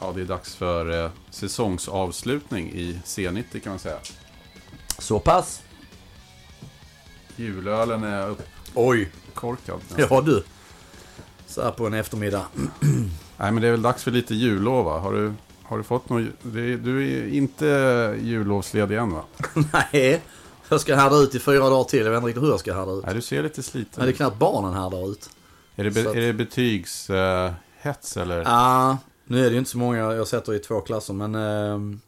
Ja, 0.00 0.12
det 0.14 0.20
är 0.20 0.24
dags 0.24 0.54
för 0.54 1.04
eh, 1.04 1.10
säsongsavslutning 1.30 2.70
i 2.72 3.00
C90 3.04 3.60
kan 3.60 3.70
man 3.72 3.78
säga. 3.78 3.96
Så 4.98 5.18
pass? 5.18 5.62
Julölen 7.36 8.04
är 8.04 8.34
Oj. 8.74 9.10
uppkorkad. 9.28 9.80
nästan. 9.88 10.06
Ja 10.10 10.20
du. 10.20 10.44
Så 11.46 11.62
här 11.62 11.70
på 11.70 11.86
en 11.86 11.94
eftermiddag. 11.94 12.46
Nej, 13.36 13.52
men 13.52 13.54
det 13.56 13.66
är 13.66 13.70
väl 13.70 13.82
dags 13.82 14.02
för 14.04 14.10
lite 14.10 14.34
jullov 14.34 14.84
va? 14.84 14.98
Har 14.98 15.12
du, 15.12 15.32
har 15.62 15.78
du 15.78 15.84
fått 15.84 16.08
något? 16.08 16.22
ju- 16.22 16.32
det 16.42 16.60
är- 16.60 16.76
Du 16.76 17.08
är 17.22 17.28
inte 17.34 17.66
jullovsledig 18.22 18.96
än 18.96 19.10
va? 19.12 19.24
Nej. 19.92 20.22
Jag 20.68 20.80
ska 20.80 20.94
härda 20.94 21.16
ut 21.16 21.34
i 21.34 21.38
fyra 21.38 21.58
dagar 21.70 21.84
till. 21.84 21.98
Jag 22.04 22.10
vet 22.10 22.16
inte 22.16 22.28
riktigt 22.28 22.42
hur 22.44 22.48
jag 22.50 22.60
ska 22.60 22.74
härda 22.74 22.92
ut. 22.92 23.04
Nej, 23.06 23.14
du 23.14 23.20
ser 23.22 23.42
lite 23.42 23.62
sliten 23.62 23.90
Men 23.96 24.04
det 24.06 24.08
är 24.08 24.12
ut. 24.12 24.16
knappt 24.16 24.38
barnen 24.38 24.72
härdar 24.74 25.10
ut. 25.10 25.30
Är 25.76 25.84
det, 25.84 25.90
be, 25.90 26.00
att- 26.10 26.16
är 26.16 26.20
det 26.20 26.32
betygshets 26.32 28.16
eller? 28.16 28.38
Ja, 28.42 28.98
nu 29.24 29.38
är 29.40 29.44
det 29.44 29.52
ju 29.52 29.58
inte 29.58 29.70
så 29.70 29.78
många 29.78 29.98
jag 30.14 30.28
sätter 30.28 30.54
i 30.54 30.58
två 30.58 30.80
klasser 30.80 31.14
men... 31.14 31.34
ehm, 31.34 32.00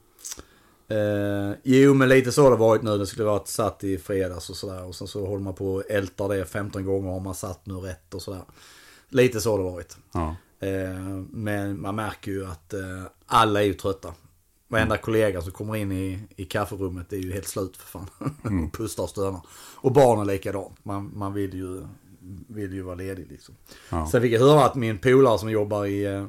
eh, 0.89 1.57
jo 1.63 1.95
men 1.95 2.09
lite 2.09 2.33
så 2.33 2.43
har 2.43 2.51
det 2.51 2.57
varit 2.57 2.83
nu. 2.83 2.99
Det 2.99 3.07
skulle 3.07 3.25
varit 3.25 3.49
satt 3.49 3.85
i 3.85 3.99
fredags 3.99 4.51
och 4.51 4.57
sådär. 4.57 4.85
Och 4.85 4.95
sen 4.95 5.09
så 5.09 5.27
håller 5.27 5.43
man 5.45 5.55
på 5.55 5.75
och 5.75 5.83
ältar 5.91 6.29
det 6.29 6.45
15 6.45 6.85
gånger 6.85 7.11
om 7.11 7.23
man 7.23 7.35
satt 7.35 7.67
nu 7.67 7.75
rätt 7.75 8.15
och 8.15 8.23
sådär. 8.23 8.43
Lite 9.09 9.41
så 9.41 9.51
har 9.51 9.59
det 9.59 9.65
varit. 9.65 9.97
Ja. 10.13 10.37
Eh, 10.61 11.01
men 11.31 11.81
man 11.81 11.95
märker 11.95 12.31
ju 12.31 12.47
att 12.47 12.73
eh, 12.75 12.81
alla 13.27 13.61
är 13.63 13.67
ju 13.67 13.75
trötta. 13.75 14.15
Varenda 14.69 14.97
kollega 14.97 15.43
som 15.43 15.53
kommer 15.53 15.77
in 15.77 15.93
i, 15.93 16.21
i 16.37 16.45
kafferummet 16.45 17.13
är 17.13 17.17
ju 17.17 17.33
helt 17.33 17.49
slut 17.49 17.77
för 17.77 17.87
fan. 17.87 18.09
och 18.65 18.73
pustar 18.73 19.03
och 19.03 19.11
stönar. 19.11 19.41
Och 19.75 19.93
barnen 19.93 20.27
likadant. 20.27 20.85
Man, 20.85 21.13
man 21.15 21.33
vill, 21.33 21.55
ju, 21.55 21.87
vill 22.47 22.73
ju 22.73 22.83
vara 22.83 22.95
ledig 22.95 23.27
liksom. 23.31 23.55
Ja. 23.91 24.09
Sen 24.13 24.23
fick 24.23 24.33
jag 24.33 24.41
höra 24.41 24.65
att 24.65 24.75
min 24.75 24.99
polare 24.99 25.39
som 25.39 25.51
jobbar 25.51 25.85
i 25.85 26.05
eh, 26.05 26.27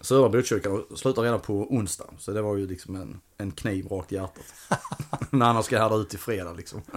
södra 0.00 0.28
Botkyrka 0.28 0.70
slutar 0.96 1.22
redan 1.22 1.40
på 1.40 1.54
onsdag. 1.54 2.06
Så 2.18 2.32
det 2.32 2.42
var 2.42 2.56
ju 2.56 2.66
liksom 2.66 2.94
en, 2.94 3.20
en 3.38 3.50
kniv 3.50 3.86
rakt 3.86 4.12
i 4.12 4.14
hjärtat. 4.14 4.54
När 5.30 5.52
han 5.52 5.62
ska 5.62 5.78
härda 5.78 5.96
ut 5.96 6.14
i 6.14 6.18
fredag 6.18 6.52
liksom. 6.52 6.82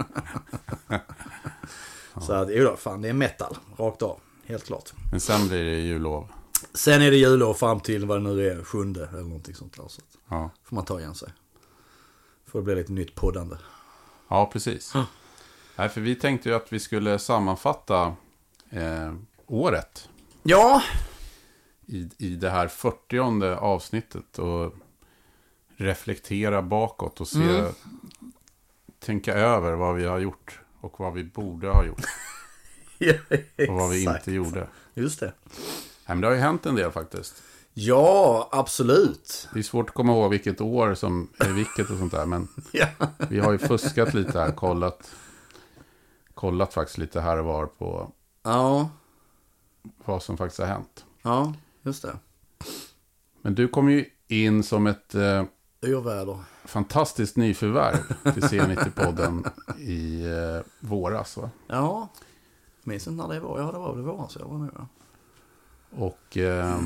Så 2.20 2.32
att, 2.32 2.48
jo 2.50 2.64
då, 2.64 2.76
fan 2.76 3.02
det 3.02 3.08
är 3.08 3.12
metal. 3.12 3.56
Rakt 3.76 4.02
av. 4.02 4.18
Helt 4.46 4.64
klart. 4.64 4.92
Men 5.10 5.20
sen 5.20 5.48
blir 5.48 5.64
det 5.64 5.80
jullov. 5.80 6.28
Sen 6.74 7.02
är 7.02 7.10
det 7.10 7.16
jullov 7.16 7.54
fram 7.54 7.80
till 7.80 8.06
vad 8.06 8.16
det 8.16 8.22
nu 8.34 8.48
är, 8.50 8.64
sjunde 8.64 9.06
eller 9.12 9.22
någonting 9.22 9.54
sånt 9.54 9.76
där. 9.76 9.88
Så 9.88 10.00
Ja, 10.28 10.50
får 10.64 10.76
man 10.76 10.84
ta 10.84 11.00
igen 11.00 11.14
sig. 11.14 11.28
Får 12.46 12.58
det 12.58 12.64
bli 12.64 12.74
lite 12.74 12.92
nytt 12.92 13.14
poddande. 13.14 13.56
ja 14.28 14.50
precis. 14.52 14.92
Nej, 15.76 15.88
för 15.88 16.00
vi 16.00 16.14
tänkte 16.14 16.48
ju 16.48 16.54
att 16.54 16.72
vi 16.72 16.80
skulle 16.80 17.18
sammanfatta 17.18 18.16
eh, 18.70 19.14
året 19.46 20.08
Ja, 20.42 20.82
i, 21.86 22.10
i 22.18 22.28
det 22.36 22.50
här 22.50 22.68
40 22.68 23.18
avsnittet 23.60 24.38
och 24.38 24.74
reflektera 25.76 26.62
bakåt 26.62 27.20
och 27.20 27.28
se, 27.28 27.38
Mm. 27.58 27.72
tänka 28.98 29.34
över 29.34 29.72
vad 29.72 29.94
vi 29.96 30.04
har 30.04 30.18
gjort 30.18 30.60
och 30.80 31.00
vad 31.00 31.12
vi 31.12 31.24
borde 31.24 31.68
ha 31.68 31.84
gjort 31.84 32.04
och 33.68 33.74
vad 33.74 33.90
vi 33.90 34.02
inte 34.02 34.32
gjorde. 34.32 34.68
Just 34.94 35.20
det. 35.20 35.32
Men 36.14 36.20
det 36.20 36.26
har 36.26 36.34
ju 36.34 36.40
hänt 36.40 36.66
en 36.66 36.74
del 36.74 36.90
faktiskt. 36.90 37.42
Ja, 37.74 38.48
absolut. 38.52 39.48
Det 39.52 39.58
är 39.58 39.62
svårt 39.62 39.88
att 39.88 39.94
komma 39.94 40.12
ihåg 40.12 40.30
vilket 40.30 40.60
år 40.60 40.94
som 40.94 41.28
är 41.38 41.52
vilket 41.52 41.90
och 41.90 41.98
sånt 41.98 42.12
där, 42.12 42.26
men 42.26 42.48
Ja. 42.72 42.86
vi 43.28 43.38
har 43.40 43.52
ju 43.52 43.58
fuskat 43.58 44.14
lite 44.14 44.40
här, 44.40 44.52
kollat, 44.52 45.10
kollat 46.34 46.74
faktiskt 46.74 46.98
lite 46.98 47.20
här 47.20 47.38
och 47.38 47.44
var 47.44 47.66
på 47.66 48.12
Ja, 48.42 48.90
vad 50.04 50.22
som 50.22 50.36
faktiskt 50.36 50.60
har 50.60 50.66
hänt. 50.66 51.04
ja, 51.22 51.54
just 51.82 52.02
det. 52.02 52.16
Men 53.42 53.54
du 53.54 53.68
kom 53.68 53.90
ju 53.90 54.04
in 54.28 54.62
som 54.62 54.86
ett 54.86 55.14
eh, 55.14 55.44
fantastiskt 56.64 57.36
nyförvärv 57.36 57.96
till 58.34 58.42
C90-podden 58.42 59.50
i 59.78 60.24
eh, 60.24 60.60
våras. 60.80 61.36
Va? 61.36 61.50
Ja, 61.66 62.08
minns 62.84 63.06
inte 63.08 63.22
när 63.26 63.34
det 63.34 63.40
var. 63.40 63.60
Ja, 63.60 63.72
det 63.72 63.78
var 63.78 63.94
väl 63.94 64.04
våras. 64.04 64.36
Jag 64.40 64.46
var 64.48 64.58
med. 64.58 64.86
Och 65.92 66.36
eh, 66.36 66.80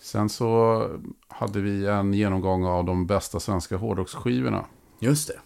sen 0.00 0.28
så 0.28 0.86
hade 1.28 1.60
vi 1.60 1.86
en 1.86 2.14
genomgång 2.14 2.64
av 2.64 2.84
de 2.84 3.06
bästa 3.06 3.40
svenska 3.40 3.76
hårdrocksskivorna. 3.76 4.66
Just 4.98 5.28
det. 5.28 5.40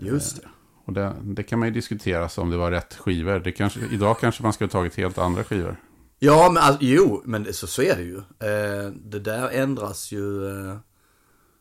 Just 0.00 0.42
det. 0.42 0.48
Och 0.84 0.92
det, 0.92 1.16
det 1.22 1.42
kan 1.42 1.58
man 1.58 1.68
ju 1.68 1.74
diskutera 1.74 2.28
om 2.42 2.50
det 2.50 2.56
var 2.56 2.70
rätt 2.70 2.94
skivor. 2.94 3.38
Det 3.38 3.52
kanske, 3.52 3.80
idag 3.90 4.18
kanske 4.18 4.42
man 4.42 4.52
skulle 4.52 4.68
ha 4.68 4.72
tagit 4.72 4.94
helt 4.94 5.18
andra 5.18 5.44
skivor. 5.44 5.76
Ja, 6.18 6.50
men 6.52 6.62
alltså, 6.62 6.84
jo, 6.84 7.22
men 7.24 7.54
så, 7.54 7.66
så 7.66 7.82
är 7.82 7.96
det 7.96 8.02
ju. 8.02 8.16
Eh, 8.16 8.92
det 9.04 9.20
där 9.20 9.48
ändras 9.48 10.12
ju... 10.12 10.48
Eh, 10.48 10.76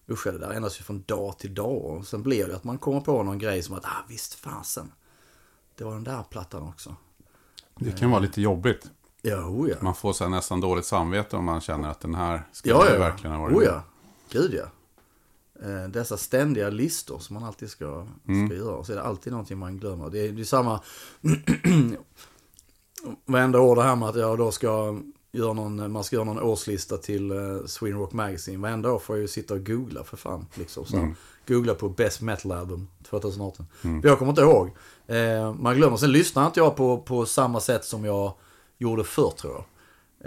usch, 0.10 0.26
det 0.26 0.38
där 0.38 0.52
ändras 0.52 0.80
ju 0.80 0.84
från 0.84 1.04
dag 1.04 1.40
till 1.40 1.54
dag. 1.54 1.86
Och 1.86 2.08
sen 2.08 2.24
blir 2.24 2.48
det 2.48 2.56
att 2.56 2.64
man 2.64 2.78
kommer 2.78 3.02
på 3.02 3.24
någon 3.24 3.40
grej 3.40 3.64
som 3.64 3.76
att, 3.76 3.86
ah 3.86 4.06
visst 4.10 4.34
fasen. 4.34 4.92
Det 5.78 5.84
var 5.84 5.94
den 5.94 6.04
där 6.04 6.24
plattan 6.24 6.64
också. 6.64 6.96
Det 7.76 7.92
kan 7.92 8.12
vara 8.12 8.22
lite 8.22 8.42
jobbigt. 8.42 8.92
Jo, 9.22 9.68
ja. 9.70 9.76
Man 9.82 9.96
får 9.96 10.14
så 10.14 10.30
nästan 10.30 10.62
dåligt 10.62 10.86
samvete 10.86 11.38
om 11.38 11.46
man 11.46 11.62
känner 11.62 11.90
att 11.90 12.00
den 12.00 12.16
här 12.16 12.44
ska 12.52 12.70
Ja, 12.70 12.86
ja. 12.90 13.00
verkligen 13.00 13.36
ha 13.36 13.42
varit 13.42 13.58
Oh, 13.58 13.64
ja. 13.64 13.84
Gud 14.32 14.54
ja. 14.54 14.66
Eh, 15.70 15.88
Dessa 15.90 16.18
ständiga 16.18 16.70
listor 16.70 17.20
som 17.20 17.34
man 17.34 17.44
alltid 17.44 17.70
ska, 17.70 18.08
ska 18.48 18.56
göra. 18.56 18.76
Och 18.76 18.86
så 18.86 18.92
är 18.92 18.96
det 18.96 19.04
alltid 19.04 19.32
någonting 19.34 19.58
man 19.58 19.78
glömmer. 19.78 20.10
Det 20.10 20.28
är, 20.28 20.32
det 20.32 20.42
är 20.42 20.46
samma... 20.46 20.82
Varenda 23.26 23.60
år 23.60 23.76
det 23.76 23.84
här 23.84 23.96
med 23.96 24.10
att 24.10 24.16
jag 24.16 24.38
då 24.38 24.52
ska 24.52 25.00
göra 25.34 25.54
någon, 25.54 25.92
man 25.92 26.04
ska 26.04 26.16
göra 26.16 26.26
någon 26.26 26.44
årslista 26.44 26.98
till 26.98 27.32
uh, 27.32 27.66
Sweden 27.66 28.00
Rock 28.00 28.14
Magazine. 28.14 28.58
Varenda 28.58 28.92
år 28.92 29.00
får 29.00 29.16
jag 29.16 29.22
ju 29.22 29.28
sitta 29.28 29.54
och 29.54 29.66
googla 29.66 30.04
för 30.04 30.18
fan. 30.18 30.46
Liksom, 30.54 30.86
så 30.86 30.98
här. 30.98 31.16
Googla 31.48 31.74
på 31.74 31.90
Best 31.90 32.22
Metal 32.22 32.52
Album 32.52 32.88
2018. 33.10 33.66
För 33.82 34.08
jag 34.08 34.20
kommer 34.20 34.30
inte 34.30 34.42
ihåg. 34.42 34.70
Eh, 35.08 35.54
man 35.54 35.76
glömmer. 35.76 35.98
Sen 35.98 36.12
lyssnar 36.12 36.46
inte 36.46 36.60
jag 36.60 36.76
på, 36.76 36.98
på 36.98 37.26
samma 37.26 37.60
sätt 37.60 37.86
som 37.86 38.06
jag 38.06 38.34
gjorde 38.78 39.04
förr 39.04 39.34
tror 39.38 39.54
jag. 39.54 39.64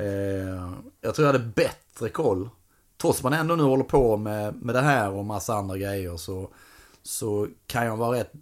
Eh, 0.06 0.72
jag 1.00 1.14
tror 1.14 1.26
jag 1.26 1.32
hade 1.32 1.44
bättre 1.44 2.08
koll. 2.08 2.48
Trots 3.00 3.18
att 3.18 3.24
man 3.24 3.32
ändå 3.32 3.56
nu 3.56 3.62
håller 3.62 3.84
på 3.84 4.16
med, 4.16 4.62
med 4.62 4.74
det 4.74 4.80
här 4.80 5.10
och 5.10 5.24
massa 5.24 5.54
andra 5.54 5.78
grejer 5.78 6.16
så, 6.16 6.48
så 7.02 7.48
kan 7.66 7.86
jag 7.86 7.96
vara 7.96 8.18
rätt 8.18 8.32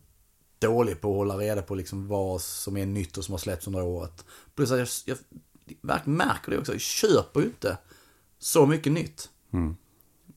dålig 0.59 1.01
på 1.01 1.11
att 1.11 1.17
hålla 1.17 1.37
reda 1.37 1.63
på 1.63 1.75
liksom 1.75 2.09
vad 2.09 2.41
som 2.41 2.77
är 2.77 2.87
nytt 2.87 3.17
och 3.17 3.25
som 3.25 3.33
har 3.33 3.39
släppts 3.39 3.67
under 3.67 3.83
året. 3.83 4.25
Plus 4.55 4.71
att 4.71 4.79
jag, 4.79 4.89
jag 5.05 5.19
verkligen 5.83 6.17
märker 6.17 6.51
det 6.51 6.59
också. 6.59 6.73
Jag 6.73 6.81
köper 6.81 7.41
ju 7.41 7.47
inte 7.47 7.79
så 8.39 8.67
mycket 8.67 8.93
nytt. 8.93 9.29
Mm. 9.53 9.77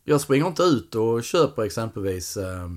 Jag 0.03 0.21
springer 0.21 0.47
inte 0.47 0.63
ut 0.63 0.95
och 0.95 1.23
köper 1.23 1.63
exempelvis 1.63 2.37
eh, 2.37 2.69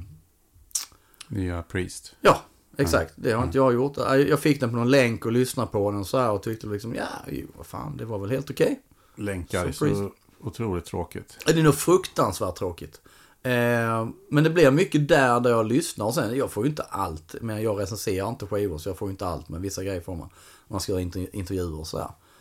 Nya 1.28 1.62
Priest. 1.62 2.14
Ja, 2.20 2.40
exakt. 2.78 3.12
Det 3.16 3.32
har 3.32 3.44
inte 3.44 3.58
jag 3.58 3.74
gjort. 3.74 3.96
Jag 4.28 4.40
fick 4.40 4.60
den 4.60 4.70
på 4.70 4.76
någon 4.76 4.90
länk 4.90 5.26
och 5.26 5.32
lyssnade 5.32 5.70
på 5.72 5.90
den 5.90 6.04
så 6.04 6.18
här 6.18 6.30
och 6.30 6.42
tyckte 6.42 6.66
liksom, 6.66 6.94
ja, 6.94 7.06
jo, 7.28 7.46
vad 7.56 7.66
fan, 7.66 7.96
det 7.96 8.04
var 8.04 8.18
väl 8.18 8.30
helt 8.30 8.50
okej. 8.50 8.80
Länkar 9.16 9.66
är 9.66 9.72
Så 9.72 9.84
Priest. 9.84 9.98
så 10.00 10.12
otroligt 10.40 10.84
tråkigt. 10.84 11.38
Det 11.46 11.52
är 11.52 11.62
nog 11.62 11.74
fruktansvärt 11.74 12.56
tråkigt. 12.56 13.00
Eh, 13.42 14.08
men 14.30 14.44
det 14.44 14.50
blir 14.50 14.70
mycket 14.70 15.08
där, 15.08 15.40
där 15.40 15.50
jag 15.50 15.66
lyssnar. 15.66 16.06
Och 16.06 16.14
sen, 16.14 16.36
jag 16.36 16.50
får 16.50 16.64
ju 16.64 16.70
inte 16.70 16.82
allt. 16.82 17.34
Men 17.40 17.62
jag 17.62 17.80
recenserar 17.80 18.28
inte 18.28 18.46
skivor 18.46 18.78
så 18.78 18.88
jag 18.88 18.98
får 18.98 19.08
ju 19.08 19.10
inte 19.12 19.26
allt. 19.26 19.48
Men 19.48 19.62
vissa 19.62 19.84
grejer 19.84 20.00
får 20.00 20.16
man. 20.16 20.28
Man 20.68 20.80
ska 20.80 20.92
göra 20.92 21.02
inter- 21.02 21.28
intervjuer 21.32 21.80
och 21.80 21.86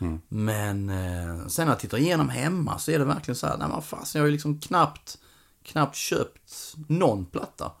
sådär. 0.00 0.20
Men 0.28 0.88
eh, 0.90 1.46
sen 1.46 1.66
när 1.66 1.72
jag 1.72 1.80
tittar 1.80 1.98
igenom 1.98 2.28
hemma 2.28 2.78
så 2.78 2.90
är 2.90 2.98
det 2.98 3.04
verkligen 3.04 3.36
så 3.36 3.46
här, 3.46 3.56
nej 3.58 3.68
men 3.68 3.82
fasen 3.82 4.18
jag 4.18 4.22
har 4.22 4.26
ju 4.26 4.32
liksom 4.32 4.58
knappt, 4.60 5.18
knappt 5.62 5.96
köpt 5.96 6.74
någon 6.88 7.24
platta. 7.26 7.72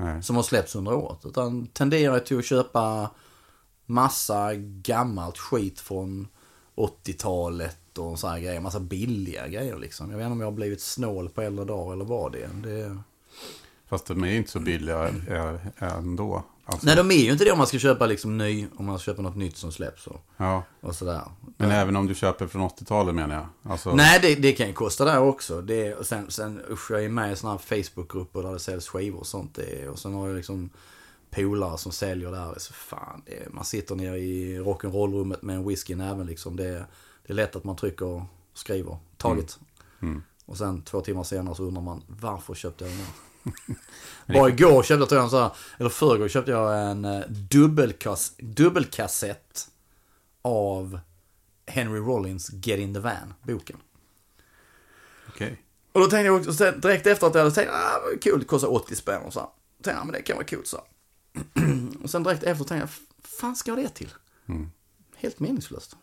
Nej. 0.00 0.22
som 0.22 0.36
har 0.36 0.42
släppts 0.42 0.74
under 0.76 0.94
året. 0.94 1.18
Utan 1.24 1.66
tenderar 1.66 2.18
till 2.20 2.38
att 2.38 2.44
köpa 2.44 3.10
massa 3.86 4.54
gammalt 4.54 5.38
skit 5.38 5.80
från 5.80 6.28
80-talet 6.76 7.98
och 7.98 8.18
så 8.18 8.28
här 8.28 8.38
grejer. 8.38 8.60
Massa 8.60 8.80
billiga 8.80 9.48
grejer 9.48 9.78
liksom. 9.78 10.10
Jag 10.10 10.18
vet 10.18 10.24
inte 10.24 10.32
om 10.32 10.40
jag 10.40 10.46
har 10.46 10.52
blivit 10.52 10.80
snål 10.80 11.28
på 11.28 11.42
äldre 11.42 11.64
dagar 11.64 11.92
eller 11.92 12.04
vad 12.04 12.32
det 12.32 12.42
är. 12.42 12.48
Det... 12.48 12.98
Fast 13.88 14.06
de 14.06 14.24
är 14.24 14.32
inte 14.32 14.50
så 14.50 14.60
billiga 14.60 15.08
ä- 15.28 15.72
ändå. 15.78 16.44
Alltså, 16.70 16.86
Nej, 16.86 16.96
de 16.96 17.10
är 17.10 17.14
ju 17.14 17.32
inte 17.32 17.44
det 17.44 17.52
om 17.52 17.58
man 17.58 17.66
ska 17.66 17.78
köpa 17.78 18.06
liksom 18.06 18.38
ny, 18.38 18.66
om 18.76 18.86
man 18.86 18.98
köper 18.98 19.22
något 19.22 19.36
nytt 19.36 19.56
som 19.56 19.72
släpps 19.72 20.06
och, 20.06 20.20
ja. 20.36 20.62
och 20.80 20.94
sådär. 20.94 21.22
Men 21.56 21.70
även 21.70 21.96
om 21.96 22.06
du 22.06 22.14
köper 22.14 22.46
från 22.46 22.62
80-talet 22.62 23.14
menar 23.14 23.34
jag. 23.34 23.72
Alltså, 23.72 23.94
Nej, 23.94 24.18
det, 24.22 24.34
det 24.34 24.52
kan 24.52 24.66
ju 24.66 24.72
kosta 24.72 25.04
där 25.04 25.20
också. 25.20 25.62
Det, 25.62 25.94
och 25.94 26.06
sen, 26.06 26.30
sen 26.30 26.60
usch, 26.70 26.90
jag 26.90 27.04
är 27.04 27.08
med 27.08 27.32
i 27.32 27.36
sådana 27.36 27.58
här 27.58 27.82
Facebookgrupper 27.82 28.42
där 28.42 28.52
det 28.52 28.58
säljs 28.58 28.88
skivor 28.88 29.20
och 29.20 29.26
sånt. 29.26 29.54
Det, 29.54 29.88
och 29.88 29.98
sen 29.98 30.14
har 30.14 30.26
jag 30.26 30.36
liksom 30.36 30.70
polare 31.30 31.78
som 31.78 31.92
säljer 31.92 32.30
där. 32.30 32.54
Så 32.58 32.72
fan, 32.72 33.22
det, 33.26 33.52
man 33.52 33.64
sitter 33.64 33.94
nere 33.94 34.18
i 34.18 34.58
rock'n'roll-rummet 34.58 35.38
med 35.42 35.56
en 35.56 35.68
whisky 35.68 35.92
i 35.92 35.96
näven 35.96 36.26
liksom. 36.26 36.56
Det, 36.56 36.86
det 37.26 37.32
är 37.32 37.34
lätt 37.34 37.56
att 37.56 37.64
man 37.64 37.76
trycker 37.76 38.06
och 38.06 38.22
skriver 38.54 38.96
taget. 39.16 39.58
Mm. 40.02 40.22
Och 40.44 40.56
sen 40.56 40.82
två 40.82 41.00
timmar 41.00 41.24
senare 41.24 41.54
så 41.54 41.62
undrar 41.62 41.82
man 41.82 42.02
varför 42.06 42.54
köpte 42.54 42.84
jag 42.84 42.92
den 42.92 43.00
här? 43.00 43.12
Bara 44.26 44.48
igår 44.48 44.82
köpte 44.82 45.14
jag, 45.14 45.24
en 45.24 45.30
sån 45.30 45.42
här, 45.42 45.50
eller 45.78 45.90
förrgår 45.90 46.28
köpte 46.28 46.50
jag 46.50 46.90
en 46.90 47.04
eh, 47.04 47.20
dubbelkass, 47.28 48.32
dubbelkassett 48.38 49.68
av 50.42 51.00
Henry 51.66 52.00
Rollins 52.00 52.50
Get 52.52 52.78
In 52.78 52.94
The 52.94 53.00
Van, 53.00 53.34
boken. 53.42 53.76
Okej. 55.28 55.62
Och 55.92 56.00
då 56.00 56.06
tänkte 56.06 56.26
jag 56.26 56.36
också, 56.36 56.70
direkt 56.70 57.06
efter 57.06 57.26
att 57.26 57.34
jag 57.34 57.42
hade 57.42 57.54
tänkt, 57.54 57.70
ah, 57.72 58.00
kul, 58.20 58.38
det 58.38 58.44
kostar 58.44 58.72
80 58.72 58.96
spänn 58.96 59.22
och 59.22 59.32
så. 59.32 59.40
här. 59.40 59.48
Tänkte 59.82 59.90
jag, 59.90 60.00
ah, 60.00 60.04
men 60.04 60.12
det 60.12 60.22
kan 60.22 60.36
vara 60.36 60.46
coolt 60.46 60.66
så. 60.66 60.84
och 62.02 62.10
sen 62.10 62.22
direkt 62.22 62.42
efter 62.42 62.64
tänkte 62.64 62.76
jag, 62.76 62.90
fan 63.30 63.56
ska 63.56 63.70
jag 63.70 63.78
det 63.78 63.88
till? 63.88 64.14
Mm. 64.48 64.70
Helt 65.16 65.40
meningslöst. 65.40 65.96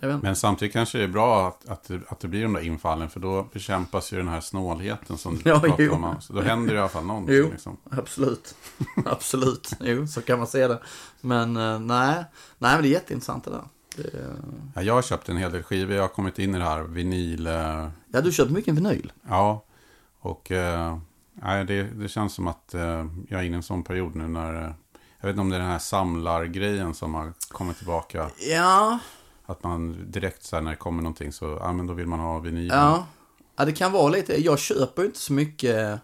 Men. 0.00 0.20
Men 0.22 0.36
samtidigt 0.36 0.72
kanske 0.72 0.98
det 0.98 1.04
är 1.04 1.08
bra 1.08 1.48
att, 1.48 1.68
att, 1.68 1.84
det, 1.88 2.00
att 2.08 2.20
det 2.20 2.28
blir 2.28 2.42
de 2.42 2.52
där 2.52 2.60
infallen. 2.60 3.10
För 3.10 3.20
då 3.20 3.46
bekämpas 3.52 4.12
ju 4.12 4.16
den 4.16 4.28
här 4.28 4.40
snålheten 4.40 5.18
som 5.18 5.34
du 5.36 5.50
Ja, 5.50 5.60
pratar 5.60 5.82
jo. 5.84 5.92
om. 5.92 6.16
Så 6.20 6.32
då 6.32 6.40
händer 6.40 6.72
det 6.74 6.76
i 6.76 6.80
alla 6.80 6.88
fall 6.88 7.04
någonting. 7.06 7.34
Jo. 7.34 7.48
Liksom. 7.50 7.76
Absolut. 7.90 8.54
Absolut. 9.06 9.70
Jo, 9.80 10.06
så 10.06 10.22
kan 10.22 10.38
man 10.38 10.46
se 10.46 10.66
det. 10.68 10.80
Men 11.20 11.56
eh, 11.56 11.78
nej, 11.80 12.24
nej 12.58 12.74
men 12.74 12.82
det 12.82 12.88
är 12.88 12.92
jätteintressant 12.92 13.44
det 13.44 13.50
där. 13.50 13.62
Det, 13.96 14.34
Ja, 14.74 14.82
jag 14.82 14.94
har 14.94 15.02
köpt 15.02 15.28
en 15.28 15.36
hel 15.36 15.52
del 15.52 15.62
skivor. 15.62 15.94
Jag 15.94 16.02
har 16.02 16.08
kommit 16.08 16.38
in 16.38 16.54
i 16.54 16.58
det 16.58 16.64
här 16.64 16.82
vinyl. 16.82 17.46
Eh, 17.46 17.88
ja, 18.12 18.20
du 18.20 18.32
köper 18.32 18.52
mycket 18.52 18.74
vinyl. 18.74 19.12
ja, 19.28 19.64
och 20.20 20.50
eh, 20.50 20.98
nej, 21.32 21.64
det, 21.64 21.82
det 21.82 22.08
känns 22.08 22.34
som 22.34 22.46
att 22.48 22.74
eh, 22.74 23.06
jag 23.28 23.40
är 23.40 23.42
inne 23.42 23.54
i 23.54 23.56
en 23.56 23.62
sån 23.62 23.82
period 23.84 24.14
nu 24.14 24.28
när... 24.28 24.54
Eh, 24.54 24.70
jag 25.20 25.26
vet 25.28 25.34
inte 25.34 25.40
om 25.40 25.50
det 25.50 25.56
är 25.56 25.60
den 25.60 25.68
här 25.70 25.78
samlargrejen 25.78 26.94
som 26.94 27.14
har 27.14 27.32
kommit 27.48 27.76
tillbaka. 27.76 28.30
Ja, 28.50 28.98
att 29.46 29.62
man 29.62 30.10
direkt 30.10 30.44
så 30.44 30.56
här 30.56 30.62
när 30.62 30.70
det 30.70 30.76
kommer 30.76 31.02
någonting 31.02 31.32
så, 31.32 31.58
ja 31.60 31.72
men 31.72 31.86
då 31.86 31.94
vill 31.94 32.06
man 32.06 32.20
ha 32.20 32.38
vinyl. 32.38 32.68
ja. 32.68 33.06
Ja, 33.56 33.64
det 33.64 33.72
kan 33.72 33.92
vara 33.92 34.08
lite. 34.08 34.44
Jag 34.44 34.58
köper 34.58 35.02
ju 35.02 35.06
inte 35.06 35.18
så 35.18 35.32
mycket. 35.32 36.00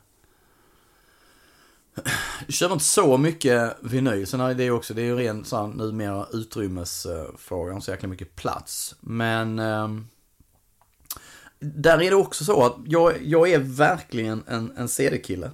Jag 2.46 2.54
köper 2.54 2.72
inte 2.72 2.84
så 2.84 3.16
mycket 3.16 3.76
vinyl. 3.80 4.26
Sen 4.26 4.40
är 4.40 4.54
det 4.54 4.64
ju 4.64 4.70
också, 4.70 4.94
det 4.94 5.02
är 5.02 5.06
ju 5.06 5.16
ren 5.16 5.44
så 5.44 5.56
här, 5.56 5.66
numera 5.66 6.26
utrymmesfråga, 6.32 7.74
om 7.74 7.80
så 7.80 7.90
jäkla 7.90 8.08
mycket 8.08 8.36
plats. 8.36 8.94
Men 9.00 9.58
eh, 9.58 9.88
där 11.58 12.02
är 12.02 12.10
det 12.10 12.16
också 12.16 12.44
så 12.44 12.66
att 12.66 12.76
jag, 12.86 13.22
jag 13.22 13.50
är 13.50 13.58
verkligen 13.58 14.42
en, 14.46 14.72
en 14.76 14.88
CD-kille. 14.88 15.50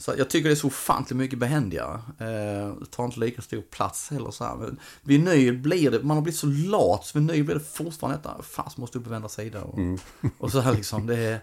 Så 0.00 0.14
jag 0.18 0.30
tycker 0.30 0.48
det 0.48 0.54
är 0.54 0.56
så 0.56 0.66
ofantligt 0.66 1.16
mycket 1.16 1.38
behändigare. 1.38 1.94
Eh, 2.18 2.74
det 2.80 2.86
tar 2.90 3.04
inte 3.04 3.20
lika 3.20 3.42
stor 3.42 3.60
plats 3.60 4.10
heller 4.10 4.30
så 4.30 4.44
här. 4.44 4.56
Men 4.56 4.78
vinyl 5.02 5.58
blir 5.58 5.90
det, 5.90 6.02
man 6.02 6.16
har 6.16 6.22
blivit 6.22 6.40
så 6.40 6.46
lat, 6.46 7.06
så 7.06 7.18
vinyl 7.18 7.44
blir 7.44 7.54
det 7.54 7.60
fortfarande 7.60 8.18
detta, 8.18 8.42
fan 8.42 8.70
så 8.70 8.80
måste 8.80 8.98
du 8.98 9.00
upp 9.00 9.06
och 9.06 9.12
vända 9.12 9.28
sida. 9.28 9.62
Och, 9.62 9.78
och 10.38 10.52
så 10.52 10.60
här 10.60 10.74
liksom, 10.74 11.06
det 11.06 11.16
är, 11.16 11.40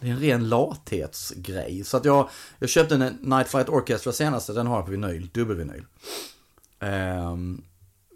det 0.00 0.08
är 0.08 0.10
en 0.10 0.18
ren 0.18 0.48
lathetsgrej. 0.48 1.84
Så 1.84 1.96
att 1.96 2.04
jag, 2.04 2.28
jag 2.58 2.68
köpte 2.68 2.94
en 2.94 3.18
Night 3.20 3.48
Flight 3.48 3.68
Orchestra 3.68 4.12
senaste, 4.12 4.52
den 4.52 4.66
har 4.66 4.76
jag 4.76 4.84
på 4.84 4.90
vinyl, 4.90 5.28
dubbelvinyl. 5.32 5.84
Ehm, 6.80 7.62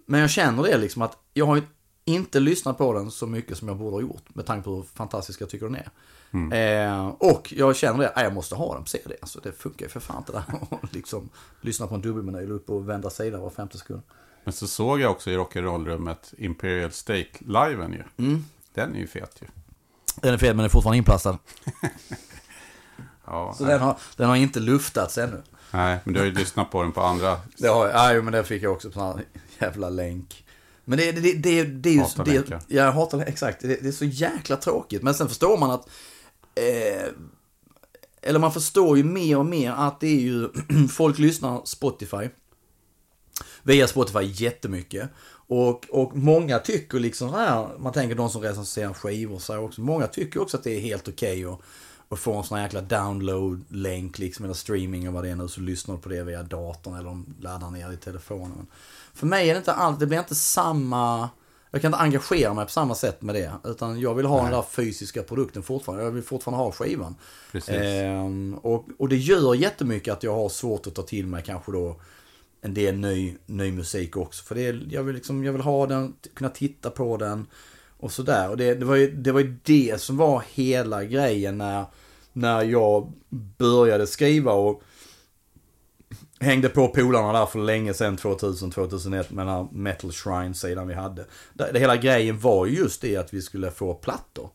men 0.07 0.21
jag 0.21 0.31
känner 0.31 0.63
det 0.63 0.79
liksom 0.79 1.03
att 1.03 1.19
jag 1.35 1.47
har 1.47 1.63
inte 2.05 2.41
lyssnat 2.41 2.79
på 2.79 2.93
den 2.93 3.11
så 3.11 3.27
mycket 3.27 3.59
som 3.59 3.69
jag 3.69 3.77
borde 3.77 3.97
ha 3.97 4.01
gjort. 4.01 4.35
Med 4.35 4.47
tanke 4.47 4.65
på 4.65 4.77
hur 4.77 4.83
fantastisk 4.83 5.41
jag 5.41 5.51
tycker 5.51 5.67
den 5.67 5.75
är. 5.75 5.89
Eh, 6.35 7.09
och 7.09 7.53
jag 7.57 7.77
känner 7.77 7.99
det, 7.99 8.13
jag 8.17 8.35
måste 8.35 8.55
ha 8.55 8.75
den 8.75 8.83
på 8.83 8.89
CD. 8.89 9.17
Alltså, 9.21 9.41
det 9.43 9.53
funkar 9.53 9.87
ju 9.87 9.91
för 9.91 10.01
fan 10.01 10.19
inte 10.19 10.33
där. 10.33 10.45
liksom 10.91 11.29
lyssna 11.61 11.87
på 11.87 11.95
en 11.95 12.01
dubbelmeny, 12.01 12.47
upp 12.47 12.71
och 12.71 12.89
vända 12.89 13.11
sida 13.11 13.39
var 13.39 13.51
femte 13.51 13.79
sekund. 13.79 14.03
Men 14.45 14.53
så 14.53 14.67
såg 14.67 15.01
jag 15.01 15.11
också 15.11 15.31
i 15.31 15.37
rock'n'roll-rummet 15.37 16.35
Imperial 16.39 16.91
State-liven 16.91 17.93
ju. 17.93 18.25
Mm. 18.25 18.45
Den 18.75 18.95
är 18.95 18.99
ju 18.99 19.07
fet 19.07 19.37
ju. 19.41 19.47
Den 20.21 20.35
är 20.35 20.39
fel 20.39 20.49
men 20.49 20.57
den 20.57 20.65
är 20.65 20.69
fortfarande 20.69 20.99
inplastad. 20.99 21.39
Ja, 23.27 23.55
Så 23.59 23.65
den 23.65 23.81
har, 23.81 23.97
den 24.17 24.29
har 24.29 24.37
inte 24.37 24.61
luftats 24.61 25.19
ännu. 25.19 25.43
Nej, 25.71 25.99
men 26.05 26.15
du 26.15 26.21
har 26.21 26.27
ju 26.27 26.33
lyssnat 26.33 26.71
på 26.71 26.83
den 26.83 26.93
på 26.93 27.01
andra. 27.01 27.41
Det 27.57 27.69
har 27.69 28.15
jag, 28.15 28.25
men 28.25 28.33
den 28.33 28.45
fick 28.45 28.63
jag 28.63 28.73
också 28.73 28.91
på 28.91 29.01
här 29.01 29.25
jävla 29.59 29.91
länk. 29.91 30.45
Men 30.85 30.99
det, 30.99 31.13
det, 31.13 31.21
det, 31.21 31.33
det, 31.33 31.65
det 31.65 31.89
är 31.89 32.35
ju... 32.35 32.59
Jag 32.67 32.93
hatar 32.93 33.19
det, 33.19 33.25
exakt. 33.25 33.61
Det, 33.61 33.83
det 33.83 33.89
är 33.89 33.93
så 33.93 34.05
jäkla 34.05 34.57
tråkigt. 34.57 35.03
Men 35.03 35.15
sen 35.15 35.29
förstår 35.29 35.59
man 35.59 35.71
att... 35.71 35.89
Eh, 36.55 37.09
eller 38.23 38.39
man 38.39 38.53
förstår 38.53 38.97
ju 38.97 39.05
mer 39.05 39.39
och 39.39 39.47
mer 39.47 39.73
att 39.73 40.01
det 40.01 40.07
är 40.07 40.21
ju... 40.21 40.49
folk 40.91 41.19
lyssnar 41.19 41.63
Spotify. 41.65 42.29
Via 43.63 43.87
Spotify 43.87 44.23
jättemycket. 44.23 45.11
Och, 45.47 45.87
och 45.91 46.17
många 46.17 46.59
tycker 46.59 46.99
liksom 46.99 47.31
så 47.31 47.37
här, 47.37 47.79
man 47.79 47.93
tänker 47.93 48.17
de 48.17 48.31
som 48.31 48.43
recenserar 48.43 48.93
skivor 48.93 49.39
så 49.39 49.53
här 49.53 49.61
också. 49.61 49.81
Många 49.81 50.07
tycker 50.07 50.43
också 50.43 50.57
att 50.57 50.65
det 50.65 50.77
är 50.77 50.81
helt 50.81 51.09
okej 51.09 51.45
att, 51.45 51.61
att 52.09 52.19
få 52.19 52.35
en 52.35 52.45
sån 52.45 52.59
här 52.59 52.65
jäkla 52.65 52.81
download-länk 52.81 54.19
liksom, 54.19 54.45
eller 54.45 54.55
streaming 54.55 55.09
och 55.09 55.15
vad 55.15 55.25
det 55.25 55.31
är 55.31 55.37
nu, 55.37 55.49
så 55.49 55.61
lyssnar 55.61 55.95
du 55.95 56.01
på 56.01 56.09
det 56.09 56.25
via 56.25 56.43
datorn 56.43 56.95
eller 56.95 57.05
de 57.05 57.35
laddar 57.41 57.71
ner 57.71 57.93
i 57.93 57.97
telefonen. 57.97 58.53
Men 58.57 58.67
för 59.15 59.27
mig 59.27 59.51
är 59.51 59.55
det 59.55 59.59
inte 59.59 59.73
allt, 59.73 60.01
det 60.01 60.07
blir 60.07 60.19
inte 60.19 60.35
samma, 60.35 61.31
jag 61.75 61.83
kan 61.83 61.89
inte 61.89 61.99
engagera 61.99 62.55
mig 62.55 62.65
på 62.65 62.71
samma 62.71 62.95
sätt 62.95 63.23
med 63.23 63.35
det. 63.35 63.53
Utan 63.65 64.01
jag 64.01 64.15
vill 64.15 64.27
ha 64.27 64.43
den 64.43 64.53
där 64.53 64.63
fysiska 64.63 65.23
produkten 65.23 65.63
fortfarande, 65.63 66.05
jag 66.05 66.11
vill 66.11 66.23
fortfarande 66.23 66.65
ha 66.65 66.73
skivan. 66.73 67.15
Ehm, 67.85 68.55
och, 68.63 68.87
och 68.99 69.09
det 69.09 69.17
gör 69.17 69.55
jättemycket 69.55 70.13
att 70.13 70.23
jag 70.23 70.35
har 70.35 70.49
svårt 70.49 70.87
att 70.87 70.95
ta 70.95 71.03
till 71.03 71.27
mig 71.27 71.43
kanske 71.47 71.73
då 71.73 72.01
en 72.61 72.75
del 72.75 72.95
ny, 72.97 73.35
ny 73.47 73.73
musik 73.73 74.17
också. 74.17 74.45
För 74.45 74.55
det, 74.55 74.67
är- 74.67 74.87
jag, 74.91 75.03
vill 75.03 75.15
liksom, 75.15 75.45
jag 75.45 75.53
vill 75.53 75.63
ha 75.63 75.87
den, 75.87 76.15
kunna 76.35 76.51
titta 76.51 76.91
på 76.91 77.17
den 77.17 77.47
och 78.01 78.13
sådär. 78.13 78.51
Och 78.51 78.57
det, 78.57 78.75
det, 78.75 78.85
var 78.85 78.97
ju, 78.97 79.11
det 79.11 79.33
var 79.33 79.41
ju 79.41 79.57
det 79.63 80.01
som 80.01 80.17
var 80.17 80.43
hela 80.55 81.05
grejen 81.05 81.59
när, 81.59 81.85
när 82.33 82.63
jag 82.63 83.13
började 83.59 84.07
skriva 84.07 84.53
och 84.53 84.83
hängde 86.41 86.69
på 86.69 86.89
polarna 86.89 87.33
där 87.39 87.47
för 87.47 87.59
länge 87.59 87.95
sedan, 87.95 88.17
2000-2001, 88.17 89.11
med 89.35 89.47
den 89.47 89.55
här 89.55 89.69
Metal 89.73 90.13
Shrine-sidan 90.13 90.89
vi 90.89 90.95
hade. 90.95 91.27
Det, 91.53 91.71
det 91.73 91.79
hela 91.79 91.97
grejen 91.97 92.39
var 92.39 92.67
ju 92.67 92.77
just 92.77 93.01
det 93.01 93.17
att 93.17 93.35
vi 93.35 93.43
skulle 93.43 93.71
få 93.71 93.95
plattor. 93.95 94.51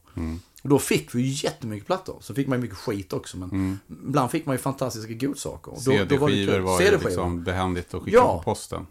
Och 0.63 0.69
då 0.69 0.79
fick 0.79 1.15
vi 1.15 1.21
ju 1.21 1.47
jättemycket 1.47 1.87
plattor. 1.87 2.17
Så 2.21 2.33
fick 2.33 2.47
man 2.47 2.57
ju 2.57 2.61
mycket 2.61 2.77
skit 2.77 3.13
också, 3.13 3.37
men 3.37 3.79
ibland 4.07 4.31
fick 4.31 4.45
man 4.45 4.55
ju 4.55 4.59
fantastiska 4.59 5.13
godsaker. 5.13 5.75
CD-skivor 5.75 6.59
var 6.59 6.81
ju 6.81 6.91
liksom 6.91 7.43
behändigt 7.43 7.93
att 7.93 8.03
skicka 8.03 8.17
Ja. 8.17 8.37
på 8.37 8.43
posten. 8.43 8.87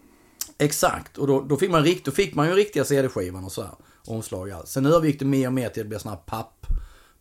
Exakt, 0.59 1.19
och 1.19 1.27
då, 1.27 1.41
då, 1.43 1.57
fick 1.57 1.71
man 1.71 1.83
rikt, 1.85 2.05
då 2.05 2.11
fick 2.11 2.35
man 2.35 2.49
ju 2.49 2.55
riktiga 2.55 2.85
CD-skivan 2.85 3.45
och 3.45 3.53
så 3.53 3.63
här. 3.63 3.71
Omslag 4.07 4.49
och 4.49 4.55
allt. 4.55 4.69
Sen 4.69 4.87
övergick 4.87 5.19
det 5.19 5.25
mer 5.25 5.47
och 5.47 5.53
mer 5.53 5.69
till 5.69 5.81
att 5.81 5.85
det 5.85 5.89
blir 5.89 5.99
såna 5.99 6.15
här 6.15 6.23
papp, 6.27 6.67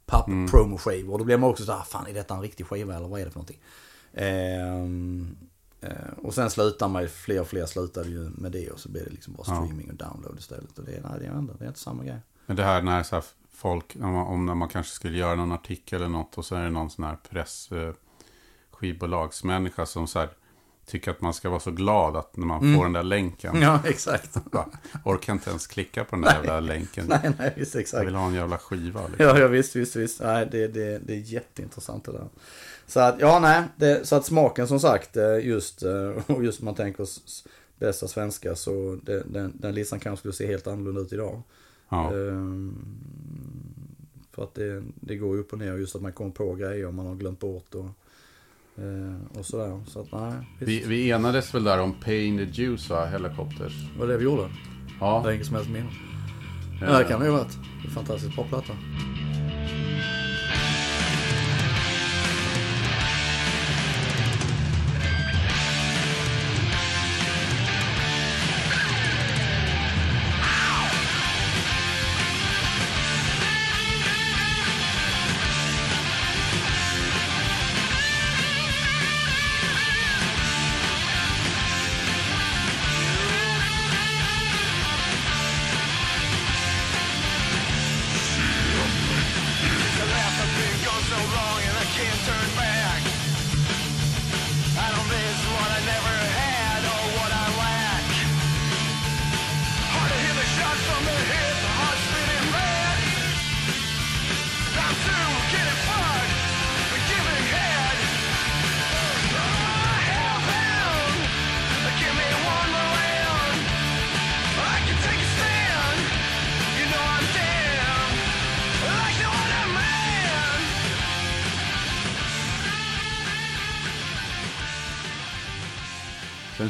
papp 0.06 0.28
Mm. 0.28 0.48
promo-skivor. 0.48 1.14
Och 1.14 1.20
då 1.20 1.26
blir 1.26 1.38
man 1.38 1.50
också 1.50 1.64
så 1.66 1.72
här, 1.72 1.84
fan 1.84 2.08
är 2.08 2.14
detta 2.14 2.34
en 2.36 2.42
riktig 2.42 2.66
skiva 2.66 2.96
eller 2.96 3.08
vad 3.08 3.22
är 3.22 3.26
det 3.26 3.32
för 3.32 3.38
någonting? 3.40 3.60
Ehm, 4.14 5.38
eh, 5.42 5.47
och 6.18 6.34
sen 6.34 6.50
slutar 6.50 6.88
man 6.88 7.02
ju, 7.02 7.08
fler 7.08 7.42
och 7.42 7.48
fler 7.48 7.66
slutade 7.66 8.10
ju 8.10 8.30
med 8.30 8.52
det 8.52 8.70
och 8.70 8.80
så 8.80 8.90
blir 8.90 9.04
det 9.04 9.10
liksom 9.10 9.34
bara 9.34 9.44
streaming 9.44 9.90
och 9.90 9.96
download 9.96 10.40
istället. 10.40 10.80
Och 10.80 10.86
det, 10.86 10.92
nej, 10.92 11.20
det, 11.20 11.26
är, 11.26 11.32
ändå, 11.32 11.54
det 11.54 11.66
är 11.66 11.68
inte 11.68 11.80
samma 11.80 12.04
grej. 12.04 12.20
Men 12.46 12.56
det 12.56 12.64
här 12.64 12.82
när 12.82 13.04
så 13.04 13.16
här 13.16 13.24
folk, 13.54 13.96
om 14.02 14.12
man, 14.12 14.28
om 14.28 14.46
när 14.46 14.56
man 14.56 14.70
kanske 14.70 14.94
skulle 14.94 15.18
göra 15.18 15.36
någon 15.36 15.52
artikel 15.52 16.02
eller 16.02 16.10
något 16.10 16.38
och 16.38 16.46
så 16.46 16.56
är 16.56 16.64
det 16.64 16.70
någon 16.70 16.90
sån 16.90 17.06
här 17.06 17.18
press, 17.30 17.72
eh, 17.72 17.94
skivbolagsmänniska 18.72 19.86
som 19.86 20.08
så 20.08 20.20
här 20.20 20.30
tycker 20.88 21.12
att 21.12 21.22
man 21.22 21.34
ska 21.34 21.50
vara 21.50 21.60
så 21.60 21.72
glad 21.72 22.16
att 22.16 22.38
när 22.38 22.46
man 22.46 22.76
får 22.76 22.84
den 22.84 22.94
där 22.94 23.04
länken. 23.04 23.62
Ja, 23.62 23.80
exakt. 23.86 24.38
Orkar 25.06 25.34
inte 25.34 25.50
ens 25.50 25.68
klicka 25.68 26.04
på 26.04 26.16
den 26.16 26.22
där 26.22 26.34
jävla 26.34 26.60
länken. 26.60 27.06
nej, 27.10 27.32
nej, 27.40 27.54
visst 27.58 27.74
Jag 27.74 27.82
exakt. 27.82 28.08
vill 28.08 28.16
ha 28.16 28.28
en 28.28 28.34
jävla 28.34 28.58
skiva. 28.58 29.08
Liksom. 29.08 29.26
Ja, 29.26 29.40
ja 29.40 29.48
visst, 29.48 29.76
visst, 29.76 29.96
visst. 29.96 30.22
Nej, 30.22 30.48
det, 30.52 30.68
det, 30.68 31.00
det 31.00 31.14
är 31.14 31.18
jätteintressant 31.18 32.06
det 32.06 32.12
där. 32.12 32.28
Så 32.88 33.00
att, 33.00 33.20
ja 33.20 33.40
nej, 33.40 33.64
det, 33.76 34.08
så 34.08 34.16
att 34.16 34.26
smaken 34.26 34.68
som 34.68 34.80
sagt, 34.80 35.18
eh, 35.18 35.46
just, 35.46 35.84
eh, 35.84 36.12
och 36.28 36.44
just 36.44 36.60
om 36.60 36.66
man 36.66 36.76
tänker 36.76 37.06
bästa 37.80 38.08
svenska 38.08 38.56
så 38.56 38.98
det, 39.04 39.24
den, 39.26 39.54
den 39.56 39.76
listan 39.76 40.00
kanske 40.00 40.20
skulle 40.20 40.34
se 40.34 40.48
helt 40.48 40.68
annorlunda 40.68 41.02
ut 41.02 41.14
idag. 41.14 41.42
Ja. 41.90 42.14
Ehm, 42.14 42.76
för 44.32 44.44
att 44.44 44.56
det, 44.56 44.84
det 44.96 45.16
går 45.16 45.38
upp 45.38 45.54
och 45.54 45.60
ner 45.60 45.78
just 45.78 45.96
att 45.96 46.02
man 46.02 46.14
kommer 46.14 46.32
på 46.32 46.56
grejer 46.56 46.92
man 46.92 47.06
har 47.06 47.16
glömt 47.16 47.40
bort 47.40 47.76
och, 47.76 47.90
eh, 48.84 49.40
och 49.40 49.46
sådär. 49.46 49.82
Så 49.88 50.02
att 50.02 50.12
nej. 50.12 50.34
Vi, 50.60 50.84
vi 50.88 51.12
enades 51.12 51.56
väl 51.56 51.64
där 51.64 51.80
om 51.82 51.94
Pain 51.94 52.38
the 52.38 52.62
Juice 52.62 52.90
va, 52.90 53.06
Helicopters. 53.06 53.74
Det 53.94 54.00
var 54.00 54.08
det 54.08 54.18
vi 54.18 54.24
gjorde. 54.24 54.44
Det 54.44 54.50
Ja, 55.00 55.30
är 55.30 55.34
inget 55.34 55.46
som 55.46 55.56
helst 55.56 55.72
minne. 55.72 55.90
Ja, 56.82 56.98
det 56.98 57.04
kan 57.04 57.20
det 57.20 57.26
ju 57.26 57.32
ha 57.32 57.38
varit. 57.38 57.58
Det 57.86 57.90
fantastiskt 57.92 58.36
bra 58.36 58.46
platta. 58.50 58.74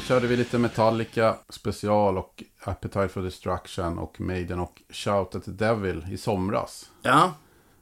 Körde 0.08 0.26
vi 0.26 0.36
lite 0.36 0.58
Metallica 0.58 1.36
special 1.48 2.18
och 2.18 2.42
Appetite 2.64 3.08
for 3.08 3.22
Destruction 3.22 3.98
och 3.98 4.20
Maiden 4.20 4.58
och 4.60 4.82
Shout 4.90 5.34
at 5.34 5.44
the 5.44 5.50
Devil 5.50 6.06
i 6.10 6.16
somras. 6.18 6.90
Ja, 7.02 7.32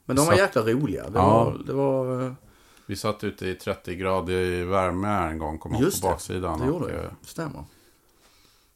men 0.05 0.17
de 0.17 0.27
var 0.27 0.35
jäkla 0.35 0.63
roliga. 0.63 1.11
Det 1.11 1.19
Ja. 1.19 1.45
var, 1.45 1.59
det 1.67 1.73
var... 1.73 2.23
eh, 2.27 2.33
Vi 2.87 2.97
satt 2.97 3.25
ute 3.25 3.47
i 3.49 3.55
30 3.55 3.95
grader 3.97 4.65
värme 4.65 5.07
här 5.09 5.29
en 5.29 5.39
gång, 5.39 5.59
kom 5.59 5.73
upp 5.75 5.79
på 5.81 5.85
det, 5.85 6.01
baksidan. 6.03 6.61
det 6.61 6.67
gjorde 6.67 6.85
och, 6.85 6.91
det. 6.91 6.97
eh, 7.05 7.11
Stämmer. 7.23 7.65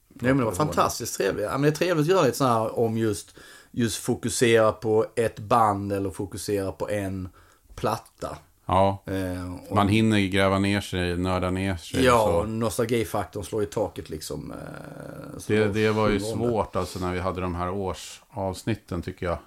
Nej, 0.08 0.34
men 0.34 0.36
det 0.38 0.44
var 0.44 0.52
fantastiskt 0.52 1.16
trevligt. 1.16 1.44
Ja, 1.44 1.50
men 1.52 1.62
det 1.62 1.68
är 1.68 1.72
trevligt 1.72 2.04
att 2.04 2.10
göra 2.10 2.22
lite 2.24 2.36
så 2.36 2.44
här 2.44 2.78
om 2.78 2.98
just, 2.98 3.34
just 3.70 3.96
fokusera 3.96 4.72
på 4.72 5.06
ett 5.16 5.38
band 5.38 5.92
eller 5.92 6.10
fokusera 6.10 6.72
på 6.72 6.88
en 6.90 7.28
platta. 7.74 8.38
Ja, 8.72 9.02
Eh, 9.06 9.54
och, 9.68 9.76
man 9.76 9.88
hinner 9.88 10.18
gräva 10.20 10.58
ner 10.58 10.80
sig, 10.80 11.16
nörda 11.16 11.50
ner 11.50 11.76
sig. 11.76 12.04
Ja, 12.04 12.26
så. 12.26 12.44
nostalgifaktorn 12.50 13.44
slår 13.44 13.62
i 13.62 13.66
taket 13.66 14.10
liksom. 14.10 14.50
Eh, 14.52 15.40
Det, 15.46 15.68
det 15.68 15.90
var 15.90 16.08
ju 16.08 16.20
svårt 16.20 16.76
alltså 16.76 16.98
när 16.98 17.12
vi 17.12 17.18
hade 17.20 17.40
de 17.40 17.54
här 17.54 17.70
årsavsnitten 17.70 19.02
tycker 19.02 19.26
jag. 19.26 19.38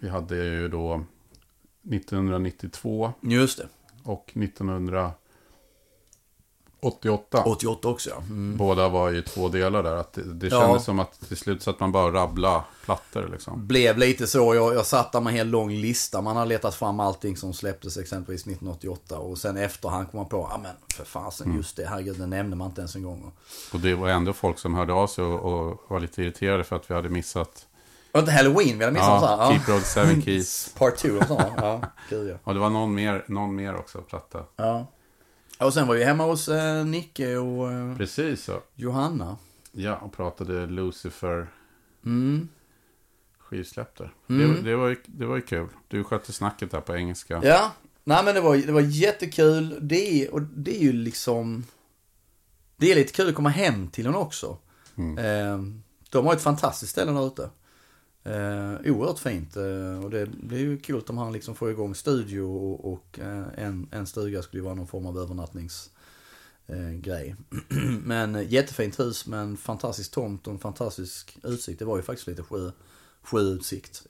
Vi 0.00 0.08
hade 0.08 0.36
ju 0.36 0.68
då 0.68 1.04
1992 1.90 3.12
Just 3.20 3.58
det. 3.58 3.68
och 4.04 4.32
1988. 4.34 5.12
88 6.80 7.88
också 7.88 8.10
ja. 8.10 8.16
Mm. 8.16 8.56
Båda 8.56 8.88
var 8.88 9.10
ju 9.10 9.22
två 9.22 9.48
delar 9.48 9.82
där. 9.82 9.96
Att 9.96 10.12
det, 10.12 10.22
det 10.34 10.46
Ja. 10.46 10.60
kändes 10.60 10.84
som 10.84 10.98
att 11.00 11.20
till 11.28 11.36
slut 11.36 11.62
så 11.62 11.70
att 11.70 11.80
man 11.80 11.92
bara 11.92 12.12
rabbla 12.12 12.64
plattor 12.84 13.28
liksom. 13.32 13.66
Blev 13.66 13.98
lite 13.98 14.26
så. 14.26 14.54
Jag, 14.54 14.74
jag 14.74 14.86
satt 14.86 15.12
där 15.12 15.20
med 15.20 15.30
en 15.30 15.36
hel 15.36 15.48
lång 15.48 15.70
lista. 15.70 16.20
Man 16.20 16.36
har 16.36 16.46
letat 16.46 16.74
fram 16.74 17.00
allting 17.00 17.36
som 17.36 17.52
släpptes 17.52 17.96
exempelvis 17.96 18.40
1988. 18.42 19.18
Och 19.18 19.38
sen 19.38 19.56
efterhand 19.56 20.10
kom 20.10 20.18
man 20.20 20.28
på, 20.28 20.48
ja 20.50 20.58
men 20.62 20.72
för 20.94 21.04
fasen 21.04 21.44
Mm. 21.46 21.56
just 21.58 21.76
det, 21.76 21.86
herregud 21.88 22.18
det 22.18 22.26
nämnde 22.26 22.56
man 22.56 22.68
inte 22.68 22.80
ens 22.80 22.96
en 22.96 23.02
gång. 23.02 23.32
Och 23.72 23.80
det 23.80 23.94
var 23.94 24.08
ändå 24.08 24.32
folk 24.32 24.58
som 24.58 24.74
hörde 24.74 24.92
av 24.92 25.06
sig 25.06 25.24
och, 25.24 25.40
och 25.70 25.82
var 25.88 26.00
lite 26.00 26.22
irriterade 26.22 26.64
för 26.64 26.76
att 26.76 26.90
vi 26.90 26.94
hade 26.94 27.08
missat 27.08 27.66
Och 28.12 28.20
inte 28.20 28.32
Halloween, 28.32 28.78
vi 28.78 28.84
hade 28.84 28.94
missat 28.94 29.22
ja, 29.22 29.50
Keep 29.50 29.72
Road 29.72 29.82
Seven 29.82 30.22
Keys. 30.24 30.74
Part 30.78 30.96
2 30.96 31.08
och 31.08 31.24
så. 31.26 31.42
Ja, 31.56 31.80
gud 32.10 32.30
ja. 32.30 32.36
Och 32.44 32.54
det 32.54 32.60
var 32.60 32.70
någon 32.70 32.94
mer, 32.94 33.24
någon 33.28 33.54
mer 33.54 33.76
också, 33.76 33.98
platta. 33.98 34.38
ja. 34.56 34.86
Och 35.58 35.74
sen 35.74 35.86
var 35.88 35.94
vi 35.94 36.04
hemma 36.04 36.24
hos 36.24 36.48
eh, 36.48 36.84
Nicke 36.84 37.36
och 37.36 37.72
eh, 37.72 37.96
Precis 37.96 38.44
så. 38.44 38.60
Johanna. 38.74 39.36
Ja, 39.72 39.96
och 39.96 40.12
pratade 40.12 40.66
Lucifer 40.66 41.46
Mm. 42.04 42.48
skivsläpp 43.38 43.96
där. 43.98 44.12
Mm. 44.28 44.54
Det, 44.54 44.62
det, 44.62 44.76
var 44.76 44.88
ju, 44.88 44.96
det 45.06 45.26
var 45.26 45.36
ju 45.36 45.42
kul. 45.42 45.68
Du 45.88 46.04
skötte 46.04 46.32
snacket 46.32 46.70
där 46.70 46.80
på 46.80 46.96
engelska. 46.96 47.40
Ja, 47.44 47.72
nej 48.04 48.24
men 48.24 48.34
det 48.34 48.40
var, 48.40 48.56
det 48.56 48.72
var 48.72 48.80
jättekul. 48.80 49.78
Det 49.80 50.22
är, 50.24 50.34
och 50.34 50.42
det 50.42 50.76
är 50.76 50.82
ju 50.82 50.92
liksom... 50.92 51.64
Det 52.76 52.92
är 52.92 52.94
lite 52.96 53.12
kul 53.12 53.28
att 53.28 53.34
komma 53.34 53.48
hem 53.48 53.88
till 53.88 54.06
honom 54.06 54.22
också. 54.22 54.58
Eh, 55.18 55.58
de 56.10 56.26
har 56.26 56.32
ett 56.32 56.42
fantastiskt 56.42 56.92
ställe 56.92 57.12
där 57.12 57.26
ute. 57.26 57.50
Eh, 58.26 58.92
oerhört 58.92 59.18
fint. 59.18 59.56
Eh, 59.56 60.04
och 60.04 60.10
det 60.10 60.26
blir 60.26 60.58
ju 60.58 60.78
kul 60.78 61.02
om 61.08 61.18
han 61.18 61.32
liksom 61.32 61.54
får 61.54 61.70
igång 61.70 61.94
studio 61.94 62.40
och, 62.40 62.92
och 62.92 63.18
eh, 63.18 63.44
en, 63.56 63.88
en 63.90 64.06
stuga 64.06 64.42
skulle 64.42 64.60
ju 64.60 64.64
vara 64.64 64.74
någon 64.74 64.86
form 64.86 65.06
av 65.06 65.18
övernattningsgrej. 65.18 67.28
Eh, 67.28 67.34
men 68.04 68.34
eh, 68.34 68.52
jättefint 68.52 69.00
hus 69.00 69.26
med 69.26 69.40
en 69.40 69.56
fantastisk 69.56 70.10
tomt 70.10 70.46
och 70.46 70.52
en 70.52 70.58
fantastisk 70.58 71.38
utsikt. 71.42 71.78
Det 71.78 71.84
var 71.84 71.96
ju 71.96 72.02
faktiskt 72.02 72.28
lite 72.28 72.42
sjö, 72.42 72.70
sjöutsikt. 73.22 74.06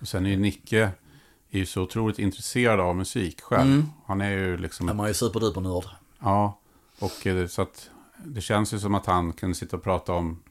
Och 0.00 0.08
sen 0.08 0.26
är 0.26 0.30
ju 0.30 0.36
Nicke 0.36 0.90
är 1.50 1.58
ju 1.58 1.66
så 1.66 1.82
otroligt 1.82 2.18
intresserad 2.18 2.80
av 2.80 2.96
musik 2.96 3.40
själv. 3.40 3.72
Mm. 3.72 3.86
Han 4.06 4.20
är 4.20 4.30
ju 4.30 4.56
liksom... 4.56 4.86
Man 4.86 5.00
är 5.00 5.08
ju 5.08 5.14
superduper 5.14 5.60
nörd. 5.60 5.84
Ja, 6.18 6.58
och 6.98 7.26
eh, 7.26 7.46
så 7.46 7.62
att 7.62 7.90
det 8.24 8.40
känns 8.40 8.74
ju 8.74 8.78
som 8.78 8.94
att 8.94 9.06
han 9.06 9.32
kunde 9.32 9.54
sitta 9.54 9.76
och 9.76 9.82
prata 9.82 10.12
om... 10.12 10.42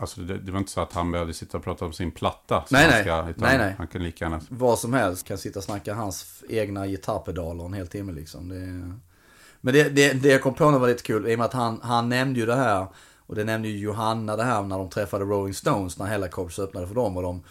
Alltså 0.00 0.20
det, 0.20 0.38
det 0.38 0.52
var 0.52 0.58
inte 0.58 0.70
så 0.70 0.80
att 0.80 0.92
han 0.92 1.12
behövde 1.12 1.34
sitta 1.34 1.58
och 1.58 1.64
prata 1.64 1.84
om 1.84 1.92
sin 1.92 2.10
platta. 2.10 2.64
Nej, 2.70 2.88
nej. 2.90 3.02
Ska, 3.02 3.22
Nej, 3.22 3.58
nej. 3.58 3.74
Han 3.78 3.86
kunde 3.86 4.06
lika 4.06 4.24
gärna... 4.24 4.40
vad 4.48 4.78
som 4.78 4.92
helst. 4.92 5.26
Kan 5.26 5.38
sitta 5.38 5.58
och 5.58 5.64
snacka 5.64 5.94
hans 5.94 6.44
egna 6.48 6.86
gitarrpedaler 6.86 7.64
en 7.64 7.72
hel 7.72 7.86
timme 7.86 8.12
liksom. 8.12 8.48
Det. 8.48 8.94
Men 9.60 9.74
det, 9.74 9.88
det, 9.88 10.12
det 10.12 10.28
jag 10.28 10.42
kom 10.42 10.54
på 10.54 10.70
nu 10.70 10.78
var 10.78 10.88
lite 10.88 11.02
kul, 11.02 11.28
i 11.28 11.34
och 11.34 11.38
med 11.38 11.44
att 11.44 11.52
han, 11.52 11.80
han 11.82 12.08
nämnde 12.08 12.40
ju 12.40 12.46
det 12.46 12.56
här, 12.56 12.86
och 13.26 13.34
det 13.34 13.44
nämnde 13.44 13.68
ju 13.68 13.78
Johanna 13.78 14.36
det 14.36 14.44
här 14.44 14.62
när 14.62 14.78
de 14.78 14.90
träffade 14.90 15.24
Rolling 15.24 15.54
Stones, 15.54 15.98
när 15.98 16.06
Hellacopters 16.06 16.58
öppnade 16.58 16.86
för 16.86 16.94
dem 16.94 17.16
och 17.16 17.22
de, 17.22 17.42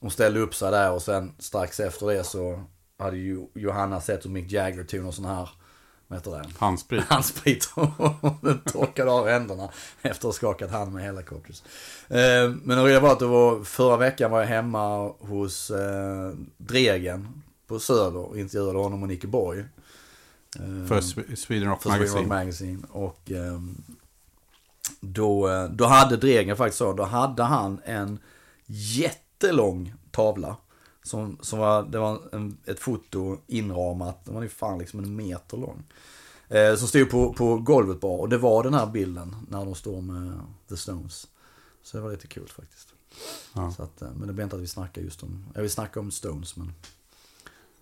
de 0.00 0.10
ställde 0.10 0.40
upp 0.40 0.54
sig 0.54 0.70
där 0.70 0.92
och 0.92 1.02
sen 1.02 1.32
strax 1.38 1.80
efter 1.80 2.06
det 2.06 2.24
så 2.24 2.62
hade 2.98 3.16
ju 3.16 3.46
Johanna 3.54 4.00
sett 4.00 4.24
hur 4.24 4.30
Mick 4.30 4.52
Jagger 4.52 4.84
tog 4.84 5.02
någon 5.02 5.12
sån 5.12 5.24
här, 5.24 5.50
vad 6.12 6.18
heter 6.20 6.30
det? 6.30 6.58
Handsprit. 6.58 7.04
handsprit 7.04 7.70
och 7.74 8.34
den 8.40 8.58
torkade 8.58 9.10
av 9.10 9.26
händerna 9.28 9.68
efter 10.02 10.18
att 10.18 10.22
ha 10.22 10.32
skakat 10.32 10.70
hand 10.70 10.92
med 10.92 11.04
Hellacopters. 11.04 11.62
Eh, 12.08 12.50
men 12.62 12.76
det 12.78 12.82
roliga 12.82 13.00
var 13.00 13.12
att 13.12 13.18
det 13.18 13.26
var, 13.26 13.64
förra 13.64 13.96
veckan 13.96 14.30
var 14.30 14.40
jag 14.40 14.46
hemma 14.46 15.08
hos 15.08 15.70
eh, 15.70 16.30
Dregen 16.56 17.42
på 17.66 17.78
Söder 17.78 18.16
och 18.16 18.38
intervjuade 18.38 18.78
honom 18.78 19.02
och 19.02 19.08
Nicke 19.08 19.26
Borg. 19.26 19.60
Eh, 19.60 20.86
För 20.88 21.00
Sw- 21.00 21.34
Sweden 21.34 21.68
Rock 21.68 21.82
för 21.82 21.90
Sweden 21.90 22.28
Magazine. 22.28 22.28
Rock 22.28 22.28
Magazine. 22.28 22.82
Och 22.90 23.30
ehm, 23.30 23.82
då, 25.00 25.48
eh, 25.48 25.64
då 25.64 25.84
hade 25.86 26.16
Dregen 26.16 26.56
faktiskt 26.56 26.78
så, 26.78 26.92
då 26.92 27.02
hade 27.02 27.42
han 27.42 27.80
en 27.84 28.18
jättelång 28.66 29.94
tavla. 30.10 30.56
Som, 31.02 31.38
som 31.40 31.58
var, 31.58 31.82
det 31.82 31.98
var 31.98 32.20
en, 32.32 32.58
ett 32.64 32.80
foto 32.80 33.38
inramat, 33.46 34.24
det 34.24 34.32
var 34.32 34.42
ju 34.42 34.48
fan 34.48 34.78
liksom 34.78 34.98
en 34.98 35.16
meter 35.16 35.56
lång. 35.56 35.82
Eh, 36.48 36.74
som 36.74 36.88
stod 36.88 37.10
på, 37.10 37.32
på 37.32 37.56
golvet 37.56 38.00
bara 38.00 38.18
och 38.18 38.28
det 38.28 38.38
var 38.38 38.62
den 38.62 38.74
här 38.74 38.86
bilden 38.86 39.36
när 39.48 39.64
de 39.64 39.74
står 39.74 40.00
med 40.00 40.40
The 40.68 40.76
Stones. 40.76 41.28
Så 41.82 41.96
det 41.96 42.02
var 42.02 42.10
lite 42.10 42.26
kul 42.26 42.48
faktiskt. 42.48 42.88
Ja. 43.54 43.72
Så 43.76 43.82
att, 43.82 44.02
eh, 44.02 44.10
men 44.14 44.26
det 44.26 44.32
blir 44.32 44.44
inte 44.44 44.56
att 44.56 44.62
vi 44.62 44.66
snackar 44.66 45.02
just 45.02 45.22
om, 45.22 45.46
jag 45.54 45.62
vill 45.62 45.70
snacka 45.70 46.00
om 46.00 46.10
Stones 46.10 46.56
men 46.56 46.72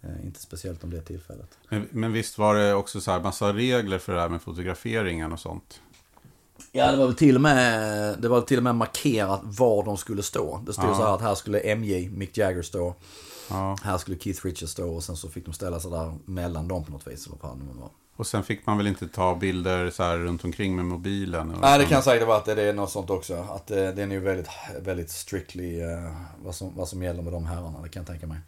eh, 0.01 0.27
inte 0.27 0.41
speciellt 0.41 0.85
om 0.85 0.91
det 0.91 1.03
tillfället. 1.03 1.59
Men, 1.69 1.89
men 1.91 2.13
visst 2.13 2.39
var 2.39 2.55
det 2.55 2.75
också 2.75 3.01
så 3.01 3.11
här 3.11 3.21
massa 3.21 3.53
regler 3.53 3.99
för 3.99 4.15
det 4.15 4.21
här 4.21 4.29
med 4.29 4.43
fotograferingen 4.43 5.33
och 5.33 5.41
sånt? 5.41 5.81
Ja, 6.73 6.91
det 6.91 6.97
var 6.97 7.07
väl 7.07 7.15
till 7.15 7.35
och 7.35 7.41
med, 7.41 8.19
det 8.19 8.29
var 8.29 8.41
till 8.41 8.57
och 8.57 8.63
med 8.65 8.75
markerat 8.75 9.41
var 9.45 9.85
de 9.85 9.97
skulle 9.97 10.23
stå. 10.23 10.61
Det 10.67 10.73
stod 10.73 10.85
Ja. 10.85 10.95
så 10.95 11.03
här 11.03 11.15
att 11.15 11.21
här 11.21 11.35
skulle 11.35 11.77
MJ, 11.77 12.09
Mick 12.11 12.39
Jagger 12.39 12.63
stå. 12.63 12.95
Ja. 13.51 13.77
Här 13.83 13.99
skulle 13.99 14.19
Keith 14.19 14.47
Richards 14.47 14.73
stå 14.73 14.95
och 14.95 15.03
sen 15.05 15.17
så 15.17 15.29
fick 15.29 15.45
de 15.45 15.53
ställa 15.55 15.81
sig 15.81 15.91
där 15.91 16.15
mellan 16.25 16.69
dem 16.69 16.85
på 16.85 16.93
något 16.93 17.07
vis. 17.07 17.27
Eller 17.27 17.37
vad 17.41 17.59
det 17.59 17.81
var. 17.81 17.89
Och 18.17 18.27
sen 18.27 18.43
fick 18.43 18.67
man 18.67 18.77
väl 18.79 18.87
inte 18.87 19.09
ta 19.09 19.35
bilder 19.37 19.91
så 19.91 20.03
här 20.03 20.17
runt 20.19 20.45
omkring 20.45 20.77
med 20.77 20.85
mobilen? 20.85 21.55
Nej, 21.61 21.79
det 21.79 21.85
kan 21.85 22.03
säkert 22.03 22.27
vara 22.29 22.37
att 22.39 22.45
det 22.45 22.63
är 22.63 22.73
något 22.73 22.91
sånt 22.91 23.11
också. 23.11 23.35
Att 23.51 23.71
eh, 23.71 23.77
det 23.77 24.03
är 24.03 24.07
ju 24.07 24.21
väldigt, 24.21 24.49
väldigt 24.83 25.11
strictly 25.11 25.81
eh, 25.81 26.13
vad, 26.45 26.55
som, 26.55 26.77
vad 26.77 26.89
som 26.89 27.03
gäller 27.03 27.23
med 27.23 27.33
de 27.33 27.47
herrarna. 27.47 27.83
Det 27.83 27.89
kan 27.89 28.01
jag 28.01 28.07
tänka 28.07 28.27
mig. 28.27 28.39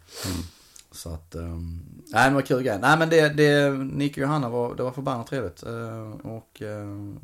Så 0.91 1.09
att, 1.09 1.35
um, 1.35 1.81
nej 2.07 2.29
det 2.29 2.35
var 2.35 2.41
kul 2.41 2.63
grej. 2.63 2.77
Nej 2.81 2.97
men 2.97 3.09
det, 3.09 3.29
det 3.29 3.69
Nick 3.71 4.11
och 4.11 4.17
Johanna 4.17 4.49
var, 4.49 4.75
det 4.75 4.83
var 4.83 4.91
förbannat 4.91 5.27
trevligt. 5.27 5.63
Eh, 5.63 6.09
och 6.31 6.61
uh, 6.61 7.15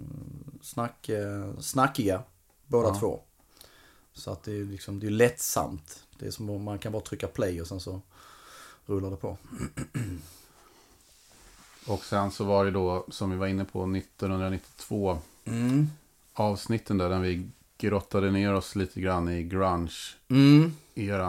snack, 0.62 1.10
eh, 1.10 1.58
snackiga 1.60 2.24
båda 2.68 2.88
Ja. 2.90 3.00
två. 3.00 3.22
Så 4.14 4.32
att 4.32 4.44
det 4.44 4.52
är 4.60 4.64
liksom, 4.66 5.00
det 5.00 5.08
är 5.08 5.12
lättsamt. 5.12 6.04
Det 6.20 6.28
är 6.28 6.32
som 6.32 6.50
om 6.50 6.64
man 6.64 6.80
kan 6.80 6.92
bara 6.92 7.02
trycka 7.02 7.28
play 7.28 7.62
och 7.62 7.68
sen 7.68 7.80
så 7.80 8.02
rullar 8.86 9.10
det 9.12 9.16
på. 9.18 9.38
Och 11.88 12.04
sen 12.06 12.32
så 12.32 12.44
var 12.44 12.66
det 12.66 12.72
då, 12.72 13.06
som 13.10 13.32
vi 13.32 13.38
var 13.38 13.48
inne 13.48 13.66
på, 13.66 13.84
1992 13.86 15.20
Mm. 15.46 15.88
avsnitten 16.34 16.98
där, 16.98 17.10
där 17.10 17.20
vi 17.20 17.50
grottade 17.78 18.32
ner 18.32 18.54
oss 18.54 18.76
lite 18.76 19.02
grann 19.02 19.30
i 19.30 19.44
grunge-eran 19.44 20.74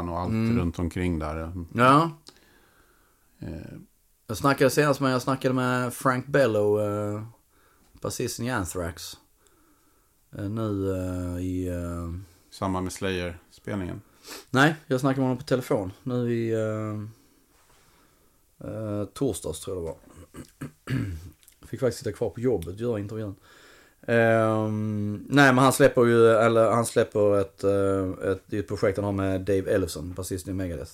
Mm. 0.01 0.09
och 0.09 0.19
allt 0.21 0.31
Mm. 0.31 0.59
runt 0.59 0.79
omkring 0.79 1.19
där. 1.19 1.53
Ja. 1.75 2.11
Eh, 3.39 3.49
Jag 4.27 4.37
snackade 4.37 4.71
senast 4.71 5.01
med, 5.01 5.13
jag 5.13 5.23
snackade 5.23 5.55
med 5.55 5.95
Frank 5.95 6.27
Bello, 6.27 6.81
eh, 6.81 7.23
basisten 7.93 8.47
i 8.47 8.51
Anthrax. 8.51 9.17
Eh, 10.39 10.49
nu 10.49 10.95
eh, 10.95 11.45
i... 11.45 11.69
Eh, 11.69 12.11
samma 12.51 12.81
med 12.81 12.93
Slayer-spelningen. 12.93 14.01
nej, 14.51 14.75
jag 14.87 15.01
snackade 15.01 15.21
med 15.21 15.29
honom 15.29 15.39
på 15.39 15.45
telefon. 15.45 15.93
Nu 16.03 16.33
i... 16.33 16.53
Eh, 18.65 19.05
torsdags 19.15 19.61
tror 19.61 19.77
jag 19.77 19.85
det 19.85 19.87
var. 19.87 19.97
Fick 21.67 21.81
faktiskt 21.81 21.99
sitta 21.99 22.17
kvar 22.17 22.31
på 22.31 22.41
jobbet 22.41 22.69
och 22.69 22.81
göra 22.81 22.99
intervjun. 22.99 23.35
Ehm, 24.07 25.27
nej 25.29 25.53
men 25.53 25.59
han 25.59 25.73
släpper 25.73 26.05
ju, 26.05 26.29
eller 26.29 26.71
han 26.71 26.87
släpper 26.87 27.41
ett, 27.41 27.65
ett, 28.25 28.53
ett 28.53 28.69
projekt 28.69 28.99
han 28.99 29.05
har 29.05 29.13
med 29.13 29.41
Dave 29.41 29.71
Ellefson, 29.71 30.13
basisten 30.13 30.51
i 30.51 30.55
Megadeth. 30.55 30.93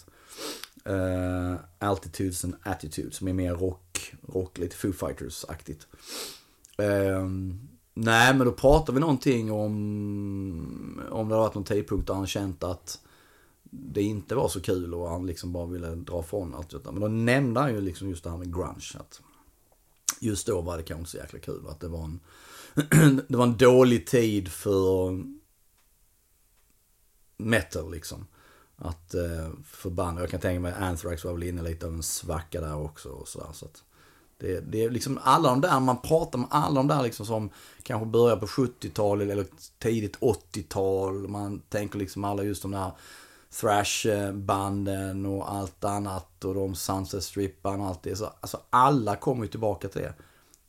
Uh, 0.89 1.57
Altitudes 1.79 2.45
and 2.45 2.55
Attitudes 2.63 3.17
som 3.17 3.29
är 3.29 3.33
mer 3.33 3.55
rock, 3.55 4.15
rock 4.29 4.59
lite 4.59 4.77
Foo 4.77 4.93
Fighters-aktigt. 4.93 5.87
Ehm, 6.79 7.69
nej 7.99 8.35
men 8.35 8.47
då 8.47 8.53
pratar 8.53 8.93
vi 8.93 9.01
någonting 9.01 9.53
om, 9.53 11.03
om 11.11 11.29
det 11.29 11.35
har 11.35 11.43
varit 11.43 11.55
någon 11.55 11.65
tidpunkt 11.65 12.07
där 12.07 12.15
han 12.15 12.27
känt 12.27 12.65
att 12.65 13.01
det 13.71 14.03
inte 14.03 14.35
var 14.35 14.49
så 14.49 14.61
kul 14.61 14.95
och 14.95 15.09
han 15.11 15.27
liksom 15.27 15.53
bara 15.53 15.67
ville 15.67 15.95
dra 15.95 16.23
från 16.23 16.55
allt 16.55 16.71
detta. 16.71 16.93
Men 16.93 17.01
då 17.01 17.09
nämnde 17.09 17.61
han 17.61 17.75
ju 17.75 17.81
liksom 17.81 18.09
just 18.09 18.25
det 18.25 18.31
här 18.31 18.37
med 18.37 18.55
grunge. 18.55 18.93
Att 18.95 19.23
just 20.21 20.47
då 20.47 20.61
var 20.61 20.77
det 20.77 20.83
kanske 20.83 21.01
inte 21.01 21.11
så 21.11 21.17
jäkla 21.17 21.39
kul. 21.39 21.69
Att 21.69 21.81
det 21.81 21.89
var 21.89 22.05
en, 22.05 22.21
det 23.29 23.37
var 23.37 23.45
en 23.45 23.57
dålig 23.57 24.07
tid 24.07 24.49
för 24.49 25.23
metal 27.37 27.91
liksom. 27.91 28.27
Att 28.77 29.15
eh, 29.15 29.51
förband, 29.65 30.21
jag 30.21 30.31
kan 30.31 30.41
tänka 30.41 30.61
mig 30.61 30.73
Anthrax 30.73 31.25
var 31.25 31.33
väl 31.33 31.43
inne 31.43 31.63
lite 31.63 31.87
av 31.87 31.95
en 31.95 32.03
svacka 32.03 32.61
där 32.61 32.77
också 32.77 33.09
och 33.09 33.29
sådär. 33.29 33.53
Så 33.53 33.65
att 33.65 33.83
det, 34.39 34.61
det 34.61 34.85
är 34.85 34.91
liksom 34.91 35.19
alla 35.23 35.49
de 35.49 35.61
där, 35.61 35.81
man 35.81 36.03
pratar 36.03 36.39
med 36.39 36.49
alla 36.51 36.75
de 36.75 36.89
där 36.89 37.03
liksom 37.03 37.27
som 37.27 37.51
kanske 37.83 38.07
börjar 38.07 38.37
på 38.37 38.47
70-talet 38.47 39.31
eller 39.31 39.47
tidigt 39.79 40.19
80-tal. 40.19 41.29
Man 41.29 41.61
tänker 41.61 41.99
liksom 41.99 42.25
alla 42.25 42.43
just 42.43 42.63
de 42.63 42.71
där 42.71 42.93
thrash-banden 43.51 45.27
och 45.27 45.53
allt 45.53 45.85
annat 45.85 46.45
och 46.45 46.55
de 46.55 46.75
Sunset 46.75 47.25
Strippan 47.25 47.81
och 47.81 47.87
allt 47.87 48.03
det. 48.03 48.17
Så, 48.17 48.33
alltså 48.41 48.61
alla 48.71 49.17
kommer 49.17 49.45
ju 49.45 49.51
tillbaka 49.51 49.89
till 49.89 50.03
det. 50.03 50.15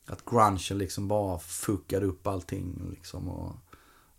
Att 0.06 0.26
grungen 0.26 0.78
liksom 0.78 1.08
bara 1.08 1.40
fuckade 1.40 2.06
upp 2.06 2.28
allting 2.28 2.90
liksom. 2.92 3.30
Och, 3.30 3.56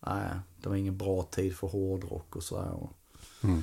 nej, 0.07 0.31
det 0.63 0.69
var 0.69 0.77
ingen 0.77 0.99
bra 0.99 1.23
tid 1.23 1.57
för 1.57 1.67
hårdrock 1.67 2.37
och 2.37 2.43
sådär. 2.43 2.89
Mm. 3.43 3.63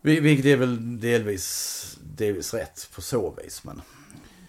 Vilket 0.00 0.46
är 0.46 0.56
väl 0.56 1.00
delvis, 1.00 1.98
delvis 2.02 2.54
rätt 2.54 2.88
på 2.94 3.02
så 3.02 3.34
vis. 3.42 3.64
Men 3.64 3.82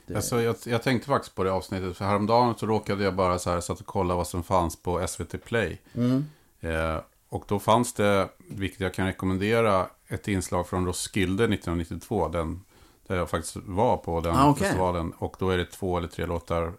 det... 0.05 0.15
alltså, 0.15 0.41
jag, 0.41 0.55
jag, 0.65 0.83
tänkte 0.83 1.07
faktiskt 1.07 1.35
på 1.35 1.43
det 1.43 1.51
avsnittet. 1.51 1.97
För 1.97 2.05
häromdagen 2.05 2.55
så 2.57 2.65
råkade 2.65 3.03
jag 3.03 3.15
bara 3.15 3.39
så 3.39 3.49
här, 3.49 3.61
satt 3.61 3.79
och 3.79 3.85
kolla 3.85 4.15
vad 4.15 4.27
som 4.27 4.43
fanns 4.43 4.75
på 4.75 5.07
SVT 5.07 5.43
Play. 5.45 5.81
Mm. 5.95 6.25
Eh, 6.59 6.97
och 7.29 7.45
då 7.47 7.59
fanns 7.59 7.93
det, 7.93 8.29
vilket 8.37 8.79
jag 8.79 8.93
kan 8.93 9.05
rekommendera, 9.05 9.87
ett 10.07 10.27
inslag 10.27 10.67
från 10.67 10.85
Roskilde 10.85 11.43
1992. 11.43 12.27
Den, 12.27 12.61
där 13.07 13.15
jag 13.15 13.29
faktiskt 13.29 13.55
var 13.55 13.97
på 13.97 14.21
den 14.21 14.35
ah, 14.35 14.49
okay. 14.49 14.63
festivalen. 14.63 15.13
Och 15.17 15.35
då 15.39 15.49
är 15.49 15.57
det 15.57 15.65
två 15.65 15.97
eller 15.97 16.07
tre 16.07 16.25
låtar 16.25 16.73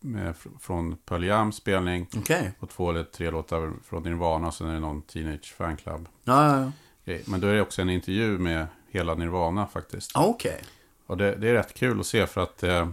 med, 0.00 0.34
från 0.60 0.96
Pearl 0.96 1.24
Jams 1.24 1.56
spelning. 1.56 2.08
Okay. 2.16 2.50
Och 2.58 2.70
två 2.70 2.90
eller 2.90 3.04
tre 3.04 3.30
låtar 3.30 3.72
från 3.84 4.02
Nirvana. 4.02 4.48
Och 4.48 4.54
sen 4.54 4.68
är 4.68 4.74
det 4.74 4.80
någon 4.80 5.02
Teenage 5.02 5.54
Fanclub. 5.56 6.08
Ja, 6.24 6.56
ja, 6.56 6.70
ja. 7.04 7.18
Men 7.26 7.40
då 7.40 7.46
är 7.46 7.54
det 7.54 7.62
också 7.62 7.82
en 7.82 7.90
intervju 7.90 8.38
med 8.38 8.66
hela 8.90 9.14
Nirvana 9.14 9.66
faktiskt. 9.66 10.12
Okej. 10.14 10.50
Okay. 10.50 10.64
Och 11.06 11.16
det, 11.16 11.34
det, 11.34 11.48
är 11.48 11.54
rätt 11.54 11.74
kul 11.74 12.00
att 12.00 12.06
se 12.06 12.26
för 12.26 12.42
att 12.42 12.62
eh, 12.62 12.78
eh 12.78 12.88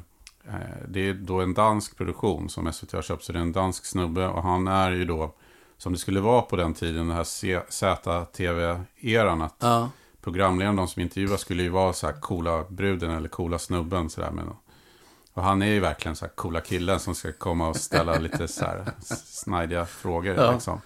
det 0.88 1.00
är 1.00 1.13
då 1.13 1.41
en 1.41 1.53
dansk 1.53 1.98
produktion 1.98 2.50
som 2.50 2.74
SVT 2.74 2.91
har 2.91 3.01
köpt. 3.01 3.24
Så 3.24 3.32
det 3.34 3.39
är 3.39 3.41
en 3.41 3.51
dansk 3.51 3.86
snubbe 3.86 4.27
och 4.27 4.44
han 4.44 4.68
är 4.68 4.91
ju 4.91 5.06
då, 5.06 5.34
som 5.77 5.94
det 5.94 6.00
skulle 6.00 6.20
vara 6.20 6.41
på 6.41 6.56
den 6.56 6.74
tiden, 6.74 7.08
den 7.08 7.15
här 7.15 7.24
ZTV-eran. 7.70 9.41
Att 9.41 9.56
ja. 9.60 9.89
programledaren, 10.22 10.75
de 10.75 10.88
som 10.88 11.01
intervjuar, 11.01 11.38
skulle 11.38 11.63
ju 11.63 11.70
vara 11.70 11.94
så 11.94 12.08
här 12.08 12.13
coola 12.13 12.63
bruden 12.70 13.12
eller 13.12 13.30
coola 13.30 13.60
snubben. 13.60 14.10
Så 14.10 14.21
där, 14.21 14.32
och 15.34 15.43
han 15.43 15.62
är 15.62 15.65
ju 15.67 15.80
verkligen 15.80 16.15
så 16.15 16.26
här 16.26 16.32
coola 16.32 16.62
killen 16.62 17.00
som 17.00 17.15
ska 17.15 17.32
komma 17.32 17.67
och 17.67 17.76
ställa 17.76 18.19
lite 18.19 18.47
så 18.47 18.65
här 18.65 18.91
snajdiga 19.26 19.86
frågor. 19.86 20.36
Ja. 20.36 20.52
Liksom. 20.52 20.82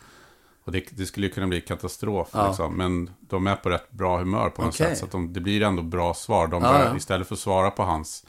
Och 0.65 0.71
det, 0.71 0.83
det, 0.91 1.05
skulle 1.05 1.27
ju 1.27 1.33
kunna 1.33 1.47
bli 1.47 1.61
katastrof. 1.61 2.29
Ja. 2.33 2.47
Liksom. 2.47 2.77
Men 2.77 3.09
de 3.19 3.47
är 3.47 3.55
på 3.55 3.69
rätt 3.69 3.91
bra 3.91 4.17
humör 4.17 4.49
på 4.49 4.61
något 4.61 4.75
Okej. 4.75 4.87
sätt. 4.89 4.97
Så 4.97 5.05
de, 5.05 5.33
det 5.33 5.39
blir 5.39 5.61
ändå 5.61 5.83
bra 5.83 6.13
svar. 6.13 6.47
De 6.47 6.63
Ja, 6.63 6.71
börjar, 6.71 6.85
ja. 6.85 6.97
Istället 6.97 7.27
för 7.27 7.35
att 7.35 7.39
svara 7.39 7.71
på 7.71 7.83
hans 7.83 8.25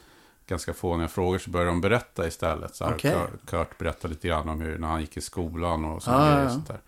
ganska 0.47 0.75
fåniga 0.75 1.09
frågor 1.09 1.39
så 1.39 1.51
börjar 1.51 1.67
de 1.67 1.81
berätta 1.81 2.27
istället. 2.27 2.77
Så 2.77 2.85
här, 2.85 2.95
Okej. 2.95 3.17
Kurt, 3.47 3.79
berättar 3.79 4.09
lite 4.09 4.29
grann 4.29 4.49
om 4.49 4.61
hur 4.61 4.79
när 4.79 4.89
han 4.89 5.01
gick 5.01 5.17
i 5.17 5.21
skolan 5.21 5.85
och 5.85 6.03
grejer. 6.03 6.39
ja. 6.39 6.45
och 6.45 6.51
Sånt 6.53 6.69
där. 6.69 6.81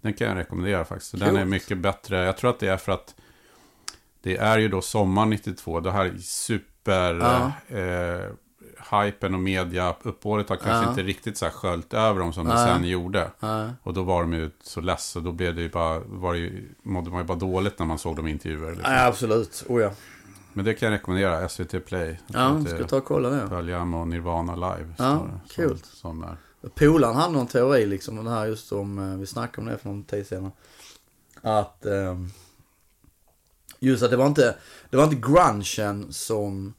Den 0.00 0.12
kan 0.14 0.28
jag 0.28 0.36
rekommendera 0.36 0.84
faktiskt. 0.84 1.10
Så 1.10 1.16
Den 1.16 1.36
är 1.36 1.44
mycket 1.44 1.78
bättre. 1.78 2.24
Jag 2.24 2.36
tror 2.36 2.50
att 2.50 2.58
det 2.58 2.68
är 2.68 2.76
för 2.76 2.92
att 2.92 3.14
det 4.22 4.36
är 4.36 4.58
ju 4.58 4.68
då 4.68 4.82
sommar 4.82 5.26
92. 5.26 5.80
Det 5.80 5.92
här 5.92 6.04
är 6.04 6.18
super... 6.18 7.14
Ja. 7.14 7.52
Eh, 7.76 8.30
hypen 8.90 9.34
och 9.34 9.40
media 9.40 9.94
uppbådet 10.02 10.48
har 10.48 10.56
kanske 10.56 10.84
Ja. 10.84 10.88
inte 10.90 11.02
riktigt 11.02 11.38
så 11.38 11.44
här 11.44 11.52
sköljt 11.52 11.94
över 11.94 12.20
dem 12.20 12.32
som 12.32 12.46
det 12.46 12.54
Nej. 12.54 12.66
sen 12.74 12.84
gjorde. 12.88 13.30
Ja. 13.40 13.70
Och 13.82 13.94
då 13.94 14.02
var 14.02 14.20
de 14.20 14.32
ju 14.32 14.50
så 14.62 14.80
less 14.80 15.16
och 15.16 15.22
då 15.22 15.32
blev 15.32 15.54
det 15.54 15.62
ju 15.62 15.68
bara, 15.70 15.98
var 15.98 16.32
det 16.32 16.38
ju, 16.38 16.74
mådde 16.82 17.10
man 17.10 17.20
ju 17.20 17.26
bara 17.26 17.38
dåligt 17.38 17.78
när 17.78 17.86
man 17.86 17.98
såg 17.98 18.16
dem 18.16 18.26
i 18.26 18.30
intervjuer. 18.30 18.70
Liksom. 18.74 18.92
ja, 18.92 19.06
absolut. 19.06 19.64
Oh, 19.68 19.82
ja. 19.82 19.90
Men 20.52 20.64
det 20.64 20.74
kan 20.74 20.86
jag 20.92 20.98
rekommendera, 20.98 21.48
SVT 21.48 21.86
Play. 21.86 22.18
Ja, 22.26 22.60
det 22.64 22.70
ska 22.70 22.84
ta 22.84 22.96
och 22.96 23.04
kolla 23.04 23.30
det. 23.30 23.48
Pearl 23.48 23.94
och 23.94 24.08
Nirvana 24.08 24.54
live. 24.54 24.94
Ja, 24.98 25.26
det, 25.44 25.54
kul. 25.54 25.78
Som, 25.78 26.26
som. 26.60 26.70
Polaren 26.74 27.16
hade 27.16 27.32
någon 27.32 27.46
teori 27.46 27.86
liksom 27.86 28.18
om 28.18 28.24
det 28.24 28.30
här 28.30 28.46
just 28.46 28.72
om, 28.72 28.98
eh, 28.98 29.18
vi 29.18 29.26
snackade 29.26 29.66
om 29.66 29.72
det 29.72 29.78
för 29.78 29.88
någon 29.88 30.04
tid 30.04 30.26
sedan. 30.26 30.52
Att, 31.42 31.86
ehm, 31.86 32.30
just 33.78 34.02
att 34.02 34.10
det 34.10 34.16
var 34.16 34.26
inte, 34.26 34.56
det 34.90 34.96
var 34.96 35.04
inte 35.04 35.16
grungen 35.16 36.12
som, 36.12 36.74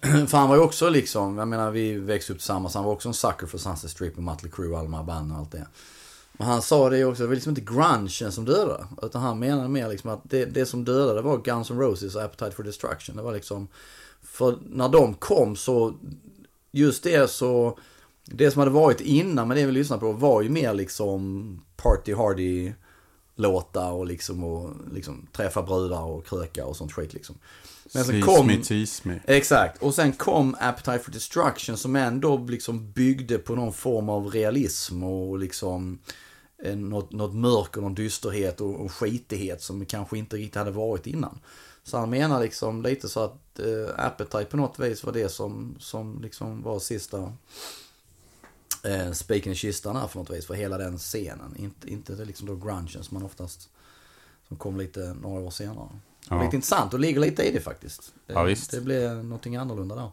för 0.28 0.36
han 0.36 0.48
var 0.48 0.56
ju 0.56 0.62
också 0.62 0.90
liksom, 0.90 1.38
jag 1.38 1.48
menar 1.48 1.70
vi 1.70 1.94
växte 1.94 2.32
upp 2.32 2.38
tillsammans, 2.38 2.74
han 2.74 2.84
var 2.84 2.92
också 2.92 3.08
en 3.08 3.14
sucker 3.14 3.46
för 3.46 3.58
Sunset 3.58 3.90
Strip 3.90 4.16
och 4.16 4.22
Mötley 4.22 4.52
Crüe 4.52 4.70
och 4.70 4.78
alla 4.78 4.84
de 4.84 4.94
här 4.94 5.02
banden 5.02 5.32
och 5.32 5.38
allt 5.38 5.52
det. 5.52 5.66
Men 6.32 6.46
han 6.46 6.62
sa 6.62 6.90
det 6.90 6.98
ju 6.98 7.04
också, 7.04 7.22
det 7.22 7.26
var 7.26 7.34
liksom 7.34 7.50
inte 7.50 7.60
grungen 7.60 8.32
som 8.32 8.44
dödade. 8.44 8.86
Utan 9.02 9.22
han 9.22 9.38
menade 9.38 9.68
mer 9.68 9.88
liksom 9.88 10.10
att 10.10 10.20
det, 10.22 10.44
det 10.44 10.66
som 10.66 10.84
dödade 10.84 11.22
var 11.22 11.38
Guns 11.38 11.70
N' 11.70 11.78
Roses 11.78 12.14
och 12.14 12.22
Appetite 12.22 12.50
for 12.50 12.62
Destruction. 12.62 13.16
Det 13.16 13.22
var 13.22 13.32
liksom, 13.32 13.68
för 14.22 14.58
när 14.70 14.88
de 14.88 15.14
kom 15.14 15.56
så, 15.56 15.94
just 16.70 17.04
det 17.04 17.30
så, 17.30 17.78
det 18.24 18.50
som 18.50 18.58
hade 18.58 18.70
varit 18.70 19.00
innan 19.00 19.48
med 19.48 19.56
det 19.56 19.66
vi 19.66 19.72
lyssnade 19.72 20.00
på 20.00 20.12
var 20.12 20.42
ju 20.42 20.48
mer 20.48 20.74
liksom 20.74 21.62
party 21.76 22.14
hardy 22.14 22.72
låtar 23.34 23.92
och 23.92 24.06
liksom 24.06 24.44
och 24.44 24.70
liksom 24.92 25.26
träffa 25.32 25.62
brudar 25.62 26.02
och 26.02 26.26
kröka 26.26 26.66
och 26.66 26.76
sånt 26.76 26.92
skit 26.92 27.14
liksom. 27.14 27.36
Men 27.94 28.04
sen 28.04 28.22
kom- 28.22 28.46
me, 28.46 28.56
tease 28.64 29.08
me. 29.08 29.20
Exakt, 29.24 29.82
och 29.82 29.94
sen 29.94 30.12
kom 30.12 30.56
Appetite 30.60 30.98
for 30.98 31.12
Destruction 31.12 31.76
som 31.76 31.96
ändå 31.96 32.36
liksom 32.36 32.92
byggde 32.92 33.38
på 33.38 33.54
någon 33.54 33.72
form 33.72 34.08
av 34.08 34.30
realism 34.30 35.02
och 35.02 35.38
liksom 35.38 35.98
eh, 36.62 36.76
något, 36.76 37.12
något 37.12 37.34
mörker, 37.34 37.80
någon 37.80 37.94
dysterhet 37.94 38.60
och, 38.60 38.80
och 38.80 38.92
skitighet 38.92 39.62
som 39.62 39.86
kanske 39.86 40.18
inte 40.18 40.36
riktigt 40.36 40.54
hade 40.54 40.70
varit 40.70 41.06
innan. 41.06 41.38
Så 41.84 41.98
han 41.98 42.10
menar 42.10 42.40
liksom 42.40 42.82
lite 42.82 43.08
så 43.08 43.20
att 43.20 43.58
eh, 43.58 44.04
Appetite 44.06 44.44
på 44.44 44.56
något 44.56 44.78
vis 44.78 45.04
var 45.04 45.12
det 45.12 45.28
som, 45.28 45.76
som 45.78 46.22
liksom 46.22 46.62
var 46.62 46.78
sista 46.78 47.32
eh, 48.84 49.12
spiken 49.12 49.52
i 49.52 49.54
kistan 49.56 49.96
här 49.96 50.06
för 50.06 50.18
något 50.18 50.30
vis 50.30 50.46
för 50.46 50.54
hela 50.54 50.78
den 50.78 50.98
scenen. 50.98 51.56
Inte, 51.58 51.90
inte 51.90 52.14
det 52.14 52.24
liksom 52.24 52.46
då 52.46 52.56
grungen 52.56 52.88
som 52.88 53.08
man 53.10 53.22
oftast, 53.22 53.68
som 54.48 54.56
kom 54.56 54.76
lite 54.76 55.14
några 55.22 55.40
år 55.40 55.50
senare. 55.50 55.88
Ja. 56.28 56.42
Lite 56.44 56.56
intressant 56.56 56.94
och 56.94 57.00
ligger 57.00 57.20
lite 57.20 57.42
i 57.42 57.52
det 57.52 57.60
faktiskt. 57.60 58.12
Det, 58.26 58.32
Ja, 58.32 58.42
visst. 58.42 58.70
det 58.70 58.80
blev 58.80 59.24
någonting 59.24 59.56
annorlunda 59.56 59.94
där. 59.94 60.10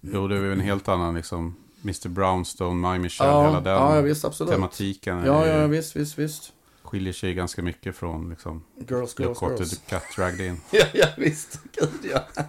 Jo, 0.00 0.28
det 0.28 0.36
är 0.36 0.40
ju 0.40 0.52
en 0.52 0.60
helt 0.60 0.88
annan 0.88 1.14
liksom, 1.14 1.56
Mr. 1.84 2.08
Brownstone, 2.08 2.90
My 2.92 2.98
Michelle, 2.98 3.30
Ja, 3.30 3.44
hela 3.46 3.60
den 3.60 3.72
ja, 3.72 4.00
visst, 4.00 4.24
absolut. 4.24 4.52
tematiken. 4.52 5.18
är 5.18 5.26
Ja, 5.26 5.46
ja, 5.46 5.66
visst, 5.66 5.96
visst, 5.96 6.18
visst. 6.18 6.52
skiljer 6.82 7.12
sig 7.12 7.34
ganska 7.34 7.62
mycket 7.62 7.96
från 7.96 8.30
liksom, 8.30 8.64
Girls, 8.88 8.88
girls, 9.18 9.40
Look 9.42 9.58
girls. 9.58 9.70
the 9.70 9.76
cat 9.90 10.02
dragged 10.16 10.46
in. 10.46 10.60
Ja, 10.70 10.84
ja, 10.92 11.06
visst. 11.16 11.58
Gud, 11.72 12.10
ja. 12.12 12.24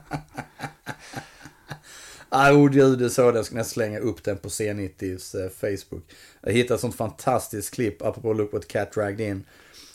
Ah, 2.36 2.52
oh, 2.52 2.69
gud, 2.69 3.00
det 3.00 3.06
är 3.06 3.10
så. 3.10 3.22
Jag 3.22 3.46
ska 3.46 3.56
nästan 3.56 3.65
slänga 3.74 4.00
upp 4.00 4.24
den 4.24 4.38
på 4.38 4.50
C90s 4.50 5.43
eh, 5.43 5.50
Facebook. 5.50 6.04
Jag 6.41 6.52
hittade 6.54 6.76
ett 6.76 6.82
sånt 6.82 6.96
fantastiskt 6.96 7.74
klipp, 7.74 8.02
apropå 8.02 8.34
Look 8.34 8.54
What 8.54 8.67
Cat 8.67 8.91
Dragged 8.93 9.22
In. 9.22 9.43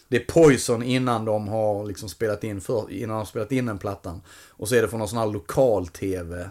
Det 0.09 0.17
är 0.17 0.25
Poison 0.25 0.83
innan 0.83 1.25
de 1.25 1.49
har 1.49 1.87
liksom 1.87 2.09
spelat 2.09 2.45
in, 2.45 2.61
för, 2.61 2.93
innan 2.93 3.09
de 3.09 3.19
har 3.19 3.25
spelat 3.25 3.53
in 3.53 3.67
den 3.67 3.79
plattan. 3.79 4.23
Och 4.51 4.69
så 4.69 4.75
är 4.75 4.83
det 4.83 4.89
från 4.89 4.99
någon 4.99 5.09
sån 5.09 5.19
här 5.19 5.27
lokal-tv. 5.27 6.51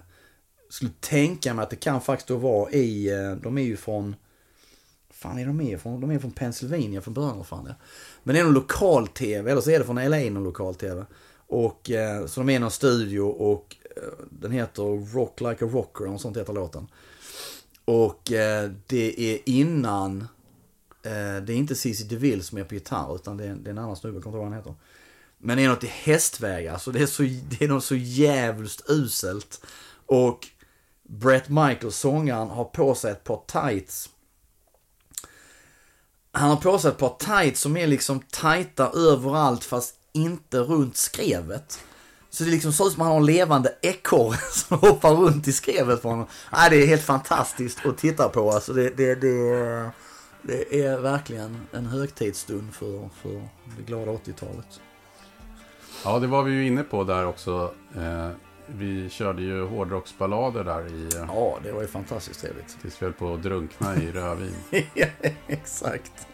Skulle 0.69 0.91
tänka 0.99 1.53
mig 1.53 1.63
att 1.63 1.69
det 1.69 1.75
kan 1.75 2.01
faktiskt 2.01 2.27
då 2.27 2.37
vara 2.37 2.71
i, 2.71 3.09
eh, 3.09 3.31
de 3.31 3.57
är 3.57 3.61
ju 3.61 3.77
från, 3.77 4.15
fan 5.09 5.39
är 5.39 5.45
de 5.45 5.57
med? 5.57 5.79
De 5.83 6.11
är 6.11 6.19
från 6.19 6.31
Pennsylvania 6.31 7.01
från 7.01 7.13
början, 7.13 7.45
fan 7.45 7.63
det. 7.63 7.75
Men 8.23 8.35
det 8.35 8.41
är 8.41 8.43
någon 8.43 8.53
lokal-tv, 8.53 9.51
eller 9.51 9.61
så 9.61 9.71
är 9.71 9.79
det 9.79 9.85
från 9.85 10.09
LA 10.09 10.17
någon 10.17 10.43
lokal-tv. 10.43 11.05
Och 11.47 11.91
eh, 11.91 12.25
så 12.25 12.39
de 12.39 12.49
är 12.49 12.55
i 12.55 12.59
någon 12.59 12.71
studio 12.71 13.21
och 13.21 13.75
eh, 13.95 14.25
den 14.29 14.51
heter 14.51 15.13
Rock 15.13 15.41
Like 15.41 15.65
a 15.65 15.69
Rocker, 15.73 16.03
eller 16.03 16.11
något 16.11 16.21
sånt 16.21 16.37
heter 16.37 16.53
låten. 16.53 16.87
Och 17.85 18.21
det 18.87 19.33
är 19.33 19.39
innan, 19.45 20.27
Eh, 21.07 21.41
det 21.41 21.53
är 21.53 21.57
inte 21.57 21.75
Cissi 21.75 22.03
DeVille 22.03 22.43
som 22.43 22.57
är 22.57 22.63
på 22.63 22.73
gitarr, 22.73 23.15
utan 23.15 23.37
det 23.37 23.45
är, 23.45 23.55
det 23.55 23.69
är 23.69 23.71
en 23.71 23.77
annan 23.77 23.95
snubbe, 23.95 24.17
jag 24.17 24.23
kommer 24.23 24.37
inte 24.37 24.37
ihåg 24.37 24.51
vad 24.51 24.53
han 24.53 24.75
heter. 24.75 24.75
Men 25.37 25.57
det 25.57 25.63
är 25.63 25.69
något 25.69 25.83
i 25.83 25.87
hästväg, 25.87 26.67
alltså 26.67 26.91
det 26.91 27.01
är, 27.01 27.05
så, 27.05 27.23
det 27.23 27.61
är 27.61 27.67
något 27.67 27.83
så 27.83 27.95
jävligt 27.95 28.89
uselt. 28.89 29.65
Och 30.05 30.47
Brett 31.09 31.49
Michaels, 31.49 31.97
sångaren, 31.97 32.49
har 32.49 32.65
på 32.65 32.95
sig 32.95 33.11
ett 33.11 33.23
par 33.23 33.41
tights. 33.47 34.09
Han 36.31 36.49
har 36.49 36.57
på 36.57 36.79
sig 36.79 36.91
ett 36.91 36.97
par 36.97 37.15
tights 37.19 37.61
som 37.61 37.77
är 37.77 37.87
liksom 37.87 38.19
tajta 38.31 38.89
överallt 38.89 39.63
fast 39.63 39.95
inte 40.13 40.59
runt 40.59 40.97
skrevet. 40.97 41.79
Så 42.29 42.43
det 42.43 42.49
liksom 42.49 42.73
ser 42.73 42.87
ut 42.87 42.93
som 42.93 43.01
att 43.01 43.05
han 43.05 43.13
har 43.13 43.19
en 43.19 43.25
levande 43.25 43.75
ekorre 43.81 44.37
som 44.51 44.79
hoppar 44.79 45.13
runt 45.13 45.47
i 45.47 45.53
skrevet 45.53 46.01
på 46.01 46.09
honom. 46.09 46.27
Nej, 46.51 46.69
det 46.69 46.83
är 46.83 46.87
helt 46.87 47.03
fantastiskt 47.03 47.85
att 47.85 47.97
titta 47.97 48.29
på. 48.29 48.51
Alltså 48.51 48.73
det, 48.73 48.89
det, 48.89 49.15
det, 49.15 49.91
det 50.41 50.81
är 50.85 50.97
verkligen 50.97 51.57
en 51.71 51.85
högtidsstund 51.85 52.73
för, 52.73 53.09
för 53.21 53.41
det 53.77 53.83
glada 53.85 54.11
80-talet. 54.11 54.81
Ja, 56.05 56.19
det 56.19 56.27
var 56.27 56.43
vi 56.43 56.51
ju 56.51 56.67
inne 56.67 56.83
på 56.83 57.03
där 57.03 57.25
också. 57.25 57.73
Eh, 57.97 58.29
vi 58.67 59.09
körde 59.09 59.41
ju 59.41 59.65
hårdrocksballader 59.65 60.63
där 60.63 60.87
i... 60.87 61.15
eh, 61.15 61.25
Ja, 61.27 61.59
det 61.63 61.71
var 61.71 61.81
ju 61.81 61.87
fantastiskt 61.87 62.41
trevligt. 62.41 62.77
Tills 62.81 63.01
vi 63.01 63.05
höll 63.05 63.13
på 63.13 63.33
att 63.33 63.43
drunkna 63.43 63.95
i 63.95 64.11
rödvin. 64.11 64.55
ja, 64.93 65.07
exakt. 65.47 66.27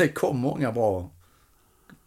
Det 0.00 0.08
kom 0.08 0.38
många 0.38 0.72
bra. 0.72 1.10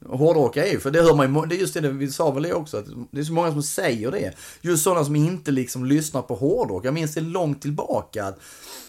Hårdrock 0.10 0.58
är 0.58 0.66
ju, 0.66 0.80
för 0.80 0.92
det 0.92 1.02
hör 1.02 1.16
man 1.16 1.36
ju, 1.36 1.46
det 1.46 1.56
är 1.56 1.60
just 1.60 1.74
det, 1.74 1.90
vi 1.90 2.12
sa 2.12 2.32
väl 2.32 2.44
det 2.44 2.54
också, 2.54 2.78
att 2.78 2.86
det 3.12 3.20
är 3.20 3.24
så 3.24 3.34
många 3.34 3.52
som 3.52 3.64
säger 3.64 4.12
det. 4.12 4.34
Just 4.62 4.84
sådana 4.84 5.06
som 5.06 5.16
inte 5.16 5.52
liksom 5.52 5.86
lyssnar 5.86 6.22
på 6.22 6.36
hårdrock. 6.36 6.86
Jag 6.86 6.94
minns 6.94 7.14
det 7.14 7.22
långt 7.22 7.62
tillbaka. 7.62 8.26
Att, 8.26 8.40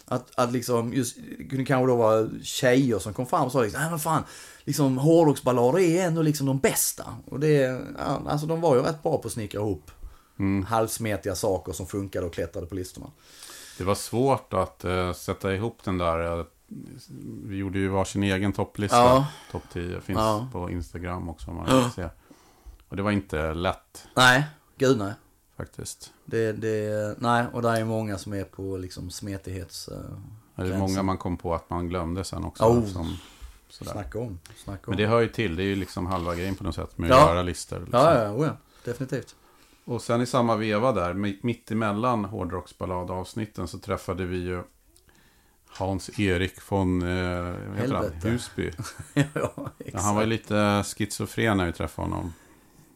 att, 0.06 0.30
att 0.34 0.52
liksom, 0.52 0.92
just, 0.92 1.16
det 1.38 1.44
kunde 1.44 1.64
kanske 1.64 1.86
då 1.92 1.96
vara 1.96 2.28
tjejer 2.42 2.98
som 2.98 3.14
kom 3.14 3.26
fram 3.26 3.44
och 3.44 3.52
sa 3.52 3.62
liksom, 3.62 3.80
nej 3.80 3.90
men 3.90 3.98
fan, 3.98 4.22
liksom 4.64 4.98
hårdrocksballader 4.98 5.78
är 5.78 6.06
ändå 6.06 6.22
liksom 6.22 6.46
de 6.46 6.58
bästa. 6.58 7.04
Och 7.26 7.40
det, 7.40 7.80
ja, 7.98 8.22
alltså 8.26 8.46
de 8.46 8.60
var 8.60 8.76
ju 8.76 8.82
rätt 8.82 9.02
bra 9.02 9.18
på 9.18 9.26
att 9.26 9.32
snickra 9.32 9.60
ihop 9.60 9.90
halvsmetiga 10.66 11.34
saker 11.34 11.72
som 11.72 11.86
funkade 11.86 12.26
och 12.26 12.34
klättrade 12.34 12.66
på 12.66 12.74
listorna. 12.74 13.06
Det 13.78 13.84
var 13.84 13.94
svårt 13.94 14.52
att 14.52 14.84
eh, 14.84 15.12
sätta 15.12 15.54
ihop 15.54 15.78
den 15.84 15.98
där. 15.98 16.38
eh, 16.38 16.44
vi 17.44 17.56
gjorde 17.56 17.78
ju 17.78 17.88
varsin 17.88 18.22
egen 18.22 18.52
topplista. 18.52 18.96
Ja. 18.96 19.26
Topp 19.50 19.62
10 19.72 20.00
finns 20.00 20.18
Ja. 20.18 20.48
på 20.52 20.70
Instagram 20.70 21.28
också 21.28 21.50
om 21.50 21.56
man 21.56 21.66
vill 21.82 21.90
se. 21.90 22.08
Och 22.88 22.96
det 22.96 23.02
var 23.02 23.10
inte 23.10 23.54
lätt 23.54 24.06
Nej, 24.16 24.44
gud 24.78 24.98
nej. 24.98 25.12
faktiskt. 25.56 26.12
Det, 26.24 26.52
det, 26.52 27.14
nej, 27.20 27.46
och 27.52 27.62
det 27.62 27.68
är 27.68 27.84
många 27.84 28.18
som 28.18 28.32
är 28.32 28.44
på 28.44 28.76
liksom 28.76 29.10
smetighets... 29.10 29.88
Uh, 29.88 29.94
Det 30.64 30.74
är 30.74 30.78
många 30.78 31.02
man 31.02 31.18
kom 31.18 31.36
på 31.36 31.54
att 31.54 31.70
man 31.70 31.88
glömde 31.88 32.24
sen 32.24 32.44
också. 32.44 32.64
Oh. 32.64 32.84
Som, 32.86 33.16
sådär. 33.68 33.92
snacka 33.92 34.18
om. 34.18 34.38
Snacka 34.56 34.86
om. 34.86 34.90
Men 34.90 34.96
det 34.96 35.06
hör 35.06 35.20
ju 35.20 35.28
till. 35.28 35.56
Det 35.56 35.62
är 35.62 35.66
ju 35.66 35.76
liksom 35.76 36.06
halva 36.06 36.34
grejen 36.34 36.54
på 36.54 36.64
något 36.64 36.74
sätt 36.74 36.98
med 36.98 37.10
Ja. 37.10 37.22
att 37.24 37.28
göra 37.30 37.42
listor. 37.42 37.80
Liksom. 37.80 38.00
Ja, 38.00 38.22
ja, 38.24 38.30
oh 38.32 38.46
ja, 38.46 38.56
definitivt. 38.84 39.34
Och 39.84 40.02
sen 40.02 40.20
i 40.20 40.26
samma 40.26 40.56
veva 40.56 40.92
där, 40.92 41.14
mi- 41.14 41.38
mitt 41.42 41.70
emellan 41.70 42.24
hårdrocksballadavsnitten 42.24 43.68
så 43.68 43.78
träffade 43.78 44.24
vi 44.24 44.36
ju 44.36 44.62
Hans-Erik 45.74 46.60
von 46.68 47.02
eh. 47.02 47.54
Husby. 48.22 48.70
ja, 49.14 49.70
han 49.94 50.16
var 50.16 50.26
lite 50.26 50.84
schizofren 50.84 51.56
när 51.56 51.66
vi 51.66 51.72
träffade 51.72 52.08
honom. 52.08 52.32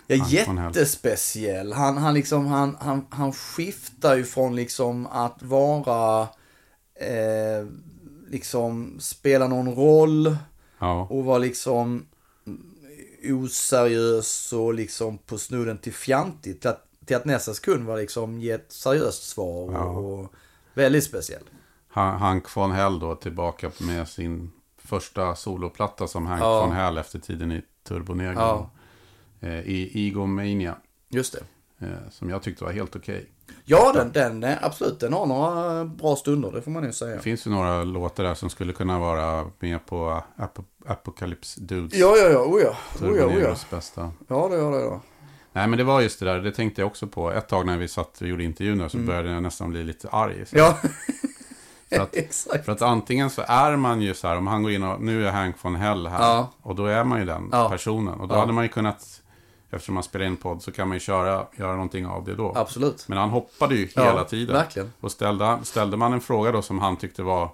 Ja, 0.06 0.16
Han 0.18 0.30
jättespeciell. 0.30 1.72
Han, 1.72 1.96
han, 1.96 2.14
liksom, 2.14 2.46
han, 2.46 2.76
han, 2.80 3.06
han 3.10 3.32
skiftar 3.32 4.16
ju 4.16 4.24
från 4.24 4.56
liksom 4.56 5.06
att 5.06 5.42
vara, 5.42 6.22
eh, 7.00 7.66
liksom 8.28 8.96
spela 9.00 9.48
någon 9.48 9.74
roll 9.74 10.36
Ja, 10.78 11.06
och 11.10 11.24
vara 11.24 11.38
liksom 11.38 12.06
oseriös 13.24 14.52
och 14.52 14.74
liksom 14.74 15.18
på 15.18 15.38
snudden 15.38 15.78
till 15.78 15.94
fjantigt. 15.94 16.60
Till 16.60 16.70
att, 16.70 16.84
till 17.06 17.16
att 17.16 17.24
nästa 17.24 17.54
sekund 17.54 17.86
var 17.86 17.96
liksom 17.96 18.40
ge 18.40 18.50
ett 18.50 18.72
seriöst 18.72 19.28
svar 19.28 19.72
Ja. 19.72 19.84
och 19.84 20.32
väldigt 20.74 21.04
speciell. 21.04 21.42
Han- 21.88 22.18
Hank 22.18 22.56
von 22.56 22.72
Hell 22.72 22.98
då 22.98 23.14
tillbaka 23.14 23.70
med 23.80 24.08
sin 24.08 24.50
första 24.78 25.34
soloplatta 25.34 26.06
som 26.06 26.26
Hank 26.26 26.40
Ja. 26.42 26.60
von 26.60 26.72
Hell 26.72 26.98
efter 26.98 27.18
tiden 27.18 27.52
i 27.52 27.62
Turbonegro. 27.88 28.40
Ja. 28.40 28.70
Eh, 29.40 29.60
I 29.60 30.06
Egomania. 30.08 30.76
Just 31.08 31.32
det. 31.32 31.86
Eh, 31.86 32.10
som 32.10 32.30
jag 32.30 32.42
tyckte 32.42 32.64
var 32.64 32.72
helt 32.72 32.96
okej. 32.96 33.26
Ja, 33.64 33.92
den, 33.92 34.12
den 34.12 34.44
är 34.44 34.58
absolut, 34.62 35.00
den 35.00 35.12
har 35.12 35.26
några 35.26 35.84
bra 35.84 36.16
stunder, 36.16 36.52
det 36.52 36.62
får 36.62 36.70
man 36.70 36.84
ju 36.84 36.92
säga. 36.92 37.16
Det 37.16 37.22
finns 37.22 37.46
ju 37.46 37.50
några 37.50 37.84
låtar 37.84 38.24
där 38.24 38.34
som 38.34 38.50
skulle 38.50 38.72
kunna 38.72 38.98
vara 38.98 39.50
med 39.58 39.86
på 39.86 40.22
Ap- 40.36 40.64
Apocalypse 40.86 41.60
Dudes. 41.60 41.94
Ja, 41.98 42.16
ja, 42.16 42.28
ja, 42.28 42.38
oh 42.38 42.60
ja, 42.62 42.76
oh 43.08 43.16
ja, 43.16 43.26
oh 43.26 43.40
ja. 43.42 43.54
Bästa. 43.70 44.12
Ja, 44.28 44.48
det 44.48 44.56
gör 44.56 44.72
det. 44.72 44.80
Ja. 44.84 45.00
Nej, 45.52 45.66
men 45.68 45.78
det 45.78 45.84
var 45.84 46.00
just 46.00 46.18
det 46.20 46.26
där. 46.26 46.40
Det 46.40 46.52
tänkte 46.52 46.80
jag 46.80 46.86
också 46.86 47.06
på. 47.06 47.32
Ett 47.32 47.48
tag 47.48 47.66
när 47.66 47.78
vi 47.78 47.88
satt 47.88 48.20
och 48.20 48.28
gjorde 48.28 48.44
intervjun 48.44 48.78
där 48.78 48.88
så 48.88 48.98
började 48.98 49.30
jag 49.30 49.42
nästan 49.42 49.70
bli 49.70 49.84
lite 49.84 50.08
arg. 50.08 50.46
Så- 50.46 50.56
Mm. 50.56 50.66
Ja, 50.82 50.88
För 51.96 52.00
att, 52.00 52.16
exakt. 52.16 52.64
för 52.64 52.72
att 52.72 52.82
antingen 52.82 53.30
så 53.30 53.42
är 53.46 53.76
man 53.76 54.00
ju 54.00 54.14
så 54.14 54.28
här, 54.28 54.36
om 54.36 54.46
han 54.46 54.62
går 54.62 54.72
in 54.72 54.82
och 54.82 55.00
nu 55.02 55.26
är 55.26 55.30
Hank 55.32 55.56
von 55.62 55.74
Hell 55.76 56.06
här. 56.06 56.20
Ja. 56.22 56.50
Och 56.62 56.74
då 56.74 56.86
är 56.86 57.04
man 57.04 57.18
ju 57.20 57.24
den 57.26 57.48
Ja. 57.52 57.68
personen. 57.68 58.20
Och 58.20 58.28
då 58.28 58.34
Ja. 58.34 58.38
hade 58.40 58.52
man 58.52 58.64
ju 58.64 58.68
kunnat, 58.68 59.22
eftersom 59.70 59.94
man 59.94 60.02
spelar 60.04 60.26
in 60.26 60.36
podd, 60.36 60.62
så 60.62 60.72
kan 60.72 60.88
man 60.88 60.96
ju 60.96 61.00
köra, 61.00 61.46
göra 61.56 61.72
någonting 61.72 62.06
av 62.06 62.24
det 62.24 62.34
då. 62.34 62.52
Absolut. 62.56 63.04
Men 63.08 63.18
han 63.18 63.30
hoppade 63.30 63.74
ju 63.74 63.88
hela 63.96 64.24
tiden. 64.24 64.54
verkligen. 64.56 64.92
Och 65.00 65.12
ställde, 65.12 65.58
ställde 65.62 65.96
man 65.96 66.12
en 66.12 66.20
fråga 66.20 66.52
då 66.52 66.62
som 66.62 66.78
han 66.78 66.96
tyckte 66.96 67.22
var, 67.22 67.50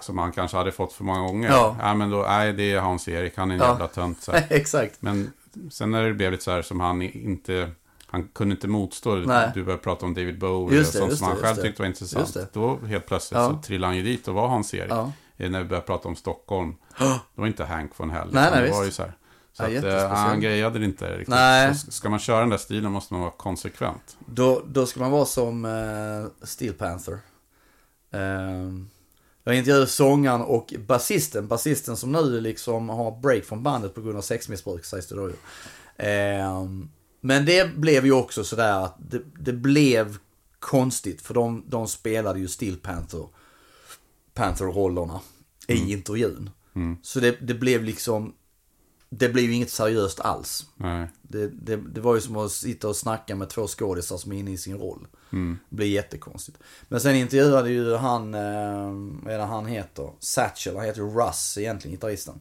som 0.00 0.18
han 0.18 0.32
kanske 0.32 0.56
hade 0.56 0.72
fått 0.72 0.92
för 0.92 1.04
många 1.04 1.20
gånger. 1.20 1.48
Ja. 1.50 1.76
Nej, 1.82 1.94
men 1.94 2.10
då, 2.10 2.24
nej 2.28 2.52
det 2.52 2.72
är 2.72 2.80
Hans-Erik, 2.80 3.36
han 3.36 3.50
är 3.50 3.54
en 3.54 3.60
Ja. 3.60 3.68
jävla 3.68 3.88
tönt. 3.88 4.22
Så 4.22 4.32
exakt. 4.50 5.02
Men 5.02 5.32
sen 5.70 5.90
när 5.90 6.02
det 6.02 6.14
blev 6.14 6.30
lite 6.32 6.44
så 6.44 6.50
här 6.50 6.62
som 6.62 6.80
han 6.80 7.02
inte, 7.02 7.70
han 8.14 8.28
kunde 8.28 8.54
inte 8.54 8.68
motstå. 8.68 9.14
Nej. 9.14 9.50
Du 9.54 9.64
började 9.64 9.82
prata 9.82 10.06
om 10.06 10.14
David 10.14 10.38
Bowie 10.38 10.78
och 10.78 10.84
det, 10.84 10.84
sånt 10.84 11.06
just 11.10 11.18
som 11.18 11.28
han 11.28 11.36
det, 11.36 11.42
själv 11.42 11.56
det. 11.56 11.62
tyckte 11.62 11.82
var 11.82 11.86
intressant. 11.86 12.34
Det. 12.34 12.48
Då 12.52 12.78
helt 12.86 13.06
plötsligt 13.06 13.38
Ja. 13.40 13.50
så 13.50 13.62
trillade 13.66 13.88
han 13.90 13.96
ju 13.96 14.02
dit 14.02 14.28
och 14.28 14.34
var 14.34 14.48
Hans-Erik. 14.48 14.90
Ja. 14.92 15.12
Eh, 15.36 15.50
När 15.50 15.58
vi 15.62 15.64
började 15.68 15.86
prata 15.86 16.08
om 16.08 16.16
Stockholm. 16.16 16.74
Det 16.98 17.20
var 17.34 17.46
inte 17.46 17.64
Hank 17.64 17.92
von 17.96 18.10
Hell. 18.10 18.28
Nej, 18.32 18.50
nej, 18.50 18.62
det 18.62 18.70
var 18.70 18.84
ju 18.84 18.90
så 18.90 19.02
här. 19.02 19.12
Så 19.52 19.62
Ja, 19.62 19.66
att, 19.66 19.72
jättespeciell. 19.72 20.10
han 20.10 20.40
grejade 20.40 20.78
det 20.78 20.84
inte 20.84 21.10
riktigt. 21.12 21.28
Nej. 21.28 21.74
Så 21.74 21.90
ska 21.90 22.08
man 22.08 22.18
köra 22.18 22.40
den 22.40 22.48
där 22.50 22.56
stilen 22.56 22.92
måste 22.92 23.14
man 23.14 23.20
vara 23.20 23.30
konsekvent. 23.32 24.16
Då, 24.26 24.62
då 24.66 24.86
ska 24.86 25.00
man 25.00 25.10
vara 25.10 25.24
som 25.24 25.64
uh, 25.64 26.26
Steel 26.42 26.74
Panther. 26.74 27.12
Uh, 28.14 28.84
jag 29.44 29.54
intervjuade 29.56 29.86
sångaren 29.86 30.42
och 30.42 30.74
basisten. 30.78 31.48
Basisten 31.48 31.96
som 31.96 32.12
nu 32.12 32.40
liksom 32.40 32.88
har 32.88 33.20
break 33.20 33.44
från 33.44 33.62
bandet 33.62 33.94
på 33.94 34.00
grund 34.00 34.16
av 34.18 34.22
sexmissbruk 34.22 34.84
sägs 34.84 35.06
det 35.08 35.14
då 35.16 35.28
ju. 35.30 35.34
Eh, 36.08 36.62
men 37.26 37.44
det 37.44 37.76
blev 37.76 38.06
ju 38.06 38.12
också 38.12 38.44
sådär 38.44 38.84
att 38.84 38.96
det, 39.10 39.22
det 39.38 39.52
blev 39.52 40.18
konstigt 40.58 41.22
för 41.22 41.34
de, 41.34 41.64
de 41.66 41.88
spelade 41.88 42.38
ju 42.38 42.48
Steel 42.48 42.76
Panther, 42.76 43.28
Panther-rollerna 44.34 45.20
i 45.68 45.92
intervjun. 45.92 46.50
Så 47.02 47.20
det, 47.20 47.36
det 47.40 47.54
blev 47.54 47.84
liksom, 47.84 48.34
det 49.10 49.28
blev 49.28 49.44
ju 49.44 49.52
inget 49.52 49.70
seriöst 49.70 50.20
alls. 50.20 50.66
Det, 51.22 51.46
det, 51.48 51.76
det 51.76 52.00
var 52.00 52.14
ju 52.14 52.20
som 52.20 52.36
att 52.36 52.52
sitta 52.52 52.88
och 52.88 52.96
snacka 52.96 53.36
med 53.36 53.48
två 53.48 53.66
skådisar 53.66 54.16
som 54.16 54.32
är 54.32 54.36
inne 54.36 54.52
i 54.52 54.58
sin 54.58 54.78
roll. 54.78 55.06
Det 55.70 55.76
blir 55.76 55.86
jättekonstigt. 55.86 56.58
Men 56.88 57.00
sen 57.00 57.14
intervjuade 57.16 57.70
ju 57.70 57.94
han, 57.94 58.34
eh, 58.34 58.92
vad 59.22 59.34
är 59.34 59.38
det 59.38 59.44
han 59.44 59.66
heter? 59.66 60.10
Satchel, 60.20 60.76
han 60.76 60.84
heter 60.84 61.00
ju 61.00 61.08
Russ 61.08 61.58
egentligen, 61.58 61.94
gitarristen. 61.96 62.40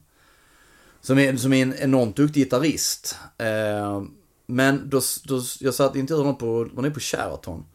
Som 1.02 1.17
är, 1.17 1.38
som 1.38 1.54
är 1.54 1.63
en 1.63 1.74
enormt 1.74 2.15
duktig 2.15 2.43
gitarrist. 2.43 3.15
Eh, 3.38 4.04
men 4.45 4.89
då, 4.89 5.01
då, 5.25 5.41
jag 5.60 5.73
satt 5.73 5.95
intervjuade 5.95 6.23
honom 6.27 6.38
på, 6.38 6.75
var 6.75 6.82
nere 6.82 6.91
på 6.91 6.99
Sheraton. 6.99 7.65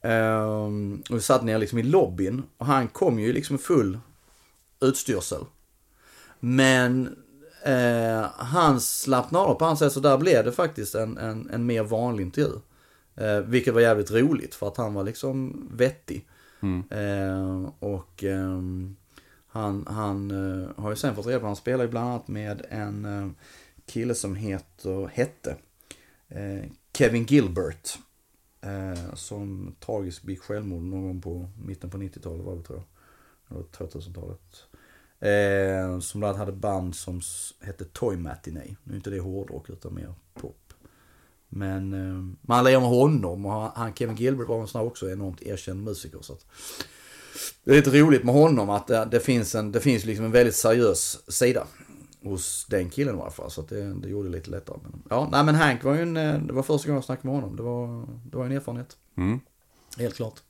Eh, 0.00 0.44
och 1.10 1.16
vi 1.16 1.20
satt 1.20 1.44
ner 1.44 1.58
liksom 1.58 1.78
i 1.78 1.82
lobbyn. 1.82 2.42
Och 2.58 2.66
han 2.66 2.88
kom 2.88 3.18
ju 3.18 3.32
liksom 3.32 3.58
full 3.58 3.98
utstyrsel. 4.80 5.44
Men 6.40 7.16
eh, 7.64 8.26
han 8.36 8.80
slappnade 8.80 9.44
av 9.44 9.54
på 9.54 9.64
hans 9.64 9.78
sätt 9.78 9.92
så 9.92 10.00
där 10.00 10.18
blev 10.18 10.44
det 10.44 10.52
faktiskt 10.52 10.94
en, 10.94 11.18
en, 11.18 11.50
en 11.50 11.66
mer 11.66 11.82
vanlig 11.82 12.24
intervju. 12.24 12.58
Eh, 13.16 13.38
vilket 13.38 13.74
var 13.74 13.80
jävligt 13.80 14.10
roligt 14.10 14.54
för 14.54 14.68
att 14.68 14.76
han 14.76 14.94
var 14.94 15.04
liksom 15.04 15.66
vettig. 15.72 16.28
Eh, 16.90 17.68
och 17.78 18.24
ehm, 18.24 18.96
Han, 19.46 19.86
han 19.86 20.30
eh, 20.30 20.68
har 20.76 20.90
ju 20.90 20.96
sen 20.96 21.14
fått 21.14 21.26
reda 21.26 21.40
på, 21.40 21.46
han 21.46 21.56
spelar 21.56 21.84
ju 21.84 21.90
bland 21.90 22.08
annat 22.08 22.28
med 22.28 22.62
en 22.70 23.04
eh, 23.04 23.28
kille 23.86 24.14
som 24.14 24.36
heter, 24.36 25.10
hette 25.12 25.56
Eh, 26.34 26.70
Kevin 26.92 27.24
Gilbert. 27.24 27.98
Eh, 28.60 29.14
som 29.14 29.74
tragiskt 29.80 30.22
begick 30.22 30.40
självmord 30.40 30.82
någon 30.82 31.02
gång 31.02 31.20
på 31.20 31.48
mitten 31.64 31.90
på 31.90 31.98
90-talet 31.98 32.44
var 32.44 32.56
det 32.56 32.62
tror 32.62 32.78
jag. 32.78 33.56
Eller 33.56 33.66
2000-talet. 33.68 34.62
Eh, 35.20 36.00
som 36.00 36.20
bland 36.20 36.34
annat 36.34 36.46
hade 36.46 36.52
band 36.52 36.96
som 36.96 37.20
hette 37.60 37.84
Toy 37.84 38.16
Matinee. 38.16 38.76
Nu 38.84 38.92
är 38.92 38.96
inte 38.96 39.10
det 39.10 39.20
hårdrock 39.20 39.70
utan 39.70 39.94
mer 39.94 40.14
pop. 40.34 40.72
Men 41.48 41.92
eh, 41.92 42.36
man 42.40 42.64
lever 42.64 42.80
med 42.80 42.88
honom 42.88 43.46
och 43.46 43.52
han, 43.52 43.94
Kevin 43.94 44.16
Gilbert 44.16 44.48
var 44.48 44.60
en 44.60 44.68
sån 44.68 44.86
också 44.86 45.10
enormt 45.10 45.42
erkänd 45.42 45.82
musiker. 45.82 46.18
Så 46.22 46.32
att, 46.32 46.46
det 47.64 47.70
är 47.70 47.74
lite 47.76 48.00
roligt 48.00 48.24
med 48.24 48.34
honom 48.34 48.70
att 48.70 48.86
det, 48.86 49.08
det 49.10 49.20
finns 49.20 49.54
en, 49.54 49.72
det 49.72 49.80
finns 49.80 50.04
liksom 50.04 50.24
en 50.24 50.32
väldigt 50.32 50.56
seriös 50.56 51.32
sida. 51.32 51.66
Hos 52.22 52.66
den 52.70 52.90
killen 52.90 53.18
i 53.18 53.20
alla 53.20 53.30
fall. 53.30 53.50
Så 53.50 53.60
att 53.60 53.68
det, 53.68 53.94
det 53.94 54.08
gjorde 54.08 54.28
det 54.28 54.36
lite 54.36 54.50
lättare. 54.50 54.78
Men, 54.82 55.02
ja, 55.10 55.28
nej 55.32 55.44
men 55.44 55.54
Hank 55.54 55.84
var 55.84 55.94
ju 55.94 56.02
en, 56.02 56.16
eh, 56.16 56.38
det 56.42 56.52
var 56.52 56.62
första 56.62 56.86
gången 56.88 56.96
jag 56.96 57.04
snackade 57.04 57.28
med 57.28 57.34
honom. 57.42 57.56
Det 57.56 57.62
var, 57.62 58.06
det 58.30 58.36
var 58.36 58.46
en 58.46 58.52
erfarenhet. 58.52 58.96
Mm. 59.16 59.40
Helt 59.98 60.14
klart. 60.14 60.42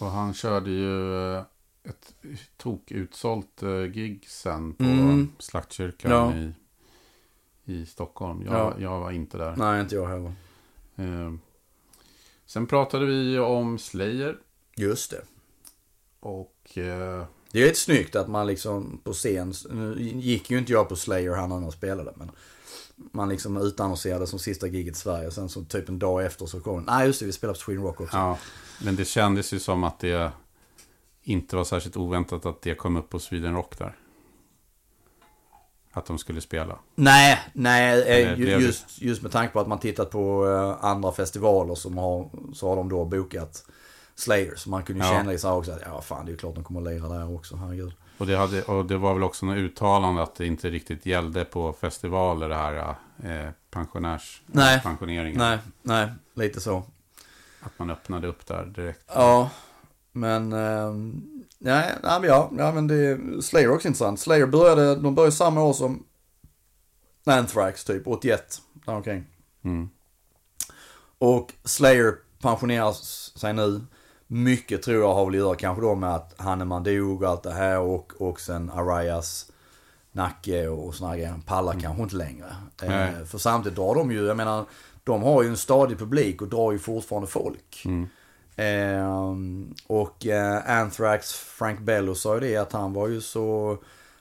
Och 0.00 0.06
han 0.06 0.34
körde 0.34 0.70
ju 0.70 1.14
eh, 1.36 1.42
ett 1.84 2.14
tokutsålt 2.56 3.62
eh, 3.62 3.82
gig 3.84 4.26
sen 4.28 4.74
på 4.74 4.84
Mm. 4.84 5.32
Slaktkyrkan 5.38 6.10
Ja. 6.12 6.34
i, 6.36 6.52
i 7.64 7.86
Stockholm. 7.86 8.42
Jag, 8.42 8.54
Ja. 8.54 8.74
jag 8.78 9.00
var 9.00 9.10
inte 9.10 9.38
där. 9.38 9.56
Nej, 9.56 9.80
inte 9.80 9.94
jag 9.94 10.08
heller. 10.08 10.32
Eh, 10.96 11.32
sen 12.46 12.66
pratade 12.66 13.06
vi 13.06 13.38
om 13.38 13.78
Slayer. 13.78 14.38
Just 14.76 15.10
det. 15.10 15.22
Och 16.20 16.78
eh, 16.78 17.24
Det 17.52 17.62
är 17.62 17.66
lite 17.66 17.78
snyggt 17.78 18.16
att 18.16 18.28
man 18.28 18.46
liksom 18.46 19.00
på 19.04 19.12
scen, 19.12 19.54
nu 19.70 19.94
gick 19.98 20.50
ju 20.50 20.58
inte 20.58 20.72
jag 20.72 20.88
på 20.88 20.96
Slayer 20.96 21.34
han 21.34 21.62
jag 21.62 21.72
spelade 21.72 22.12
men 22.16 22.30
man 23.12 23.28
liksom 23.28 23.56
utannonserade 23.56 24.26
som 24.26 24.38
sista 24.38 24.66
giget 24.66 24.96
i 24.96 24.98
Sverige. 24.98 25.30
Sen 25.30 25.48
så 25.48 25.64
typ 25.64 25.88
en 25.88 25.98
dag 25.98 26.24
efter 26.24 26.46
så 26.46 26.60
kom 26.60 26.82
nej 26.82 27.06
just 27.06 27.20
det 27.20 27.26
vi 27.26 27.32
spelar 27.32 27.54
på 27.54 27.60
Sweden 27.60 27.82
Rock 27.84 28.00
också. 28.00 28.16
ja, 28.16 28.38
men 28.84 28.96
det 28.96 29.04
kändes 29.04 29.52
ju 29.52 29.58
som 29.58 29.84
att 29.84 29.98
det 30.00 30.32
inte 31.22 31.56
var 31.56 31.64
särskilt 31.64 31.96
oväntat 31.96 32.46
att 32.46 32.62
det 32.62 32.74
kom 32.74 32.96
upp 32.96 33.10
på 33.10 33.18
Sweden 33.18 33.54
Rock 33.54 33.78
där. 33.78 33.96
Att 35.92 36.06
de 36.06 36.18
skulle 36.18 36.40
spela. 36.40 36.78
Nej, 36.94 37.38
nej, 37.52 38.02
eh, 38.02 38.38
ju- 38.38 38.46
just, 38.46 39.02
just 39.02 39.22
med 39.22 39.32
tanke 39.32 39.52
på 39.52 39.60
att 39.60 39.68
man 39.68 39.78
tittat 39.78 40.10
på 40.10 40.46
eh, 40.48 40.84
andra 40.84 41.12
festivaler 41.12 41.74
som 41.74 41.98
har, 41.98 42.30
så 42.54 42.68
har 42.68 42.76
de 42.76 42.88
då 42.88 43.04
bokat 43.04 43.64
Slayer. 44.14 44.54
Så 44.56 44.70
man 44.70 44.82
kunde 44.82 45.04
ju 45.04 45.10
Ja. 45.10 45.16
känna 45.18 45.38
så 45.38 45.48
här 45.48 45.54
också 45.56 45.72
att 45.72 45.82
ja 45.84 46.00
fan 46.00 46.24
det 46.24 46.30
är 46.30 46.32
ju 46.32 46.38
klart 46.38 46.54
de 46.54 46.64
kommer 46.64 46.80
att 46.80 46.86
lira 46.94 47.08
där 47.08 47.34
också, 47.34 47.56
herregud. 47.56 47.92
Och 48.18 48.26
det, 48.26 48.36
hade, 48.36 48.62
och 48.62 48.84
det 48.86 48.96
var 48.96 49.14
väl 49.14 49.22
också 49.22 49.46
något 49.46 49.56
uttalande 49.56 50.22
att 50.22 50.34
det 50.34 50.46
inte 50.46 50.70
riktigt 50.70 51.06
gällde 51.06 51.44
på 51.44 51.72
festivaler 51.72 52.48
det 52.48 52.54
här 52.54 52.94
eh, 53.24 53.50
pensionärs... 53.70 54.42
Nej. 54.46 54.80
pensioneringen. 54.82 55.38
Nej, 55.38 55.58
nej, 55.82 56.08
lite 56.34 56.60
så. 56.60 56.82
Att 57.60 57.78
man 57.78 57.90
öppnade 57.90 58.28
upp 58.28 58.46
där 58.46 58.64
direkt. 58.64 59.04
Ja, 59.06 59.50
men... 60.12 60.52
ehm, 60.52 61.22
nej, 61.58 61.94
nej, 62.02 62.20
men 62.20 62.28
ja, 62.30 62.50
ja, 62.58 62.72
men 62.72 62.86
det 62.86 63.18
Slayer 63.42 63.68
är 63.68 63.74
också 63.74 63.88
intressant. 63.88 64.20
Slayer 64.20 64.46
började, 64.46 64.94
de 64.96 65.14
började 65.14 65.32
samma 65.32 65.62
år 65.62 65.72
som 65.72 66.04
Anthrax 67.24 67.84
typ, 67.84 68.06
81, 68.06 68.62
däromkring. 68.72 69.26
Mm. 69.64 69.90
Och 71.18 71.52
Slayer 71.64 72.14
pensionerar 72.42 72.92
sig 73.38 73.52
nu. 73.52 73.80
Mycket 74.32 74.82
tror 74.82 75.02
jag 75.02 75.14
har 75.14 75.24
väl 75.26 75.34
att 75.34 75.38
göra 75.38 75.54
kanske 75.54 75.82
då 75.82 75.94
med 75.94 76.14
att 76.14 76.34
Hanneman 76.40 76.82
dog 76.82 77.22
och 77.22 77.28
allt 77.28 77.42
det 77.42 77.52
här 77.52 77.78
och, 77.78 78.12
och 78.18 78.40
sen 78.40 78.70
Arias 78.70 79.52
nacke 80.12 80.68
och 80.68 80.94
här 80.94 81.14
grejer. 81.14 81.30
Han 81.30 81.42
pallar 81.42 81.80
kanske 81.80 82.02
inte 82.02 82.16
längre. 82.16 82.46
Eh, 82.82 83.24
för 83.24 83.38
samtidigt 83.38 83.76
drar 83.76 83.94
de 83.94 84.12
ju, 84.12 84.26
jag 84.26 84.36
menar, 84.36 84.64
de 85.04 85.22
har 85.22 85.42
ju 85.42 85.48
en 85.48 85.56
stadig 85.56 85.98
publik 85.98 86.42
och 86.42 86.48
drar 86.48 86.72
ju 86.72 86.78
fortfarande 86.78 87.28
folk. 87.28 87.86
Ehm, 88.56 89.74
och 89.86 90.26
eh, 90.26 90.80
Anthrax, 90.80 91.32
Frank 91.32 91.80
Bello 91.80 92.14
sa 92.14 92.34
ju 92.34 92.40
det 92.40 92.56
att 92.56 92.72
han 92.72 92.92
var 92.92 93.08
ju 93.08 93.20
så, 93.20 93.78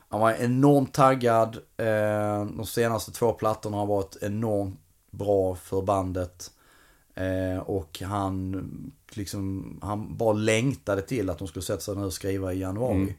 han 0.09 0.19
var 0.19 0.31
enormt 0.31 0.93
taggad. 0.93 1.57
Eh, 1.77 2.45
de 2.45 2.65
senaste 2.65 3.11
två 3.11 3.33
plattorna 3.33 3.77
har 3.77 3.85
varit 3.85 4.17
enormt 4.21 4.79
bra 5.11 5.55
för 5.55 5.81
bandet. 5.81 6.51
Eh, 7.15 7.59
och 7.59 8.01
han 8.01 8.61
liksom, 9.17 9.77
han 9.81 10.17
bara 10.17 10.33
längtade 10.33 11.01
till 11.01 11.29
att 11.29 11.37
de 11.39 11.47
skulle 11.47 11.63
sätta 11.63 11.79
sig 11.81 11.95
ner 11.95 12.05
och 12.05 12.13
skriva 12.13 12.53
i 12.53 12.59
januari. 12.59 13.15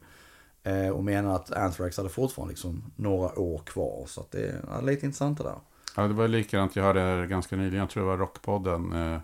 Eh, 0.63 0.89
och 0.89 1.05
menar 1.05 1.35
att 1.37 1.53
Anthrax 1.53 1.97
hade 1.97 2.09
fortfarande 2.09 2.53
liksom 2.53 2.83
några 2.97 3.39
år 3.39 3.59
kvar. 3.59 4.05
Så 4.07 4.21
att 4.21 4.31
det 4.31 4.63
är 4.73 4.83
lite 4.83 5.07
intressant 5.07 5.39
det 5.39 5.45
där. 5.45 5.57
Ja, 5.97 6.03
det 6.03 6.15
var 6.15 6.29
likadant. 6.29 6.77
Jag 6.77 6.83
hörde 6.85 7.27
ganska 7.27 7.57
nyligen, 7.57 7.79
jag 7.79 7.91
tror 7.91 8.03
det 8.03 8.09
var 8.09 8.17
Rockpodden. 8.19 8.93
Eh, 8.93 9.21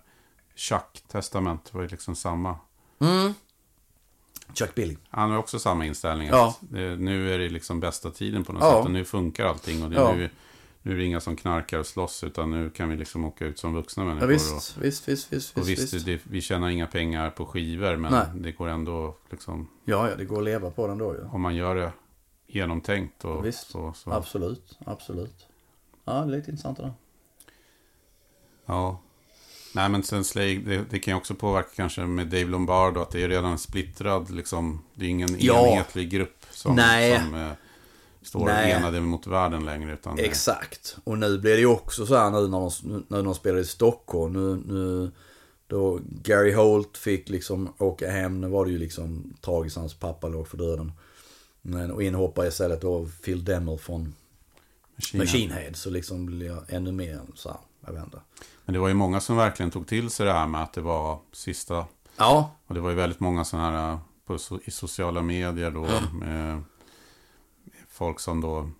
Chuck 0.54 1.02
Testament 1.08 1.74
var 1.74 1.82
ju 1.82 1.88
liksom 1.88 2.14
samma. 2.16 2.56
Chuck 4.54 4.74
Billy. 4.74 4.96
Han 5.10 5.30
har 5.30 5.38
också 5.38 5.58
samma 5.58 5.86
inställning. 5.86 6.28
Ja. 6.28 6.54
Eh, 6.62 6.76
nu 6.98 7.34
är 7.34 7.38
det 7.38 7.48
liksom 7.48 7.80
bästa 7.80 8.10
tiden 8.10 8.44
på 8.44 8.52
något 8.52 8.62
Ja. 8.62 8.72
sätt. 8.76 8.84
Och 8.84 8.90
nu 8.90 9.04
funkar 9.04 9.44
allting. 9.46 9.82
Och 9.84 9.90
det 9.90 9.96
är 9.96 10.00
Ja. 10.00 10.12
nu, 10.14 10.30
nu 10.86 10.92
är 10.92 10.96
det 10.96 11.04
inga 11.04 11.20
som 11.20 11.36
knarkar 11.36 11.78
och 11.78 11.86
slåss. 11.86 12.24
Utan 12.24 12.50
nu 12.50 12.70
kan 12.70 12.88
vi 12.88 12.96
liksom 12.96 13.24
åka 13.24 13.46
ut 13.46 13.58
som 13.58 13.74
vuxna 13.74 14.02
Ja, 14.02 14.08
människor. 14.08 14.26
visst, 14.26 14.76
och, 14.76 14.84
visst, 14.84 15.08
visst, 15.08 15.32
visst, 15.32 15.58
och 15.58 15.68
visst, 15.68 15.94
visst, 15.94 16.06
Det, 16.06 16.20
vi 16.24 16.40
tjänar 16.40 16.68
inga 16.68 16.86
pengar 16.86 17.30
på 17.30 17.46
skivor. 17.46 17.96
Men 17.96 18.12
Nej. 18.12 18.26
det 18.34 18.52
går 18.52 18.68
ändå 18.68 19.16
liksom. 19.30 19.68
Ja, 19.84 20.08
ja, 20.10 20.16
det 20.16 20.24
går 20.24 20.38
att 20.38 20.44
leva 20.44 20.70
på 20.70 20.86
den 20.86 20.98
då 20.98 21.14
ju. 21.14 21.20
Om 21.32 21.40
man 21.40 21.54
gör 21.54 21.74
det 21.74 21.92
genomtänkt. 22.46 23.24
Och 23.24 23.46
Visst. 23.46 23.70
så, 23.70 23.92
så. 23.96 24.12
Absolut, 24.12 24.78
absolut. 24.86 25.46
Ja, 26.04 26.12
det 26.12 26.18
är 26.18 26.26
lite 26.38 26.50
intressant 26.50 26.76
det 26.76 26.82
där. 26.82 26.92
Ja. 28.66 29.00
Nej 29.74 29.88
men 29.88 30.02
sen 30.02 30.24
Slay, 30.24 30.58
det, 30.58 30.84
det 30.90 30.98
kan 30.98 31.12
ju 31.12 31.18
också 31.18 31.34
påverka 31.34 31.68
kanske 31.76 32.00
med 32.00 32.26
Dave 32.26 32.44
Lombardo 32.44 33.00
att 33.00 33.10
det 33.10 33.22
är 33.22 33.28
redan 33.28 33.58
splittrad 33.58 34.30
liksom. 34.30 34.82
Det 34.94 35.04
är 35.04 35.08
ingen 35.08 35.36
Ja. 35.38 35.66
enhetlig 35.68 36.10
grupp 36.10 36.46
som, 36.50 36.76
Nej. 36.76 37.18
som 37.20 37.34
står 38.26 38.44
Nej. 38.44 38.72
enade 38.72 39.00
mot 39.00 39.26
världen 39.26 39.64
längre. 39.64 39.92
Utan 39.92 40.16
det- 40.16 40.22
Exakt. 40.22 40.96
Och 41.04 41.18
nu 41.18 41.38
blir 41.38 41.52
det 41.52 41.58
ju 41.60 41.66
också 41.66 42.06
så 42.06 42.16
här 42.16 42.30
nu 42.30 42.48
när 42.48 42.58
de, 42.60 43.04
när 43.08 43.22
de 43.22 43.34
spelar 43.34 43.58
i 43.58 43.64
Stockholm. 43.64 44.32
Nu, 44.32 44.74
nu 44.74 45.10
då 45.66 46.00
Gary 46.22 46.52
Holt 46.52 46.96
fick 46.98 47.28
liksom 47.28 47.72
åka 47.78 48.10
hem. 48.10 48.40
Nu 48.40 48.48
var 48.48 48.64
det 48.64 48.70
ju 48.70 48.78
liksom 48.78 49.34
tragiskt. 49.40 49.76
Hans 49.76 49.94
pappa 49.94 50.28
låg 50.28 50.48
för 50.48 50.56
döden. 50.56 50.92
Men, 51.62 51.90
och 51.90 52.02
inhoppare 52.02 52.48
istället 52.48 52.80
då 52.80 53.06
Phil 53.24 53.44
Demmel 53.44 53.78
från 53.78 54.14
Kina. 54.98 55.24
Machine 55.24 55.50
Head. 55.52 55.72
Så 55.74 55.90
liksom 55.90 56.26
blir 56.26 56.46
jag 56.46 56.62
ännu 56.68 56.92
mer 56.92 57.20
så 57.34 57.48
här, 57.48 57.58
jag 57.86 57.92
vet 57.92 58.04
inte. 58.04 58.20
Men 58.64 58.72
det 58.72 58.78
var 58.78 58.88
ju 58.88 58.94
många 58.94 59.20
som 59.20 59.36
verkligen 59.36 59.70
tog 59.70 59.86
till 59.86 60.10
sig 60.10 60.26
det 60.26 60.32
här 60.32 60.46
med 60.46 60.62
att 60.62 60.72
det 60.72 60.80
var 60.80 61.18
sista. 61.32 61.84
Ja, 62.16 62.50
Och 62.66 62.74
det 62.74 62.80
var 62.80 62.90
ju 62.90 62.96
väldigt 62.96 63.20
många 63.20 63.44
sådana 63.44 63.70
här 63.70 63.92
eh, 63.92 63.98
på, 64.26 64.38
i 64.64 64.70
sociala 64.70 65.22
medier 65.22 65.70
då. 65.70 65.86
Med 66.20 66.62
folk 67.96 68.20
som 68.20 68.40
då 68.40 68.70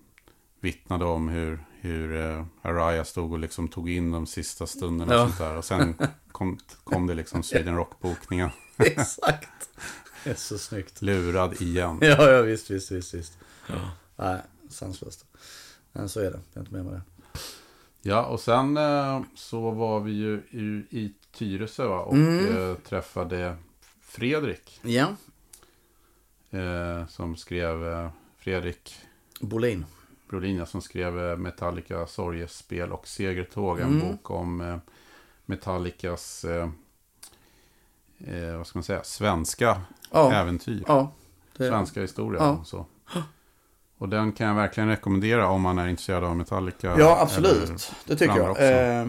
vittnade 0.59 1.05
om 1.05 1.29
hur, 1.29 1.59
hur 1.81 2.15
eh, 2.21 2.45
Araya 2.61 3.05
stod 3.05 3.31
och 3.33 3.39
liksom 3.39 3.67
tog 3.67 3.89
in 3.89 4.11
de 4.11 4.25
sista 4.27 4.67
stunderna 4.67 5.13
Ja. 5.13 5.21
och 5.23 5.27
sånt 5.29 5.39
där. 5.39 5.55
Och 5.57 5.65
sen 5.65 5.95
kom, 6.31 6.57
kom 6.83 7.07
det 7.07 7.13
liksom 7.13 7.43
Sweden 7.43 7.75
Rock-bokningen. 7.75 8.49
exakt. 8.77 9.69
Det 10.23 10.29
är 10.29 10.35
så 10.35 10.57
snyggt. 10.57 11.01
Lurad 11.01 11.61
igen. 11.61 11.97
Ja, 12.01 12.29
ja 12.31 12.41
visst, 12.41 12.71
visst, 12.71 12.91
visst. 12.91 13.13
visst. 13.13 13.37
Nej, 14.15 14.41
sanslöst. 14.69 15.25
Men 15.91 16.09
så 16.09 16.19
är 16.19 16.23
det. 16.31 16.39
Jag 16.53 16.55
är 16.55 16.59
inte 16.59 16.73
med 16.73 16.85
med 16.85 16.93
det. 16.93 17.01
Ja, 18.01 18.25
och 18.25 18.39
sen 18.39 18.77
eh, 18.77 19.21
så 19.35 19.71
var 19.71 19.99
vi 19.99 20.11
ju 20.11 20.33
i, 20.51 20.85
i 20.99 21.13
Tyresö 21.31 21.87
va? 21.87 21.99
och 21.99 22.13
Mm. 22.13 22.57
eh, 22.71 22.75
träffade 22.77 23.55
Fredrik. 24.01 24.79
Ja, 24.83 25.07
Eh, 26.49 27.07
som 27.07 27.35
skrev, 27.35 27.87
eh, 27.87 28.09
Fredrik 28.37 28.95
Bolin. 29.39 29.85
Brodin 30.29 30.65
som 30.65 30.81
skrev 30.81 31.19
eh, 31.31 31.37
Metallica 31.37 32.07
Sorgespel 32.07 32.91
och 32.91 33.07
Segertåg. 33.07 33.79
En 33.79 33.87
Mm. 33.87 33.99
bok 34.11 34.31
om 34.31 34.61
eh, 34.61 34.77
Metallicas, 35.45 36.45
eh, 36.45 36.69
eh, 38.27 38.57
vad 38.57 38.67
ska 38.67 38.77
man 38.79 38.83
säga, 38.83 39.03
svenska 39.03 39.81
Ja, 40.11 40.33
äventyr. 40.33 40.83
ja. 40.87 41.11
Det, 41.57 41.69
Svenska 41.69 42.01
historia. 42.01 42.41
Ja. 42.41 42.49
Och, 42.51 42.67
så. 42.67 42.85
och 43.97 44.09
den 44.09 44.31
kan 44.31 44.47
jag 44.47 44.55
verkligen 44.55 44.89
rekommendera 44.89 45.47
om 45.49 45.61
man 45.61 45.77
är 45.79 45.87
intresserad 45.87 46.23
av 46.23 46.37
Metallica. 46.37 46.95
ja, 46.99 47.17
absolut. 47.21 47.91
Det 48.05 48.15
tycker 48.15 48.37
jag. 48.37 48.49
Eh, 48.49 49.07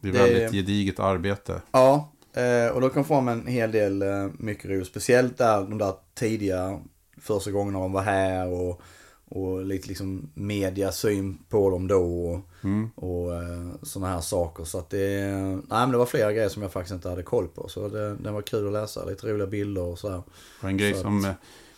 Det 0.00 0.08
är 0.08 0.12
Det- 0.12 0.18
väldigt 0.18 0.52
gediget 0.52 1.00
arbete. 1.00 1.62
ja, 1.70 2.12
eh, 2.32 2.74
och 2.74 2.80
då 2.80 2.88
kan 2.88 3.04
få 3.04 3.14
en 3.14 3.46
hel 3.46 3.72
del 3.72 4.02
eh, 4.02 4.26
mycket 4.38 4.64
roligt. 4.70 4.86
Speciellt 4.88 5.38
där, 5.38 5.60
de 5.60 5.78
där 5.78 5.94
tidiga 6.14 6.80
första 7.20 7.50
gångerna 7.50 7.78
de 7.78 7.92
var 7.92 8.02
här 8.02 8.48
och, 8.48 8.82
och 9.28 9.64
lite 9.64 9.88
liksom 9.88 10.28
media 10.34 10.92
syn 10.92 11.38
på 11.48 11.70
dem 11.70 11.88
då. 11.88 12.02
Och, 12.04 12.40
Mm. 12.64 12.90
och 12.94 13.34
eh, 13.34 13.68
sådana 13.82 14.12
här 14.14 14.20
saker. 14.20 14.64
Så 14.64 14.78
att 14.78 14.90
det, 14.90 15.30
nej 15.32 15.62
men 15.68 15.90
det 15.90 15.98
var 15.98 16.06
flera 16.06 16.32
grejer 16.32 16.48
som 16.48 16.62
jag 16.62 16.72
faktiskt 16.72 16.94
inte 16.94 17.08
hade 17.08 17.22
koll 17.22 17.48
på. 17.48 17.68
Så 17.68 17.88
det, 17.88 18.14
den 18.14 18.34
var 18.34 18.42
kul 18.42 18.66
att 18.66 18.72
läsa. 18.72 19.04
Lite 19.04 19.26
roliga 19.32 19.46
bilder 19.46 19.82
och 19.82 19.98
så 19.98 20.10
här. 20.10 20.22
Och 20.62 20.68
en 20.68 20.76
grej 20.76 20.94
Så 20.94 21.00
som 21.00 21.18
att- 21.18 21.24
eh, 21.26 21.32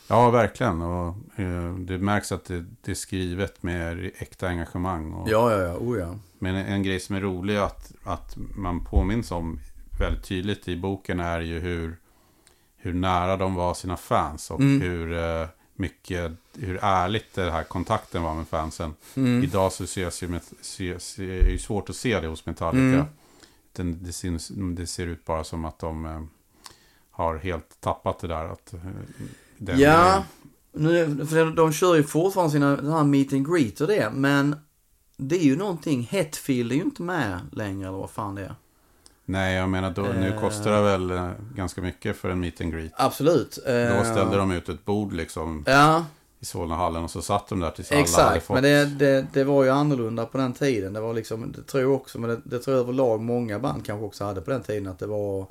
Ja, 0.09 0.31
verkligen. 0.31 0.83
Och, 0.83 1.09
eh, 1.37 1.75
det 1.75 1.99
märks 1.99 2.33
att 2.33 2.45
det, 2.45 2.65
det 2.83 2.91
är 2.91 2.95
skrivet 2.95 3.63
med 3.63 4.11
äkta 4.19 4.49
engagemang. 4.49 5.13
Och, 5.13 5.29
Ja, 5.31 5.53
ja, 5.53 5.59
ja. 5.63 5.77
Oh, 5.77 5.99
ja. 5.99 6.15
Men 6.39 6.55
en, 6.55 6.67
en 6.67 6.83
grej 6.83 7.01
som 7.01 7.17
är 7.17 7.21
rolig 7.21 7.57
att, 7.57 7.93
att 8.05 8.37
man 8.57 8.85
påminns 8.85 9.31
om 9.31 9.59
väldigt 10.01 10.25
tydligt 10.25 10.69
i 10.69 10.77
boken 10.77 11.21
är 11.21 11.41
ju 11.41 11.59
hur, 11.61 11.97
hur 12.77 12.93
nära 12.95 13.37
de 13.37 13.55
var 13.55 13.75
sina 13.75 13.97
fans. 13.97 14.51
Och 14.51 14.61
Mm. 14.61 14.81
hur 14.81 15.13
eh, 15.19 15.47
mycket, 15.81 16.33
hur 16.55 16.79
ärligt 16.83 17.35
den 17.35 17.53
här 17.53 17.65
kontakten 17.65 18.23
var 18.23 18.35
med 18.35 18.49
fansen. 18.49 18.95
Mm. 19.15 19.45
Idag 19.45 19.73
så 19.73 19.85
ses 19.85 20.23
ju, 20.23 20.29
med, 20.29 20.41
ses, 20.61 21.19
är 21.19 21.45
det 21.45 21.51
ju 21.51 21.59
svårt 21.59 21.91
att 21.91 21.97
se 21.97 22.21
det 22.21 22.27
hos 22.27 22.47
Metallica. 22.47 22.83
Mm. 22.83 23.07
Den, 23.73 23.99
det, 24.03 24.13
syns, 24.13 24.49
det 24.49 24.87
ser 24.87 25.07
ut 25.07 25.25
bara 25.25 25.45
som 25.45 25.65
att 25.65 25.79
de 25.79 26.07
eh, 26.07 26.23
har 27.11 27.37
helt 27.37 27.81
tappat 27.81 28.19
det 28.19 28.29
där. 28.29 28.45
Att, 28.45 28.75
eh, 28.75 28.81
den 29.57 29.79
Ja, 29.79 30.25
nu, 30.73 31.27
för 31.27 31.51
de 31.51 31.73
kör 31.73 31.97
ju 31.97 32.03
fortfarande 32.03 32.53
sina 32.53 32.77
den 32.77 32.93
här 32.93 33.05
meet 33.05 33.33
and 33.33 33.53
greet 33.53 33.81
och 33.81 33.87
det, 33.87 34.11
men 34.15 34.57
det 35.17 35.37
är 35.37 35.45
ju 35.45 35.57
någonting, 35.57 36.03
Hetfield 36.03 36.73
är 36.73 36.77
ju 36.77 36.83
inte 36.83 37.03
med 37.03 37.41
längre 37.53 37.89
eller 37.89 37.99
vad 37.99 38.11
fan 38.11 38.35
det 38.35 38.43
är. 38.43 38.55
Nej, 39.31 39.57
jag 39.57 39.69
menar 39.69 39.91
då, 39.91 40.03
nu 40.03 40.29
Eh. 40.29 40.41
kostar 40.41 40.71
det 40.73 40.83
väl 40.83 41.11
eh, 41.11 41.31
ganska 41.55 41.81
mycket 41.81 42.17
för 42.17 42.31
en 42.31 42.41
meet 42.41 42.61
and 42.61 42.73
greet. 42.73 42.93
Absolut. 42.97 43.59
Då 43.67 43.71
Eh, 43.73 44.13
ställde 44.13 44.37
de 44.37 44.51
ut 44.51 44.69
ett 44.69 44.85
bord 44.85 45.13
liksom 45.13 45.65
Ja, 45.67 46.05
i 46.41 46.45
Solnahallen 46.45 47.05
och 47.05 47.11
så 47.11 47.23
satt 47.23 47.49
de 47.49 47.61
där 47.61 47.71
tills 47.71 47.93
alla 47.93 48.29
hade 48.29 48.41
fått... 48.41 48.55
Men 48.55 48.63
det, 48.63 48.85
det, 48.85 49.27
det 49.33 49.45
var 49.45 49.65
ju 49.65 49.71
annorlunda 49.71 50.27
på 50.27 50.39
den 50.39 50.53
tiden. 50.53 50.93
Det 50.93 51.01
var 51.01 51.15
liksom, 51.15 51.53
det 51.53 51.63
tror 51.63 51.83
jag 51.83 51.93
också, 51.93 52.19
men 52.21 52.31
det, 52.31 52.41
det 52.45 52.59
tror 52.59 52.77
jag 52.77 52.83
överlag 52.83 53.21
många 53.21 53.59
band 53.59 53.85
kanske 53.87 54.07
också 54.07 54.25
hade 54.25 54.41
på 54.41 54.51
den 54.51 54.63
tiden. 54.63 54.87
Att 54.87 54.99
det 54.99 55.07
var, 55.07 55.47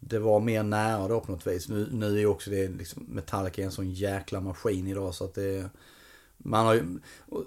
det 0.00 0.18
var 0.18 0.40
mer 0.40 0.62
nära 0.62 1.08
då 1.08 1.20
på 1.20 1.32
något 1.32 1.46
vis. 1.46 1.68
Nu, 1.68 1.88
nu 1.92 2.06
är 2.14 2.18
ju 2.20 2.26
också 2.26 2.50
det 2.50 2.68
liksom, 2.68 3.02
Metallica 3.08 3.62
en 3.62 3.72
sån 3.72 3.90
jäkla 3.92 4.40
maskin 4.40 4.86
idag 4.86 5.14
så 5.14 5.24
att 5.24 5.34
det 5.34 5.70
man 6.38 6.66
har 6.66 6.74
ju, 6.74 6.98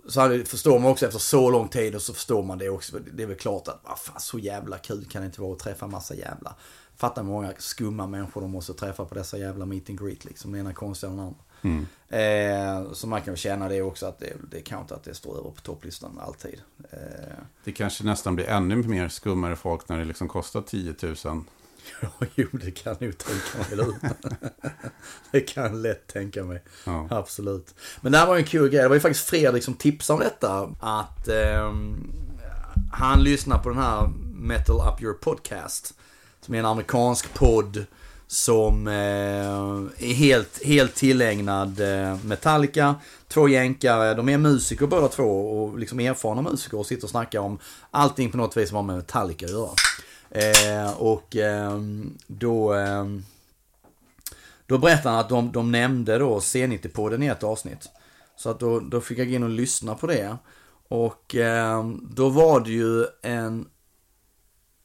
så 0.08 0.44
förstår 0.46 0.80
man 0.80 0.92
också 0.92 1.06
efter 1.06 1.20
så 1.20 1.50
lång 1.50 1.68
tid 1.68 1.96
och 1.96 2.02
så 2.02 2.14
förstår 2.14 2.44
man 2.44 2.58
det 2.58 2.70
också. 2.70 3.00
Det 3.14 3.24
är 3.24 3.28
väl 3.28 3.38
klart 3.38 3.68
att, 3.68 3.82
vad 3.84 4.00
fan 4.00 4.20
så 4.20 4.40
jävla 4.40 4.78
kul 4.78 5.06
kan 5.06 5.22
det 5.22 5.26
inte 5.26 5.42
vara 5.42 5.54
att 5.54 5.60
träffa 5.60 5.88
massa 5.88 6.16
jävla. 6.16 6.56
Fattar 6.98 7.24
många 7.24 7.54
skumma 7.58 8.08
människor 8.08 8.42
de 8.42 8.52
måste 8.52 8.74
träffa 8.74 9.06
på 9.06 9.16
dessa 9.16 9.38
jävla 9.38 9.66
meet 9.66 9.90
and 9.90 10.00
greet 10.00 10.26
liksom. 10.26 10.52
Den 10.52 10.62
ena 10.62 10.74
konstigare 10.74 11.14
än 11.14 11.18
den 11.18 11.26
andra. 11.26 11.44
Mm. 11.62 11.86
Eh, 12.10 12.92
så 12.94 13.08
man 13.08 13.22
kan 13.22 13.36
känna 13.36 13.70
det 13.70 13.82
också 13.82 14.06
att 14.06 14.20
det, 14.20 14.34
det 14.52 14.62
kan 14.62 14.82
inte 14.82 14.96
att 14.96 15.04
det 15.04 15.16
står 15.16 15.38
över 15.38 15.50
på 15.50 15.62
topplistan 15.62 16.20
alltid. 16.22 16.62
Eh, 16.92 17.00
Det 17.64 17.72
kanske 17.72 18.04
nästan 18.04 18.36
blir 18.36 18.46
ännu 18.46 18.76
mer 18.76 19.10
skummare 19.10 19.56
folk 19.56 19.90
när 19.90 19.98
det 19.98 20.06
liksom 20.06 20.28
kostar 20.28 20.62
10 20.62 20.96
000. 21.26 21.44
ja, 22.02 22.28
jo 22.36 22.48
det 22.52 22.72
kan 22.72 22.96
jag 23.00 23.02
nog 23.02 23.18
tänka 23.18 23.58
mig. 23.58 23.68
Eller 23.72 23.88
det 25.32 25.42
kan 25.42 25.64
jag 25.64 25.76
lätt 25.76 26.08
tänka 26.08 26.44
mig. 26.44 26.64
Ja. 26.86 27.08
Absolut. 27.10 27.76
Men 28.02 28.12
det 28.12 28.18
här 28.18 28.28
var 28.28 28.36
ju 28.36 28.40
en 28.40 28.48
kul 28.48 28.70
grej. 28.70 28.82
Det 28.82 28.88
var 28.88 28.96
ju 28.96 29.02
faktiskt 29.02 29.30
Fredrik 29.30 29.64
som 29.64 29.74
tipsade 29.74 30.18
om 30.18 30.24
detta. 30.24 30.70
Att 30.80 31.28
ehm, 31.28 32.12
han 32.92 33.24
lyssnar 33.24 33.58
på 33.58 33.70
den 33.70 33.78
här 33.78 34.10
Metal 34.34 34.76
Up 34.76 35.02
Your 35.02 35.14
Podcast. 35.14 35.94
Som 36.42 36.56
är 36.56 36.60
en 36.60 36.66
amerikansk 36.66 37.34
podd. 37.34 37.86
Som 38.28 38.88
eh, 38.88 38.94
är 40.10 40.14
helt, 40.14 40.64
helt 40.64 40.96
tillägnad 40.96 41.80
eh, 41.80 42.18
Metallica. 42.24 42.96
Två 43.28 43.48
jänkare, 43.48 44.14
de 44.14 44.30
är 44.30 44.38
musiker 44.38 44.88
båda 44.88 45.08
två 45.08 45.62
och 45.62 45.80
liksom 45.80 46.00
erfarna 46.00 46.42
musiker 46.42 46.80
och 46.80 46.86
sitter 46.86 47.04
och 47.04 47.10
snackar 47.10 47.40
om 47.40 47.60
allting 47.92 48.32
på 48.32 48.38
något 48.38 48.58
vis 48.58 48.70
som 48.70 48.76
har 48.76 48.84
med 48.84 48.96
Metallica 48.96 49.46
att 49.46 49.52
göra. 49.52 49.70
Eh, 50.32 50.94
och 50.98 51.36
eh, 51.36 51.80
då... 52.28 52.74
eh, 52.74 53.06
då 54.66 54.78
berättade 54.78 55.10
han 55.10 55.20
att 55.20 55.30
de, 55.30 55.52
de 55.52 55.72
nämnde 55.72 56.18
då 56.18 56.40
C90-podden 56.40 57.24
i 57.24 57.28
ett 57.28 57.44
avsnitt. 57.44 57.90
Så 58.36 58.50
att 58.50 58.60
då, 58.60 58.80
då 58.80 59.02
fick 59.02 59.18
jag 59.18 59.28
gå 59.28 59.34
in 59.34 59.44
och 59.44 59.50
lyssna 59.50 59.96
på 59.96 60.08
det. 60.08 60.38
Och 60.88 61.36
eh, 61.36 61.90
då 62.02 62.30
var 62.30 62.60
det 62.60 62.72
ju 62.72 63.06
en... 63.22 63.68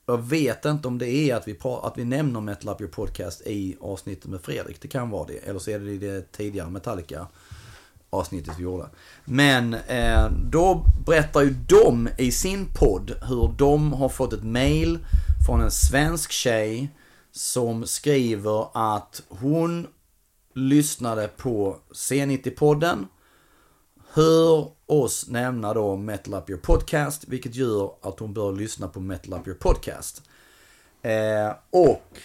Jag 0.06 0.22
vet 0.22 0.64
inte 0.64 0.88
om 0.88 0.98
det 0.98 1.08
är 1.08 1.34
att 1.34 1.48
vi, 1.48 1.54
pra- 1.54 1.86
att 1.86 1.98
vi 1.98 2.04
nämner 2.04 2.40
Metal 2.40 2.74
Up 2.74 2.80
Your 2.80 2.92
Podcast 2.92 3.40
i 3.46 3.76
avsnittet 3.80 4.26
med 4.26 4.40
Fredrik. 4.40 4.80
Det 4.80 4.88
kan 4.88 5.10
vara 5.10 5.26
det. 5.26 5.38
Eller 5.38 5.58
så 5.58 5.70
är 5.70 5.78
det 5.78 5.90
i 5.90 5.98
det 5.98 6.32
tidigare 6.32 6.70
Metallica 6.70 7.26
avsnittet 8.10 8.54
vi 8.58 8.62
gjorde. 8.62 8.86
Men 9.24 9.74
eh, 9.74 10.30
då 10.50 10.84
berättar 11.06 11.42
ju 11.42 11.50
de 11.50 12.08
i 12.18 12.32
sin 12.32 12.66
podd 12.74 13.14
hur 13.28 13.54
de 13.58 13.92
har 13.92 14.08
fått 14.08 14.32
ett 14.32 14.44
mail 14.44 14.98
från 15.46 15.60
en 15.60 15.70
svensk 15.70 16.30
tjej 16.32 16.90
som 17.32 17.86
skriver 17.86 18.68
att 18.74 19.22
hon 19.28 19.86
lyssnade 20.54 21.28
på 21.28 21.76
C90-podden, 21.92 23.06
hör 24.12 24.70
oss 24.86 25.28
nämna 25.28 25.74
då 25.74 25.96
Metal 25.96 26.34
Up 26.34 26.50
Your 26.50 26.60
Podcast, 26.60 27.28
vilket 27.28 27.54
gör 27.54 27.92
att 28.02 28.18
hon 28.18 28.34
bör 28.34 28.52
lyssna 28.52 28.88
på 28.88 29.00
Metal 29.00 29.40
Up 29.40 29.46
Your 29.46 29.58
Podcast. 29.58 30.22
Eh, 31.02 31.52
och 31.70 32.18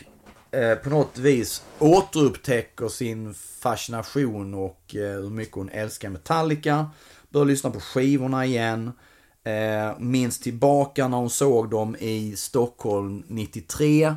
eh, 0.51 0.75
på 0.75 0.89
något 0.89 1.17
vis 1.17 1.63
återupptäcker 1.79 2.88
sin 2.88 3.34
fascination 3.34 4.53
och 4.53 4.95
eh, 4.95 5.21
hur 5.21 5.29
mycket 5.29 5.55
hon 5.55 5.69
älskar 5.69 6.10
Metallica. 6.10 6.89
Bör 7.29 7.45
lyssna 7.45 7.69
på 7.69 7.79
skivorna 7.79 8.45
igen. 8.45 8.91
Eh, 9.43 9.99
minns 9.99 10.39
tillbaka 10.39 11.08
när 11.08 11.17
hon 11.17 11.30
såg 11.30 11.69
dem 11.69 11.95
i 11.99 12.36
Stockholm 12.36 13.23
93. 13.28 14.15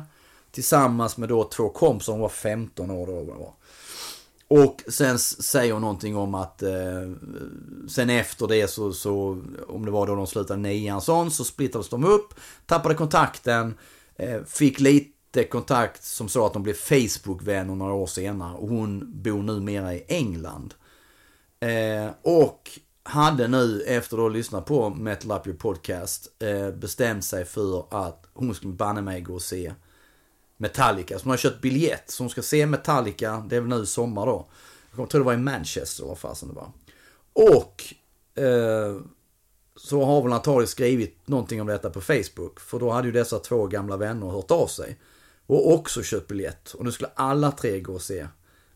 Tillsammans 0.51 1.17
med 1.17 1.29
då 1.29 1.43
två 1.43 1.69
kompisar, 1.69 2.13
hon 2.13 2.21
var 2.21 2.29
15 2.29 2.91
år 2.91 3.07
då. 3.07 3.21
var. 3.21 3.53
Och 4.47 4.83
sen 4.87 5.19
säger 5.19 5.73
hon 5.73 5.81
någonting 5.81 6.17
om 6.17 6.35
att 6.35 6.63
eh, 6.63 7.11
sen 7.89 8.09
efter 8.09 8.47
det 8.47 8.67
så, 8.67 8.93
så, 8.93 9.41
om 9.67 9.85
det 9.85 9.91
var 9.91 10.07
då 10.07 10.15
de 10.15 10.27
slutade 10.27 10.59
nian 10.59 11.01
sån, 11.01 11.31
så 11.31 11.43
splittrades 11.43 11.89
de 11.89 12.03
upp, 12.03 12.33
tappade 12.65 12.95
kontakten, 12.95 13.77
eh, 14.15 14.43
fick 14.43 14.79
lite 14.79 15.43
kontakt 15.43 16.03
som 16.03 16.29
så 16.29 16.45
att 16.45 16.53
de 16.53 16.63
blev 16.63 16.73
Facebook-vänner 16.73 17.75
några 17.75 17.93
år 17.93 18.07
senare 18.07 18.55
och 18.55 18.67
hon 18.67 19.21
bor 19.23 19.43
numera 19.43 19.93
i 19.93 20.03
England. 20.07 20.73
Eh, 21.59 22.11
och 22.21 22.79
hade 23.03 23.47
nu 23.47 23.81
efter 23.81 24.17
att 24.17 24.21
ha 24.21 24.29
lyssnat 24.29 24.65
på 24.65 24.89
Metal 24.89 25.31
Up 25.31 25.47
Your 25.47 25.57
Podcast 25.57 26.27
eh, 26.39 26.71
bestämt 26.71 27.25
sig 27.25 27.45
för 27.45 27.85
att 27.89 28.25
hon 28.33 28.55
skulle 28.55 28.73
banne 28.73 29.01
mig 29.01 29.21
gå 29.21 29.33
och 29.33 29.41
se 29.41 29.73
Metallica. 30.57 31.19
Så 31.19 31.23
hon 31.23 31.29
har 31.29 31.37
köpt 31.37 31.61
biljett. 31.61 32.03
Så 32.11 32.23
hon 32.23 32.29
ska 32.29 32.41
se 32.41 32.65
Metallica, 32.65 33.45
det 33.49 33.55
är 33.55 33.59
väl 33.59 33.69
nu 33.69 33.83
i 33.83 33.85
sommar 33.85 34.25
då. 34.25 34.47
Jag 34.97 35.09
tror 35.09 35.21
det 35.21 35.25
var 35.25 35.33
i 35.33 35.37
Manchester, 35.37 36.05
vad 36.05 36.17
fasen 36.17 36.49
det 36.49 36.55
var. 36.55 36.71
Och 37.33 37.83
eh, 38.43 39.01
så 39.75 40.05
har 40.05 40.23
väl 40.23 40.33
antagligen 40.33 40.67
skrivit 40.67 41.27
någonting 41.27 41.61
om 41.61 41.67
detta 41.67 41.89
på 41.89 42.01
Facebook. 42.01 42.59
För 42.59 42.79
då 42.79 42.91
hade 42.91 43.07
ju 43.07 43.11
dessa 43.11 43.39
två 43.39 43.67
gamla 43.67 43.97
vänner 43.97 44.27
hört 44.27 44.51
av 44.51 44.67
sig. 44.67 44.99
Och 45.45 45.73
också 45.73 46.03
köpt 46.03 46.27
biljett. 46.27 46.73
Och 46.73 46.85
nu 46.85 46.91
skulle 46.91 47.09
alla 47.15 47.51
tre 47.51 47.79
gå 47.79 47.93
och 47.93 48.01
se 48.01 48.27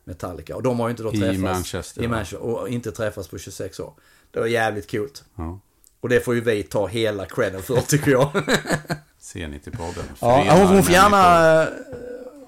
Metallica. 0.04 0.56
Och 0.56 0.62
de 0.62 0.80
har 0.80 0.88
ju 0.88 0.90
inte 0.90 1.02
då 1.02 1.12
I 1.12 1.18
träffats. 1.18 1.38
Manchester, 1.38 2.02
I? 2.02 2.08
Manchester. 2.08 2.38
Och 2.38 2.68
inte 2.68 2.92
träffats 2.92 3.28
på 3.28 3.38
26 3.38 3.80
år. 3.80 3.94
Det 4.30 4.40
var 4.40 4.46
jävligt 4.46 4.86
kul. 4.86 5.10
Ja. 5.34 5.58
Och 6.00 6.08
det 6.08 6.20
får 6.20 6.34
ju 6.34 6.40
vi 6.40 6.62
ta 6.62 6.86
hela 6.86 7.26
credden 7.26 7.62
för 7.62 7.80
tycker 7.80 8.10
jag. 8.10 8.30
C90-podden. 9.20 10.04
Ja, 10.20 10.66
hon, 10.66 10.82
får 10.82 10.92
gärna, 10.92 11.62
eh, 11.62 11.68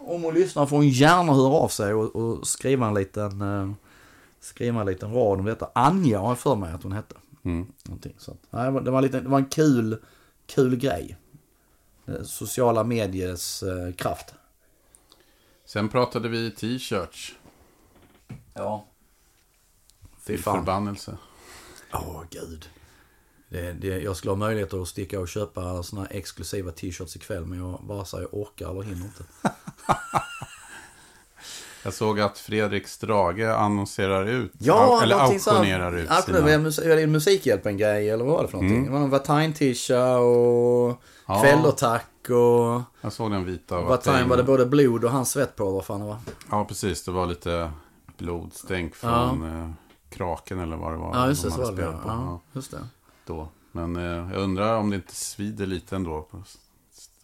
om 0.01 0.23
hon 0.23 0.35
lyssnar 0.35 0.67
får 0.67 0.77
hon 0.77 0.89
gärna 0.89 1.33
höra 1.33 1.55
av 1.55 1.69
sig 1.69 1.95
och, 1.95 2.17
och 2.17 2.47
skriva 2.47 2.87
en 2.87 2.95
liten, 2.95 3.41
eh, 3.41 3.73
skriva 4.41 4.81
en 4.81 4.87
liten 4.87 5.13
rad 5.13 5.39
om 5.39 5.45
detta. 5.45 5.71
Anja 5.75 6.19
har 6.19 6.29
jag 6.29 6.39
för 6.39 6.57
mig 6.57 6.73
att 6.73 6.83
hon 6.83 6.93
hette. 6.93 7.15
Mm. 7.45 7.67
Någonting, 7.85 8.15
så 8.19 8.37
nej, 8.51 8.65
det, 8.65 8.71
var, 8.71 8.81
det, 8.81 8.91
var 8.91 9.03
lite, 9.03 9.21
det 9.21 9.29
var 9.29 9.39
en 9.39 9.45
kul, 9.45 9.99
kul 10.47 10.77
grej. 10.77 11.17
Eh, 12.07 12.23
Sociala 12.23 12.85
mediers 12.85 13.63
eh, 13.63 13.93
kraft. 13.93 14.35
Sen 15.65 15.89
pratade 15.89 16.29
vi 16.29 16.51
t-shirts. 16.51 17.35
Ja. 18.55 18.87
Fy 20.21 20.35
Till 20.35 20.43
fan. 20.43 20.59
förbannelse. 20.59 21.17
Åh 21.93 22.23
gud. 22.31 22.69
Det, 23.49 23.73
det, 23.73 23.87
jag 23.87 24.17
skulle 24.17 24.31
ha 24.31 24.37
möjlighet 24.37 24.75
att 24.75 24.89
sticka 24.89 25.21
och 25.21 25.29
köpa 25.29 25.83
såna 25.83 26.07
exklusiva 26.07 26.71
t-shirts 26.71 27.17
ikväll 27.17 27.47
men 27.47 27.59
jag 27.59 27.81
bara 27.83 28.05
säger 28.05 28.29
jag 28.33 28.41
orkar 28.41 28.71
eller 28.71 28.83
hinner 28.83 29.05
inte. 29.05 29.25
Jag 31.83 31.93
såg 31.95 32.21
att 32.21 32.39
Fredrik 32.39 32.89
Strage 32.89 33.41
annonserar 33.59 34.27
ut. 34.27 34.53
Ja, 34.59 35.03
eller 35.03 35.17
auktionerar 35.17 35.97
ut 35.97 36.09
sina. 36.25 36.41
var 36.41 36.51
det 36.51 36.59
mus- 36.59 36.89
var 36.89 36.97
det 36.97 37.07
Musikhjälpen-grej 37.07 38.11
eller 38.11 38.25
vad 38.25 38.35
var 38.35 38.43
det 38.43 38.49
för 38.49 38.57
någonting? 38.57 38.77
Mm. 38.79 38.87
Det 38.87 38.93
var 38.93 39.01
någon 39.01 39.11
Vattine-tisha 39.11 40.17
och 40.19 41.03
Ja. 41.29 41.41
kvällertack 41.43 42.07
och... 42.31 42.83
Jag 43.01 43.13
såg 43.13 43.31
den 43.31 43.45
vita. 43.45 43.77
av 43.77 43.85
Vattine 43.85 44.15
Attain. 44.15 44.29
var 44.29 44.37
det 44.37 44.43
både 44.43 44.67
blod 44.67 45.05
och 45.05 45.11
hans 45.11 45.31
svett 45.31 45.57
på 45.57 45.71
vad 45.71 45.85
fan 45.85 46.01
det 46.01 46.07
var. 46.07 46.17
Ja, 46.51 46.65
precis. 46.65 47.05
Det 47.05 47.11
var 47.11 47.27
lite 47.27 47.71
blodstänk 48.19 48.95
från 48.95 49.61
eh, 49.61 49.71
kraken 50.11 50.59
eller 50.59 50.77
vad 50.77 50.93
det 50.93 50.97
var. 50.97 51.17
Ja, 51.17 51.29
just 51.29 51.43
det. 51.43 51.49
de 51.49 51.55
Så 51.55 51.61
var 51.63 51.73
det. 51.73 51.77
på. 51.83 51.89
Ja, 51.93 52.01
Ja, 52.07 52.41
just 52.53 52.71
det. 52.71 52.87
då. 53.27 53.49
Men 53.73 53.97
eh, 53.97 54.03
jag 54.33 54.35
undrar 54.43 54.77
om 54.77 54.91
det 54.91 54.97
inte 54.97 55.15
svider 55.15 55.67
lite 55.67 55.97
ändå. 55.97 56.29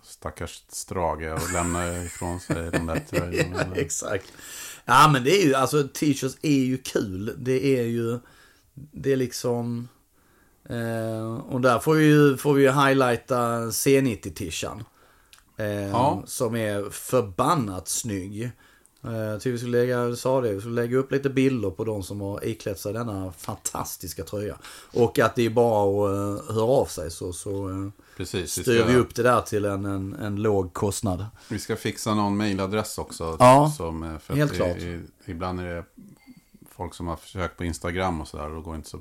Stackars 0.02 0.62
Strage 0.68 1.32
och 1.32 1.52
lämna 1.52 2.02
ifrån 2.02 2.40
sig 2.40 2.70
de 2.70 2.86
där 2.86 3.00
tröjorna. 3.10 3.66
Exakt. 3.74 4.32
Ja 4.84 5.08
men 5.12 5.24
det 5.24 5.42
är 5.42 5.46
ju, 5.46 5.54
alltså 5.54 5.88
t-shirts 5.88 6.38
är 6.42 6.58
ju 6.64 6.78
kul. 6.78 7.34
Det 7.38 7.78
är 7.78 7.82
ju, 7.84 8.18
det 8.74 9.12
är 9.12 9.16
liksom... 9.16 9.88
Eh, 10.68 11.34
och 11.36 11.60
där 11.60 11.78
får 11.78 11.94
vi 11.94 12.04
ju, 12.04 12.36
får 12.36 12.54
vi 12.54 12.62
ju 12.62 12.70
highlighta 12.70 13.60
C90-tishan. 13.70 14.84
Eh, 15.56 15.66
Ja. 15.66 16.22
Som 16.26 16.56
är 16.56 16.90
förbannat 16.90 17.88
snygg. 17.88 18.50
Eh, 19.04 19.12
jag 19.16 19.40
tycker 19.40 19.52
vi 19.52 19.58
skulle 19.58 19.78
lägga, 19.78 20.16
sa 20.16 20.40
det, 20.40 20.52
vi 20.54 20.60
skulle 20.60 20.74
lägga 20.82 20.96
upp 20.98 21.12
lite 21.12 21.30
bilder 21.30 21.70
på 21.70 21.84
de 21.84 22.02
som 22.02 22.20
har 22.20 22.44
iklätt 22.46 22.78
sig 22.80 22.92
denna 22.92 23.32
fantastiska 23.32 24.24
tröja. 24.24 24.58
Och 24.92 25.18
att 25.18 25.34
det 25.36 25.46
är 25.46 25.50
bara 25.50 25.82
att 26.06 26.10
uh, 26.48 26.54
höra 26.54 26.64
av 26.70 26.86
sig 26.86 27.10
så, 27.10 27.32
så 27.32 27.68
eh, 27.70 27.88
Precis, 28.16 28.50
styr 28.52 28.84
vi 28.84 28.92
ska, 28.92 28.96
upp 28.96 29.14
det 29.14 29.22
där 29.22 29.40
till 29.40 29.64
en, 29.64 29.84
en, 29.84 30.14
en 30.14 30.36
låg 30.42 30.72
kostnad. 30.72 31.26
vi 31.48 31.58
ska 31.58 31.76
fixa 31.76 32.14
någon 32.14 32.36
mailadress 32.36 32.98
också. 32.98 33.36
Ja, 33.38 33.72
som, 33.76 34.02
eh, 34.02 34.18
för 34.18 34.34
helt 34.34 34.50
att 34.50 34.56
klart. 34.56 34.76
det, 34.78 34.86
är- 34.92 35.02
ibland 35.26 35.60
är 35.60 35.64
det 35.74 35.84
folk 36.70 36.94
som 36.94 37.06
har 37.06 37.16
försökt 37.16 37.56
på 37.56 37.64
Instagram 37.64 38.20
och 38.20 38.28
sådär. 38.28 38.48
Då 38.48 38.60
går 38.60 38.72
det 38.72 38.76
inte 38.76 38.88
så, 38.90 39.00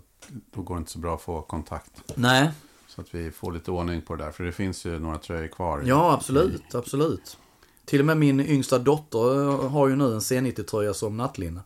då 0.56 0.62
går 0.62 0.76
det 0.76 0.80
inte 0.80 0.92
så 0.92 1.00
bra 1.00 1.16
att 1.16 1.22
få 1.22 1.42
kontakt. 1.42 1.92
Nej, 2.16 2.52
Så 2.88 3.02
att 3.02 3.08
vi 3.16 3.32
får 3.32 3.52
lite 3.52 3.72
ordning 3.72 4.02
på 4.02 4.16
det 4.16 4.24
där. 4.24 4.32
För 4.32 4.44
det 4.44 4.52
finns 4.52 4.86
ju 4.86 5.00
några 5.00 5.18
tröjor 5.18 5.48
kvar. 5.48 5.84
Ja, 5.86 6.14
absolut, 6.14 6.76
absolut. 6.76 7.38
Till 7.86 8.00
och 8.00 8.06
med 8.06 8.18
min 8.18 8.40
yngsta 8.40 8.80
dotter 8.80 9.68
har 9.68 9.88
ju 9.88 9.96
nu 9.96 10.14
en 10.14 10.20
C90-tröja 10.20 10.94
som 10.94 11.18
nattlinne. 11.18 11.62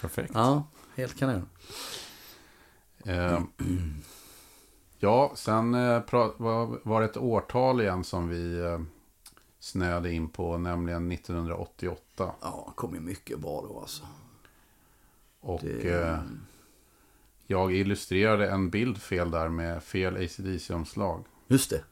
Perfekt. 0.00 0.30
Ja, 0.34 0.66
helt 0.96 1.18
kanon. 1.18 1.48
Eh, 3.04 3.40
ja, 4.98 5.32
sen 5.36 5.74
eh, 5.74 6.02
var, 6.36 7.00
det 7.00 7.04
ett 7.06 7.16
årtal 7.16 7.80
igen 7.80 8.04
som 8.04 8.28
vi 8.28 8.58
eh, 8.60 8.80
snöade 9.60 10.12
in 10.12 10.28
på, 10.28 10.58
nämligen 10.58 11.12
1988. 11.12 12.32
Ja, 12.40 12.72
kom 12.76 12.94
ju 12.94 13.00
mycket 13.00 13.38
bra 13.38 13.64
då 13.68 13.80
alltså. 13.80 14.02
Och 15.40 15.60
Det- 15.62 16.02
eh, 16.02 16.18
jag 17.46 17.72
illustrerade 17.74 18.50
en 18.50 18.70
bild 18.70 18.98
fel 19.02 19.30
där 19.30 19.48
med 19.48 19.82
fel 19.82 20.16
ACDC-omslag. 20.16 21.24
Just 21.48 21.70
det. 21.70 21.84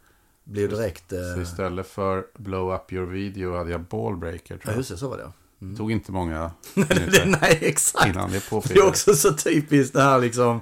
Blev 0.44 0.68
direkt... 0.70 1.04
Så 1.10 1.36
Eh... 1.36 1.42
istället 1.42 1.86
för 1.88 2.26
blow 2.38 2.74
up 2.74 2.92
your 2.92 3.06
video 3.06 3.56
hade 3.56 3.70
jag 3.70 3.80
ballbreaker 3.80 4.46
tror 4.48 4.60
Ja, 4.64 4.70
jag. 4.70 4.76
just 4.78 4.90
det, 4.90 4.96
så 4.96 5.08
var 5.08 5.16
det. 5.16 5.32
Det 5.58 5.76
tog 5.76 5.92
inte 5.92 6.12
många 6.12 6.50
minuter 6.74 7.38
nej, 7.40 7.58
exakt. 7.62 8.06
innan 8.06 8.30
det 8.30 8.42
Det 8.68 8.74
är 8.74 8.86
också 8.88 9.14
så 9.14 9.32
typiskt 9.32 9.94
det 9.94 10.02
här 10.02 10.18
liksom. 10.18 10.60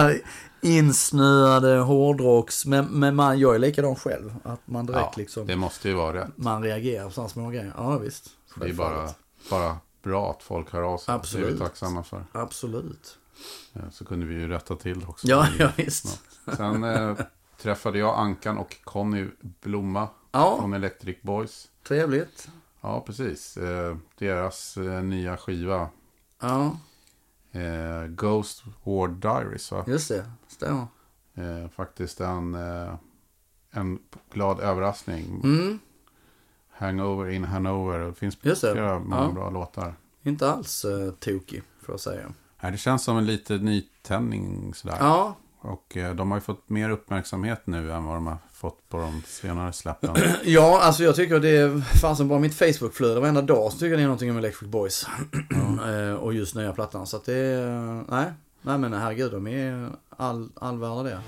insnöade 0.60 1.76
hårdrocks. 1.78 2.66
Men, 2.66 2.84
men 2.86 3.14
man 3.16 3.38
gör 3.38 3.52
ju 3.52 3.58
likadant 3.58 3.98
själv. 3.98 4.34
Att 4.44 4.60
man 4.64 4.86
direkt 4.86 5.00
Ja, 5.02 5.12
liksom. 5.16 5.46
det 5.46 5.56
måste 5.56 5.88
ju 5.88 5.94
vara 5.94 6.20
rätt. 6.20 6.28
Man 6.36 6.62
reagerar 6.62 7.04
på 7.04 7.10
sådana 7.10 7.28
små 7.28 7.48
grejer. 7.50 7.72
Ja, 7.76 7.98
visst. 7.98 8.30
Det 8.60 8.68
är 8.68 8.72
bara, 8.72 9.10
bara 9.50 9.76
bra 10.02 10.30
att 10.30 10.42
folk 10.42 10.72
hör 10.72 10.82
av 10.82 10.98
sig. 10.98 11.04
Det 11.06 11.12
är 11.12 11.18
Absolut. 11.18 11.54
vi 11.54 11.58
tacksamma 11.58 12.02
för. 12.02 12.24
Absolut. 12.32 13.18
Eh, 13.74 13.82
Så 13.92 14.04
kunde 14.04 14.26
vi 14.26 14.34
ju 14.34 14.48
rätta 14.48 14.76
till 14.76 15.04
också. 15.08 15.26
Ja, 15.28 15.48
ja 15.58 15.68
visst. 15.76 16.20
Sen 16.56 16.84
eh, 16.84 17.16
träffade 17.66 17.98
jag 17.98 18.18
Ankan 18.18 18.58
och 18.58 18.76
Conny 18.84 19.26
Blomma 19.40 20.08
Ja, 20.32 20.56
från 20.58 20.72
Electric 20.74 21.22
Boys. 21.22 21.68
trevligt. 21.88 22.48
Ja, 22.80 23.00
precis. 23.06 23.56
Eh, 23.56 23.96
deras 24.18 24.76
eh, 24.76 25.02
nya 25.02 25.36
skiva 25.36 25.88
Ja, 26.40 26.76
eh, 27.52 28.06
Ghost 28.08 28.64
War 28.84 29.08
Diaries. 29.08 29.72
Va? 29.72 29.84
just 29.86 30.08
det. 30.08 30.30
Stämmer. 30.48 30.86
Eh, 31.34 31.68
faktiskt 31.70 32.20
en, 32.20 32.54
eh, 32.54 32.94
en 33.70 33.98
glad 34.32 34.60
överraskning. 34.60 35.40
Mm, 35.44 35.78
Hangover 36.70 37.30
in 37.30 37.44
Hanover. 37.44 37.98
Det 37.98 38.14
finns 38.14 38.38
Just 38.42 38.62
det. 38.62 38.72
flera 38.72 38.98
många 38.98 39.22
Ja. 39.22 39.32
bra 39.32 39.50
låtar. 39.50 39.94
inte 40.22 40.50
alls 40.50 40.84
uh, 40.84 41.10
tokig, 41.12 41.62
får 41.82 41.92
jag 41.92 42.00
säga. 42.00 42.32
Nej, 42.60 42.72
det 42.72 42.78
känns 42.78 43.04
som 43.04 43.16
en 43.16 43.26
lite 43.26 43.54
nytändning 43.58 44.74
sådär. 44.74 44.96
Ja, 45.00 45.34
Och 45.66 45.96
eh, 45.96 46.14
de 46.14 46.30
har 46.30 46.38
ju 46.38 46.42
fått 46.42 46.68
mer 46.68 46.90
uppmärksamhet 46.90 47.62
nu 47.64 47.92
än 47.92 48.04
vad 48.04 48.16
de 48.16 48.26
har 48.26 48.38
fått 48.52 48.88
på 48.88 48.96
de 48.96 49.22
senare 49.26 49.72
släppen. 49.72 50.10
ja, 50.44 50.80
alltså 50.82 51.04
jag 51.04 51.16
tycker 51.16 51.40
det 51.40 51.82
fanns 52.00 52.22
bara 52.22 52.38
mitt 52.38 52.54
Facebook-flöde 52.54 53.20
varenda 53.20 53.42
dag 53.42 53.72
så 53.72 53.78
tycker 53.78 53.90
jag 53.90 53.98
det 53.98 54.02
är 54.02 54.06
någonting 54.06 54.30
om 54.30 54.38
Electric 54.38 54.70
Boys. 54.70 55.06
Eh, 55.86 56.14
och 56.14 56.34
just 56.34 56.54
nya 56.54 56.72
plattan. 56.72 57.06
Så 57.06 57.16
att 57.16 57.24
det 57.24 57.34
är, 57.34 58.04
nej. 58.08 58.32
Nej 58.62 58.78
men 58.78 58.92
herregud, 58.92 59.32
de 59.32 59.46
är 59.46 59.90
all, 60.16 60.48
all 60.54 60.78
värda 60.78 61.02
det. 61.02 61.20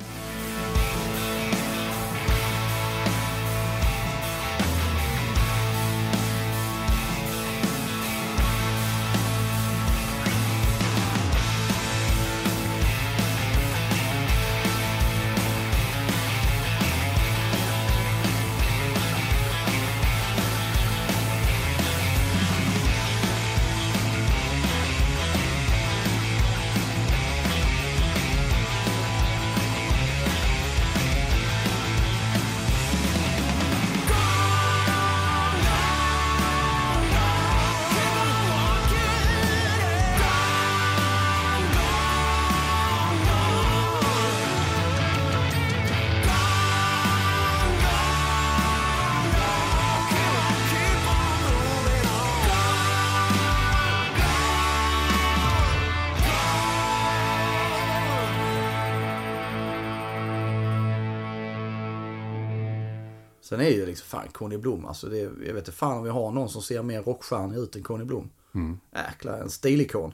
Conny 64.39 64.57
Blom, 64.59 64.87
alltså 64.87 65.09
det, 65.09 65.19
jag 65.19 65.31
vet 65.33 65.57
inte 65.57 65.73
fan 65.73 65.99
om 65.99 66.05
vi 66.05 66.11
har 66.11 66.31
någon 66.33 66.49
som 66.49 66.63
ser 66.63 66.83
mer 66.83 67.03
rockstjärnig 67.03 67.57
ut 67.59 67.77
än 67.77 67.83
Conny 67.83 68.05
Blom. 68.05 68.31
Mm. 68.55 68.79
Jäklar, 68.95 69.39
en 69.41 69.51
stilikon. 69.51 70.13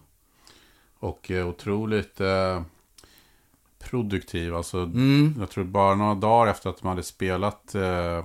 Och 0.99 1.31
eh, 1.31 1.49
otroligt 1.49 2.21
eh, 2.21 2.63
produktiv. 3.79 4.55
Alltså, 4.55 4.79
Mm. 4.79 5.35
Jag 5.39 5.51
tror 5.51 5.65
bara 5.65 5.95
några 5.95 6.15
dagar 6.15 6.51
efter 6.51 6.71
att 6.71 6.79
de 6.81 6.89
hade 6.89 7.03
spelat, 7.03 7.75
eh, 7.75 8.25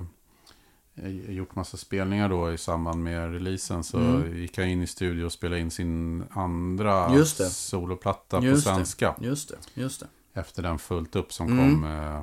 gjort 1.27 1.55
massa 1.55 1.77
spelningar 1.77 2.29
då 2.29 2.51
i 2.53 2.57
samband 2.57 3.03
med 3.03 3.33
releasen 3.33 3.83
så 3.83 3.97
Mm. 3.97 4.37
gick 4.37 4.57
han 4.57 4.67
in 4.67 4.81
i 4.81 4.87
studio 4.87 5.25
och 5.25 5.31
spelade 5.31 5.61
in 5.61 5.71
sin 5.71 6.23
andra 6.31 7.15
Just 7.15 7.37
det. 7.37 7.49
soloplatta 7.49 8.41
Just 8.41 8.65
på 8.65 8.69
det. 8.69 8.75
svenska. 8.75 9.15
Just 9.21 9.49
det, 9.49 9.81
just 9.81 9.99
det. 9.99 10.07
Efter 10.33 10.63
den 10.63 10.79
fullt 10.79 11.15
upp 11.15 11.33
som 11.33 11.47
Mm. 11.47 11.57
kom 11.81 11.83
eh, 11.91 12.21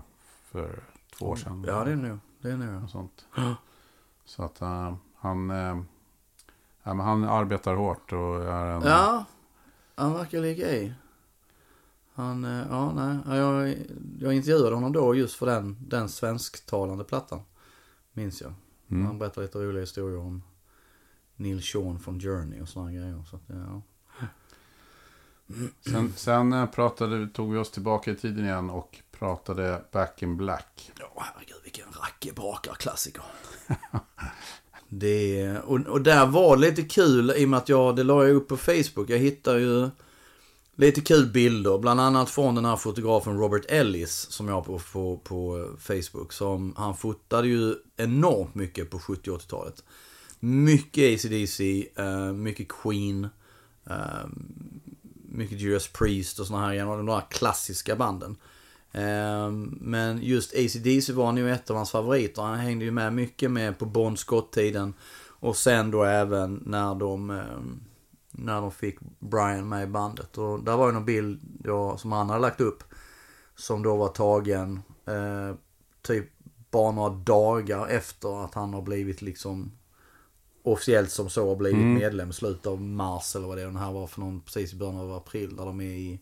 för 0.50 0.80
två 1.18 1.26
år 1.26 1.36
sedan. 1.36 1.64
Ja, 1.68 1.84
det 1.84 1.90
är 1.92 1.96
nu. 1.96 2.18
Det 2.46 2.56
nu. 2.56 2.80
och 2.84 2.90
sånt. 2.90 3.26
Så 4.24 4.42
att 4.42 4.60
eh, 4.60 4.94
han, 5.16 5.50
eh, 5.50 5.82
ja, 6.82 6.94
men 6.94 7.00
han 7.00 7.24
arbetar 7.24 7.74
hårt 7.74 8.12
och 8.12 8.44
är 8.44 8.66
en... 8.66 8.82
Ja, 8.82 9.24
han 9.94 10.14
verkar 10.14 10.40
ligga 10.40 10.72
i. 10.72 10.94
Han, 12.14 12.44
eh, 12.44 12.66
ja 12.70 12.92
nej, 12.92 13.18
Ja, 13.26 13.36
jag, 13.36 13.76
jag 14.20 14.34
intervjuade 14.34 14.74
honom 14.74 14.92
då 14.92 15.14
just 15.14 15.34
för 15.36 15.46
den, 15.46 15.76
den 15.80 16.08
svensktalande 16.08 17.04
plattan. 17.04 17.40
Minns 18.12 18.40
jag. 18.40 18.54
Mm. 18.88 19.06
Han 19.06 19.18
berättade 19.18 19.46
lite 19.46 19.58
roliga 19.58 19.80
historier 19.80 20.18
om 20.18 20.42
Neil 21.36 21.62
Sean 21.62 21.98
från 21.98 22.20
Journey 22.20 22.60
och 22.60 22.68
sådana 22.68 22.92
grejer. 22.92 23.24
Så 23.30 23.36
att, 23.36 23.42
ja. 23.46 23.82
Sen, 25.90 26.12
sen 26.16 26.52
eh, 26.52 26.66
pratade, 26.66 27.28
tog 27.28 27.52
vi 27.52 27.58
oss 27.58 27.70
tillbaka 27.70 28.10
i 28.10 28.14
tiden 28.14 28.44
igen 28.44 28.70
och 28.70 28.98
pratade 29.18 29.84
Back 29.92 30.22
in 30.22 30.36
Black. 30.36 30.92
Ja, 30.98 31.12
herregud 31.16 31.56
vilken 31.64 31.86
rackebrakarklassiker. 32.02 33.22
det, 34.88 35.58
och, 35.58 35.80
och 35.80 36.00
där 36.00 36.26
var 36.26 36.56
lite 36.56 36.82
kul 36.82 37.32
i 37.36 37.44
och 37.44 37.48
med 37.48 37.58
att 37.58 37.68
jag, 37.68 37.96
det 37.96 38.04
la 38.04 38.26
jag 38.26 38.36
upp 38.36 38.48
på 38.48 38.56
Facebook. 38.56 39.10
Jag 39.10 39.18
hittade 39.18 39.60
ju 39.60 39.90
lite 40.76 41.00
kul 41.00 41.26
bilder. 41.26 41.78
Bland 41.78 42.00
annat 42.00 42.30
från 42.30 42.54
den 42.54 42.64
här 42.64 42.76
fotografen 42.76 43.38
Robert 43.38 43.64
Ellis 43.68 44.12
som 44.30 44.48
jag 44.48 44.54
har 44.54 44.62
på, 44.62 44.78
på, 44.92 45.16
på 45.16 45.70
Facebook. 45.78 46.32
Som, 46.32 46.74
han 46.76 46.96
fotade 46.96 47.48
ju 47.48 47.74
enormt 47.96 48.54
mycket 48.54 48.90
på 48.90 48.98
70 48.98 49.30
och 49.30 49.40
80-talet. 49.40 49.84
Mycket 50.40 51.14
ACDC, 51.14 51.88
eh, 51.96 52.32
mycket 52.32 52.68
Queen. 52.68 53.28
Mycket 55.36 55.60
Judas 55.60 55.88
Priest 55.88 56.38
och 56.38 56.46
såna 56.46 56.66
här, 56.66 56.86
de 56.96 57.08
här 57.08 57.30
klassiska 57.30 57.96
banden. 57.96 58.36
Ehm, 58.92 59.78
men 59.80 60.22
just 60.22 60.54
AC/DC 60.54 61.12
var 61.12 61.32
nog 61.32 61.48
ett 61.48 61.70
av 61.70 61.76
hans 61.76 61.90
favoriter. 61.90 62.42
Han 62.42 62.58
hängde 62.58 62.84
ju 62.84 62.90
med 62.90 63.12
mycket 63.12 63.50
med 63.50 63.78
på 63.78 63.86
Bond 63.86 64.18
Scott-tiden. 64.18 64.94
Och 65.40 65.56
sen 65.56 65.90
då 65.90 66.04
även 66.04 66.62
när 66.66 66.94
de, 66.94 67.30
ehm, 67.30 67.80
när 68.30 68.60
de 68.60 68.72
fick 68.72 68.98
Brian 69.18 69.68
med 69.68 69.82
i 69.82 69.86
bandet. 69.86 70.38
Och 70.38 70.64
där 70.64 70.76
var 70.76 70.86
ju 70.86 70.92
någon 70.92 71.04
bild 71.04 71.40
då, 71.42 71.96
som 71.96 72.12
han 72.12 72.28
hade 72.28 72.40
lagt 72.42 72.60
upp. 72.60 72.84
Som 73.54 73.82
då 73.82 73.96
var 73.96 74.08
tagen 74.08 74.82
eh, 75.06 75.56
typ 76.02 76.30
bara 76.70 76.92
några 76.92 77.14
dagar 77.14 77.86
efter 77.86 78.44
att 78.44 78.54
han 78.54 78.74
har 78.74 78.82
blivit 78.82 79.22
liksom 79.22 79.72
officiellt 80.66 81.10
som 81.10 81.30
så 81.30 81.48
har 81.48 81.56
blivit 81.56 81.86
medlem 81.86 82.30
i 82.30 82.32
slutet 82.32 82.66
av 82.66 82.80
mars 82.80 83.36
eller 83.36 83.46
vad 83.46 83.56
det 83.56 83.62
är. 83.62 83.66
Den 83.66 83.76
här 83.76 83.92
var 83.92 84.06
för 84.06 84.20
någon 84.20 84.40
precis 84.40 84.72
i 84.72 84.76
början 84.76 84.96
av 84.96 85.12
april 85.12 85.56
där 85.56 85.64
de 85.64 85.80
är 85.80 85.84
i, 85.84 86.20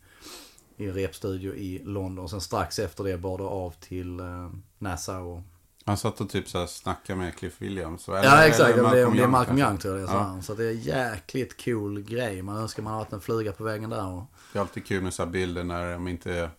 i 0.76 0.86
en 0.86 0.95
repstudio 0.95 1.55
i 1.55 1.82
London. 1.84 2.28
Sen 2.28 2.40
strax 2.40 2.78
efter 2.78 3.05
det 3.05 3.18
bar 3.18 3.38
det 3.38 3.45
av 3.45 3.74
till 3.80 4.20
eh, 4.20 4.51
NASA 4.78 5.18
och... 5.18 5.40
Han 5.84 5.97
satt 5.97 6.20
och 6.20 6.30
typ 6.30 6.49
så 6.49 6.59
här 6.59 6.66
snackade 6.66 7.18
med 7.18 7.36
Cliff 7.36 7.55
Williams. 7.59 8.09
Eller, 8.09 8.24
Ja 8.24 8.47
exakt, 8.47 8.78
eller 8.78 8.90
det 8.90 9.01
är, 9.01 9.11
det 9.11 9.22
är 9.22 9.26
Malcolm. 9.26 9.59
Young 9.59 9.78
tror 9.78 9.99
jag 9.99 10.09
det 10.09 10.12
är. 10.12 10.16
Ja. 10.16 10.36
Så, 10.36 10.42
så 10.42 10.55
det 10.55 10.64
är 10.64 10.72
jäkligt 10.72 11.64
cool 11.64 12.01
grej. 12.01 12.42
Man 12.42 12.57
önskar 12.57 12.82
man 12.82 12.92
hade 12.92 13.05
haft 13.05 13.12
en 13.12 13.20
fluga 13.20 13.53
på 13.53 13.64
väggen 13.64 13.90
där. 13.90 14.07
Och... 14.07 14.22
Det 14.53 14.59
är 14.59 14.61
alltid 14.61 14.86
kul 14.86 15.03
med 15.03 15.14
så 15.14 15.24
här 15.24 15.30
bilder 15.30 15.64
när 15.64 15.92
de 15.92 16.09
inte 16.09 16.32
är 16.32 16.51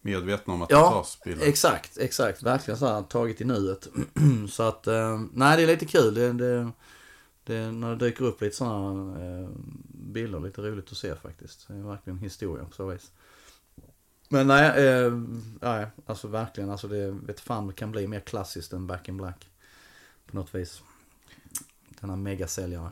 medvetna 0.00 0.52
om 0.52 0.62
att 0.62 0.70
Ja, 0.70 0.84
det 0.84 0.90
tas 0.90 1.18
bilder. 1.24 1.46
Exakt, 1.46 1.98
exakt. 1.98 2.42
Verkligen 2.42 2.78
så 2.78 2.86
här 2.86 3.02
tagit 3.02 3.40
i 3.40 3.44
nuet. 3.44 3.88
så 4.50 4.62
att, 4.62 4.86
eh, 4.86 5.20
nej 5.32 5.56
det 5.56 5.62
är 5.62 5.66
lite 5.66 5.86
kul. 5.86 6.14
Det, 6.14 6.32
det, 6.32 6.70
det, 7.44 7.72
när 7.72 7.88
det 7.96 8.06
dyker 8.06 8.24
upp 8.24 8.40
lite 8.40 8.56
sådana 8.56 9.20
eh, 9.40 9.48
bilder, 9.94 10.40
lite 10.40 10.60
roligt 10.62 10.92
att 10.92 10.98
se 10.98 11.14
faktiskt. 11.14 11.68
Det 11.68 11.74
är 11.74 11.78
verkligen 11.78 12.18
historia 12.18 12.64
på 12.64 12.72
så 12.72 12.86
vis. 12.86 13.10
Men 14.28 14.46
nej, 14.46 14.86
eh, 14.86 15.12
nej 15.60 15.86
alltså 16.06 16.28
verkligen, 16.28 16.70
alltså 16.70 16.88
det 16.88 17.10
vet 17.10 17.40
fan 17.40 17.66
det 17.66 17.72
kan 17.72 17.90
bli 17.90 18.06
mer 18.06 18.20
klassiskt 18.20 18.72
än 18.72 18.86
Back 18.86 19.08
in 19.08 19.16
Black. 19.16 19.50
På 20.26 20.36
något 20.36 20.54
vis. 20.54 20.82
Denna 22.00 22.16
megasäljare. 22.16 22.88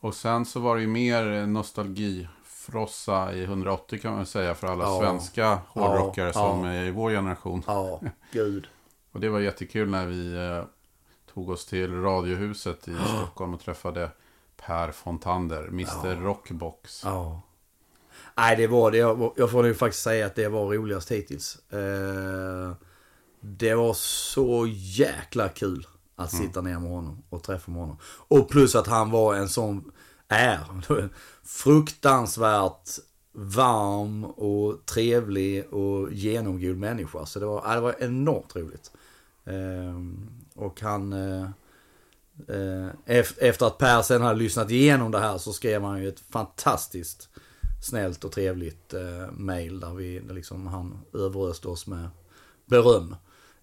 Och 0.00 0.14
sen 0.14 0.44
så 0.44 0.60
var 0.60 0.76
det 0.76 0.82
ju 0.82 0.88
mer 0.88 1.46
nostalgifrossa 1.46 3.32
i 3.34 3.44
180 3.44 3.98
kan 4.02 4.12
man 4.12 4.26
säga 4.26 4.54
för 4.54 4.66
alla 4.66 4.84
Ja. 4.84 5.00
svenska 5.00 5.58
hårdrockare 5.68 6.26
Ja, 6.26 6.32
som 6.32 6.64
ja. 6.64 6.72
är 6.72 6.84
i 6.84 6.90
vår 6.90 7.10
generation. 7.10 7.62
Ja, 7.66 8.00
gud. 8.32 8.66
Och 9.12 9.20
det 9.20 9.28
var 9.28 9.40
jättekul 9.40 9.90
när 9.90 10.06
vi 10.06 10.32
eh, 10.34 10.64
tog 11.36 11.50
oss 11.50 11.66
till 11.66 12.02
Radiohuset 12.02 12.88
i 12.88 12.96
Stockholm 13.16 13.54
och 13.54 13.60
träffade 13.60 14.10
Per 14.56 14.92
Fontander, 14.92 15.68
Mr 15.68 16.22
Rockbox. 16.22 17.02
Ja. 17.04 17.42
Nej, 18.36 18.56
det 18.56 18.66
var 18.66 18.90
det. 18.90 18.98
Jag, 18.98 19.32
jag 19.36 19.50
får 19.50 19.62
nu 19.62 19.74
faktiskt 19.74 20.02
säga 20.02 20.26
att 20.26 20.34
det 20.34 20.48
var 20.48 20.66
roligast 20.66 21.10
hittills. 21.10 21.72
Eh, 21.72 22.72
det 23.40 23.74
var 23.74 23.94
så 23.94 24.66
jäkla 24.68 25.48
kul 25.48 25.86
att 26.16 26.30
sitta 26.30 26.60
ner 26.60 26.78
med 26.78 26.90
honom 26.90 27.22
och 27.28 27.42
träffa 27.42 27.70
med 27.70 27.80
honom. 27.80 27.96
Och 28.04 28.48
plus 28.48 28.74
att 28.74 28.86
han 28.86 29.10
var 29.10 29.34
en 29.34 29.48
sån, 29.48 29.92
är, 30.28 30.60
fruktansvärt 31.44 32.88
varm 33.32 34.24
och 34.24 34.86
trevlig 34.86 35.72
och 35.72 36.12
genomgod 36.12 36.76
människa. 36.76 37.26
Så 37.26 37.40
det 37.40 37.46
var, 37.46 37.74
det 37.74 37.80
var 37.80 37.94
enormt 38.00 38.56
roligt. 38.56 38.92
Och 40.56 40.80
han... 40.80 41.12
Eh, 41.12 41.48
Eh, 42.48 42.90
ef- 43.06 43.38
Efter 43.38 43.66
att 43.66 43.78
Per 43.78 44.02
sen 44.02 44.22
hade 44.22 44.38
lyssnat 44.38 44.70
igenom 44.70 45.10
det 45.10 45.18
här 45.18 45.38
så 45.38 45.52
skrev 45.52 45.82
han 45.82 46.02
ju 46.02 46.08
ett 46.08 46.20
fantastiskt 46.30 47.28
snällt 47.82 48.24
och 48.24 48.32
trevligt 48.32 48.94
eh, 48.94 49.30
mail 49.32 49.80
där 49.80 49.94
vi 49.94 50.20
liksom 50.30 50.66
han 50.66 50.98
överöste 51.12 51.68
oss 51.68 51.86
med 51.86 52.08
beröm. 52.66 53.16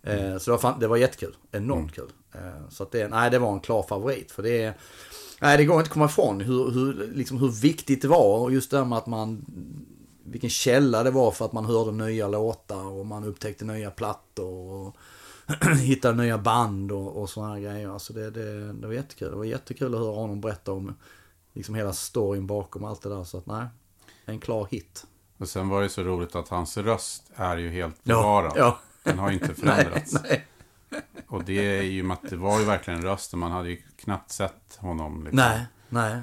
Eh, 0.03 0.37
så 0.37 0.51
det 0.51 0.63
var, 0.63 0.79
det 0.79 0.87
var 0.87 0.97
jättekul. 0.97 1.35
Enormt 1.51 1.93
kul. 1.93 2.11
Eh, 2.35 2.69
så 2.69 2.83
att 2.83 2.91
det, 2.91 3.07
nej, 3.07 3.31
det 3.31 3.39
var 3.39 3.53
en 3.53 3.59
klar 3.59 3.83
favorit. 3.83 4.31
För 4.31 4.43
det 4.43 4.61
är, 4.63 4.73
nej, 5.41 5.57
det 5.57 5.65
går 5.65 5.77
inte 5.77 5.87
att 5.87 5.93
komma 5.93 6.05
ifrån 6.05 6.41
hur, 6.41 6.71
hur, 6.71 7.11
liksom 7.13 7.37
hur 7.37 7.49
viktigt 7.51 8.01
det 8.01 8.07
var. 8.07 8.39
Och 8.39 8.51
just 8.53 8.71
det 8.71 8.77
här 8.77 8.85
med 8.85 8.97
att 8.97 9.07
man, 9.07 9.45
vilken 10.25 10.49
källa 10.49 11.03
det 11.03 11.11
var 11.11 11.31
för 11.31 11.45
att 11.45 11.53
man 11.53 11.65
hörde 11.65 11.91
nya 11.91 12.27
låtar 12.27 12.85
och 12.85 13.05
man 13.05 13.23
upptäckte 13.23 13.65
nya 13.65 13.91
plattor. 13.91 14.71
Och, 14.87 14.95
hitta 15.79 16.11
nya 16.11 16.37
band 16.37 16.91
och, 16.91 17.21
och 17.21 17.29
sådana 17.29 17.59
grejer. 17.59 17.89
Alltså 17.89 18.13
det, 18.13 18.31
det, 18.31 18.73
det 18.73 18.87
var 18.87 18.93
jättekul. 18.93 19.29
Det 19.31 19.37
var 19.37 19.43
jättekul 19.43 19.93
att 19.93 19.99
höra 20.01 20.15
honom 20.15 20.41
berätta 20.41 20.71
om 20.71 20.95
liksom 21.53 21.75
hela 21.75 21.93
storyn 21.93 22.47
bakom 22.47 22.83
allt 22.85 23.01
det 23.01 23.09
där. 23.09 23.23
Så 23.23 23.37
att 23.37 23.45
nej, 23.45 23.65
en 24.25 24.39
klar 24.39 24.67
hit. 24.71 25.05
Och 25.37 25.47
sen 25.49 25.69
var 25.69 25.81
det 25.81 25.89
så 25.89 26.03
roligt 26.03 26.35
att 26.35 26.49
hans 26.49 26.77
röst 26.77 27.31
är 27.35 27.57
ju 27.57 27.69
helt 27.69 28.03
bevarad. 28.03 28.53
ja. 28.55 28.79
Den 29.03 29.19
har 29.19 29.29
ju 29.29 29.33
inte 29.33 29.47
Nej, 29.57 29.75
förändrats. 29.75 30.13
nej, 30.23 30.47
Och 31.27 31.43
det 31.43 31.77
är 31.77 31.81
ju 31.81 32.03
med 32.03 32.13
att 32.23 32.29
det 32.29 32.35
var 32.37 32.59
ju 32.59 32.65
verkligen 32.65 33.01
rösten. 33.01 33.39
Man 33.39 33.51
hade 33.51 33.69
ju 33.69 33.81
knappt 33.95 34.31
sett 34.31 34.77
honom. 34.79 35.23
Liksom. 35.23 35.37
nej, 35.37 35.65
nej. 35.89 36.21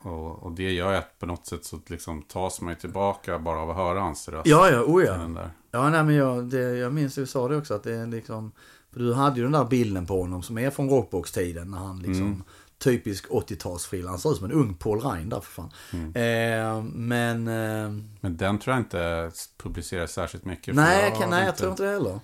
Och, 0.00 0.42
och 0.42 0.52
det 0.52 0.72
gör 0.72 0.90
ju 0.90 0.96
att 0.96 1.18
på 1.18 1.26
något 1.26 1.46
sätt 1.46 1.64
så 1.64 1.80
liksom 1.86 2.22
tas 2.22 2.60
man 2.60 2.70
ju 2.74 2.80
tillbaka 2.80 3.38
bara 3.38 3.58
av 3.60 3.70
att 3.70 3.76
höra 3.76 4.00
hans 4.00 4.28
röst. 4.28 4.46
Ja, 4.46 4.70
ja, 4.70 4.80
oh 4.82 5.04
ja. 5.04 5.12
Den 5.12 5.34
där. 5.34 5.50
Ja, 5.70 5.90
nej 5.90 6.04
men 6.04 6.14
jag, 6.14 6.44
det, 6.44 6.58
jag 6.76 6.92
minns 6.92 7.14
du 7.14 7.26
sa 7.26 7.48
det 7.48 7.56
också 7.56 7.74
att 7.74 7.82
det 7.82 7.94
är 7.94 8.06
liksom... 8.06 8.52
För 8.92 9.00
du 9.00 9.14
hade 9.14 9.36
ju 9.36 9.42
den 9.42 9.52
där 9.52 9.64
bilden 9.64 10.06
på 10.06 10.20
honom 10.20 10.42
som 10.42 10.58
är 10.58 10.70
från 10.70 10.88
Rockbox-tiden 10.90 11.70
när 11.70 11.78
han 11.78 11.98
liksom... 11.98 12.26
Mm. 12.26 12.42
Typisk 12.78 13.28
80-talsfrilla. 13.28 14.08
Han 14.08 14.18
ser 14.18 14.30
ut 14.30 14.36
som 14.36 14.44
en 14.44 14.52
ung 14.52 14.74
Paul 14.74 15.00
Rein 15.00 15.28
där 15.28 15.40
för 15.40 15.50
fan. 15.52 15.70
Mm. 15.92 16.06
Eh, 16.14 16.82
men... 16.94 17.48
Eh, 17.48 18.02
Men 18.20 18.36
den 18.36 18.58
tror 18.58 18.74
jag 18.76 18.80
inte 18.80 19.30
publiceras 19.56 20.12
särskilt 20.12 20.44
mycket. 20.44 20.74
Nej, 20.74 21.04
jag, 21.04 21.18
kan, 21.18 21.30
nej, 21.30 21.44
jag 21.44 21.56
tror 21.56 21.70
inte 21.70 21.82
det 21.82 21.90
heller. 21.90 22.20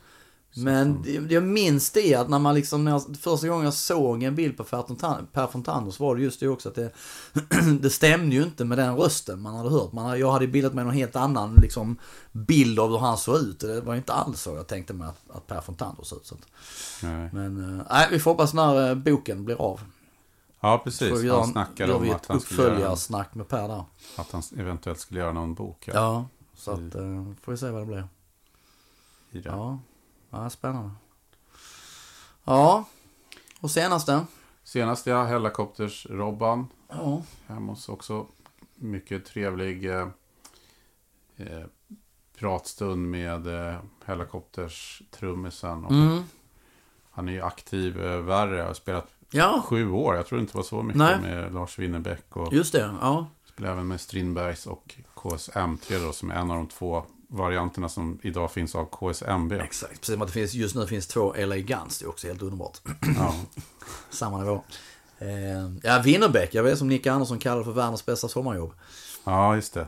Men 0.56 1.02
det- 1.02 1.32
jag 1.34 1.42
minns 1.42 1.90
det 1.90 2.14
att 2.14 2.28
när 2.28 2.38
man 2.38 2.54
liksom, 2.54 2.84
när 2.84 2.92
jag, 2.92 3.02
första 3.20 3.48
gången 3.48 3.64
jag 3.64 3.74
såg 3.74 4.22
en 4.22 4.34
bild 4.34 4.56
på 4.56 4.64
Per 4.64 4.82
Fontan- 4.82 5.26
Per 5.32 5.46
Fontander 5.46 5.90
så 5.92 6.04
var 6.04 6.16
det 6.16 6.22
just 6.22 6.40
det 6.40 6.48
också 6.48 6.68
att 6.68 6.74
det, 6.74 6.90
det 7.80 7.90
stämde 7.90 8.36
ju 8.36 8.42
inte 8.42 8.64
med 8.64 8.78
den 8.78 8.96
rösten 8.96 9.40
man 9.40 9.54
hade 9.56 9.70
hört. 9.70 9.92
Man, 9.92 10.18
jag 10.20 10.32
hade 10.32 10.46
bildat 10.46 10.74
med 10.74 10.84
någon 10.84 10.94
helt 10.94 11.16
annan 11.16 11.54
liksom, 11.54 11.96
bild 12.32 12.78
av 12.78 12.90
hur 12.90 12.98
han 12.98 13.18
såg 13.18 13.36
ut. 13.36 13.60
Det 13.60 13.80
var 13.80 13.94
inte 13.94 14.12
alls 14.12 14.40
så 14.42 14.54
jag 14.56 14.66
tänkte 14.66 14.94
mig 14.94 15.08
att, 15.08 15.36
att 15.36 15.46
Per 15.46 15.60
Fontander 15.60 16.04
såg 16.04 16.18
ut. 16.18 16.26
Så 16.26 16.36
Nej. 17.02 17.30
men 17.32 17.78
eh, 17.80 17.86
nej, 17.90 18.08
vi 18.10 18.18
får 18.20 18.30
hoppas 18.30 18.54
när 18.54 18.88
eh, 18.90 18.94
boken 18.94 19.44
blir 19.44 19.60
av. 19.60 19.80
Ja, 20.60 20.80
precis. 20.84 21.30
Han 21.30 21.46
snackade 21.46 21.92
om 21.94 22.10
att 22.10 22.20
ett 22.20 22.26
han, 22.28 22.40
skulle 22.40 22.62
göra, 22.62 22.72
uppföljarsnack 22.72 23.34
med 23.34 23.48
Per 23.48 23.68
där. 23.68 23.84
att 24.16 24.32
han 24.32 24.42
eventuellt 24.58 25.00
skulle 25.00 25.20
göra 25.20 25.32
någon 25.32 25.54
bok. 25.54 25.84
Ja. 25.88 25.92
Ja, 25.94 26.26
så 26.56 26.70
att 26.70 26.78
eh, 26.94 27.24
får 27.42 27.52
vi 27.52 27.58
se 27.58 27.70
vad 27.70 27.82
det 27.82 27.86
blir. 27.86 28.08
i. 29.32 29.42
Ja, 29.44 29.78
ja 30.42 30.50
spännande. 30.50 30.90
Ja, 32.44 32.84
och 33.60 33.70
senaste? 33.70 34.26
Senast 34.64 35.06
ja, 35.06 35.24
Hellacopters 35.24 36.06
Robban. 36.10 36.66
Ja. 36.88 37.22
Hemma 37.46 37.72
hos 37.72 37.88
också. 37.88 38.26
Mycket 38.74 39.26
trevlig 39.26 39.84
eh, 39.90 40.08
eh, 41.36 41.64
pratstund 42.38 43.10
med 43.10 43.46
eh, 43.46 43.78
Hellacopters 44.04 45.02
trummisen. 45.10 45.84
Och 45.84 45.92
Mm. 45.92 46.22
Han 47.10 47.28
är 47.28 47.32
ju 47.32 47.42
aktiv 47.42 48.04
eh, 48.04 48.18
värre. 48.20 48.62
Har 48.62 48.74
spelat 48.74 49.10
Ja, 49.30 49.62
sju 49.66 49.90
år. 49.90 50.14
Jag 50.14 50.26
tror 50.26 50.40
inte 50.40 50.52
det 50.52 50.56
var 50.56 50.62
så 50.64 50.82
mycket 50.82 50.98
Nej. 50.98 51.20
med 51.20 51.54
Lars 51.54 51.78
Winnerbäck. 51.78 52.36
Och 52.36 52.52
just 52.52 52.72
det. 52.72 52.94
Ja. 53.00 53.26
spelar 53.44 53.72
även 53.72 53.86
med 53.88 54.00
Strindbergs 54.00 54.66
och 54.66 54.94
KSM3 55.14 56.06
då, 56.06 56.12
som 56.12 56.30
är 56.30 56.34
en 56.34 56.50
av 56.50 56.56
de 56.56 56.66
två 56.66 57.04
varianterna 57.34 57.88
som 57.88 58.18
idag 58.22 58.50
finns 58.50 58.74
av 58.74 58.84
KSMB. 58.84 59.52
Exakt. 59.52 59.92
Precis 60.00 60.12
som 60.14 60.22
att 60.22 60.28
det 60.28 60.34
finns, 60.34 60.54
just 60.54 60.74
nu 60.76 60.86
finns 60.86 61.06
två 61.06 61.34
LA 61.38 61.56
Guns. 61.56 61.98
Det 61.98 62.04
är 62.04 62.08
också 62.08 62.26
helt 62.26 62.42
underbart. 62.42 62.78
Ja. 63.18 63.34
Samma 64.10 64.38
nivå. 64.38 64.62
Eh, 65.18 65.28
ja, 65.82 66.02
Winnerbäck. 66.04 66.54
Jag 66.54 66.62
vet 66.62 66.78
som 66.78 66.88
Nick 66.88 67.06
Andersson 67.06 67.38
kallar 67.38 67.62
för 67.62 67.72
världens 67.72 68.06
bästa 68.06 68.28
sommarjobb. 68.28 68.72
ja, 69.24 69.54
just 69.54 69.74
det. 69.74 69.86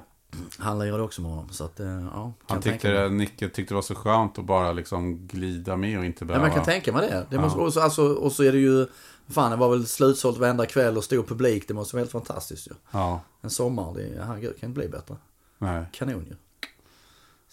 Han 0.58 0.78
lirade 0.78 1.02
också 1.02 1.22
med 1.22 1.30
honom. 1.30 1.48
Så 1.50 1.64
att, 1.64 1.80
eh, 1.80 1.86
ja. 2.14 2.32
Han 2.46 2.62
tyckte 2.62 2.90
det, 2.92 3.08
Nicke 3.08 3.48
tyckte 3.48 3.74
det 3.74 3.74
var 3.74 3.82
så 3.82 3.94
skönt 3.94 4.38
att 4.38 4.44
bara 4.44 4.72
liksom 4.72 5.26
glida 5.26 5.76
med 5.76 5.98
och 5.98 6.04
inte 6.04 6.24
Ja, 6.24 6.26
behöva... 6.26 6.46
man 6.46 6.54
kan 6.56 6.64
tänka 6.64 6.92
mig 6.92 7.08
det. 7.10 7.26
det 7.30 7.36
Ja. 7.36 7.40
måste, 7.40 7.58
och, 7.58 7.72
så, 7.72 7.80
alltså, 7.80 8.08
och 8.14 8.32
så 8.32 8.42
är 8.42 8.52
det 8.52 8.58
ju, 8.58 8.86
fan 9.28 9.50
det 9.50 9.56
var 9.56 9.68
väl 9.68 9.86
slutsålt 9.86 10.38
varenda 10.38 10.66
kväll 10.66 10.96
och 10.96 11.04
stor 11.04 11.22
publik. 11.22 11.68
Det 11.68 11.74
måste 11.74 11.96
vara 11.96 12.00
helt 12.00 12.12
fantastiskt 12.12 12.66
ju. 12.68 12.72
Ja, 12.90 13.20
En 13.42 13.50
sommar, 13.50 13.94
det 13.94 14.24
herregud, 14.26 14.60
kan 14.60 14.70
det 14.70 14.74
bli 14.80 14.88
bättre? 14.88 15.16
nej. 15.58 15.84
Kanon 15.92 16.26
ju. 16.30 16.36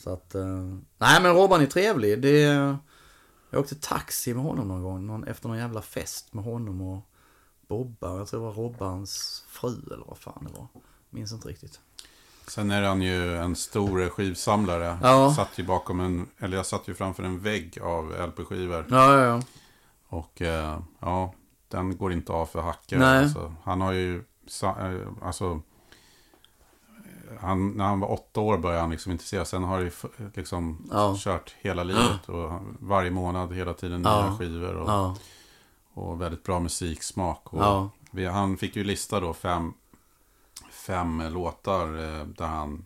Så 0.04 0.14
att, 0.14 0.36
eh, 0.36 0.78
nej 0.98 1.22
men 1.22 1.34
Robban 1.36 1.62
är 1.62 1.66
trevlig. 1.66 2.22
Det, 2.22 2.40
jag 3.50 3.60
åkte 3.60 3.76
taxi 3.76 4.34
med 4.34 4.44
honom 4.44 4.68
någon 4.68 4.84
gång, 4.84 5.08
någon, 5.08 5.24
efter 5.24 5.48
någon 5.48 5.58
jävla 5.58 5.82
fest 5.82 6.34
med 6.34 6.44
honom 6.44 6.82
och 6.82 7.10
Bobba. 7.68 8.18
Jag 8.18 8.28
tror 8.28 8.40
det 8.40 8.46
var 8.46 8.54
Robbans 8.54 9.44
fru 9.48 9.82
eller 9.94 10.06
vad 10.08 10.18
fan 10.18 10.48
det 10.52 10.60
var. 10.60 10.68
Minns 11.10 11.32
inte 11.32 11.48
riktigt. 11.48 11.80
Sen 12.48 12.72
är 12.72 12.82
han 12.82 13.02
ju 13.02 13.38
en 13.38 13.56
stor 13.56 14.10
skivsamlare. 14.10 14.98
Ja. 15.02 15.34
Satt 15.36 15.60
ju 15.60 15.64
bakom 15.64 16.00
en, 16.00 16.28
eller 16.38 16.58
jag 16.58 16.66
satt 16.66 16.88
ju 16.88 16.94
framför 16.94 17.24
en 17.24 17.40
vägg 17.40 17.80
av 17.82 18.12
LP-skivor. 18.28 18.86
Ja, 18.90 19.18
ja, 19.18 19.26
ja. 19.26 19.42
Och 20.08 20.42
eh, 20.42 20.80
ja, 21.00 21.34
den 21.68 21.98
går 21.98 22.14
inte 22.14 22.32
av 22.32 22.46
för 22.46 22.62
hackor. 22.62 23.02
Alltså, 23.02 23.56
han 23.64 23.82
har 23.82 23.92
ju, 23.92 24.24
eh, 24.64 25.08
alltså, 25.22 25.62
han, 27.40 27.72
när 27.72 27.86
han 27.86 28.00
var 28.00 28.12
åtta 28.12 28.40
år 28.42 28.58
började 28.58 28.82
han 28.82 28.92
liksom 28.92 29.12
intressera. 29.12 29.46
Sen 29.46 29.64
har 29.64 29.80
det 29.84 29.92
liksom 30.36 30.90
Ja. 30.92 31.16
kört 31.20 31.56
hela 31.60 31.84
livet. 31.84 32.30
Och 32.30 32.52
varje 32.80 33.12
månad 33.12 33.54
hela 33.54 33.74
tiden 33.74 34.02
nya 34.02 34.12
Ja. 34.12 34.36
skivor. 34.40 34.74
Och, 34.76 34.90
Ja, 34.90 35.16
och 35.94 36.22
väldigt 36.22 36.44
bra 36.44 36.60
musiksmak. 36.60 37.54
Och 37.54 37.90
vi, 38.12 38.26
han 38.26 38.58
fick 38.58 38.76
ju 38.76 38.84
lista 38.84 39.20
då 39.20 39.34
fem, 39.34 39.74
fem 40.72 41.22
låtar 41.34 41.88
eh, 41.88 42.26
där 42.26 42.46
han 42.48 42.86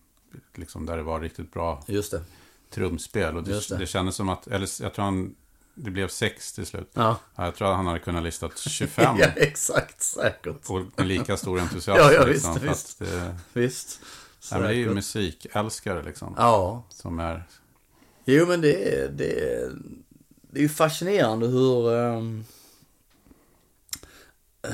liksom 0.56 0.86
där 0.86 0.98
det 0.98 1.04
var 1.04 1.20
riktigt 1.20 1.54
bra 1.54 1.84
just 1.88 2.12
det. 2.12 2.24
trumspel. 2.70 3.38
Och 3.38 3.48
Just 3.48 3.70
det, 3.70 3.76
det. 3.76 3.80
det. 3.80 3.88
kändes 3.88 4.16
som 4.16 4.30
att, 4.30 4.48
eller 4.48 4.84
jag 4.84 4.94
tror 4.94 5.06
han, 5.06 5.36
det 5.74 5.92
blev 5.92 6.08
sex 6.08 6.54
till 6.54 6.66
slut. 6.66 6.90
Ja, 6.94 7.18
Ja, 7.36 7.46
Jag 7.46 7.56
tror 7.56 7.68
att 7.70 7.76
han 7.76 7.88
hade 7.88 8.00
kunnat 8.00 8.24
listat 8.24 8.58
25. 8.58 9.18
ja 9.20 9.26
exakt, 9.36 10.02
säkert. 10.02 10.70
Och 10.70 10.82
med 10.96 11.08
lika 11.08 11.38
stor 11.38 11.60
entusiasm. 11.60 12.02
Ja, 12.04 12.12
ja, 12.12 12.26
liksom, 12.26 12.54
visst, 12.54 12.62
för 12.62 12.68
visst. 12.68 13.02
Att, 13.02 13.08
eh, 13.30 13.36
Visst. 13.54 14.00
Nej, 14.52 14.62
men 14.62 14.70
det 14.70 14.76
är 14.76 14.80
ju 14.80 14.94
musikälskare 14.94 16.04
liksom. 16.04 16.34
Ja, 16.38 16.84
Som 16.90 17.20
är, 17.20 17.44
Jo 18.30 18.46
men 18.46 18.62
det 18.62 18.96
är, 18.96 19.10
det 19.10 19.40
är, 19.40 19.72
det 20.52 20.60
är 20.60 20.64
ju 20.64 20.70
fascinerande 20.70 21.48
hur, 21.48 21.94
ehm, 21.94 22.44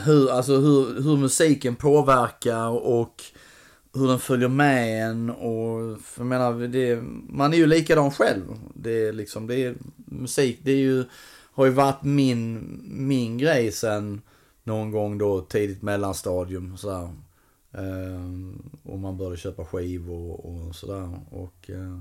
hur, 0.05 0.31
alltså 0.31 0.57
hur, 0.57 1.01
hur 1.01 1.17
musiken 1.17 1.75
påverkar 1.75 2.69
och 2.69 3.23
hur 3.93 4.07
den 4.07 4.19
följer 4.19 4.47
med 4.47 5.09
en 5.09 5.29
och 5.29 6.01
för 6.01 6.21
jag 6.21 6.27
menar, 6.27 6.67
det, 6.67 7.01
man 7.29 7.53
är 7.53 7.57
ju 7.57 7.65
likadan 7.65 8.11
själv. 8.11 8.43
Det 8.75 9.07
är 9.07 9.13
liksom, 9.13 9.47
det 9.47 9.55
är 9.55 9.75
musik, 9.95 10.59
det 10.63 10.71
är 10.71 10.77
ju, 10.77 11.05
har 11.53 11.65
ju 11.65 11.71
varit 11.71 12.03
min, 12.03 12.79
min 13.07 13.37
grej 13.37 13.71
sen 13.71 14.21
någon 14.63 14.91
gång 14.91 15.17
då 15.17 15.41
tidigt 15.41 15.81
mellanstadium 15.81 16.77
sådär. 16.77 17.03
Ehm, 17.03 17.22
Ehm, 17.73 18.71
och 18.83 18.99
man 18.99 19.17
började 19.17 19.37
köpa 19.37 19.65
skivor 19.65 20.45
och 20.45 20.75
sådär. 20.75 21.19
Och, 21.31 21.69
eh, 21.69 21.99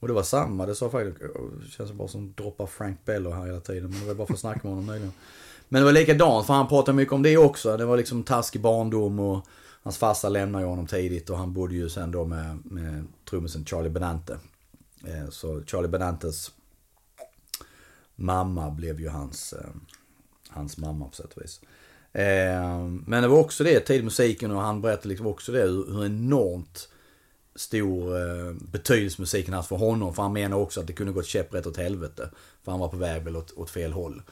och 0.00 0.08
det 0.08 0.14
var 0.14 0.22
samma, 0.22 0.66
det 0.66 0.74
sa 0.74 0.90
faktiskt, 0.90 1.22
eh, 1.22 1.28
det 1.64 1.70
känns 1.70 1.92
bara 1.92 2.08
som 2.08 2.32
droppar 2.32 2.66
Frank 2.66 3.04
Bello 3.04 3.30
här 3.30 3.46
hela 3.46 3.60
tiden. 3.60 3.90
Men 3.90 4.00
det 4.00 4.06
var 4.06 4.14
bara 4.14 4.26
för 4.26 4.34
att 4.34 4.40
snacka 4.40 4.60
med 4.62 4.70
honom 4.76 4.86
nyligen. 4.86 5.12
Men 5.68 5.80
det 5.80 5.84
var 5.84 5.92
likadant, 5.92 6.46
för 6.46 6.54
han 6.54 6.68
pratade 6.68 6.96
mycket 6.96 7.12
om 7.14 7.22
det 7.22 7.36
också. 7.36 7.76
Det 7.76 7.84
var 7.84 7.96
liksom 7.96 8.22
taskig 8.22 8.60
barndom 8.62 9.20
och 9.20 9.46
hans 9.82 9.98
farsa 9.98 10.28
lämnade 10.28 10.64
ju 10.64 10.68
honom 10.68 10.86
tidigt 10.86 11.30
och 11.30 11.38
han 11.38 11.52
bodde 11.52 11.74
ju 11.74 11.88
sen 11.88 12.10
då 12.10 12.24
med, 12.24 12.58
med 12.64 13.04
trummisen 13.30 13.64
Charlie 13.64 13.90
Benante. 13.90 14.38
Eh, 15.04 15.28
Så 15.30 15.62
Charlie 15.66 15.88
Benantes 15.88 16.50
mamma 18.16 18.70
blev 18.70 19.00
ju 19.00 19.08
hans, 19.08 19.52
eh, 19.52 19.70
hans 20.48 20.76
mamma 20.78 21.08
på 21.08 21.16
sätt 21.16 21.32
och 21.32 21.42
vis. 21.42 21.60
Eh, 22.12 22.78
Men 23.06 23.22
det 23.22 23.28
var 23.28 23.38
också 23.38 23.64
det, 23.64 23.80
tid 23.80 24.04
musiken 24.04 24.50
och 24.50 24.62
han 24.62 24.82
berättade 24.82 25.08
liksom 25.08 25.26
också 25.26 25.52
det, 25.52 25.62
hur 25.62 25.92
hur 25.92 26.04
enormt 26.04 26.88
stor 27.54 28.16
eh, 28.16 28.52
betydelse 28.52 29.20
musiken 29.20 29.54
haft 29.54 29.68
för 29.68 29.76
honom. 29.76 30.14
För 30.14 30.22
han 30.22 30.32
menar 30.32 30.56
också 30.56 30.80
att 30.80 30.86
det 30.86 30.92
kunde 30.92 31.12
gått 31.12 31.26
käpprätt 31.26 31.66
åt 31.66 31.76
helvete. 31.76 32.30
För 32.64 32.70
han 32.72 32.80
var 32.80 32.88
på 32.88 32.96
väg 32.96 33.22
väl 33.22 33.36
åt, 33.36 33.52
åt 33.52 33.70
fel 33.70 33.92
håll. 33.92 34.22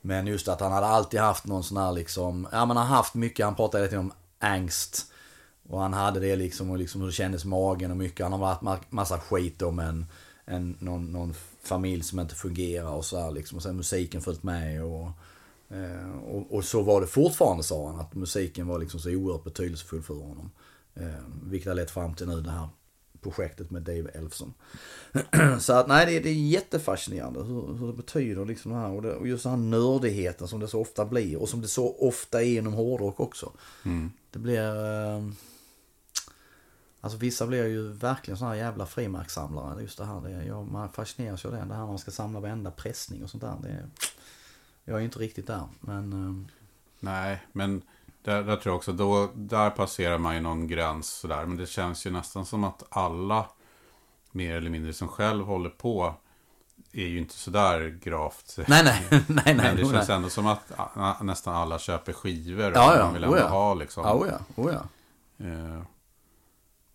Men 0.00 0.26
just 0.26 0.48
att 0.48 0.60
han 0.60 0.72
hade 0.72 0.86
alltid 0.86 1.20
haft 1.20 1.46
någon 1.46 1.64
sån 1.64 1.76
här 1.76 1.92
liksom, 1.92 2.48
ja 2.52 2.66
men 2.66 2.76
han 2.76 2.86
har 2.86 2.96
haft 2.96 3.14
mycket, 3.14 3.44
han 3.44 3.54
pratade 3.54 3.84
lite 3.84 3.98
om 3.98 4.12
angst. 4.38 5.12
Och 5.68 5.80
han 5.80 5.92
hade 5.92 6.20
det 6.20 6.36
liksom 6.36 6.70
och 6.70 6.78
liksom 6.78 7.00
hur 7.00 7.08
det 7.08 7.14
kändes 7.14 7.44
i 7.44 7.48
magen 7.48 7.90
och 7.90 7.96
mycket. 7.96 8.24
Han 8.26 8.32
har 8.32 8.38
varit 8.38 8.92
massa 8.92 9.18
skit 9.18 9.62
om 9.62 9.78
en, 9.78 10.06
en 10.44 10.76
någon, 10.80 11.12
någon 11.12 11.34
familj 11.62 12.02
som 12.02 12.20
inte 12.20 12.34
fungerar 12.34 12.90
och 12.90 13.04
så 13.04 13.20
här 13.20 13.30
liksom. 13.30 13.56
Och 13.56 13.62
sen 13.62 13.76
musiken 13.76 14.22
följt 14.22 14.42
med 14.42 14.84
och, 14.84 15.10
och, 16.24 16.54
och 16.54 16.64
så 16.64 16.82
var 16.82 17.00
det 17.00 17.06
fortfarande 17.06 17.62
sa 17.62 17.86
han. 17.90 18.00
Att 18.00 18.14
musiken 18.14 18.66
var 18.66 18.78
liksom 18.78 19.00
så 19.00 19.10
oerhört 19.10 19.44
betydelsefull 19.44 20.02
för 20.02 20.14
honom. 20.14 20.50
Eh, 20.94 21.08
vilket 21.42 21.68
har 21.68 21.74
lett 21.74 21.90
fram 21.90 22.14
till 22.14 22.28
nu 22.28 22.40
det 22.40 22.50
här 22.50 22.68
projektet 23.20 23.70
med 23.70 23.82
Dave 23.82 24.10
Elfson. 24.14 24.54
så 25.60 25.72
att 25.72 25.88
nej, 25.88 26.06
det, 26.06 26.20
det 26.20 26.28
är 26.28 26.34
jättefascinerande 26.34 27.42
hur, 27.42 27.74
hur 27.78 27.86
det 27.86 27.92
betyder 27.92 28.44
liksom 28.44 28.72
det 28.72 28.78
här. 28.78 28.90
Och, 28.90 29.02
det, 29.02 29.14
och 29.14 29.28
just 29.28 29.42
den 29.44 29.50
här 29.52 29.58
nördigheten 29.58 30.48
som 30.48 30.60
det 30.60 30.68
så 30.68 30.80
ofta 30.80 31.04
blir. 31.04 31.36
Och 31.36 31.48
som 31.48 31.60
det 31.60 31.68
så 31.68 31.96
ofta 31.98 32.42
är 32.42 32.58
inom 32.58 32.72
hårdrock 32.72 33.20
också. 33.20 33.52
Det 34.30 34.38
blir... 34.38 34.76
Eh, 35.16 35.24
alltså 37.00 37.18
vissa 37.18 37.46
blir 37.46 37.64
ju 37.66 37.92
verkligen 37.92 38.38
sådana 38.38 38.54
här 38.54 38.60
jävla 38.62 38.86
frimärkssamlare. 38.86 39.82
Just 39.82 39.98
det 39.98 40.04
här, 40.04 40.20
det, 40.20 40.44
ja, 40.44 40.62
man 40.62 40.92
fascineras 40.92 41.44
ju 41.44 41.48
av 41.48 41.54
det. 41.54 41.64
Det 41.68 41.74
här 41.74 41.86
man 41.86 41.98
ska 41.98 42.10
samla 42.10 42.40
varenda 42.40 42.70
pressning 42.70 43.24
och 43.24 43.30
sånt 43.30 43.42
där. 43.42 43.54
Det, 43.62 43.68
är- 43.68 43.88
jag 44.88 44.98
är 44.98 45.04
inte 45.04 45.18
riktigt 45.18 45.46
där, 45.46 45.68
men... 45.80 46.12
Eh, 46.12 46.52
nej, 47.00 47.42
men 47.52 47.82
där, 48.22 48.42
där 48.42 48.56
tror 48.56 48.72
jag 48.72 48.76
också, 48.76 48.92
då, 48.92 49.30
där 49.34 49.70
passerar 49.70 50.18
man 50.18 50.34
ju 50.34 50.40
någon 50.40 50.66
gräns 50.66 51.08
sådär. 51.08 51.46
Men 51.46 51.56
det 51.56 51.66
känns 51.66 52.06
ju 52.06 52.10
nästan 52.10 52.46
som 52.46 52.64
att 52.64 52.82
alla, 52.88 53.46
mer 54.32 54.56
eller 54.56 54.70
mindre 54.70 54.92
som 54.92 55.08
själv 55.08 55.44
håller 55.44 55.70
på, 55.70 56.14
är 56.92 57.06
ju 57.06 57.18
inte 57.18 57.34
sådär 57.34 57.98
gravt. 58.02 58.58
nej, 58.66 58.84
nej, 58.84 59.06
nej, 59.10 59.22
nej. 59.28 59.54
Men 59.54 59.76
det 59.76 59.82
nej. 59.82 59.92
känns 59.92 60.08
ändå 60.08 60.28
som 60.28 60.46
att 60.46 60.72
nästan 61.22 61.54
alla 61.54 61.78
köper 61.78 62.12
skivor. 62.12 62.72
Ja, 62.74 62.92
och 62.92 62.98
ja, 62.98 63.04
Man 63.04 63.14
vill 63.14 63.24
oh 63.24 63.28
ändå 63.28 63.38
ja. 63.38 63.48
ha 63.48 63.74
liksom. 63.74 64.04
Ja, 64.04 64.14
oh 64.14 64.28
ja, 64.28 64.62
oh 64.62 64.72
ja. 64.72 64.82
Eh, 65.46 65.82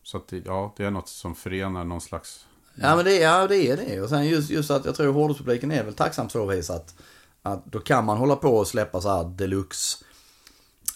Så 0.03 0.17
att 0.17 0.27
det, 0.27 0.45
ja, 0.45 0.73
det 0.77 0.85
är 0.85 0.91
något 0.91 1.07
som 1.07 1.35
förenar 1.35 1.83
någon 1.83 2.01
slags... 2.01 2.45
Ja 2.75 2.95
men 2.95 3.05
det, 3.05 3.15
ja, 3.15 3.47
det 3.47 3.69
är 3.69 3.77
det. 3.77 4.01
Och 4.01 4.09
sen 4.09 4.25
just, 4.25 4.49
just 4.49 4.71
att 4.71 4.85
jag 4.85 4.95
tror 4.95 5.13
hårdrockspubliken 5.13 5.71
är 5.71 5.83
väl 5.83 5.93
tacksam 5.93 6.29
så 6.29 6.45
vis 6.45 6.69
att, 6.69 6.95
att 7.43 7.65
då 7.65 7.79
kan 7.79 8.05
man 8.05 8.17
hålla 8.17 8.35
på 8.35 8.57
och 8.57 8.67
släppa 8.67 9.01
så 9.01 9.09
här 9.09 9.23
deluxe 9.23 10.05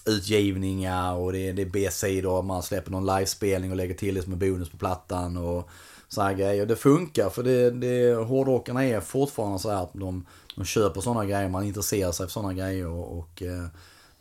utgivningar 0.06 1.14
och 1.14 1.32
det 1.32 1.52
det 1.52 1.62
är 1.62 1.66
B-sidor 1.66 2.42
man 2.42 2.62
släpper 2.62 2.90
någon 2.90 3.06
livespelning 3.06 3.70
och 3.70 3.76
lägger 3.76 3.94
till 3.94 4.14
det 4.14 4.22
som 4.22 4.32
en 4.32 4.38
bonus 4.38 4.70
på 4.70 4.76
plattan 4.76 5.36
och 5.36 5.70
så 6.08 6.22
här 6.22 6.34
grejer. 6.34 6.66
Det 6.66 6.76
funkar 6.76 7.30
för 7.30 7.42
det, 7.42 7.70
det, 7.70 8.14
hårdrockarna 8.14 8.84
är 8.84 9.00
fortfarande 9.00 9.58
så 9.58 9.70
här 9.70 9.82
att 9.82 9.94
de, 9.94 10.26
de 10.56 10.64
köper 10.64 11.00
sådana 11.00 11.24
grejer, 11.24 11.48
man 11.48 11.64
intresserar 11.64 12.12
sig 12.12 12.26
för 12.26 12.32
sådana 12.32 12.54
grejer 12.54 12.86
och, 12.86 13.18
och 13.18 13.42
eh, 13.42 13.66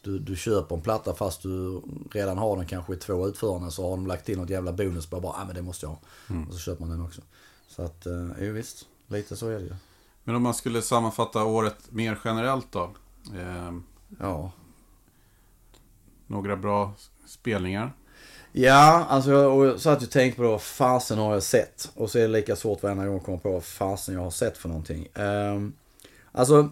du, 0.02 0.20
du 0.20 0.36
köper 0.36 0.76
en 0.76 0.82
platta 0.82 1.16
fast 1.16 1.42
du 1.42 1.82
redan 2.12 2.38
har 2.38 2.58
den 2.58 2.66
kanske 2.66 2.94
i 2.94 2.98
två 2.98 3.28
utföranden 3.28 3.72
så 3.72 3.84
har 3.84 3.90
de 3.90 4.08
lagt 4.08 4.26
till 4.26 4.38
något 4.38 4.50
jävla 4.50 4.72
bonus 4.72 5.06
på 5.06 5.20
bara, 5.20 5.34
ah, 5.34 5.46
men 5.46 5.56
det 5.56 5.62
måste 5.62 5.86
jag 5.86 5.90
ha. 5.90 6.00
Och 6.48 6.54
så 6.54 6.60
köper 6.60 6.86
man 6.86 6.90
den 6.90 7.06
också. 7.06 7.22
Så 7.68 7.82
att, 7.82 8.06
eh, 8.06 8.28
jo 8.42 8.54
visst, 8.54 8.86
lite 9.08 9.36
så 9.36 9.48
är 9.50 9.60
det 9.60 9.66
ju. 9.66 9.76
Men 10.28 10.36
om 10.36 10.44
man 10.44 10.54
skulle 10.54 10.82
sammanfatta 10.82 11.44
året 11.44 11.92
mer 11.92 12.18
generellt 12.24 12.72
då? 12.72 12.90
Eh, 13.36 13.74
Ja. 14.20 14.52
några 16.28 16.56
bra 16.58 16.94
spelningar? 17.28 17.94
Ja, 18.52 19.06
alltså 19.10 19.32
jag 19.32 19.66
jag 19.66 19.80
satt 19.80 20.04
och 20.04 20.12
tänkte 20.12 20.38
på 20.38 20.44
då, 20.44 20.50
vad 20.52 20.62
fasen 20.62 21.18
har 21.18 21.34
jag 21.34 21.44
sett? 21.44 21.92
Och 21.96 22.12
så 22.12 22.18
är 22.18 22.22
det 22.22 22.28
lika 22.28 22.56
svårt 22.56 22.84
varenda 22.84 23.08
gång 23.08 23.18
att 23.18 23.24
komma 23.24 23.38
på 23.38 23.52
vad 23.52 23.64
fasen 23.64 24.16
jag 24.16 24.22
har 24.22 24.32
sett 24.32 24.58
för 24.58 24.70
någonting. 24.70 25.08
Um, 25.16 25.74
alltså, 26.32 26.70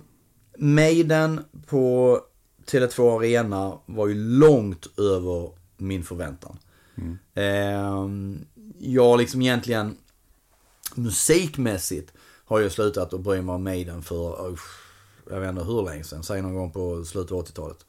Maiden 0.57 1.45
på 1.67 2.19
Tele2 2.65 3.17
Arena 3.19 3.77
var 3.85 4.07
ju 4.07 4.13
långt 4.15 4.99
över 4.99 5.49
min 5.77 6.03
förväntan. 6.03 6.57
Ehm, 7.33 8.45
jag 8.79 9.19
liksom 9.19 9.41
egentligen 9.41 9.97
musikmässigt 10.95 12.13
har 12.53 12.59
ju 12.59 12.69
slutat 12.69 13.13
att 13.13 13.21
bry 13.21 13.41
mig 13.41 13.55
om 13.55 13.63
Maiden 13.63 14.01
för, 14.01 14.47
uh, 14.47 14.59
jag 15.29 15.39
vet 15.39 15.49
inte 15.49 15.63
hur 15.63 15.81
länge 15.81 16.03
sedan, 16.03 16.23
säg 16.23 16.41
någon 16.41 16.55
gång 16.55 16.71
på 16.71 17.05
slutet 17.05 17.31
av 17.31 17.45
80-talet. 17.45 17.85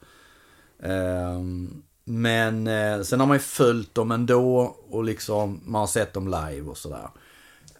Um, 0.79 0.91
ehm, 0.91 1.83
men 2.03 2.67
eh, 2.67 3.01
sen 3.01 3.19
har 3.19 3.27
man 3.27 3.35
ju 3.35 3.41
följt 3.41 3.95
dem 3.95 4.11
ändå 4.11 4.75
och 4.89 5.03
liksom 5.03 5.61
man 5.65 5.79
har 5.79 5.87
sett 5.87 6.13
dem 6.13 6.27
live 6.27 6.61
och 6.61 6.77
sådär. 6.77 7.09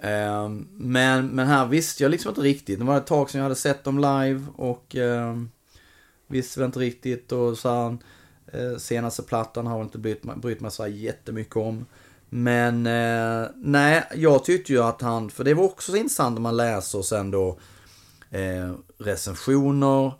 Ehm, 0.02 0.68
men, 0.72 1.28
men 1.28 1.48
här 1.48 1.66
visste 1.66 2.04
jag 2.04 2.10
liksom 2.10 2.30
inte 2.30 2.42
riktigt. 2.42 2.80
Det 2.80 2.86
var 2.86 2.98
ett 2.98 3.08
tag 3.08 3.30
sedan 3.30 3.40
jag 3.40 3.46
hade 3.46 3.56
sett 3.56 3.84
dem 3.84 3.98
live 3.98 4.44
och 4.56 4.96
ehm, 4.96 5.50
visste 6.28 6.60
väl 6.60 6.66
inte 6.66 6.80
riktigt 6.80 7.32
och 7.32 7.58
så 7.58 7.70
här, 7.70 7.98
eh, 8.48 8.78
senaste 8.78 9.24
plattan 9.24 9.68
har 9.68 9.78
jag 9.78 9.86
inte 9.86 9.98
brytt, 9.98 10.24
mig- 10.24 10.38
brytt 10.38 10.62
mig 10.62 10.72
så 10.72 10.84
här 10.84 10.90
jättemycket 10.90 11.56
om. 11.56 11.86
Men 12.38 12.86
eh, 12.88 13.50
nej, 13.56 14.04
jag 14.16 14.44
tyckte 14.46 14.74
ju 14.74 14.84
att 14.84 15.02
han, 15.02 15.30
för 15.30 15.44
det 15.44 15.54
var 15.54 15.64
också 15.64 15.92
så 15.92 15.98
intressant 15.98 16.34
när 16.34 16.42
man 16.42 16.58
läser 16.58 17.02
sen 17.02 17.32
då 17.32 17.60
eh, 18.32 18.72
recensioner. 18.98 20.12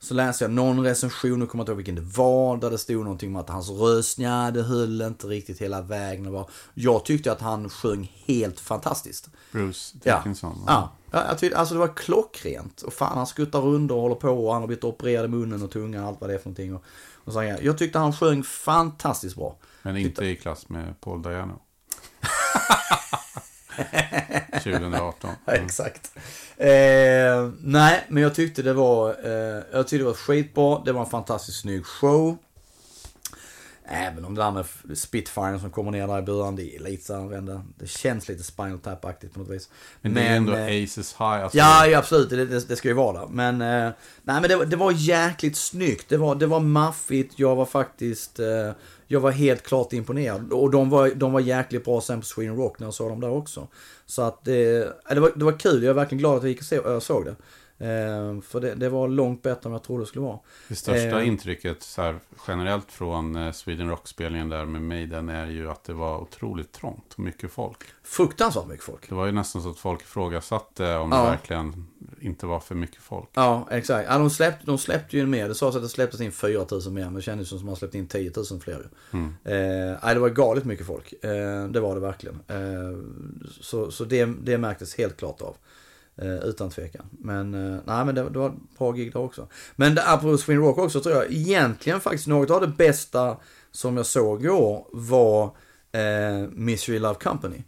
Så 0.00 0.14
läste 0.14 0.44
jag 0.44 0.50
någon 0.50 0.84
recension, 0.84 1.38
nu 1.38 1.46
kommer 1.46 1.60
jag 1.60 1.64
inte 1.64 1.72
ihåg 1.72 1.76
vilken 1.76 1.94
det 1.94 2.16
var, 2.18 2.56
där 2.56 2.70
det 2.70 2.78
stod 2.78 3.02
någonting 3.04 3.28
om 3.30 3.36
att 3.36 3.48
hans 3.50 3.70
röst, 3.70 4.18
ja, 4.18 4.50
det 4.50 4.62
höll 4.62 5.02
inte 5.02 5.26
riktigt 5.26 5.60
hela 5.60 5.82
vägen. 5.82 6.32
Var- 6.32 6.50
Jag 6.74 7.04
tyckte 7.04 7.32
att 7.32 7.40
han 7.40 7.68
sjöng 7.70 8.12
helt 8.26 8.60
fantastiskt. 8.60 9.30
Bruce. 9.52 9.96
Dickinson? 10.02 10.64
Ja, 10.66 10.90
ja 11.10 11.24
jag 11.28 11.38
tyckte, 11.38 11.58
alltså 11.58 11.74
det 11.74 11.80
var 11.80 11.96
klockrent. 11.96 12.82
Och 12.82 12.92
fan, 12.92 13.16
han 13.18 13.26
skuttar 13.26 13.60
runt 13.60 13.90
och 13.90 14.00
håller 14.00 14.14
på 14.14 14.46
och 14.46 14.52
han 14.52 14.62
har 14.62 14.66
blivit 14.66 14.84
opererad 14.84 15.24
i 15.24 15.28
munnen 15.28 15.62
och 15.62 15.70
tungan 15.70 16.02
och 16.02 16.08
allt 16.08 16.20
vad 16.20 16.30
det 16.30 16.34
är 16.34 16.38
för 16.38 16.46
någonting. 16.48 16.74
Och, 16.74 16.82
och 17.24 17.32
så, 17.32 17.40
här. 17.40 17.58
jag 17.62 17.78
tyckte 17.78 17.98
han 17.98 18.12
sjöng 18.12 18.42
fantastiskt 18.42 19.36
bra. 19.36 19.56
Men 19.82 19.96
inte 19.96 20.24
i 20.24 20.36
klass 20.36 20.68
med 20.68 21.00
Paul 21.00 21.22
Dayano? 21.22 21.60
2018. 24.52 25.30
Ja, 25.44 25.52
exakt. 25.52 26.12
Eh, 26.56 27.50
nej, 27.60 28.04
men 28.08 28.22
jag 28.22 28.34
tyckte 28.34 28.62
det 28.62 28.72
var, 28.72 29.08
eh, 29.08 29.62
jag 29.72 29.88
tyckte 29.88 29.96
det 29.96 30.04
var 30.04 30.14
skitbra. 30.14 30.82
Det 30.84 30.92
var 30.92 31.00
en 31.00 31.10
fantastiskt 31.10 31.60
snygg 31.60 31.86
show. 31.86 32.36
Även 33.86 34.24
om 34.24 34.34
det 34.34 34.42
där 34.42 34.50
med 34.50 34.98
Spitfire 34.98 35.58
som 35.60 35.70
kommer 35.70 35.90
ner 35.90 36.06
där 36.06 36.18
i 36.18 36.22
början, 36.22 36.56
det 36.56 36.76
är 36.76 36.80
lite 36.80 37.04
så 37.04 37.14
här, 37.14 37.62
det, 37.78 37.86
känns 37.86 38.28
lite 38.28 38.42
Spinal 38.42 38.78
Tap-aktigt 38.78 39.34
på 39.34 39.40
något 39.40 39.48
vis. 39.48 39.68
Men, 40.00 40.14
det 40.14 40.20
är 40.20 40.36
ändå 40.36 40.52
eh, 40.52 40.84
Aces 40.84 41.12
High. 41.12 41.42
Alltså, 41.42 41.58
Ja, 41.58 41.86
ja 41.86 41.98
absolut. 41.98 42.30
Det, 42.30 42.46
det, 42.46 42.68
det 42.68 42.76
ska 42.76 42.88
ju 42.88 42.94
vara 42.94 43.20
där. 43.20 43.26
Men, 43.26 43.54
eh, 43.60 43.92
nej, 44.22 44.40
men 44.40 44.42
det, 44.42 44.64
det 44.64 44.76
var 44.76 44.92
jäkligt 44.92 45.56
snyggt. 45.56 46.08
Det 46.08 46.16
var, 46.16 46.34
det 46.34 46.46
var 46.46 46.60
maffigt. 46.60 47.38
Jag 47.38 47.56
var 47.56 47.66
faktiskt... 47.66 48.40
Eh, 48.40 48.70
jag 49.06 49.20
var 49.20 49.30
helt 49.30 49.62
klart 49.62 49.92
imponerad. 49.92 50.52
Och 50.52 50.70
de 50.70 50.90
var, 50.90 51.10
de 51.10 51.32
var 51.32 51.40
jäkligt 51.40 51.84
bra 51.84 52.00
sen 52.00 52.20
på 52.20 52.26
Sweden 52.26 52.56
Rock 52.56 52.78
när 52.78 52.86
jag 52.86 52.94
såg 52.94 53.10
dem 53.10 53.20
där 53.20 53.30
också. 53.30 53.68
Så 54.06 54.22
att 54.22 54.44
det, 54.44 54.76
eh, 54.76 55.14
det, 55.14 55.20
var, 55.20 55.32
det 55.36 55.44
var 55.44 55.58
kul. 55.58 55.82
Jag 55.82 55.90
är 55.90 55.94
verkligen 55.94 56.18
glad 56.18 56.36
att 56.36 56.42
jag 56.42 56.50
gick 56.50 56.86
och 56.86 57.02
såg 57.02 57.24
det. 57.24 57.36
Eh, 57.78 58.40
för 58.40 58.60
det, 58.60 58.74
det 58.74 58.88
var 58.88 59.08
långt 59.08 59.42
bättre 59.42 59.68
än 59.68 59.72
jag 59.72 59.82
trodde 59.82 60.02
det 60.02 60.06
skulle 60.06 60.24
vara. 60.24 60.38
Det 60.68 60.74
största 60.74 61.20
Eh. 61.20 61.28
intrycket 61.28 61.82
så 61.82 62.02
här, 62.02 62.18
generellt 62.48 62.92
från 62.92 63.36
eh, 63.36 63.52
Sweden 63.52 63.88
Rock-spelningen 63.88 64.48
där 64.48 64.64
med 64.64 64.82
Maiden 64.82 65.28
är 65.28 65.46
ju 65.46 65.70
att 65.70 65.84
det 65.84 65.92
var 65.92 66.18
otroligt 66.18 66.72
trångt 66.72 67.12
och 67.14 67.18
mycket 67.20 67.52
folk. 67.52 67.78
Fruktansvärt 68.02 68.66
mycket 68.66 68.84
folk. 68.84 69.08
Det 69.08 69.14
var 69.14 69.26
ju 69.26 69.32
nästan 69.32 69.62
så 69.62 69.70
att 69.70 69.78
folk 69.78 70.02
ifrågasatte 70.02 70.96
om 70.96 71.12
Ja. 71.12 71.22
det 71.24 71.30
verkligen 71.30 71.86
inte 72.20 72.46
var 72.46 72.60
för 72.60 72.74
mycket 72.74 73.02
folk. 73.02 73.28
Ja, 73.34 73.68
exakt. 73.70 74.08
Ja, 74.10 74.18
de, 74.18 74.30
släppte, 74.30 74.66
de 74.66 74.78
släppte 74.78 75.16
ju 75.16 75.26
mer. 75.26 75.48
Det 75.48 75.54
sades 75.54 75.76
att 75.76 75.82
det 75.82 75.88
släpptes 75.88 76.20
in 76.20 76.32
4 76.32 76.66
000 76.70 76.92
mer, 76.92 77.04
men 77.04 77.14
det 77.14 77.22
kändes 77.22 77.48
som 77.48 77.58
att 77.58 77.64
man 77.64 77.76
släppte 77.76 77.98
in 77.98 78.06
10 78.08 78.32
000 78.50 78.60
fler. 78.60 78.88
Mm. 79.10 79.34
Eh, 79.44 80.14
det 80.14 80.18
var 80.20 80.28
galet 80.28 80.64
mycket 80.64 80.86
folk. 80.86 81.12
Eh, 81.24 81.64
det 81.68 81.80
var 81.80 81.94
det 81.94 82.00
verkligen. 82.00 82.40
Eh, 82.48 82.98
så 83.60 83.90
så 83.90 84.04
det, 84.04 84.24
det 84.24 84.58
märktes 84.58 84.94
helt 84.98 85.16
klart 85.16 85.40
av. 85.42 85.56
Eh, 86.16 86.34
utan 86.34 86.70
tvekan. 86.70 87.06
Men, 87.10 87.54
eh, 87.54 87.80
nej, 87.84 88.04
men 88.04 88.14
det, 88.14 88.30
det 88.30 88.38
var 88.38 88.48
ett 88.48 88.78
bra 88.78 88.92
gig 88.92 89.12
där 89.12 89.20
också. 89.20 89.48
Men 89.76 89.94
det, 89.94 90.08
apropå 90.08 90.38
Sweden 90.38 90.62
Rock 90.62 90.78
också 90.78 91.00
tror 91.00 91.14
jag 91.14 91.32
egentligen 91.32 92.00
faktiskt 92.00 92.26
något 92.26 92.50
av 92.50 92.60
det 92.60 92.66
bästa 92.66 93.36
som 93.72 93.96
jag 93.96 94.06
såg 94.06 94.44
i 94.44 94.48
år 94.48 94.86
var 94.92 95.44
eh, 95.92 96.48
Misery 96.52 96.98
Love 96.98 97.14
Company. 97.14 97.62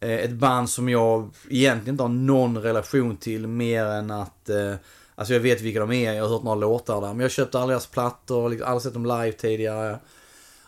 Eh, 0.00 0.10
ett 0.10 0.32
band 0.32 0.70
som 0.70 0.88
jag 0.88 1.30
egentligen 1.48 1.94
inte 1.94 2.02
har 2.02 2.08
någon 2.08 2.58
relation 2.58 3.16
till 3.16 3.46
mer 3.46 3.84
än 3.84 4.10
att 4.10 4.48
eh, 4.48 4.74
Alltså 5.14 5.32
jag 5.32 5.40
vet 5.40 5.60
vilka 5.60 5.80
de 5.80 5.92
är, 5.92 6.12
jag 6.12 6.22
har 6.22 6.28
hört 6.30 6.42
några 6.42 6.56
låtar 6.56 7.00
där. 7.00 7.08
Men 7.08 7.20
jag 7.20 7.30
köpte 7.30 7.58
alla 7.58 7.66
deras 7.66 7.86
plattor, 7.86 8.48
liksom, 8.48 8.68
aldrig 8.68 8.82
sett 8.82 8.92
dem 8.92 9.06
live 9.06 9.32
tidigare. 9.32 9.98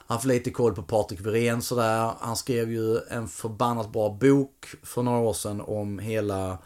Haft 0.07 0.25
lite 0.25 0.51
koll 0.51 0.75
på 0.75 0.83
Patrik 0.83 1.21
Wirén 1.21 1.63
sådär. 1.63 2.11
Han 2.21 2.37
skrev 2.37 2.73
ju 2.73 2.99
en 3.11 3.29
förbannat 3.29 3.93
bra 3.93 4.11
bok 4.21 4.67
för 4.83 5.03
några 5.03 5.19
år 5.19 5.33
sedan 5.33 5.61
om 5.61 5.99
hela 5.99 6.59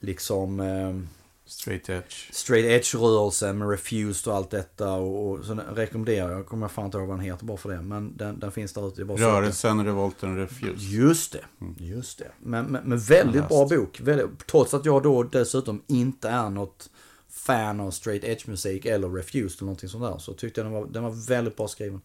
liksom 0.00 0.60
eh, 0.60 1.20
Straight 1.50 1.88
edge. 1.88 2.32
straight 2.32 2.66
edge-rörelsen 2.66 3.58
med 3.58 3.70
Refused 3.70 4.32
och 4.32 4.36
allt 4.36 4.50
detta. 4.50 4.92
Och, 4.92 5.30
och 5.30 5.44
så 5.44 5.54
rekommenderar 5.74 6.30
jag, 6.30 6.38
jag 6.38 6.46
kommer 6.46 6.68
fan 6.68 6.84
inte 6.84 6.98
ihåg 6.98 7.08
vad 7.08 7.16
den 7.16 7.24
heter 7.24 7.44
bara 7.44 7.56
för 7.56 7.68
det. 7.68 7.82
Men 7.82 8.16
den, 8.16 8.38
den 8.38 8.52
finns 8.52 8.72
där 8.72 8.88
ute. 8.88 9.02
Rörelsen, 9.02 9.84
revolten, 9.84 10.36
refuse. 10.36 10.96
Just 10.96 11.32
det, 11.32 11.44
just 11.84 12.18
det. 12.18 12.30
Men, 12.38 12.66
men, 12.66 12.82
men 12.84 12.98
väldigt 12.98 13.48
bra 13.48 13.68
bok. 13.68 14.00
Väldigt, 14.00 14.46
trots 14.46 14.74
att 14.74 14.84
jag 14.84 15.02
då 15.02 15.22
dessutom 15.22 15.82
inte 15.86 16.28
är 16.28 16.50
något 16.50 16.90
fan 17.28 17.80
av 17.80 17.90
straight 17.90 18.24
edge 18.24 18.48
musik 18.48 18.86
eller 18.86 19.08
refused 19.08 19.58
eller 19.58 19.66
någonting 19.66 19.88
sånt 19.88 20.04
där. 20.04 20.18
Så 20.18 20.32
tyckte 20.32 20.60
jag 20.60 20.66
den 20.66 20.72
var, 20.72 20.86
den 20.86 21.02
var 21.02 21.28
väldigt 21.28 21.56
bra 21.56 21.68
skriven. 21.68 22.00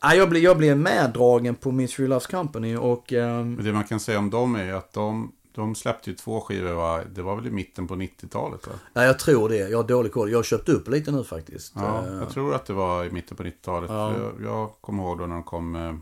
Ja, 0.00 0.14
jag, 0.14 0.30
blev, 0.30 0.42
jag 0.42 0.58
blev 0.58 0.78
meddragen 0.78 1.54
på 1.54 1.70
Misery 1.70 2.06
Loves 2.06 2.26
Company 2.26 2.76
och... 2.76 3.12
Men 3.12 3.64
det 3.64 3.72
man 3.72 3.84
kan 3.84 4.00
säga 4.00 4.18
om 4.18 4.30
dem 4.30 4.54
är 4.54 4.72
att 4.72 4.92
de, 4.92 5.32
de 5.54 5.74
släppte 5.74 6.10
ju 6.10 6.16
två 6.16 6.40
skivor, 6.40 6.72
va? 6.72 7.00
det 7.14 7.22
var 7.22 7.36
väl 7.36 7.46
i 7.46 7.50
mitten 7.50 7.88
på 7.88 7.94
90-talet 7.94 8.66
va? 8.66 8.72
ja, 8.92 9.04
jag 9.04 9.18
tror 9.18 9.48
det. 9.48 9.56
Jag 9.56 9.78
har 9.78 9.84
dålig 9.84 10.12
koll. 10.12 10.30
Jag 10.30 10.38
har 10.38 10.42
köpt 10.42 10.68
upp 10.68 10.88
lite 10.88 11.10
nu 11.12 11.24
faktiskt. 11.24 11.72
Ja, 11.76 11.98
Ehm, 12.06 12.18
jag 12.18 12.30
tror 12.30 12.54
att 12.54 12.66
det 12.66 12.72
var 12.72 13.04
i 13.04 13.10
mitten 13.10 13.36
på 13.36 13.42
90-talet. 13.42 13.90
Ja. 13.90 14.12
Jag, 14.18 14.32
jag 14.42 14.70
kommer 14.80 15.02
ihåg 15.02 15.18
då 15.18 15.26
när 15.26 15.34
de 15.34 15.42
kom 15.42 15.76
eh, 15.76 15.94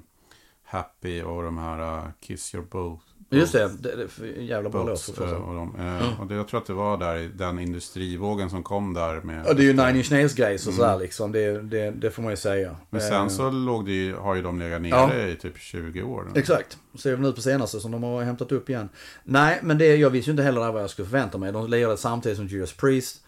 Happy 0.65 1.23
och 1.23 1.43
de 1.43 1.59
här 1.59 1.99
eh, 1.99 2.05
Kiss 2.21 2.55
Your 2.55 2.65
Boat. 2.71 3.01
Just 3.37 3.53
det, 3.53 3.71
det, 3.79 4.27
jävla 4.43 4.71
bra 4.71 4.85
låt. 4.85 5.15
Jag 5.19 5.29
eh, 5.29 5.49
och 5.49 5.55
de, 5.55 5.77
eh, 5.81 6.21
och 6.21 6.27
det, 6.27 6.35
jag 6.35 6.49
tror 6.49 6.61
att 6.61 6.67
det 6.67 6.73
var 6.73 6.97
där 6.97 7.31
den 7.35 7.59
industrivågen 7.59 8.51
som 8.51 8.63
kom 8.63 8.95
där 8.95 9.21
med... 9.21 9.45
Ja, 9.47 9.53
det 9.53 9.63
är 9.63 9.65
ju 9.65 9.73
Nine 9.73 9.97
Inch 9.97 10.11
Nails 10.11 10.35
grejs 10.35 10.67
och 10.67 10.75
sådär 10.75 10.99
liksom. 10.99 11.33
Det, 11.33 11.63
det, 11.63 11.91
det 11.91 12.11
får 12.11 12.23
man 12.23 12.33
ju 12.33 12.37
säga. 12.37 12.69
Mm. 12.69 12.81
Men 12.91 13.01
Ehm, 13.01 13.09
sen 13.09 13.31
så 13.31 13.51
låg 13.51 13.87
det 13.87 13.93
ju, 13.93 14.15
har 14.17 14.35
ju 14.35 14.43
de 14.43 14.59
legat 14.59 14.83
nere 14.83 14.91
Ja. 14.91 15.27
i 15.27 15.37
typ 15.37 15.59
20 15.59 16.03
år. 16.03 16.33
Exakt. 16.35 16.79
Ser 16.99 17.17
vi 17.17 17.23
nu 17.23 17.33
på 17.33 17.41
senaste 17.41 17.81
som 17.81 17.91
de 17.91 18.03
har 18.03 18.23
hämtat 18.23 18.53
upp 18.53 18.71
igen. 18.71 18.89
Nej, 19.25 19.59
men 19.63 19.79
det, 19.79 19.97
jag 19.97 20.11
visste 20.11 20.31
ju 20.31 20.33
inte 20.33 20.43
heller 20.43 20.61
där 20.61 20.73
vad 20.73 20.83
jag 20.83 20.91
skulle 20.91 21.09
förvänta 21.09 21.39
mig. 21.39 21.53
De 21.53 21.71
lirade 21.71 21.97
samtidigt 21.97 22.39
som 22.39 22.47
Judas 22.47 22.73
Priest. 22.73 23.25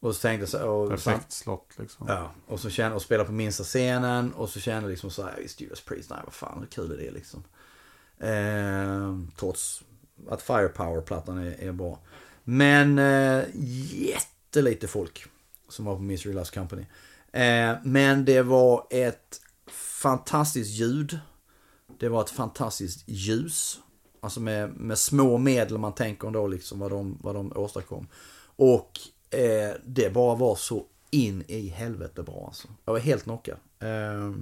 Och 0.00 0.14
så 0.14 0.20
tänkte 0.20 0.56
jag 0.58 0.82
och, 0.82 0.90
Perfekt 0.90 1.32
slott 1.32 1.68
liksom. 1.78 2.06
Ja, 2.08 2.30
och 2.46 2.60
så 2.60 2.70
kände 2.70 2.96
och 2.96 3.02
spela 3.02 3.24
på 3.24 3.32
minsta 3.32 3.64
scenen. 3.64 4.32
Och 4.32 4.48
så 4.48 4.60
kände 4.60 4.82
jag 4.82 4.90
liksom 4.90 5.10
så 5.10 5.22
här, 5.22 5.34
visst 5.42 5.60
Judas 5.60 5.80
Priest, 5.80 6.10
nej 6.10 6.18
vad 6.24 6.32
fan 6.32 6.58
hur 6.60 6.66
kul 6.66 6.92
är 6.92 7.04
det 7.04 7.10
liksom. 7.10 7.44
Eh, 8.22 9.18
trots 9.36 9.82
att 10.28 10.42
Firepower-plattan 10.42 11.38
är, 11.38 11.60
är 11.60 11.72
bra. 11.72 11.98
Men 12.44 12.98
eh, 12.98 13.44
jättelite 13.92 14.88
folk 14.88 15.26
som 15.68 15.84
var 15.84 15.96
på 15.96 16.02
Misery 16.02 16.32
Last 16.32 16.54
Company. 16.54 16.86
Eh, 17.32 17.74
men 17.84 18.24
det 18.24 18.42
var 18.42 18.86
ett 18.90 19.40
fantastiskt 20.02 20.70
ljud. 20.70 21.18
Det 21.98 22.08
var 22.08 22.20
ett 22.20 22.30
fantastiskt 22.30 23.04
ljus. 23.06 23.80
Alltså 24.20 24.40
med, 24.40 24.76
med 24.76 24.98
små 24.98 25.38
medel 25.38 25.78
man 25.78 25.94
tänker 25.94 26.26
ändå 26.26 26.46
liksom 26.46 26.78
vad 26.78 26.90
de, 26.90 27.18
vad 27.22 27.34
de 27.34 27.52
åstadkom. 27.56 28.08
Och 28.56 29.00
eh, 29.30 29.74
det 29.84 30.12
bara 30.14 30.34
var 30.34 30.56
så 30.56 30.86
in 31.10 31.44
i 31.48 31.68
helvete 31.68 32.22
bra 32.22 32.44
alltså. 32.46 32.68
Jag 32.84 32.92
var 32.92 33.00
helt 33.00 33.22
knockad. 33.22 33.56
Eh, 33.78 34.32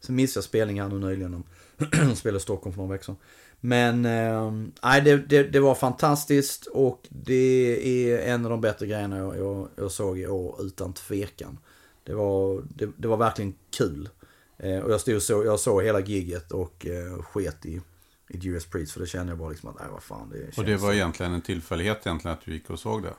sen 0.00 0.14
missade 0.14 0.38
jag 0.38 0.44
spelningen 0.44 0.84
här 0.84 0.98
nu 0.98 1.06
nyligen. 1.06 1.44
De 1.92 2.16
spelade 2.16 2.38
i 2.38 2.40
Stockholm 2.42 2.74
för 2.74 2.82
några 2.82 2.92
veckor 2.92 3.04
sedan. 3.04 3.16
Men 3.60 4.04
eh, 4.04 4.52
nej, 4.82 5.00
det, 5.00 5.16
det, 5.16 5.42
det 5.42 5.60
var 5.60 5.74
fantastiskt 5.74 6.66
och 6.66 7.06
det 7.08 8.14
är 8.14 8.34
en 8.34 8.44
av 8.44 8.50
de 8.50 8.60
bättre 8.60 8.86
grejerna 8.86 9.18
jag, 9.18 9.38
jag, 9.38 9.68
jag 9.76 9.90
såg 9.90 10.18
i 10.18 10.26
år 10.26 10.56
utan 10.60 10.92
tvekan. 10.92 11.58
Det 12.04 12.14
var, 12.14 12.62
det, 12.68 12.90
det 12.96 13.08
var 13.08 13.16
verkligen 13.16 13.54
kul. 13.70 14.08
Eh, 14.56 14.78
och 14.78 14.92
jag, 14.92 15.00
stod 15.00 15.22
så, 15.22 15.44
jag 15.44 15.60
såg 15.60 15.82
hela 15.82 16.00
gigget 16.00 16.52
och 16.52 16.86
eh, 16.86 17.22
sket 17.22 17.66
i, 17.66 17.80
i 18.28 18.38
Judas 18.38 18.66
Priest 18.66 18.92
för 18.92 19.00
det 19.00 19.06
kände 19.06 19.30
jag 19.30 19.38
bara 19.38 19.50
liksom 19.50 19.68
att, 19.68 19.78
nej 19.80 19.88
vad 19.90 20.02
fan 20.02 20.30
det 20.30 20.38
känns 20.38 20.58
Och 20.58 20.64
det 20.64 20.76
var 20.76 20.92
egentligen 20.92 21.32
en 21.32 21.42
tillfällighet 21.42 22.06
egentligen 22.06 22.36
att 22.36 22.44
du 22.44 22.52
gick 22.52 22.70
och 22.70 22.78
såg 22.78 23.02
det. 23.02 23.14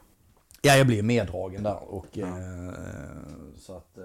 Ja, 0.62 0.76
jag 0.76 0.88
blev 0.88 1.04
meddragen 1.04 1.64
där 1.64 1.94
och 1.94 2.18
eh, 2.18 2.74
så 3.58 3.78
att... 3.78 3.98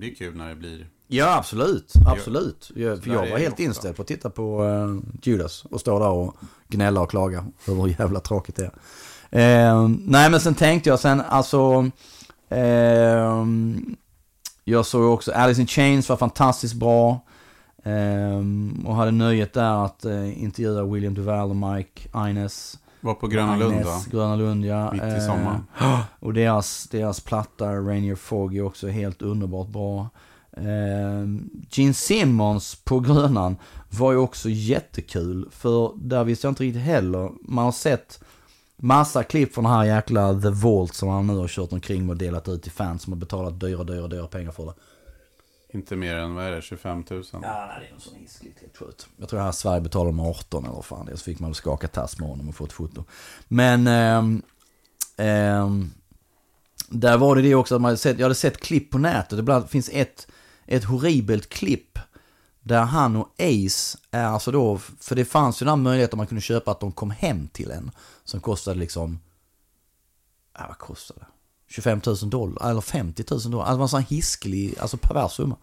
Det 0.00 0.10
är 0.10 0.14
kul 0.14 0.36
när 0.36 0.48
det 0.48 0.54
blir... 0.54 0.86
ja, 1.08 1.36
absolut. 1.36 1.92
Absolut. 2.06 2.70
Jag, 2.74 3.02
för 3.02 3.10
jag 3.10 3.30
var 3.30 3.38
helt 3.38 3.60
inställd 3.60 3.96
på 3.96 4.02
att 4.02 4.08
titta 4.08 4.30
på 4.30 4.64
eh, 4.64 5.10
Judas 5.22 5.64
och 5.64 5.80
stå 5.80 5.98
där 5.98 6.08
och 6.08 6.36
gnälla 6.68 7.00
och 7.00 7.10
klaga 7.10 7.46
över 7.68 7.82
hur 7.82 7.94
jävla 7.98 8.20
tråkigt 8.20 8.56
det 8.56 8.70
är. 9.30 9.68
Eh, 9.70 9.88
nej, 9.88 10.30
men 10.30 10.40
sen 10.40 10.54
tänkte 10.54 10.90
jag 10.90 11.00
sen, 11.00 11.20
alltså... 11.20 11.90
Eh, 12.48 13.44
jag 14.64 14.86
såg 14.86 15.14
också 15.14 15.32
Alice 15.32 15.60
in 15.60 15.66
Chains 15.66 16.08
var 16.08 16.16
fantastiskt 16.16 16.74
bra. 16.74 17.20
Eh, 17.84 18.44
och 18.86 18.94
hade 18.94 19.10
nöjet 19.10 19.52
där 19.52 19.84
att 19.84 20.04
eh, 20.04 20.42
intervjua 20.42 20.84
William 20.84 21.14
Duval 21.14 21.50
och 21.50 21.56
Mike 21.56 22.08
Ines. 22.28 22.78
Var 23.00 23.14
på 23.14 23.26
Gröna 23.26 23.56
Lund 23.56 23.84
va? 23.84 24.00
Gröna 24.10 24.36
Lund, 24.36 24.64
ja. 24.64 24.92
Mitt 24.92 25.02
i 25.02 25.06
Eh, 25.06 25.26
sommaren. 25.26 25.64
Och 26.20 26.34
deras, 26.34 26.88
deras 26.90 27.20
platta 27.20 27.72
Rainier 27.72 28.14
Fog 28.14 28.56
är 28.56 28.62
också 28.62 28.88
helt 28.88 29.22
underbart 29.22 29.68
bra. 29.68 30.08
Eh, 30.56 31.26
Gene 31.70 31.94
Simmons 31.94 32.74
på 32.84 33.00
Grönan 33.00 33.56
var 33.90 34.12
ju 34.12 34.18
också 34.18 34.48
jättekul. 34.48 35.48
För 35.50 35.92
där 35.96 36.24
visste 36.24 36.46
jag 36.46 36.52
inte 36.52 36.62
riktigt 36.62 36.82
heller. 36.82 37.30
Man 37.42 37.64
har 37.64 37.72
sett 37.72 38.20
massa 38.76 39.22
klipp 39.22 39.54
från 39.54 39.64
den 39.64 39.72
här 39.72 39.84
jäkla 39.84 40.40
The 40.40 40.50
Vault 40.50 40.94
som 40.94 41.08
han 41.08 41.26
nu 41.26 41.36
har 41.36 41.48
kört 41.48 41.72
omkring 41.72 42.10
och 42.10 42.16
delat 42.16 42.48
ut 42.48 42.62
till 42.62 42.72
fans 42.72 43.02
som 43.02 43.12
har 43.12 43.20
betalat 43.20 43.60
dyra, 43.60 43.84
dyra, 43.84 44.08
dyra 44.08 44.26
pengar 44.26 44.50
för 44.52 44.66
det. 44.66 44.74
Inte 45.72 45.96
mer 45.96 46.14
än, 46.14 46.34
vad 46.34 46.44
är 46.44 46.50
det, 46.50 46.62
25 46.62 47.04
000? 47.10 47.24
Ja, 47.32 47.38
nej, 47.40 47.80
det 47.80 47.86
är 47.86 47.94
en 47.94 48.00
sån 48.00 48.14
hiskligt 48.14 48.60
helt 48.60 48.76
sjukt. 48.76 49.08
Jag 49.16 49.28
tror 49.28 49.50
i 49.50 49.52
Sverige 49.52 49.80
betalade 49.80 50.10
de 50.10 50.20
18 50.20 50.64
eller 50.64 50.74
vad 50.74 50.84
fan 50.84 51.06
det 51.06 51.12
är. 51.12 51.16
Så 51.16 51.24
fick 51.24 51.38
man 51.38 51.50
väl 51.50 51.54
skaka 51.54 51.88
tass 51.88 52.18
med 52.18 52.28
honom 52.28 52.48
och 52.48 52.54
få 52.54 52.64
ett 52.64 52.72
foto. 52.72 53.04
Men... 53.48 53.86
ehm, 53.86 54.42
ehm, 55.16 55.90
där 56.90 57.18
var 57.18 57.36
det 57.36 57.42
det 57.42 57.54
också 57.54 57.74
att 57.74 57.80
man 57.80 57.98
sett, 57.98 58.18
jag 58.18 58.24
hade 58.24 58.34
sett 58.34 58.60
klipp 58.60 58.90
på 58.90 58.98
nätet. 58.98 59.38
Ibland 59.38 59.70
finns 59.70 59.90
ett, 59.92 60.26
ett 60.66 60.84
horribelt 60.84 61.48
klipp. 61.48 61.98
Där 62.60 62.82
han 62.82 63.16
och 63.16 63.28
Ace 63.38 63.98
är 64.10 64.24
alltså 64.24 64.52
då, 64.52 64.78
för 64.78 65.16
det 65.16 65.24
fanns 65.24 65.62
ju 65.62 65.64
den 65.64 65.68
här 65.68 65.76
möjligheten 65.76 66.16
man 66.16 66.26
kunde 66.26 66.42
köpa 66.42 66.70
att 66.70 66.80
de 66.80 66.92
kom 66.92 67.10
hem 67.10 67.48
till 67.48 67.70
en. 67.70 67.90
Som 68.24 68.40
kostade 68.40 68.78
liksom, 68.78 69.20
ja 70.58 70.64
vad 70.68 70.78
kostade 70.78 71.20
det? 71.20 71.26
25 71.70 72.00
000 72.06 72.16
dollar, 72.30 72.70
eller 72.70 72.80
50 72.80 73.24
000 73.30 73.40
dollar. 73.40 73.64
Alltså 73.64 73.82
en 73.82 73.88
sån 73.88 74.00
här 74.00 74.08
hiskelig, 74.08 74.74
alltså 74.78 74.96
pervers 74.96 75.32
summa. 75.32 75.56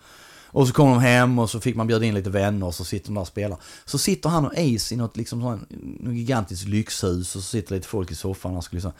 Och 0.50 0.68
så 0.68 0.74
kom 0.74 0.90
de 0.90 1.00
hem 1.00 1.40
och 1.40 1.50
så 1.50 1.60
fick 1.60 1.76
man 1.76 1.88
bjuda 1.88 2.06
in 2.06 2.14
lite 2.14 2.30
vänner 2.30 2.66
och 2.68 2.76
så 2.76 2.86
sitter 2.86 3.08
de 3.08 3.14
där 3.14 3.22
och 3.22 3.28
spelar. 3.28 3.58
Så 3.86 3.98
sitter 3.98 4.30
han 4.30 4.46
och 4.46 4.52
Ace 4.52 4.94
i 4.94 4.98
något, 4.98 5.18
liksom 5.18 5.42
sån, 5.42 5.66
något 6.00 6.16
gigantiskt 6.16 6.68
lyxhus 6.68 7.36
och 7.36 7.42
så 7.44 7.50
sitter 7.50 7.76
lite 7.76 7.88
folk 7.88 8.12
i 8.12 8.16
soffan 8.16 8.52
och 8.52 8.56
han 8.56 8.64
skulle 8.64 8.78
liksom... 8.78 8.92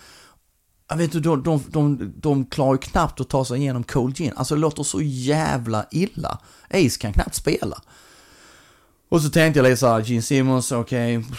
Jag 0.90 0.98
vet 0.98 1.12
du, 1.12 1.20
de, 1.20 1.44
de, 1.44 1.64
de, 1.68 2.14
de 2.16 2.46
klarar 2.46 2.74
ju 2.74 2.78
knappt 2.78 3.22
att 3.22 3.30
ta 3.30 3.46
sig 3.46 3.58
igenom 3.58 3.84
Cold 3.84 4.18
Gin. 4.18 4.34
Alltså 4.36 4.56
det 4.56 4.62
låter 4.62 4.84
så 4.84 5.02
jävla 5.02 5.86
illa. 5.92 6.40
Ace 6.70 6.98
kan 7.00 7.14
knappt 7.14 7.36
spela. 7.36 7.82
Och 9.10 9.22
så 9.22 9.30
tänkte 9.30 9.60
jag 9.60 9.64
lite 9.64 9.78
såhär, 9.78 10.00
Gene 10.02 10.22
Simmons, 10.22 10.72
okej, 10.72 11.18
okay, 11.18 11.30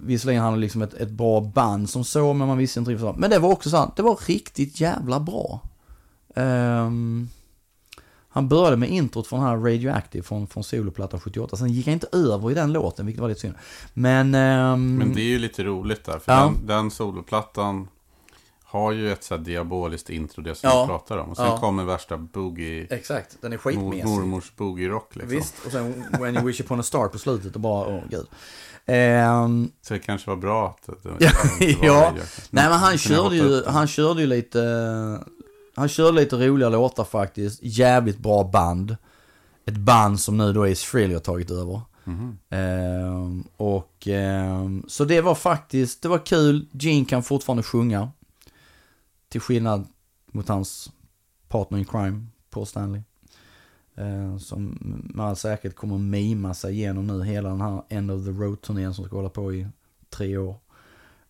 visserligen 0.00 0.42
han 0.42 0.60
liksom 0.60 0.82
ett, 0.82 0.94
ett 0.94 1.10
bra 1.10 1.40
band 1.40 1.90
som 1.90 2.04
så, 2.04 2.32
men 2.32 2.48
man 2.48 2.58
visste 2.58 2.78
inte 2.78 2.90
riktigt 2.90 3.04
vad. 3.04 3.16
Men 3.18 3.30
det 3.30 3.38
var 3.38 3.52
också 3.52 3.70
så 3.70 3.76
här, 3.76 3.90
det 3.96 4.02
var 4.02 4.18
riktigt 4.26 4.80
jävla 4.80 5.20
bra. 5.20 5.60
Ehm, 6.36 7.28
han 8.28 8.48
började 8.48 8.76
med 8.76 8.88
introt 8.90 9.26
från 9.26 9.40
den 9.40 9.48
här 9.48 9.56
Radioactive 9.56 10.22
från, 10.24 10.46
från 10.46 10.64
soloplattan 10.64 11.20
78. 11.20 11.56
Sen 11.56 11.68
gick 11.72 11.86
han 11.86 11.92
inte 11.92 12.06
över 12.12 12.50
i 12.50 12.54
den 12.54 12.72
låten, 12.72 13.06
vilket 13.06 13.20
var 13.22 13.28
lite 13.28 13.40
synd. 13.40 13.54
Men... 13.94 14.34
ehm, 14.34 14.96
Men 14.96 15.14
det 15.14 15.20
är 15.20 15.24
ju 15.28 15.38
lite 15.38 15.64
roligt 15.64 16.04
där, 16.04 16.18
för 16.18 16.32
Ja. 16.32 16.40
den, 16.58 16.66
den 16.66 16.90
soloplattan 16.90 17.88
har 18.74 18.92
ju 18.92 19.12
ett 19.12 19.24
så 19.24 19.36
här 19.36 19.42
diaboliskt 19.44 20.10
intro, 20.10 20.42
det 20.42 20.54
som 20.54 20.70
Ja. 20.70 20.82
vi 20.82 20.88
pratar 20.88 21.18
om. 21.18 21.30
Och 21.30 21.36
sen 21.36 21.46
Ja. 21.46 21.58
kommer 21.58 21.84
värsta 21.84 22.16
boogie, 22.16 22.86
Exakt, 22.90 23.36
den 23.40 23.52
är 23.52 23.56
mor, 23.56 23.62
skitmesig. 23.62 24.04
mormors 24.06 24.52
boogie-rock 24.56 25.16
liksom. 25.16 25.30
Visst, 25.36 25.54
och 25.66 25.72
sen 25.72 26.04
When 26.20 26.34
You 26.36 26.46
Wish 26.46 26.60
Upon 26.60 26.80
a 26.80 26.82
Star 26.82 27.08
på 27.08 27.18
slutet 27.18 27.54
och 27.54 27.60
bara, 27.60 27.86
åh 27.86 28.00
gud. 28.10 28.26
Ehm, 28.86 29.70
Så 29.82 29.94
det 29.94 30.00
kanske 30.00 30.30
var 30.30 30.36
bra 30.36 30.68
att 30.68 30.86
det, 30.86 30.92
det 31.02 31.08
var 31.08 31.18
ja. 31.86 31.92
radioaktivt. 32.06 32.48
Nej 32.50 32.68
men 32.68 32.78
han 32.78 32.98
körde 32.98 33.36
ju, 33.36 33.64
han 33.66 33.86
körde 33.86 34.20
ju 34.20 34.26
lite, 34.26 34.60
han 35.76 35.88
körde 35.88 36.12
lite 36.20 36.36
roliga 36.36 36.68
låtar 36.68 37.04
faktiskt. 37.04 37.58
Jävligt 37.62 38.18
bra 38.18 38.44
band. 38.44 38.96
Ett 39.66 39.76
band 39.76 40.20
som 40.20 40.36
nu 40.36 40.52
då 40.52 40.62
Ace 40.64 40.86
Frehley 40.86 41.14
har 41.14 41.20
tagit 41.20 41.50
över. 41.50 41.80
Mhm. 42.04 42.38
Ehm, 42.50 43.44
och 43.56 44.06
ehm, 44.08 44.84
så 44.88 45.04
det 45.04 45.20
var 45.20 45.34
faktiskt, 45.34 46.02
det 46.02 46.08
var 46.08 46.26
kul. 46.26 46.66
Gene 46.72 47.04
kan 47.04 47.22
fortfarande 47.22 47.62
sjunga. 47.62 48.10
Till 49.34 49.40
skillnad 49.40 49.86
mot 50.32 50.48
hans 50.48 50.92
partner 51.48 51.78
in 51.78 51.84
crime, 51.84 52.26
Paul 52.50 52.66
Stanley. 52.66 53.02
Eh, 53.96 54.38
som 54.38 54.78
med 55.14 55.26
all 55.26 55.36
säkerhet 55.36 55.76
kommer 55.76 55.98
mima 55.98 56.54
sig 56.54 56.74
igenom 56.74 57.06
nu 57.06 57.24
hela 57.24 57.48
den 57.48 57.60
här 57.60 57.82
End 57.88 58.10
of 58.10 58.24
the 58.24 58.30
Road-turnén 58.30 58.94
som 58.94 59.04
ska 59.04 59.16
hålla 59.16 59.28
på 59.28 59.54
i 59.54 59.66
tre 60.10 60.36
år. 60.36 60.56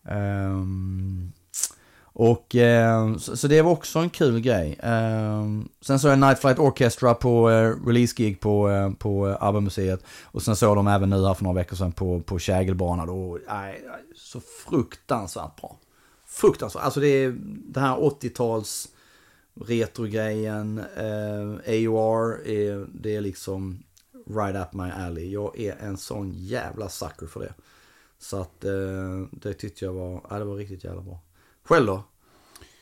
Ehm, 0.03 1.31
och 2.01 2.55
ehm, 2.55 3.19
så, 3.19 3.37
så 3.37 3.47
det 3.47 3.61
var 3.61 3.71
också 3.71 3.99
en 3.99 4.09
kul 4.09 4.39
grej. 4.39 4.79
Ehm, 4.83 5.69
sen 5.81 5.99
såg 5.99 6.11
jag 6.11 6.19
Night 6.19 6.39
Flight 6.39 6.59
Orchestra 6.59 7.13
på 7.13 7.49
uh, 7.49 7.85
release-gig 7.87 8.39
på, 8.39 8.69
uh, 8.69 8.93
på 8.93 9.37
ABBA-museet. 9.39 10.03
Och 10.23 10.41
sen 10.41 10.55
såg 10.55 10.75
de 10.75 10.87
även 10.87 11.09
nu 11.09 11.25
här 11.25 11.33
för 11.33 11.43
några 11.43 11.55
veckor 11.55 11.75
sedan 11.75 11.91
på, 11.91 12.19
på 12.19 12.39
då. 13.05 13.31
Och, 13.31 13.39
så 14.15 14.41
fruktansvärt 14.67 15.61
bra. 15.61 15.77
Fruktansvärt. 16.35 16.83
Alltså 16.83 16.99
det 16.99 17.07
är 17.07 17.35
det 17.39 17.79
här 17.79 17.97
80-tals 17.97 18.89
retrogrejen. 19.61 20.79
Uh, 20.79 21.59
AOR, 21.67 22.47
är, 22.47 22.87
det 22.93 23.15
är 23.15 23.21
liksom 23.21 23.83
right 24.27 24.55
up 24.55 24.73
my 24.73 24.89
alley. 24.89 25.31
Jag 25.31 25.59
är 25.59 25.75
en 25.75 25.97
sån 25.97 26.31
jävla 26.33 26.89
sucker 26.89 27.27
för 27.27 27.39
det. 27.39 27.53
Så 28.17 28.41
att 28.41 28.63
eh, 28.63 28.71
det 29.31 29.53
tyckte 29.53 29.85
jag 29.85 29.93
var, 29.93 30.21
ja, 30.29 30.39
det 30.39 30.45
var 30.45 30.55
riktigt 30.55 30.83
jävla 30.83 31.01
bra. 31.01 31.19
Själv 31.63 31.85
då? 31.85 32.03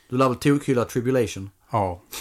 Du 0.10 0.18
lär 0.18 0.30
väl 0.30 0.38
tokhylla 0.38 0.86
Tribulation? 0.86 1.50
Ja. 1.72 2.02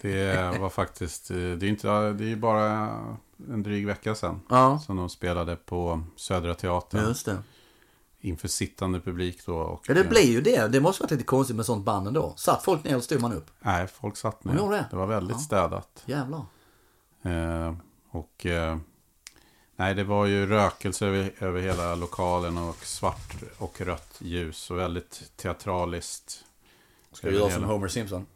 Det 0.00 0.58
var 0.58 0.70
faktiskt, 0.70 1.30
eh, 1.30 1.36
det 1.36 1.66
är 1.66 1.68
inte, 1.68 2.12
det 2.12 2.32
är 2.32 2.36
bara 2.36 2.68
en 3.48 3.62
dryg 3.62 3.86
vecka 3.86 4.14
sedan. 4.14 4.40
Ja. 4.48 4.80
Som 4.86 4.96
de 4.96 5.08
spelade 5.08 5.56
på 5.56 6.02
Södra 6.16 6.54
Teatern. 6.54 7.08
Just 7.08 7.26
det. 7.26 7.42
Inför 8.20 8.48
sittande 8.48 9.00
publik 9.00 9.46
då. 9.46 9.56
Och, 9.56 9.84
Ja 9.88 9.94
det 9.94 10.04
blir 10.04 10.30
ju 10.30 10.40
det. 10.40 10.68
Det 10.68 10.80
måste 10.80 11.02
varit 11.02 11.10
lite 11.10 11.24
konstigt 11.24 11.56
med 11.56 11.66
sånt 11.66 11.84
band 11.84 12.08
ändå. 12.08 12.34
Satt 12.36 12.62
folk 12.64 12.84
ner 12.84 12.90
eller 12.90 13.00
stod 13.00 13.20
man 13.20 13.32
upp? 13.32 13.50
Nej, 13.60 13.86
folk 13.86 14.16
satt 14.16 14.42
De 14.42 14.48
ner. 14.56 14.70
det? 14.70 14.86
Det 14.90 14.96
var 14.96 15.06
väldigt 15.06 15.36
Ja. 15.36 15.42
städat. 15.42 16.02
Jävlar. 16.06 16.46
Eh, 17.22 17.74
och 18.10 18.46
eh, 18.46 18.78
nej, 19.76 19.94
det 19.94 20.04
var 20.04 20.26
ju 20.26 20.46
rökelse 20.46 21.06
över, 21.06 21.32
över 21.38 21.60
hela 21.60 21.94
lokalen 21.94 22.58
och 22.58 22.76
svart 22.84 23.34
och 23.58 23.80
rött 23.80 24.14
ljus 24.18 24.70
och 24.70 24.78
väldigt 24.78 25.32
teatraliskt. 25.36 26.44
Ska 27.12 27.30
vi 27.30 27.36
göra 27.36 27.50
som 27.50 27.64
Homer 27.64 27.88
Simpson? 27.88 28.26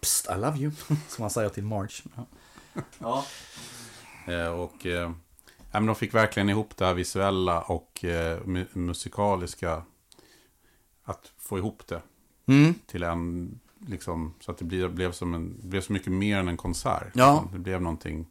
Psst, 0.00 0.26
I 0.30 0.34
love 0.38 0.58
you. 0.58 0.72
Som 1.08 1.22
han 1.22 1.30
säger 1.30 1.48
till 1.48 1.64
Marge. 1.64 2.02
Ja. 2.16 2.26
ja. 2.98 3.24
Eh, 4.32 4.46
och 4.46 4.86
eh, 4.86 5.12
ja, 5.72 5.80
men 5.80 5.86
de 5.86 5.94
fick 5.96 6.14
verkligen 6.14 6.48
ihop 6.48 6.76
det 6.76 6.84
här 6.86 6.94
visuella 6.94 7.60
och 7.60 8.04
eh, 8.04 8.40
mu- 8.40 8.78
musikaliska. 8.78 9.82
Att 11.04 11.32
få 11.38 11.58
ihop 11.58 11.82
det 11.86 12.02
Mm. 12.46 12.74
till 12.86 13.02
en, 13.02 13.50
liksom, 13.86 14.34
så 14.40 14.50
att 14.50 14.58
det 14.58 14.64
blev, 14.64 14.94
blev, 14.94 15.12
som 15.12 15.34
en, 15.34 15.56
blev 15.62 15.80
så 15.80 15.92
mycket 15.92 16.12
mer 16.12 16.38
än 16.38 16.48
en 16.48 16.56
konsert. 16.56 17.10
Ja. 17.14 17.32
Liksom. 17.32 17.48
Det 17.52 17.58
blev 17.58 17.82
någonting 17.82 18.26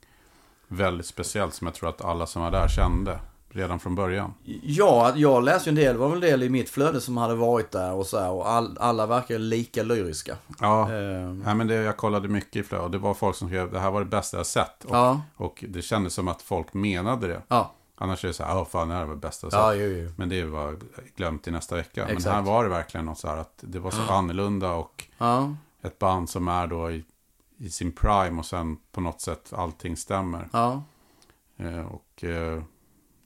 väldigt 0.67 1.05
speciellt 1.05 1.53
som 1.53 1.67
jag 1.67 1.73
tror 1.75 1.89
att 1.89 2.01
alla 2.01 2.25
som 2.27 2.41
var 2.41 2.51
där 2.51 2.67
kände 2.67 3.19
redan 3.53 3.79
från 3.79 3.95
början. 3.95 4.33
Ja, 4.63 5.13
jag 5.15 5.43
läste 5.43 5.69
ju 5.69 5.71
en 5.71 5.75
del. 5.75 5.93
Det 5.93 5.99
var 5.99 6.07
väl 6.09 6.15
en 6.23 6.29
del 6.29 6.43
i 6.43 6.49
mitt 6.49 6.69
flöde 6.69 7.01
som 7.01 7.17
hade 7.17 7.35
varit 7.35 7.71
där 7.71 7.93
och 7.93 8.05
så 8.05 8.19
här. 8.19 8.31
Och 8.31 8.49
all, 8.49 8.77
alla 8.79 9.05
verkar 9.05 9.39
lika 9.39 9.83
lyriska. 9.83 10.37
Ja, 10.59 10.81
Eh, 10.93 11.29
Nej, 11.33 11.55
men 11.55 11.67
det, 11.67 11.73
jag 11.75 11.97
kollade 11.97 12.27
mycket 12.27 12.55
i 12.55 12.63
flödet 12.63 12.85
och 12.85 12.91
det 12.91 12.97
var 12.97 13.13
folk 13.13 13.35
som 13.35 13.47
skrev 13.47 13.71
det 13.71 13.79
här 13.79 13.91
var 13.91 13.99
det 13.99 14.05
bästa 14.05 14.37
jag 14.37 14.45
sett. 14.45 14.83
Och, 14.85 14.95
ja. 14.95 15.21
och 15.37 15.65
det 15.69 15.81
kändes 15.81 16.13
som 16.13 16.27
att 16.27 16.41
folk 16.41 16.73
menade 16.73 17.27
det. 17.27 17.41
Ja. 17.47 17.71
Annars 17.95 18.23
är 18.23 18.27
det 18.27 18.33
så 18.33 18.43
här, 18.43 18.57
åh 18.57 18.65
fan 18.65 18.87
det 18.87 18.93
här 18.95 19.05
var 19.05 19.13
det 19.13 19.19
bästa 19.21 19.45
jag 19.45 19.51
sett. 19.51 19.59
Ja, 19.61 19.73
jo, 19.73 19.87
jo. 19.89 20.11
Men 20.17 20.29
det 20.29 20.43
var 20.43 20.77
glömt 21.15 21.43
till 21.43 21.53
nästa 21.53 21.75
vecka. 21.75 22.03
Exakt. 22.07 22.25
Men 22.25 22.33
här 22.33 22.41
var 22.41 22.63
det 22.63 22.69
verkligen 22.69 23.05
något 23.05 23.17
så 23.19 23.27
här 23.27 23.37
att 23.37 23.53
det 23.61 23.79
var 23.79 23.91
så 23.91 24.01
annorlunda 24.01 24.71
och 24.73 25.03
Ja. 25.17 25.55
ett 25.81 25.99
band 25.99 26.29
som 26.29 26.47
är 26.47 26.67
då 26.67 26.91
i, 26.91 27.03
i 27.57 27.69
sin 27.69 27.91
prime 27.91 28.39
och 28.39 28.45
sen 28.45 28.77
på 28.91 29.01
något 29.01 29.21
sätt 29.21 29.53
allting 29.55 29.97
stämmer. 29.97 30.49
Ja. 30.53 30.83
Eh, 31.57 31.85
och 31.85 32.23
eh, 32.23 32.61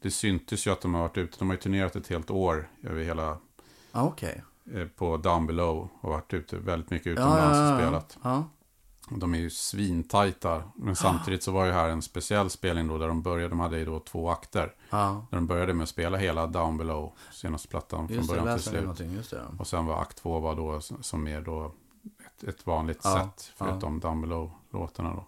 det 0.05 0.11
syntes 0.11 0.67
ju 0.67 0.71
att 0.71 0.81
de 0.81 0.93
har 0.93 1.01
varit 1.01 1.17
ute. 1.17 1.35
De 1.39 1.47
har 1.47 1.55
ju 1.55 1.61
turnerat 1.61 1.95
ett 1.95 2.07
helt 2.07 2.31
år 2.31 2.69
över 2.83 3.03
hela, 3.03 3.37
Ja, 3.91 4.03
okej. 4.03 4.43
eh, 4.73 4.87
på 4.87 5.17
Down 5.17 5.47
Below 5.47 5.89
och 6.01 6.09
varit 6.09 6.33
ute 6.33 6.57
väldigt 6.57 6.89
mycket 6.89 7.05
Ja, 7.05 7.11
utomlands 7.13 7.57
ja, 7.57 7.65
och 7.65 7.73
ja, 7.73 7.77
spelat. 7.77 8.17
ja. 8.23 8.43
De 9.09 9.33
är 9.35 9.39
ju 9.39 9.49
svintajta. 9.49 10.63
Men 10.75 10.95
samtidigt 10.95 11.43
så 11.43 11.51
var 11.51 11.65
ju 11.65 11.71
här 11.71 11.89
en 11.89 12.01
speciell 12.01 12.49
spelning 12.49 12.87
då 12.87 12.97
där 12.97 13.07
de 13.07 13.21
började. 13.21 13.49
De 13.49 13.59
hade 13.59 13.77
ju 13.77 13.85
då 13.85 13.99
två 13.99 14.29
akter. 14.29 14.73
Ja. 14.89 15.25
Där 15.31 15.37
de 15.37 15.47
började 15.47 15.73
med 15.73 15.83
att 15.83 15.89
spela 15.89 16.17
hela 16.17 16.47
Down 16.47 16.77
Below, 16.77 17.11
senaste 17.31 17.67
plattan, 17.67 18.07
från 18.07 18.17
Just 18.17 18.29
det, 18.33 18.39
början 18.41 18.95
till 18.95 19.23
slut. 19.23 19.29
det. 19.29 19.45
Och 19.59 19.67
sen 19.67 19.85
var 19.85 20.01
akt 20.01 20.17
två 20.17 20.39
var 20.39 20.55
då 20.55 20.81
som 20.81 21.23
mer 21.23 21.41
då 21.41 21.71
ett, 22.25 22.43
ett 22.43 22.67
vanligt 22.67 22.99
Ja, 23.03 23.19
sätt. 23.35 23.53
Förutom 23.57 23.99
Down 23.99 24.21
Below-låtarna 24.21 25.13
då. 25.15 25.25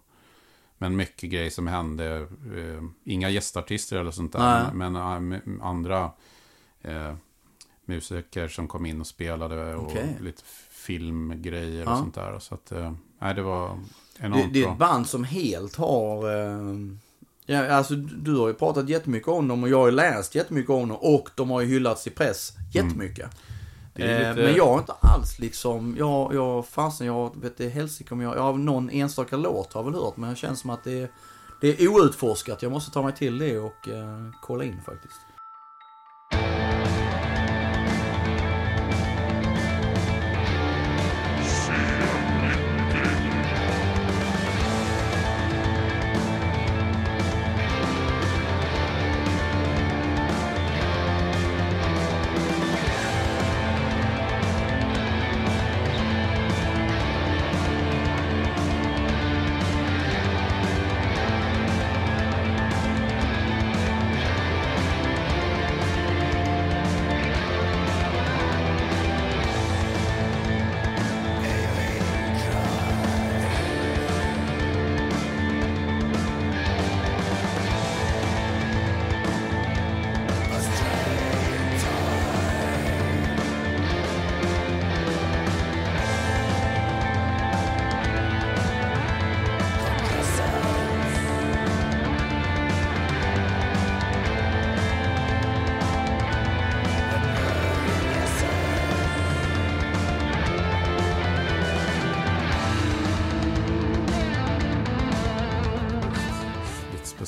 Men 0.78 0.96
mycket 0.96 1.30
grejer 1.30 1.50
som 1.50 1.68
hände. 1.68 2.16
Eh, 2.58 2.84
inga 3.04 3.30
gästartister 3.30 3.98
eller 3.98 4.12
sånt 4.12 4.34
där. 4.34 4.40
Nej. 4.64 4.74
Men, 4.74 4.94
men 4.94 5.42
m- 5.46 5.62
andra 5.64 6.12
eh, 6.82 7.16
musiker 7.86 8.48
som 8.48 8.68
kom 8.68 8.86
in 8.86 9.02
och 9.02 9.08
spelade. 9.08 9.76
Och 9.76 9.86
Okej. 9.88 10.18
lite 10.22 10.42
filmgrejer 10.70 11.84
Ja. 11.84 11.92
och 11.92 11.98
sånt 11.98 12.16
där. 12.16 12.40
Så 12.40 12.56
att, 12.56 12.72
eh, 12.72 12.94
nej 13.22 13.36
det 13.36 13.42
var 13.42 13.80
Det, 14.18 14.26
enormt 14.26 14.54
det 14.54 14.60
är 14.60 14.64
bra. 14.64 14.74
ett 14.74 14.80
band 14.80 15.08
som 15.08 15.24
helt 15.24 15.76
har... 15.76 16.36
Eh, 16.36 16.74
ja, 17.46 17.68
alltså, 17.74 17.96
du 17.96 18.36
har 18.36 18.48
ju 18.48 18.54
pratat 18.54 18.90
jättemycket 18.90 19.28
om 19.28 19.48
dem 19.48 19.64
och 19.64 19.70
jag 19.70 19.78
har 19.80 19.86
ju 19.86 19.92
läst 19.92 20.36
jättemycket 20.36 20.70
om 20.72 20.88
dem. 20.90 20.98
Och 21.02 21.30
de 21.36 21.50
har 21.50 21.62
ju 21.62 21.68
hyllats 21.68 22.08
i 22.08 22.10
press 22.10 22.54
jättemycket. 22.74 23.20
Mm. 23.26 23.36
Eh, 24.06 24.30
lite- 24.30 24.42
Men 24.44 24.56
jag 24.56 24.68
har 24.68 24.78
inte 24.80 24.94
alls 25.02 25.40
liksom, 25.40 25.96
jag, 26.00 26.34
jag 26.36 26.66
fasen, 26.68 27.08
jag 27.08 27.42
vet 27.42 27.58
det 27.58 27.70
helsike 27.70 28.14
om 28.14 28.22
jag, 28.22 28.36
jag 28.38 28.42
har 28.42 28.54
någon 28.54 28.90
enstaka 28.90 29.38
låt 29.38 29.74
har 29.74 29.82
jag 29.84 29.92
väl 29.92 30.02
hört. 30.02 30.18
Men 30.18 30.30
det 30.30 30.36
känns 30.36 30.60
som 30.60 30.70
att 30.70 30.84
det 30.84 31.02
är, 31.02 31.10
det 31.62 31.82
är 31.82 31.88
outforskat. 31.88 32.62
Jag 32.62 32.72
måste 32.72 32.92
ta 32.92 33.02
mig 33.02 33.14
till 33.14 33.38
det 33.38 33.60
och 33.60 33.88
eh, 33.88 34.30
kolla 34.42 34.64
in 34.64 34.82
faktiskt. 34.86 35.20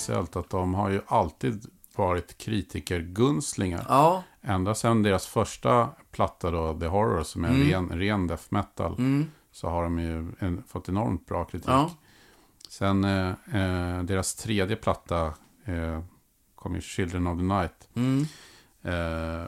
Speciellt 0.10 0.36
att 0.36 0.50
de 0.50 0.74
har 0.74 0.90
ju 0.90 1.02
alltid 1.08 1.66
varit 1.96 2.38
kritikergunstlingar. 2.38 3.86
Ja. 3.90 4.24
Ända 4.42 4.76
sedan 4.76 5.04
deras 5.04 5.28
första 5.28 5.90
platta 6.12 6.52
då, 6.52 6.80
The 6.80 6.88
Horror, 6.88 7.24
som 7.24 7.46
är 7.46 7.50
en 7.50 7.64
ren, 7.70 7.90
ren 8.00 8.28
death 8.28 8.44
metal, 8.50 8.94
Mm. 8.98 9.26
så 9.52 9.70
har 9.70 9.84
de 9.84 10.00
ju 10.00 10.32
en, 10.40 10.64
fått 10.68 10.90
enormt 10.90 11.26
bra 11.26 11.46
kritik. 11.46 11.70
Ja. 11.70 11.92
Sen 12.70 13.04
eh, 13.04 13.28
eh, 13.30 14.04
deras 14.04 14.36
tredje 14.36 14.76
platta 14.76 15.34
eh, 15.66 16.02
kom 16.56 16.76
ju 16.76 16.82
Children 16.82 17.28
of 17.28 17.38
the 17.38 17.44
Night. 17.46 17.90
Mm. 17.94 18.26
Eh, 18.84 19.48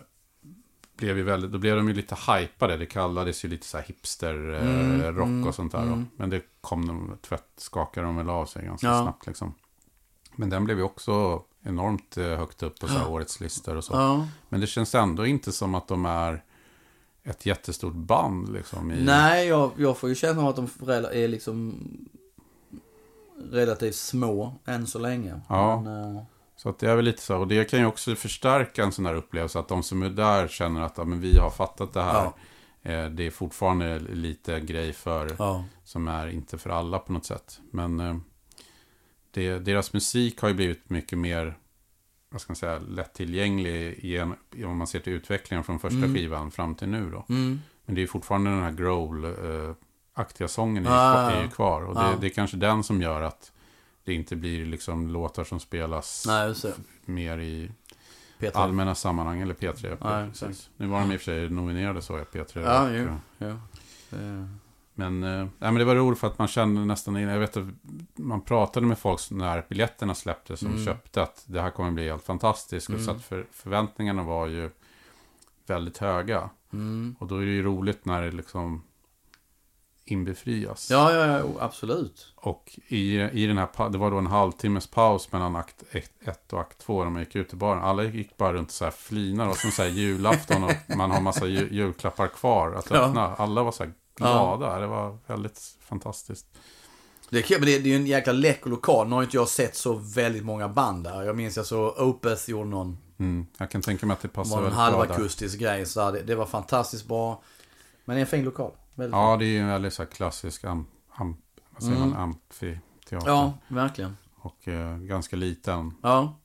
blev 0.98 1.18
ju 1.18 1.24
väldigt, 1.24 1.52
då 1.52 1.58
blev 1.58 1.76
de 1.78 1.88
ju 1.88 1.94
lite 1.94 2.16
hypade. 2.32 2.78
Det 2.78 2.86
kallades 2.86 3.46
ju 3.46 3.50
lite 3.50 3.66
så 3.68 3.78
här 3.78 3.84
hipster 3.86 4.54
eh, 4.54 4.62
Mm, 4.62 5.02
mm, 5.18 5.48
och 5.48 5.56
sånt 5.56 5.72
där. 5.72 5.80
Då. 5.80 5.86
mm. 5.88 6.08
Men 6.16 6.30
det 6.30 6.42
kom 6.62 6.88
de, 6.88 7.18
tvätt, 7.22 7.48
skakade 7.58 8.06
de 8.08 8.16
väl 8.16 8.30
av 8.30 8.46
sig 8.46 8.66
ganska 8.66 8.88
Ja. 8.88 9.02
snabbt 9.04 9.28
liksom. 9.28 9.54
Men 10.36 10.50
den 10.50 10.66
blev 10.66 10.78
ju 10.78 10.84
också 10.84 11.44
enormt 11.64 12.18
eh, 12.18 12.26
högt 12.26 12.64
upp 12.64 12.80
på 12.80 12.88
så 12.88 13.08
årets 13.08 13.40
listor 13.40 13.76
och 13.76 13.84
så. 13.84 13.94
Ja. 13.94 14.28
Men 14.50 14.62
det 14.62 14.68
känns 14.68 14.96
ändå 14.96 15.26
inte 15.26 15.52
som 15.52 15.76
att 15.76 15.88
de 15.88 16.06
är 16.06 16.44
ett 17.24 17.46
jättestort 17.46 17.94
band 17.94 18.54
liksom. 18.54 18.92
I, 18.92 19.04
Nej, 19.04 19.48
jag, 19.48 19.72
jag 19.78 19.98
får 19.98 20.10
ju 20.10 20.16
känna 20.16 20.50
att 20.50 20.56
de 20.56 20.68
är 21.12 21.28
liksom 21.28 21.80
relativt 23.52 23.96
små 23.96 24.54
än 24.66 24.88
så 24.88 25.00
länge. 25.00 25.42
Ja. 25.50 25.82
Men, 25.82 26.16
eh, 26.16 26.24
Så 26.56 26.70
att 26.70 26.80
det 26.80 26.90
är 26.90 26.96
väl 26.96 27.06
lite 27.06 27.22
så. 27.22 27.38
Och 27.38 27.48
det 27.48 27.70
kan 27.70 27.80
ju 27.80 27.86
också 27.86 28.16
förstärka 28.16 28.84
en 28.84 28.92
sån 28.92 29.06
här 29.06 29.16
upplevelse. 29.16 29.60
Att 29.60 29.68
de 29.68 29.84
som 29.84 30.02
är 30.04 30.10
där 30.10 30.48
känner 30.48 30.82
att 30.82 30.98
ja, 30.98 31.04
men 31.04 31.22
vi 31.22 31.38
har 31.38 31.50
fattat 31.50 31.94
det 31.94 32.02
här. 32.02 32.26
Eh, 32.82 33.06
det 33.06 33.28
är 33.28 33.32
fortfarande 33.32 34.00
lite 34.00 34.60
grej 34.60 34.94
för, 34.94 35.36
ja. 35.40 35.66
som 35.84 36.08
är 36.08 36.28
inte 36.28 36.58
för 36.58 36.70
alla 36.70 37.00
på 37.00 37.14
något 37.14 37.26
sätt. 37.26 37.60
Men 37.72 38.24
det, 39.32 39.60
deras 39.60 39.94
musik 39.94 40.42
har 40.42 40.48
ju 40.50 40.54
blivit 40.56 40.90
mycket 40.90 41.18
mer, 41.18 41.58
vad 42.30 42.42
ska 42.42 42.52
man 42.52 42.56
säga, 42.56 42.80
lättillgänglig 42.80 43.94
igen, 44.00 44.34
om 44.66 44.78
man 44.78 44.88
ser 44.88 45.00
till 45.00 45.14
utvecklingen 45.14 45.64
från 45.64 45.80
första 45.80 45.98
Mm. 45.98 46.14
skivan 46.14 46.52
fram 46.52 46.76
till 46.76 46.88
nu 46.90 47.10
då. 47.12 47.26
Mm. 47.30 47.62
Men 47.86 47.96
det 47.96 48.02
är 48.04 48.08
fortfarande 48.08 48.50
den 48.50 48.64
här 48.64 48.72
growl-aktiga 48.72 50.48
sången 50.48 50.86
är, 50.86 50.90
ju 50.90 50.96
Ah, 50.96 51.14
kvar- 51.14 51.32
är 51.32 51.44
ju 51.44 51.50
kvar. 51.50 51.82
Och 51.82 51.96
det, 51.96 52.02
ja. 52.02 52.14
det 52.22 52.28
är 52.28 52.30
kanske 52.30 52.58
den 52.58 52.84
som 52.84 53.02
gör 53.02 53.22
att 53.22 53.52
det 54.04 54.14
inte 54.14 54.36
blir 54.36 54.66
liksom 54.66 55.08
låtar 55.10 55.44
som 55.44 55.60
spelas 55.60 56.24
Nej, 56.28 56.56
mer 57.06 57.38
i 57.38 57.72
Peter. 58.40 58.60
allmänna 58.60 58.96
sammanhang. 58.96 59.42
Eller 59.42 59.54
P3. 59.54 59.98
Nej, 60.02 60.30
exakt. 60.30 60.70
Nu 60.78 60.88
var 60.88 61.00
de 61.00 61.12
i 61.12 61.16
och 61.16 61.20
för 61.22 61.26
sig 61.26 61.50
nominerade 61.50 62.02
så, 62.02 62.18
jag 62.18 62.28
P3. 62.28 62.62
Ja, 62.62 62.90
eh, 62.94 63.16
Ja. 63.38 63.58
Men, 65.10 65.24
eh, 65.42 65.48
men 65.60 65.76
det 65.76 65.86
var 65.86 65.96
roligt 65.96 66.20
för 66.20 66.28
att 66.28 66.38
man 66.40 66.48
kände 66.48 66.86
nästan, 66.86 67.16
jag 67.16 67.40
vet 67.40 67.58
att 67.58 67.66
man 68.16 68.42
pratade 68.42 68.86
med 68.86 68.98
folk 69.00 69.22
när 69.32 69.66
biljetterna 69.70 70.16
släpptes 70.16 70.60
som 70.60 70.72
Mm. 70.72 70.86
köpte 70.86 71.22
att 71.24 71.44
det 71.48 71.62
här 71.62 71.72
kommer 71.72 71.92
bli 71.92 72.10
helt 72.10 72.24
fantastiskt. 72.24 72.90
Mm. 72.90 73.06
så 73.06 73.12
att 73.12 73.24
för, 73.26 73.46
förväntningarna 73.52 74.24
var 74.24 74.48
ju 74.48 74.70
väldigt 75.68 75.98
höga. 75.98 76.50
Mm. 76.74 77.16
Och 77.20 77.28
då 77.28 77.36
är 77.38 77.46
det 77.46 77.52
ju 77.52 77.64
roligt 77.64 78.06
när 78.06 78.22
det 78.22 78.32
liksom 78.32 78.84
inbefrias. 80.06 80.92
Ja, 80.92 81.14
ja, 81.14 81.26
ja, 81.38 81.44
absolut. 81.60 82.34
Och 82.36 82.80
i, 82.88 83.22
i 83.22 83.48
den 83.48 83.58
här, 83.58 83.90
det 83.90 83.98
var 83.98 84.12
då 84.12 84.18
en 84.18 84.28
halvtimmes 84.28 84.88
paus 84.88 85.32
mellan 85.32 85.56
akt 85.56 85.84
1 85.92 86.54
och 86.54 86.60
akt 86.62 86.78
2 86.78 87.04
när 87.04 87.12
man 87.12 87.22
gick 87.22 87.36
ut 87.36 87.54
i 87.54 87.56
baren. 87.56 87.84
Alla 87.84 88.04
gick 88.04 88.38
bara 88.38 88.54
runt 88.54 88.72
så 88.72 88.84
här 88.84 88.92
flinar 88.92 89.48
och 89.50 89.56
som 89.58 89.72
så 89.72 89.82
här 89.82 89.90
julafton 89.90 90.64
och 90.64 90.72
man 90.98 91.12
har 91.12 91.22
massa 91.22 91.48
ju, 91.48 91.68
julklappar 91.72 92.28
kvar 92.28 92.72
att 92.74 92.90
Ja. 92.90 92.96
öppna. 92.96 93.36
Alla 93.36 93.64
var 93.64 93.72
så 93.72 93.84
här 93.84 93.94
glada. 94.16 94.80
Det 94.80 94.88
var 94.88 95.18
väldigt 95.28 95.78
fantastiskt. 95.80 96.46
Det 97.30 97.38
är, 97.38 97.42
kul, 97.42 97.58
men 97.60 97.66
det, 97.66 97.80
det 97.80 97.92
är 97.92 97.96
en 97.96 98.08
jäkla 98.08 98.34
läcker 98.34 98.70
lokal. 98.70 99.08
Nu 99.08 99.16
har 99.16 99.24
inte 99.24 99.38
jag 99.38 99.48
sett 99.50 99.76
så 99.76 99.94
väldigt 99.94 100.44
många 100.46 100.70
band 100.70 101.04
där. 101.04 101.24
Jag 101.24 101.36
minns 101.36 101.58
jag 101.58 101.66
så 101.66 101.92
Opeth 101.92 102.50
gjorde 102.50 102.70
någon, 102.70 102.98
Mm. 103.18 103.46
Jag 103.58 103.70
kan 103.72 103.82
tänka 103.82 104.06
mig 104.06 104.14
att 104.14 104.22
det 104.22 104.28
passar 104.28 104.52
var 104.52 104.58
en 104.58 104.64
väldigt 104.64 104.78
bra 104.78 104.86
där. 104.86 104.98
halvakustisk 105.08 105.60
grej. 105.60 105.86
Så 105.86 106.12
det, 106.12 106.22
det 106.22 106.36
var 106.36 106.46
fantastiskt 106.46 107.08
bra. 107.08 107.42
Men 108.06 108.16
det 108.16 108.20
är 108.20 108.22
en 108.22 108.28
fin 108.28 108.44
lokal. 108.46 108.72
Väldigt 108.96 109.14
Ja, 109.16 109.38
det 109.38 109.46
är 109.46 109.48
ju 109.48 109.60
en 109.60 109.68
väldigt 109.68 109.94
så 109.94 110.06
klassisk 110.06 110.64
am, 110.64 110.86
am, 111.10 111.38
vad 111.72 111.84
säger 111.84 111.96
Mm. 111.98 112.10
man, 112.10 112.20
amfiteater. 112.20 113.28
Ja, 113.28 113.54
verkligen. 113.68 114.18
Och 114.36 114.68
eh, 114.68 114.98
ganska 114.98 115.36
liten. 115.36 115.94
Ja, 116.02 116.40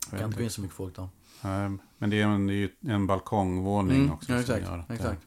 Jag 0.00 0.12
det 0.12 0.18
kan 0.18 0.26
inte 0.26 0.38
gå 0.38 0.44
in 0.44 0.50
så 0.50 0.60
mycket 0.60 0.76
folk 0.76 0.96
där. 0.96 1.08
Men 1.98 2.10
det 2.10 2.20
är, 2.20 2.26
en, 2.26 2.46
det 2.46 2.52
är 2.52 2.56
ju 2.56 2.70
en 2.88 3.06
balkongvåning 3.06 3.96
Mm, 3.96 4.12
också. 4.12 4.32
ja, 4.32 4.40
exakt. 4.40 4.90
exakt. 4.90 5.22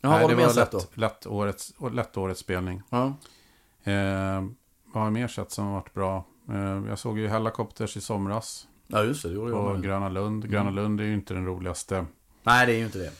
Jaha, 0.00 0.18
Nej, 0.18 0.28
det 0.28 0.34
var 0.34 0.54
då? 0.54 0.78
lätt, 0.78 0.96
lätt, 0.96 1.26
årets, 1.26 1.74
lätt 1.92 2.16
årets 2.16 2.40
spelning. 2.40 2.82
Ja. 2.90 3.06
Eh, 3.84 4.42
vad 4.84 4.94
har 4.94 5.04
jag 5.04 5.12
mer 5.12 5.28
sett 5.28 5.50
som 5.50 5.66
har 5.66 5.72
varit 5.72 5.94
bra? 5.94 6.24
Eh, 6.48 6.88
jag 6.88 6.98
såg 6.98 7.18
ju 7.18 7.28
Hellacopters 7.28 7.96
i 7.96 8.00
somras 8.00 8.68
ja, 8.86 9.04
just 9.04 9.22
det. 9.22 9.28
Det 9.28 9.34
gjorde 9.34 9.52
på 9.52 9.58
jag. 9.58 9.82
Gröna 9.82 10.08
Lund. 10.08 10.50
Gröna 10.50 10.70
Lund 10.70 11.00
är 11.00 11.04
ju 11.04 11.14
inte 11.14 11.34
den 11.34 11.46
roligaste 11.46 12.06
Nej, 12.42 12.66
det 12.66 12.72
är 12.72 12.76
ju 12.78 12.84
inte 12.84 12.98
det. 12.98 13.12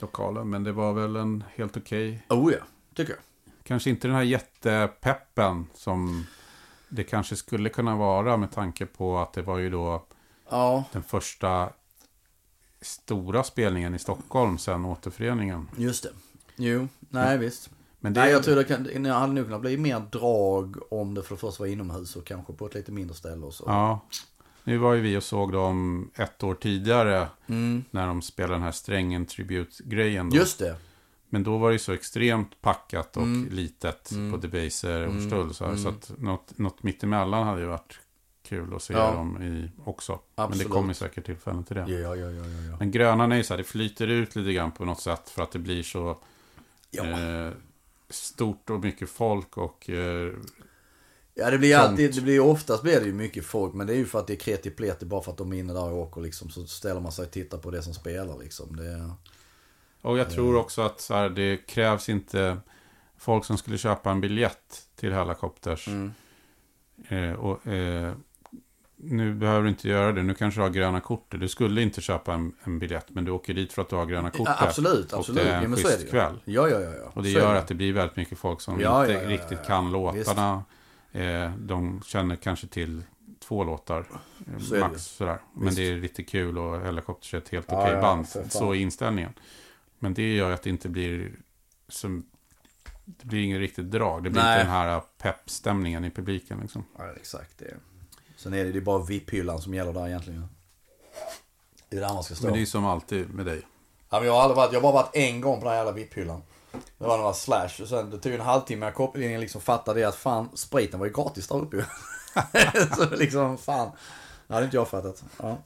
lokalen, 0.00 0.50
men 0.50 0.64
det 0.64 0.72
var 0.72 0.92
väl 0.92 1.16
en 1.16 1.44
helt 1.54 1.76
okej. 1.76 2.26
Oh 2.28 2.52
ja, 2.52 2.58
tycker 2.94 3.12
jag. 3.12 3.20
Kanske 3.62 3.90
inte 3.90 4.08
den 4.08 4.14
här 4.16 4.22
jättepeppen 4.22 5.66
som 5.74 6.26
det 6.88 7.04
kanske 7.04 7.36
skulle 7.36 7.68
kunna 7.68 7.96
vara 7.96 8.36
med 8.36 8.52
tanke 8.52 8.86
på 8.86 9.18
att 9.18 9.32
det 9.32 9.42
var 9.42 9.58
ju 9.58 9.70
då 9.70 10.06
Ja, 10.50 10.84
den 10.92 11.02
första 11.02 11.68
stora 12.86 13.42
spelningen 13.42 13.94
i 13.94 13.98
Stockholm 13.98 14.58
sedan 14.58 14.84
återföreningen. 14.84 15.68
just 15.76 16.02
det. 16.02 16.10
Jo, 16.56 16.88
nej 17.10 17.38
visst. 17.38 17.70
Men 18.00 18.12
det, 18.14 18.20
Nej, 18.20 18.32
jag 18.32 18.42
tror 18.44 18.56
det 18.56 18.64
kan, 18.64 18.82
det 19.02 19.12
hade 19.12 19.32
nog 19.32 19.44
kunnat 19.44 19.60
bli 19.60 19.76
mer 19.76 20.00
drag 20.00 20.76
om 20.92 21.14
det 21.14 21.22
för 21.22 21.34
det 21.34 21.40
första 21.40 21.62
var 21.62 21.68
inomhus 21.68 22.16
och 22.16 22.26
kanske 22.26 22.52
på 22.52 22.66
ett 22.66 22.74
lite 22.74 22.92
mindre 22.92 23.16
ställe 23.16 23.46
och 23.46 23.54
så. 23.54 23.64
Ja, 23.66 24.00
nu 24.64 24.78
var 24.78 24.94
ju 24.94 25.00
vi 25.00 25.16
och 25.16 25.22
såg 25.22 25.52
dem 25.52 26.10
ett 26.14 26.42
år 26.42 26.54
tidigare 26.54 27.28
Mm. 27.46 27.84
när 27.90 28.06
de 28.06 28.22
spelade 28.22 28.54
den 28.54 28.62
här 28.62 28.72
strängen 28.72 29.26
tribute-grejen. 29.26 30.30
då. 30.30 30.36
Just 30.36 30.58
det. 30.58 30.76
Men 31.28 31.42
då 31.42 31.58
var 31.58 31.68
det 31.68 31.72
ju 31.72 31.78
så 31.78 31.92
extremt 31.92 32.60
packat 32.60 33.16
och 33.16 33.22
Mm. 33.22 33.48
litet 33.52 34.10
Mm. 34.10 34.32
på 34.32 34.36
Debaser 34.46 35.06
och 35.06 35.12
Mm. 35.12 35.26
Stull. 35.30 35.54
Så, 35.54 35.64
här, 35.64 35.70
Mm. 35.72 35.82
så 35.82 35.88
att 35.88 36.12
något, 36.18 36.58
något 36.58 36.82
mittemellan 36.82 37.46
hade 37.46 37.60
ju 37.60 37.66
varit 37.66 37.98
kul 38.48 38.74
att 38.74 38.82
se 38.82 38.92
Ja. 38.94 39.10
dem 39.12 39.42
i 39.42 39.70
också. 39.84 40.12
Men 40.36 40.44
Absolut. 40.44 40.66
det 40.68 40.72
kommer 40.72 40.92
säkert 40.94 41.26
tillfällen 41.26 41.64
till 41.64 41.76
det. 41.76 41.80
Ja, 41.88 42.16
ja, 42.16 42.30
ja, 42.30 42.44
ja. 42.70 42.76
Men 42.78 42.90
grönan 42.90 43.32
är 43.32 43.36
ju 43.36 43.42
så 43.44 43.52
här, 43.54 43.58
det 43.58 43.64
flyter 43.64 44.06
ut 44.06 44.36
lite 44.36 44.52
grann 44.52 44.72
på 44.72 44.84
något 44.84 45.00
sätt 45.00 45.28
för 45.30 45.42
att 45.42 45.52
det 45.52 45.58
blir 45.58 45.82
så 45.82 46.18
Ja. 46.90 47.04
eh, 47.04 47.52
stort 48.10 48.70
och 48.70 48.80
mycket 48.80 49.10
folk 49.10 49.56
och 49.56 49.90
eh, 49.90 50.32
Ja, 51.38 51.50
det 51.50 51.58
blir 51.58 51.76
alltid, 51.76 52.14
det 52.14 52.20
blir 52.20 52.40
oftast 52.40 52.82
blir 52.82 53.00
det 53.00 53.06
ju 53.06 53.12
mycket 53.12 53.44
folk. 53.46 53.74
Men 53.74 53.86
det 53.86 53.92
är 53.92 53.96
ju 53.96 54.06
för 54.06 54.18
att 54.18 54.26
det 54.26 54.32
är 54.32 54.38
kreti 54.38 54.70
pleti 54.70 55.06
bara 55.06 55.22
för 55.22 55.32
att 55.32 55.38
de 55.38 55.52
är 55.52 55.56
inne 55.58 55.72
där 55.72 55.92
och 55.92 55.98
åker 55.98 56.20
liksom. 56.20 56.50
Så 56.50 56.66
ställer 56.66 57.00
man 57.00 57.12
sig 57.12 57.24
och 57.24 57.30
tittar 57.30 57.58
på 57.58 57.70
det 57.70 57.82
som 57.82 57.94
spelar 57.94 58.38
liksom. 58.38 58.76
Det, 58.76 59.10
Och 60.02 60.18
jag 60.18 60.30
tror 60.30 60.56
också 60.56 60.82
att 60.82 61.00
så 61.00 61.14
här, 61.14 61.28
det 61.28 61.56
krävs 61.56 62.08
inte 62.08 62.56
folk 63.18 63.44
som 63.44 63.58
skulle 63.58 63.78
köpa 63.78 64.10
en 64.10 64.20
biljett 64.20 64.86
till 64.96 65.12
Hellacopters. 65.12 65.88
mm. 65.88 66.12
Eh, 67.08 67.32
och, 67.32 67.66
eh, 67.66 68.14
nu 68.96 69.34
behöver 69.34 69.62
du 69.62 69.68
inte 69.68 69.88
göra 69.88 70.12
det. 70.12 70.22
Nu 70.22 70.34
kanske 70.34 70.60
du 70.60 70.62
har 70.62 70.70
gröna 70.70 71.00
kortet. 71.00 71.40
Du 71.40 71.48
skulle 71.48 71.82
inte 71.82 72.00
köpa 72.00 72.34
en, 72.34 72.52
en 72.64 72.78
biljett. 72.78 73.06
Men 73.10 73.24
du 73.24 73.30
åker 73.30 73.54
dit 73.54 73.72
för 73.72 73.82
att 73.82 73.88
du 73.88 73.96
har 73.96 74.06
gröna 74.06 74.30
kortet. 74.30 74.54
ja, 74.60 74.66
absolut, 74.66 75.12
Och 75.12 75.18
absolut. 75.18 75.44
det 75.44 75.50
är 75.50 75.56
en 75.56 75.62
ja, 75.62 75.68
det 75.68 75.76
schysst 75.82 76.10
kväll. 76.10 76.40
Ja, 76.44 76.68
ja, 76.68 76.80
ja. 76.80 76.92
ja. 76.94 77.10
Och 77.14 77.22
det 77.22 77.32
Så 77.32 77.38
gör 77.38 77.54
att 77.54 77.68
det 77.68 77.74
blir 77.74 77.92
väldigt 77.92 78.16
mycket 78.16 78.38
folk 78.38 78.60
som 78.60 78.80
Ja, 78.80 79.02
inte 79.06 79.26
riktigt 79.28 79.64
kan 79.66 79.92
låtarna. 79.92 80.64
Eh, 81.12 81.52
de 81.58 82.02
känner 82.04 82.36
kanske 82.36 82.66
till 82.66 83.02
två 83.40 83.64
låtar. 83.64 83.98
eh, 84.00 84.58
Så 84.62 84.74
det 84.74 84.80
max 84.80 85.02
sådär. 85.02 85.38
Men 85.54 85.64
Visst. 85.64 85.76
det 85.76 85.88
är 85.88 85.96
lite 85.96 86.22
kul 86.22 86.58
och 86.58 86.80
Hellacopters 86.80 87.34
är 87.34 87.38
ett 87.38 87.48
helt 87.48 87.72
okej 87.72 87.92
ja, 87.92 88.00
band. 88.00 88.26
Så 88.48 88.70
är 88.72 88.74
inställningen. 88.74 89.32
Men 89.98 90.14
det 90.14 90.34
gör 90.34 90.50
att 90.50 90.62
det 90.62 90.70
inte 90.70 90.88
blir 90.88 91.32
som... 91.88 92.26
Det 93.04 93.26
blir 93.26 93.42
ingen 93.42 93.58
riktigt 93.58 93.90
drag. 93.90 94.24
Det 94.24 94.30
blir 94.30 94.42
Nej. 94.42 94.52
inte 94.60 94.64
den 94.64 94.72
här 94.72 95.00
peppstämningen 95.18 96.04
i 96.04 96.10
publiken 96.10 96.58
liksom. 96.62 96.84
Ja, 96.98 97.04
exakt. 97.16 97.58
Det. 97.58 97.74
Sen 98.46 98.54
är 98.54 98.64
det, 98.64 98.72
det 98.72 98.78
är 98.78 98.80
bara 98.80 99.02
VIP-hyllan 99.02 99.58
som 99.58 99.74
gäller 99.74 99.92
där 99.92 100.08
egentligen. 100.08 100.48
Det 101.88 101.96
är 101.96 102.00
där 102.00 102.14
man 102.14 102.22
ska 102.22 102.34
stå. 102.34 102.44
Men 102.46 102.54
det 102.54 102.62
är 102.62 102.66
som 102.66 102.84
alltid 102.84 103.34
med 103.34 103.46
dig. 103.46 103.62
Ja, 104.10 104.18
men 104.18 104.26
jag, 104.26 104.34
har 104.34 104.40
aldrig 104.40 104.56
varit, 104.56 104.72
jag 104.72 104.80
har 104.80 104.92
bara 104.92 105.02
varit 105.02 105.16
en 105.16 105.40
gång 105.40 105.60
på 105.60 105.64
den 105.64 105.70
här 105.70 105.84
jävla 105.84 105.92
VIP-hyllan. 105.92 106.42
Det 106.98 107.04
var 107.06 107.18
några 107.18 107.32
slash. 107.32 107.82
Och 107.82 107.88
sen, 107.88 108.10
det 108.10 108.18
tog 108.18 108.32
en 108.32 108.40
halvtimme. 108.40 108.92
In 109.14 109.40
liksom 109.40 109.60
fattade 109.60 110.08
att 110.08 110.16
fan, 110.16 110.48
spriten 110.54 111.00
var 111.00 111.06
ju 111.06 111.12
gratis 111.12 111.48
där 111.48 111.56
uppe. 111.56 111.86
Så 112.96 113.16
liksom, 113.16 113.58
fan. 113.58 113.90
Det 114.46 114.54
hade 114.54 114.64
inte 114.64 114.76
jag 114.76 114.88
fattat. 114.88 115.24
Ja. 115.42 115.58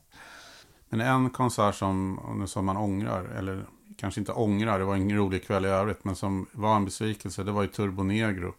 Men 0.88 1.00
en 1.00 1.30
konsert 1.30 1.74
som, 1.74 2.44
som 2.48 2.64
man 2.64 2.76
ångrar, 2.76 3.24
eller 3.24 3.64
kanske 3.96 4.20
inte 4.20 4.32
ångrar, 4.32 4.78
det 4.78 4.84
var 4.84 4.96
en 4.96 5.16
rolig 5.16 5.46
kväll 5.46 5.64
i 5.64 5.68
övrigt, 5.68 6.04
men 6.04 6.16
som 6.16 6.46
var 6.52 6.76
en 6.76 6.84
besvikelse, 6.84 7.42
det 7.42 7.52
var 7.52 7.62
ju 7.62 7.68
Turbo 7.68 8.02
Negro 8.02 8.54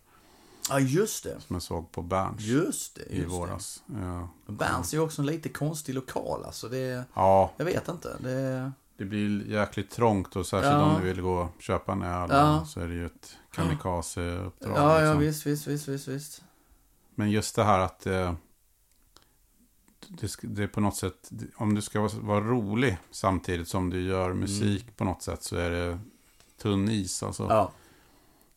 ja, 0.70 0.80
just 0.80 1.24
det. 1.24 1.42
som 1.42 1.54
jag 1.56 1.64
såg 1.64 1.92
på 1.92 2.02
Berns 2.02 2.42
Just 2.42 2.96
det. 2.96 3.02
i 3.16 3.18
Just 3.22 3.32
våras. 3.32 3.84
Ja. 4.02 4.30
Berns 4.48 4.94
är 4.94 4.98
ju 4.98 5.04
också 5.04 5.22
en 5.22 5.26
lite 5.26 5.50
konstig 5.50 5.96
lokal 5.96 6.44
alltså. 6.46 6.70
Det, 6.70 7.04
ja, 7.14 7.52
jag 7.58 7.66
vet 7.66 7.88
inte. 7.88 8.18
Det, 8.20 8.72
det 8.98 9.06
blir 9.06 9.48
jäkligt 9.48 9.90
trångt 9.92 10.36
och 10.36 10.46
särskilt 10.48 10.74
Ja. 10.74 10.82
om 10.84 11.02
du 11.02 11.08
vill 11.08 11.22
gå 11.22 11.34
och 11.42 11.62
köpa 11.62 11.92
en 11.92 12.02
öl 12.02 12.30
Ja. 12.32 12.66
så 12.66 12.80
är 12.80 12.88
det 12.88 12.94
ju 12.94 13.06
ett 13.06 13.38
kamikaze-uppdrag. 13.52 14.78
ja, 14.78 14.94
ja, 15.02 15.06
liksom. 15.14 15.20
visst, 15.20 15.46
visst, 15.48 15.68
visst, 15.68 15.88
visst, 15.88 16.08
visst. 16.08 16.44
Men 17.16 17.32
just 17.32 17.56
det 17.56 17.64
här 17.64 17.80
att 17.80 18.06
eh, 18.06 18.34
det, 20.08 20.36
det 20.42 20.64
är 20.64 20.68
på 20.68 20.82
något 20.82 20.96
sätt, 20.96 21.32
om 21.56 21.76
du 21.76 21.82
ska 21.82 22.02
vara, 22.02 22.12
vara 22.22 22.40
rolig 22.42 22.98
samtidigt 23.12 23.68
som 23.68 23.90
du 23.90 24.02
gör 24.02 24.34
musik 24.34 24.98
på 24.98 25.04
något 25.04 25.22
sätt 25.24 25.44
så 25.44 25.56
är 25.56 25.70
det 25.70 26.00
tunn 26.62 26.90
is 26.90 27.24
alltså. 27.24 27.44
Ja. 27.50 27.72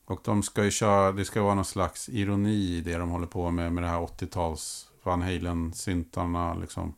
Och 0.05 0.21
de 0.25 0.43
ska 0.43 0.65
ju 0.65 0.71
köra, 0.71 1.13
det 1.13 1.25
ska 1.25 1.43
vara 1.43 1.55
någon 1.55 1.65
slags 1.65 2.09
ironi 2.09 2.77
i 2.77 2.81
det 2.81 2.97
de 2.97 3.11
håller 3.11 3.27
på 3.27 3.51
med, 3.51 3.73
med 3.73 3.85
det 3.85 3.89
här 3.89 4.01
80-tals 4.01 4.89
Van 5.03 5.23
Halen-syntarna 5.23 6.55
liksom. 6.55 6.95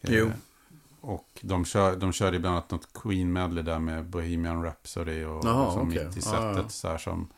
Jo. 0.00 0.26
Eh, 0.26 0.32
och 1.00 1.28
de 1.40 1.64
kör, 1.64 1.96
de 1.96 2.12
kör 2.12 2.34
ibland 2.34 2.56
annat 2.56 2.70
något 2.70 2.92
Queen-medley 2.92 3.62
där 3.62 3.78
med 3.78 4.04
Bohemian 4.04 4.62
Rhapsody 4.64 5.24
och 5.24 5.44
Jaha, 5.44 5.64
liksom 5.64 5.88
okej. 5.88 6.06
mitt 6.06 6.16
i 6.16 6.20
Ja, 6.24 6.30
sättet 6.30 6.62
ja. 6.62 6.68
så 6.68 6.88
här 6.88 6.98
som... 6.98 7.28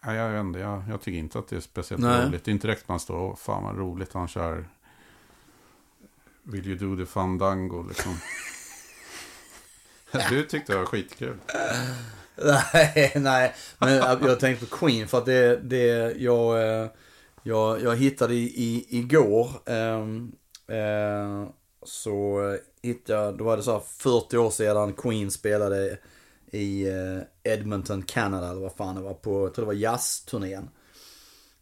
Ja, 0.00 0.14
jag, 0.14 0.40
inte, 0.40 0.58
jag, 0.58 0.82
jag 0.88 1.00
tycker 1.00 1.18
inte 1.18 1.38
att 1.38 1.48
det 1.48 1.56
är 1.56 1.60
speciellt 1.60 2.02
Nej. 2.02 2.26
roligt. 2.26 2.44
Det 2.44 2.50
är 2.50 2.52
inte 2.52 2.66
direkt 2.66 2.88
man 2.88 3.00
står 3.00 3.16
och 3.16 3.38
fan 3.38 3.62
vad 3.64 3.76
roligt 3.76 4.12
han 4.12 4.28
kör 4.28 4.68
Will 6.42 6.66
you 6.66 6.78
do 6.78 7.04
the 7.04 7.12
fandango 7.12 7.82
liksom. 7.88 8.16
du 10.30 10.42
tyckte 10.42 10.72
det 10.72 10.78
var 10.78 10.86
skitkul. 10.86 11.38
Nej, 12.36 13.12
nej. 13.14 13.54
Men 13.78 13.94
jag 14.22 14.40
tänkte 14.40 14.66
på 14.66 14.76
Queen 14.76 15.08
för 15.08 15.18
att 15.18 15.26
det, 15.26 15.56
det 15.56 16.12
jag, 16.18 16.62
eh, 16.82 16.90
jag, 17.42 17.82
jag 17.82 17.96
hittade 17.96 18.34
i, 18.34 18.44
i, 18.44 18.86
igår. 18.98 19.50
Ehm, 19.66 20.32
eh, 20.68 21.48
så 21.82 22.40
hittade 22.82 23.18
jag, 23.18 23.38
då 23.38 23.44
var 23.44 23.56
det 23.56 23.62
så 23.62 23.72
här 23.72 23.82
40 23.98 24.36
år 24.36 24.50
sedan 24.50 24.92
Queen 24.92 25.30
spelade 25.30 25.98
i 26.50 26.88
eh, 26.88 27.52
Edmonton, 27.52 28.02
Canada 28.02 28.50
eller 28.50 28.60
vad 28.60 28.72
fan 28.72 28.94
det 28.94 29.02
var 29.02 29.14
på, 29.14 29.46
jag 29.46 29.54
tror 29.54 29.64
det 29.64 29.66
var 29.66 29.72
jazzturnén. 29.72 30.70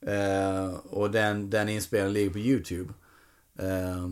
Eh, 0.00 0.74
och 0.74 1.10
den, 1.10 1.50
den 1.50 1.68
inspelningen 1.68 2.12
ligger 2.12 2.30
på 2.30 2.38
YouTube. 2.38 2.92
Eh, 3.58 4.08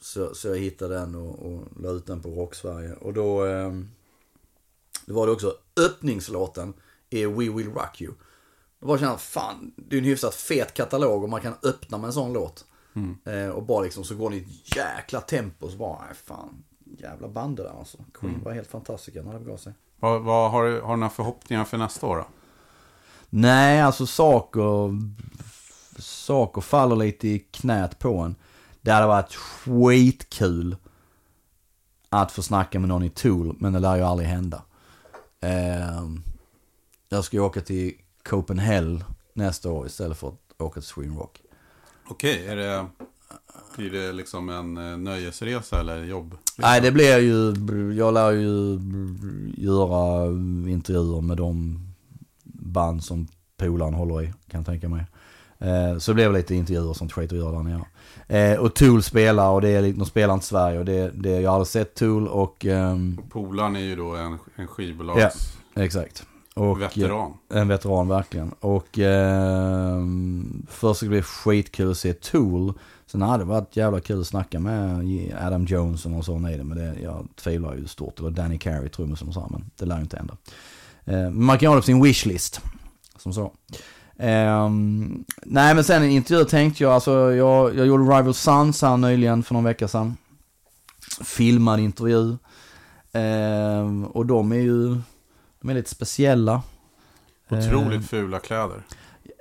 så, 0.00 0.34
så 0.34 0.48
jag 0.48 0.56
hittade 0.56 0.94
den 0.94 1.14
och, 1.14 1.46
och 1.46 1.68
la 1.80 1.90
ut 1.90 2.06
den 2.06 2.22
på 2.22 2.28
Rocksverige. 2.28 2.92
Och 2.92 3.12
då, 3.12 3.44
ehm, 3.44 3.90
det 5.06 5.12
var 5.12 5.26
det 5.26 5.32
också 5.32 5.54
öppningslåten 5.86 6.74
är 7.10 7.26
We 7.26 7.56
Will 7.56 7.72
Rock 7.72 8.00
You. 8.00 8.14
Då 8.80 8.86
bara 8.86 8.98
kände 8.98 9.12
jag, 9.12 9.20
fan, 9.20 9.72
det 9.76 9.96
är 9.96 9.98
en 9.98 10.04
hyfsat 10.04 10.34
fet 10.34 10.74
katalog 10.74 11.22
och 11.22 11.28
man 11.28 11.40
kan 11.40 11.54
öppna 11.62 11.98
med 11.98 12.06
en 12.06 12.12
sån 12.12 12.32
låt. 12.32 12.64
Eh, 13.24 13.48
och 13.48 13.62
bara 13.62 13.82
liksom 13.82 14.04
så 14.04 14.14
går 14.14 14.30
det 14.30 14.36
i 14.36 14.40
ett 14.40 14.76
jäkla 14.76 15.20
tempo 15.20 15.70
så 15.70 15.76
bara, 15.76 15.98
nej 16.06 16.14
fan, 16.24 16.64
jävla 16.98 17.28
band 17.28 17.56
det 17.56 17.62
där 17.62 17.78
alltså. 17.78 17.98
Queen 18.14 18.42
var 18.44 18.52
helt 18.52 18.70
fantastiska 18.70 19.22
när 19.22 19.32
det 19.32 19.38
begav 19.38 19.56
sig. 19.56 19.72
Vad, 20.00 20.22
vad, 20.22 20.50
har, 20.50 20.64
du, 20.64 20.80
har 20.80 20.90
du 20.90 21.00
några 21.00 21.10
förhoppningar 21.10 21.64
för 21.64 21.78
nästa 21.78 22.06
år 22.06 22.16
då? 22.16 22.26
Nej, 23.30 23.80
alltså 23.80 24.06
saker, 24.06 25.00
saker 25.98 26.60
faller 26.60 26.96
lite 26.96 27.28
i 27.28 27.38
knät 27.38 27.98
på 27.98 28.18
en. 28.18 28.34
Det 28.80 28.90
hade 28.90 29.06
varit 29.06 29.34
skitkul 29.34 30.76
att 32.08 32.32
få 32.32 32.42
snacka 32.42 32.80
med 32.80 32.88
någon 32.88 33.02
i 33.02 33.10
Tool, 33.10 33.56
men 33.58 33.72
det 33.72 33.78
lär 33.78 33.96
ju 33.96 34.02
aldrig 34.02 34.28
hända. 34.28 34.62
Eh, 35.44 36.02
jag 37.08 37.24
ska 37.24 37.36
ju 37.36 37.42
åka 37.42 37.60
till 37.60 37.92
Copenhagen 38.22 39.04
nästa 39.32 39.70
år 39.70 39.86
istället 39.86 40.18
för 40.18 40.28
att 40.28 40.34
åka 40.58 40.80
till 40.80 40.88
Sweden 40.88 41.16
Rock. 41.16 41.40
Okej, 42.08 42.46
är 42.46 42.56
det... 42.56 42.86
Blir 43.76 43.90
det 43.90 44.12
liksom 44.12 44.48
en 44.48 44.76
eh, 44.76 44.96
nöjesresa 44.96 45.80
eller 45.80 46.04
jobb? 46.04 46.36
Nej, 46.58 46.80
det 46.80 46.92
blir 46.92 47.18
ju, 47.18 47.54
jag 47.92 48.14
lär 48.14 48.30
ju 48.30 48.78
göra 49.56 50.26
intervjuer 50.70 51.20
med 51.20 51.36
de 51.36 51.78
band 52.44 53.04
som 53.04 53.28
polaren 53.56 53.94
håller 53.94 54.22
i, 54.22 54.26
kan 54.26 54.58
jag 54.60 54.66
tänka 54.66 54.88
mig. 54.88 55.06
Eh, 55.58 55.98
Så 55.98 56.10
det 56.10 56.14
blev 56.14 56.32
lite 56.32 56.54
intervjuer 56.54 56.88
och 56.88 56.96
sånt 56.96 57.12
skit 57.12 57.32
att 57.32 57.38
göra 57.38 57.56
där 57.56 57.62
nere. 57.62 57.84
Eh, 58.28 58.58
Och 58.58 58.74
Tool 58.74 59.02
spelar 59.02 59.50
och 59.50 59.60
det 59.60 59.68
är, 59.68 59.82
lite- 59.82 59.98
de 59.98 60.06
spelar 60.06 60.34
inte 60.34 60.46
Sverige 60.46 60.78
och 60.78 60.84
det, 60.84 61.10
det, 61.14 61.40
jag 61.40 61.50
har 61.50 61.54
aldrig 61.54 61.68
sett 61.68 61.94
Tool 61.94 62.28
och, 62.28 62.64
ehm, 62.66 63.20
Polaren 63.30 63.76
är 63.76 63.80
ju 63.80 63.96
då 63.96 64.14
en, 64.16 64.38
en 64.56 64.66
skivbolags 64.66 65.56
exakt. 65.76 66.26
Och, 66.54 66.80
veteran. 66.80 67.32
En 67.54 67.68
veteran 67.68 68.08
verkligen. 68.08 68.50
Och 68.60 68.98
eh, 68.98 69.98
först 70.68 70.96
ska 70.96 71.06
det 71.06 71.10
bli 71.10 71.22
skitkul 71.22 71.90
att 71.90 71.98
se 71.98 72.12
Tool. 72.12 72.72
Sen 73.06 73.22
hade 73.22 73.44
det 73.44 73.48
varit 73.48 73.76
jävla 73.76 74.00
kul 74.00 74.20
att 74.20 74.26
snacka 74.26 74.60
med 74.60 75.04
Adam 75.40 75.64
Jones 75.64 76.04
och 76.04 76.10
någon 76.10 76.24
sån 76.24 76.48
i 76.48 76.56
det. 76.56 76.64
Men 76.64 76.78
det, 76.78 76.94
jag 77.02 77.28
tvivlar 77.36 77.74
ju 77.74 77.86
stort. 77.86 78.18
Eller 78.20 78.30
Danny 78.30 78.58
Carey 78.58 78.88
trummisen 78.88 79.28
och 79.28 79.34
så 79.34 79.48
men 79.50 79.70
det 79.76 79.84
lär 79.86 79.96
ju 79.96 80.02
inte 80.02 80.16
hända. 80.16 80.36
Eh, 81.04 81.30
man 81.30 81.58
kan 81.58 81.68
ha 81.68 81.74
det 81.74 81.80
på 81.80 81.86
sin 81.86 82.02
wishlist. 82.02 82.60
Som 83.18 83.32
så. 83.32 83.52
Ehm, 84.18 85.24
nej 85.42 85.74
men 85.74 85.84
sen 85.84 86.02
en 86.02 86.10
intervju 86.10 86.44
tänkte 86.44 86.82
jag, 86.82 86.92
alltså 86.92 87.32
jag, 87.32 87.76
jag 87.76 87.86
gjorde 87.86 88.04
Rival 88.04 88.34
Sons 88.34 88.82
här 88.82 88.96
nyligen 88.96 89.42
för 89.42 89.54
någon 89.54 89.64
vecka 89.64 89.88
sedan. 89.88 90.16
Filmad 91.24 91.80
intervju. 91.80 92.36
Ehm, 93.12 94.04
och 94.04 94.26
de 94.26 94.52
är 94.52 94.56
ju, 94.56 94.96
de 95.60 95.70
är 95.70 95.74
lite 95.74 95.90
speciella. 95.90 96.62
Otroligt 97.50 98.08
fula 98.08 98.38
kläder. 98.38 98.82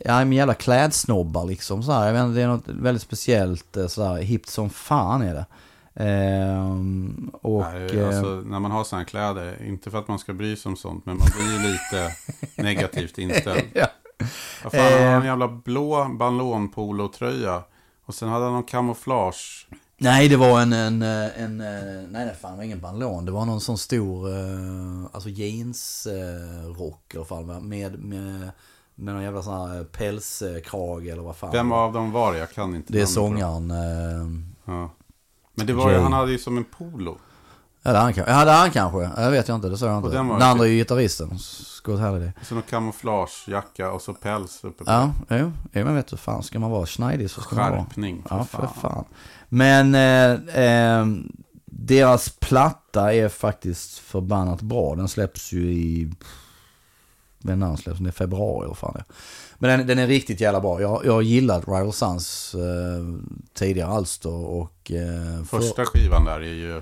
Ja, 0.06 0.18
men 0.18 0.34
jävla 0.34 0.54
klädsnobbar 0.54 1.46
liksom 1.46 1.84
så 1.84 1.92
här. 1.92 2.06
Jag 2.06 2.14
vet 2.14 2.24
inte, 2.24 2.36
det 2.36 2.44
är 2.44 2.48
något 2.48 2.68
väldigt 2.68 3.02
speciellt 3.02 3.78
eh, 3.78 3.88
så 3.88 4.04
här, 4.04 4.22
hippt 4.22 4.50
som 4.50 4.70
fan 4.70 5.22
är 5.22 5.34
det. 5.34 5.46
Ehm, 5.96 7.32
och... 7.42 7.62
Nej, 7.62 8.00
eh, 8.00 8.08
alltså, 8.08 8.42
när 8.46 8.60
man 8.60 8.72
har 8.72 8.84
sådana 8.84 9.06
kläder, 9.06 9.64
inte 9.66 9.92
för 9.92 10.00
att 10.00 10.08
man 10.08 10.20
ska 10.20 10.34
bry 10.34 10.56
sig 10.56 10.70
om 10.70 10.76
sånt, 10.76 11.06
men 11.06 11.18
man 11.18 11.28
blir 11.38 11.72
lite 11.72 12.16
negativt 12.64 13.18
inställd. 13.18 13.64
ja. 13.74 13.88
Vad 14.64 14.72
fan, 14.72 14.82
han 14.82 14.92
Eh. 15.02 15.08
har 15.10 15.20
en 15.20 15.26
jävla 15.26 15.48
blå 15.48 16.06
ballonpolo-tröja. 16.20 17.64
Och 18.06 18.16
sen 18.16 18.30
hade 18.30 18.44
han 18.46 18.54
någon 18.54 18.64
kamouflage. 18.64 19.68
Nej, 19.98 20.28
det 20.30 20.38
var 20.38 20.62
en, 20.62 20.74
en, 20.74 21.02
eh, 21.02 21.42
en, 21.44 21.62
eh, 21.62 22.08
nej 22.10 22.26
det 22.26 22.36
fan 22.42 22.58
var 22.58 22.64
ingen 22.64 22.80
bandlån. 22.82 23.26
Det 23.26 23.32
var 23.32 23.46
någon 23.46 23.62
sån 23.62 23.78
stor, 23.78 24.30
eh, 24.30 25.06
alltså 25.12 25.30
jeansrock 25.30 27.14
i 27.14 27.18
alla 27.18 27.26
fall. 27.26 27.46
Med, 27.46 27.64
med, 28.00 28.52
med 28.96 29.14
någon 29.14 29.24
jävla 29.24 29.42
sån 29.42 29.70
här 29.70 29.84
pälskrage 29.84 31.08
eller 31.08 31.22
vad 31.22 31.36
fan. 31.36 31.52
Vem 31.52 31.72
av 31.72 31.94
dem 31.94 32.12
var 32.12 32.34
det? 32.34 32.40
Jag 32.40 32.52
kan 32.52 32.76
inte. 32.76 32.94
Det 32.94 33.02
är 33.02 33.06
sångaren. 33.06 33.72
eh, 33.72 34.28
Ja. 34.66 34.90
Men 35.56 35.68
det 35.68 35.74
var 35.74 35.92
ju, 35.92 35.98
han 35.98 36.14
hade 36.14 36.32
ju 36.32 36.38
som 36.40 36.58
en 36.58 36.64
polo. 36.64 37.18
Ja, 37.86 37.92
det 37.92 37.98
han, 37.98 38.14
kanske. 38.14 38.32
ja, 38.34 38.46
det 38.46 38.52
är 38.52 38.58
han 38.58 38.72
kanske. 38.72 39.22
Jag 39.22 39.32
vet 39.32 39.48
jag 39.48 39.56
inte, 39.56 39.70
det 39.70 39.78
sa 39.78 39.86
jag 39.88 39.98
inte. 39.98 40.10
Den 40.10 40.28
Den, 40.28 40.42
andra 40.42 40.66
är 40.66 40.70
ju 40.70 40.76
gitarristen. 40.78 41.40
Scott 41.40 42.00
Halliday. 42.00 42.32
Så 42.44 42.54
någon 42.56 42.64
kamouflagejacka 42.70 43.92
och 43.92 44.02
så 44.02 44.14
päls 44.14 44.64
uppe 44.64 44.84
på. 44.84 44.92
Ja, 44.92 45.12
jo, 45.30 45.52
jo 45.72 45.86
men 45.86 45.96
vet 45.96 46.08
du 46.08 46.18
fan, 46.18 46.44
ska 46.44 46.60
man 46.60 46.72
vara 46.72 46.86
schneidig 46.86 47.30
så 47.32 47.42
ska 47.42 47.56
man 47.56 47.72
vara. 47.72 47.82
Skärpning, 47.86 48.24
för 48.30 48.36
Ja, 48.36 48.44
för 48.44 48.68
fan. 48.82 49.06
Men 49.50 49.96
eh, 49.96 50.64
eh, 50.66 51.06
deras 51.66 52.30
platta 52.30 53.14
är 53.14 53.30
faktiskt 53.30 53.98
förbannat 53.98 54.62
bra. 54.62 54.96
Den 54.96 55.08
släpps 55.08 55.52
ju 55.54 55.72
i, 55.72 56.12
när 57.40 57.56
den 57.56 57.78
släpps, 57.78 57.98
den 57.98 58.08
är 58.08 58.12
februari 58.12 58.66
eller 58.66 58.76
fan 58.76 58.94
det. 58.96 59.04
Men 59.58 59.78
den, 59.80 59.88
den 59.88 60.00
är 60.00 60.08
riktigt 60.08 60.42
jävla 60.42 60.62
bra. 60.62 60.82
Jag, 60.82 61.06
jag 61.06 61.14
har 61.14 61.22
gillat 61.22 61.68
Rival 61.68 61.94
Sons 61.94 62.56
eh, 62.56 63.26
tidigare 63.54 63.90
alster 63.90 64.30
och... 64.34 64.92
Eh, 64.92 65.44
för- 65.46 65.60
Första 65.60 65.86
skivan 65.86 66.26
där 66.26 66.40
är 66.40 66.54
ju 66.54 66.82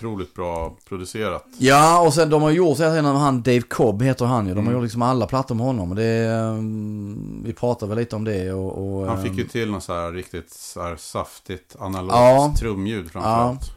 otroligt 0.00 0.34
bra 0.34 0.76
producerat. 0.88 1.44
Ja, 1.58 2.00
och 2.06 2.14
sen 2.14 2.30
de 2.30 2.42
har 2.42 2.50
gjort, 2.50 2.78
jag 2.78 2.90
med 2.90 3.18
han 3.18 3.42
Dave 3.42 3.60
Cobb 3.60 4.02
heter 4.02 4.24
han 4.24 4.46
ju. 4.46 4.52
De 4.54 4.58
Mm. 4.58 4.66
har 4.66 4.72
gjort 4.74 4.82
liksom 4.82 5.02
alla 5.02 5.26
plattor 5.26 5.54
med 5.54 5.66
honom. 5.66 5.94
Det, 5.94 6.04
mm, 6.04 7.42
vi 7.44 7.52
pratade 7.52 7.88
väl 7.88 7.98
lite 7.98 8.16
om 8.16 8.24
det 8.24 8.52
och... 8.52 9.00
och 9.00 9.06
Han 9.06 9.22
fick 9.22 9.32
ju 9.36 9.42
ehm, 9.42 9.48
till 9.48 9.70
något 9.70 9.82
så 9.82 9.92
här 9.94 10.12
riktigt 10.12 10.50
så 10.52 10.82
här 10.82 10.96
saftigt 10.96 11.76
analogt 11.80 12.14
Ja. 12.14 12.54
trumljud 12.58 13.10
framförallt. 13.10 13.72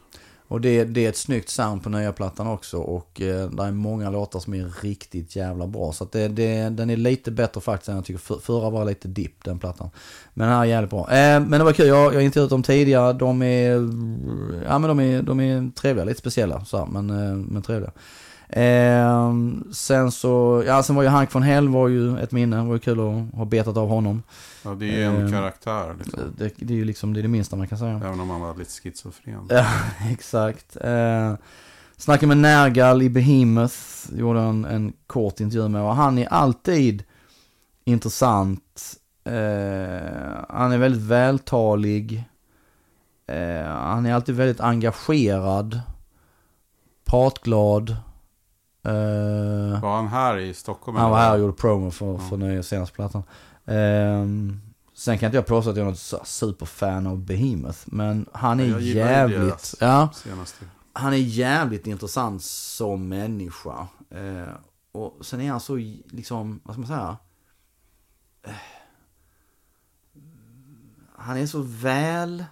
Och 0.48 0.60
det, 0.60 0.84
det 0.84 1.04
är 1.04 1.08
ett 1.08 1.16
snyggt 1.16 1.48
sound 1.48 1.82
på 1.82 1.88
nya 1.88 2.12
plattan 2.12 2.46
också. 2.46 2.78
Och 2.78 3.20
eh, 3.20 3.50
det 3.50 3.62
är 3.62 3.72
många 3.72 4.10
låtar 4.10 4.40
som 4.40 4.54
är 4.54 4.72
riktigt 4.82 5.36
jävla 5.36 5.66
bra. 5.66 5.92
Så 5.92 6.04
att 6.04 6.12
det, 6.12 6.28
det, 6.28 6.68
den 6.68 6.90
är 6.90 6.96
lite 6.96 7.30
bättre 7.30 7.60
faktiskt 7.60 7.88
än 7.88 7.94
jag 7.94 8.04
tycker. 8.04 8.20
För, 8.20 8.38
förra 8.38 8.70
var 8.70 8.84
lite 8.84 9.08
dipp 9.08 9.44
den 9.44 9.58
plattan. 9.58 9.90
Men 10.34 10.48
den 10.48 10.56
här 10.56 10.62
är 10.62 10.68
jävligt 10.68 10.90
bra. 10.90 11.10
Eh, 11.10 11.40
men 11.40 11.50
det 11.50 11.64
var 11.64 11.72
kul, 11.72 11.86
jag, 11.86 11.98
jag 11.98 12.18
har 12.18 12.20
intervjuat 12.20 12.50
dem 12.50 12.62
tidigare. 12.62 13.12
De 13.12 13.42
är, 13.42 13.70
ja 14.66 14.78
men 14.78 14.82
de 14.82 15.00
är, 15.00 15.22
de 15.22 15.40
är 15.40 15.70
trevliga, 15.70 16.04
lite 16.04 16.20
speciella 16.20 16.64
så 16.64 16.78
här, 16.78 16.86
men, 16.86 17.10
eh, 17.10 17.36
men 17.36 17.62
trevliga. 17.62 17.92
Eh, 18.56 19.34
sen 19.72 20.12
så, 20.12 20.62
ja 20.66 20.82
sen 20.82 20.96
var 20.96 21.02
ju 21.02 21.08
Hank 21.08 21.34
von 21.34 21.42
Hell 21.42 21.68
var 21.68 21.88
ju 21.88 22.18
ett 22.18 22.32
minne. 22.32 22.56
Det 22.56 22.62
var 22.62 22.74
ju 22.74 22.78
kul 22.78 23.00
att 23.00 23.34
ha 23.38 23.44
betat 23.44 23.76
av 23.76 23.88
honom. 23.88 24.22
Ja, 24.64 24.74
det 24.74 24.86
är 24.86 24.98
ju 24.98 25.02
en 25.04 25.22
Ehm, 25.26 25.32
karaktär 25.32 25.94
liksom. 25.98 26.20
Det, 26.36 26.52
det 26.56 26.74
är 26.74 26.78
ju 26.78 26.84
liksom 26.84 27.14
det, 27.14 27.20
är 27.20 27.22
det 27.22 27.28
minsta 27.28 27.56
man 27.56 27.68
kan 27.68 27.78
säga. 27.78 28.00
Även 28.04 28.20
om 28.20 28.30
han 28.30 28.40
var 28.40 28.54
lite 28.56 28.70
schizofren. 28.70 29.46
Ja, 29.50 29.66
exakt. 30.10 30.76
Eh, 30.80 31.34
snackade 31.96 32.26
med 32.26 32.36
Nergal 32.36 33.02
i 33.02 33.10
Behemoth, 33.10 33.76
gjorde 34.16 34.40
en, 34.40 34.64
en 34.64 34.92
kort 35.06 35.40
intervju 35.40 35.68
med 35.68 35.82
och 35.82 35.94
han 35.96 36.18
är 36.18 36.26
alltid 36.26 37.04
intressant. 37.84 38.96
Eh, 39.24 39.32
han 40.48 40.72
är 40.72 40.78
väldigt 40.78 41.02
vältalig. 41.02 42.24
Eh, 43.26 43.66
han 43.66 44.06
är 44.06 44.14
alltid 44.14 44.34
väldigt 44.34 44.60
engagerad. 44.60 45.80
Pratglad. 47.04 47.96
Eh, 48.84 49.80
Var 49.82 49.96
han 49.96 50.08
här 50.08 50.36
i 50.38 50.54
Stockholm? 50.54 50.96
han 50.96 51.10
var 51.10 51.18
här 51.18 51.32
och 51.34 51.40
gjorde 51.40 51.52
promo 51.52 51.90
för, 51.90 52.12
Ja. 52.12 52.18
för 52.18 52.36
nya 52.36 52.62
senaste 52.62 52.94
plattan. 52.94 53.22
Eh, 53.64 54.24
Sen 54.96 55.18
kan 55.18 55.26
inte 55.26 55.36
jag 55.36 55.46
påstå 55.46 55.70
att 55.70 55.76
jag 55.76 55.86
är 55.86 55.90
något 55.90 56.26
superfan 56.28 57.06
av 57.06 57.18
Behemoth. 57.18 57.78
Men 57.84 58.26
han 58.32 58.60
är 58.60 58.78
jävligt, 58.80 59.74
ja, 59.80 60.10
Senaste. 60.14 60.64
han 60.92 61.12
är 61.12 61.16
jävligt 61.16 61.86
intressant 61.86 62.42
som 62.42 63.08
människa. 63.08 63.86
Eh, 64.10 64.54
och 64.92 65.18
sen 65.26 65.40
är 65.40 65.50
han 65.50 65.60
så, 65.60 65.76
liksom, 66.10 66.60
vad 66.64 66.74
ska 66.74 66.80
man 66.80 66.88
säga? 66.88 67.16
Eh, 68.46 68.52
han 71.16 71.36
är 71.36 71.46
så 71.46 71.60
väl 71.62 72.44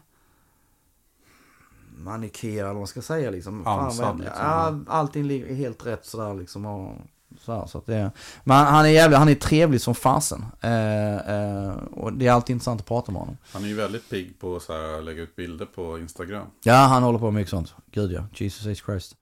manikerad, 2.05 2.59
eller 2.59 2.67
vad 2.67 2.77
man 2.77 2.87
ska 2.87 3.03
säga 3.03 3.31
liksom. 3.31 3.65
Fan, 3.65 3.81
Ansad, 3.85 4.07
vad- 4.07 4.19
liksom. 4.19 4.37
Ja, 4.41 4.79
allting 4.87 5.25
ligger 5.25 5.55
helt 5.55 5.87
rätt 5.87 6.07
sådär 6.07 6.35
liksom. 6.35 6.67
Och, 6.67 6.97
så 7.41 7.53
här, 7.53 7.67
så 7.67 7.79
att 7.79 7.87
det 7.87 7.95
är, 7.95 8.11
men 8.45 8.57
han, 8.67 8.85
är 8.85 8.89
jävligt, 8.89 9.19
han 9.19 9.29
är 9.29 9.35
trevlig 9.35 9.81
som 9.81 9.95
fasen. 9.95 10.45
Eh, 10.61 11.17
eh, 11.17 11.73
och 11.93 12.13
det 12.13 12.27
är 12.27 12.33
alltid 12.33 12.55
intressant 12.55 12.81
att 12.81 12.87
prata 12.87 13.13
med 13.13 13.21
honom. 13.21 13.37
Han 13.53 13.65
är 13.65 13.69
ju 13.69 13.75
väldigt 13.75 14.11
pigg 14.11 14.41
på 14.41 14.57
att 14.57 15.05
lägga 15.05 15.23
ut 15.23 15.37
bilder 15.37 15.67
på 15.67 15.99
Instagram. 15.99 16.47
Ja, 16.63 16.75
han 16.75 17.03
håller 17.03 17.19
på 17.19 17.25
med 17.25 17.35
mycket 17.35 17.51
sånt. 17.51 17.75
Gud 17.93 18.13
ja, 18.13 18.25
Jesus. 18.35 18.79
Christ. 18.79 19.17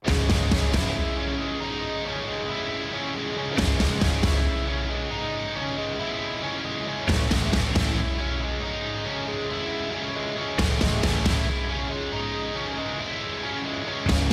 Hur 14.07 14.30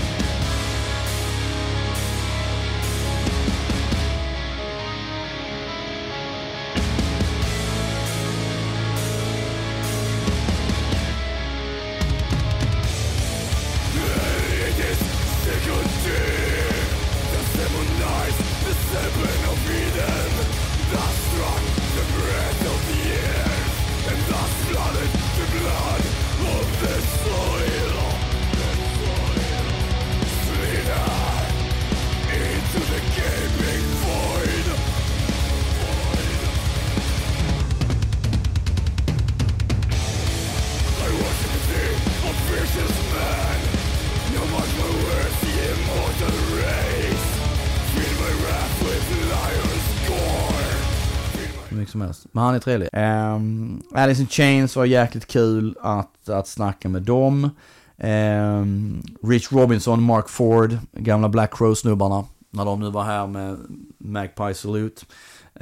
Men 52.33 52.45
han 52.45 52.55
är 52.55 52.59
trevlig. 52.59 52.89
Um, 52.93 53.83
Alice 53.95 54.23
in 54.23 54.29
Chains 54.29 54.77
var 54.77 54.85
jäkligt 54.85 55.27
kul 55.27 55.77
att, 55.81 56.29
att 56.29 56.49
snacka 56.49 56.89
med 56.89 57.03
dem. 57.03 57.51
Um, 57.97 59.03
Rich 59.23 59.53
Robinson, 59.53 60.03
Mark 60.03 60.29
Ford, 60.29 60.79
gamla 60.93 61.29
Black 61.29 61.53
Crow-snubbarna. 61.55 62.25
När 62.51 62.65
de 62.65 62.81
nu 62.81 62.91
var 62.91 63.05
här 63.05 63.27
med 63.27 63.59
Magpie 63.99 64.55
Salute. 64.55 65.07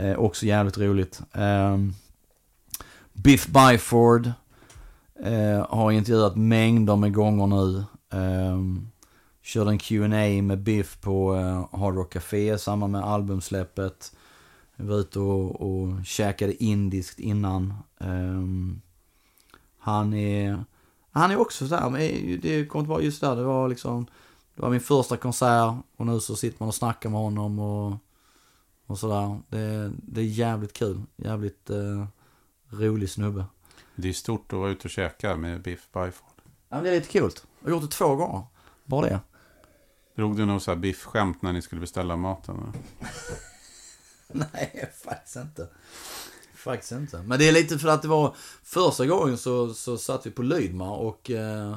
Uh, 0.01 0.19
också 0.19 0.47
jävligt 0.47 0.79
roligt. 0.79 1.21
Um, 1.33 1.95
Biff 3.13 3.47
Byford 3.47 4.27
uh, 5.27 5.67
har 5.69 5.91
intervjuat 5.93 6.37
mängder 6.37 6.97
med 6.97 7.15
gånger 7.15 7.47
nu. 7.47 7.85
Um, 8.19 8.91
körde 9.47 9.71
en 9.71 9.79
Q&A 9.79 10.43
med 10.43 10.59
Biff 10.59 11.01
på 11.01 11.37
eh, 11.37 11.81
Hard 11.81 11.95
Rock 11.95 12.13
Café 12.13 12.55
i 12.55 12.59
samband 12.59 12.93
med 12.93 13.05
albumsläppet. 13.05 14.13
Jag 14.77 14.85
var 14.85 14.97
ute 14.97 15.19
och, 15.19 15.61
och 15.61 16.07
käkade 16.07 16.65
indiskt 16.65 17.19
innan. 17.19 17.75
Ehm, 18.01 18.81
han 19.79 20.15
är, 20.15 20.65
han 21.11 21.31
är 21.31 21.37
också 21.37 21.69
sådär, 21.69 21.91
men 21.91 22.01
det 22.41 22.67
kommer 22.67 22.81
inte 22.81 22.91
vara 22.91 23.03
just 23.03 23.21
där, 23.21 23.37
det 23.37 23.43
var 23.43 23.69
liksom, 23.69 24.07
det 24.55 24.63
var 24.63 24.71
min 24.71 24.81
första 24.81 25.17
konsert 25.17 25.75
och 25.97 26.07
nu 26.07 26.21
så 26.21 26.37
sitter 26.37 26.57
man 26.59 26.69
och 26.69 26.75
snackar 26.75 27.11
med 27.11 27.21
honom 27.21 27.59
och, 27.59 27.97
och 28.87 28.99
sådär. 28.99 29.41
Det, 29.49 29.93
det 30.03 30.21
är 30.21 30.25
jävligt 30.25 30.73
kul, 30.73 31.03
jävligt 31.17 31.71
eh, 31.71 32.07
rolig 32.71 33.11
snubbe. 33.11 33.45
Det 33.97 34.09
är 34.09 34.13
stort 34.13 34.53
att 34.53 34.59
vara 34.59 34.71
ute 34.71 34.85
och 34.85 34.91
käka 34.91 35.37
med 35.37 35.63
Biff 35.63 35.89
Byford. 35.93 36.43
Ja, 36.69 36.81
det 36.81 36.91
är 36.91 36.95
lite 36.95 37.09
kul. 37.09 37.31
Jag 37.61 37.71
har 37.71 37.71
gjort 37.71 37.91
det 37.91 37.97
två 37.97 38.17
gånger, 38.17 38.43
bara 38.85 39.07
det. 39.07 39.21
Drog 40.15 40.37
du 40.37 40.47
nog 40.47 40.63
så 40.63 40.71
här 40.71 40.79
biffskämt 40.79 41.43
när 41.43 41.53
ni 41.53 41.63
skulle 41.63 41.81
beställa 41.81 42.17
maten? 42.17 42.73
Nej, 44.53 44.93
faktiskt 45.05 45.37
inte. 45.37 45.69
Faktiskt 46.55 46.93
inte. 46.93 47.23
Men 47.23 47.39
det 47.39 47.49
är 47.49 47.53
lite 47.53 47.79
för 47.79 47.89
att 47.89 48.03
det 48.03 48.09
var 48.09 48.37
första 48.63 49.07
gången 49.07 49.39
så, 49.39 49.75
så 49.75 49.99
satt 49.99 50.27
vi 50.27 50.31
på 50.31 50.43
Lydmar 50.43 50.97
och 50.97 51.31
eh, 51.31 51.77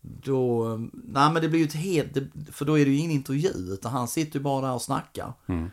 då, 0.00 0.76
nej 0.92 1.32
men 1.32 1.42
det 1.42 1.48
blir 1.48 1.60
ju 1.60 1.66
ett 1.66 1.72
helt, 1.72 2.12
för 2.52 2.64
då 2.64 2.78
är 2.78 2.84
det 2.84 2.90
ju 2.90 2.96
ingen 2.96 3.10
intervju 3.10 3.72
utan 3.72 3.92
han 3.92 4.08
sitter 4.08 4.38
ju 4.38 4.42
bara 4.42 4.66
där 4.66 4.74
och 4.74 4.82
snackar. 4.82 5.32
Mm. 5.46 5.70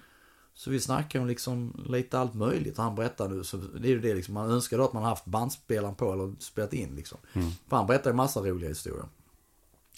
Så 0.55 0.69
vi 0.69 0.79
snackar 0.79 1.19
om 1.19 1.27
liksom 1.27 1.83
lite 1.89 2.19
allt 2.19 2.33
möjligt 2.33 2.77
han 2.77 2.95
berättar 2.95 3.29
nu, 3.29 3.43
så 3.43 3.57
det 3.57 3.87
är 3.87 3.91
ju 3.91 3.99
det 3.99 4.13
liksom, 4.13 4.33
man 4.33 4.51
önskar 4.51 4.77
då 4.77 4.83
att 4.83 4.93
man 4.93 5.03
haft 5.03 5.25
bandspelaren 5.25 5.95
på 5.95 6.13
eller 6.13 6.33
spelat 6.39 6.73
in 6.73 6.95
liksom. 6.95 7.17
För 7.67 7.77
han 7.77 7.87
berättar 7.87 8.09
ju 8.09 8.15
massa 8.15 8.39
roliga 8.39 8.69
historier. 8.69 9.05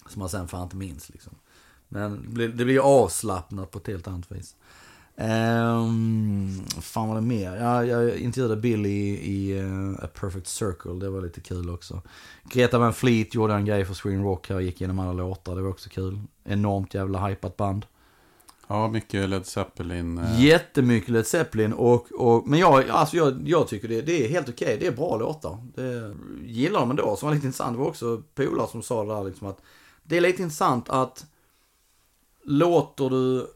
Som 0.08 0.20
man 0.20 0.28
sen 0.28 0.48
fan 0.48 0.62
inte 0.62 0.76
minns 0.76 1.08
liksom. 1.08 1.32
Men 1.88 2.22
det 2.22 2.28
blir, 2.28 2.48
det 2.48 2.64
blir 2.64 2.74
ju 2.74 2.80
avslappnat 2.80 3.70
på 3.70 3.78
ett 3.78 3.86
helt 3.86 4.08
annat 4.08 4.32
vis. 4.32 4.56
Um, 5.18 6.64
fan 6.80 7.08
var 7.08 7.14
det 7.14 7.20
mer? 7.20 7.56
Ja, 7.56 7.84
jag 7.84 8.16
intervjuade 8.18 8.56
Billy 8.56 8.88
i, 8.90 9.32
i 9.32 9.58
eh, 9.58 10.04
A 10.04 10.08
Perfect 10.14 10.46
Circle, 10.46 10.92
det 11.00 11.10
var 11.10 11.20
lite 11.22 11.40
kul 11.40 11.70
också. 11.70 12.02
Greta 12.44 12.78
Van 12.78 12.94
Fleet 12.94 13.34
gjorde 13.34 13.54
en 13.54 13.64
grej 13.64 13.84
för 13.84 13.94
Sweden 13.94 14.22
Rock 14.22 14.48
här 14.48 14.56
och 14.56 14.62
gick 14.62 14.80
igenom 14.80 14.98
alla 14.98 15.12
låtar, 15.12 15.56
det 15.56 15.62
var 15.62 15.70
också 15.70 15.88
kul. 15.88 16.18
Enormt 16.44 16.94
jävla 16.94 17.26
hypat 17.26 17.56
band. 17.56 17.86
Ja, 18.68 18.88
mycket 18.88 19.28
Led 19.28 19.46
Zeppelin. 19.46 20.18
eh, 20.18 20.44
Jättemycket 20.44 21.08
Led 21.08 21.26
Zeppelin 21.26 21.72
och, 21.72 22.12
och 22.12 22.48
men 22.48 22.58
jag, 22.58 22.88
alltså 22.90 23.16
jag, 23.16 23.48
jag 23.48 23.68
tycker 23.68 23.88
det, 23.88 24.02
det 24.02 24.24
är 24.24 24.28
helt 24.28 24.48
okej. 24.48 24.76
Det 24.80 24.86
är 24.86 24.92
bra 24.92 25.16
låtar. 25.16 25.58
Det 25.74 26.14
gillar 26.44 26.80
de 26.80 26.90
ändå. 26.90 27.16
Som 27.16 27.26
var 27.28 27.34
lite 27.34 27.46
intressant. 27.46 27.76
Det 27.76 27.78
var 27.80 27.86
också 27.86 28.22
polare 28.34 28.68
som 28.68 28.82
sa 28.82 29.04
det 29.04 29.14
där 29.14 29.24
liksom 29.24 29.46
att 29.46 29.60
det 30.02 30.16
är 30.16 30.20
lite 30.20 30.42
intressant 30.42 30.88
att 30.88 31.26
låter 32.44 33.10
du, 33.10 33.46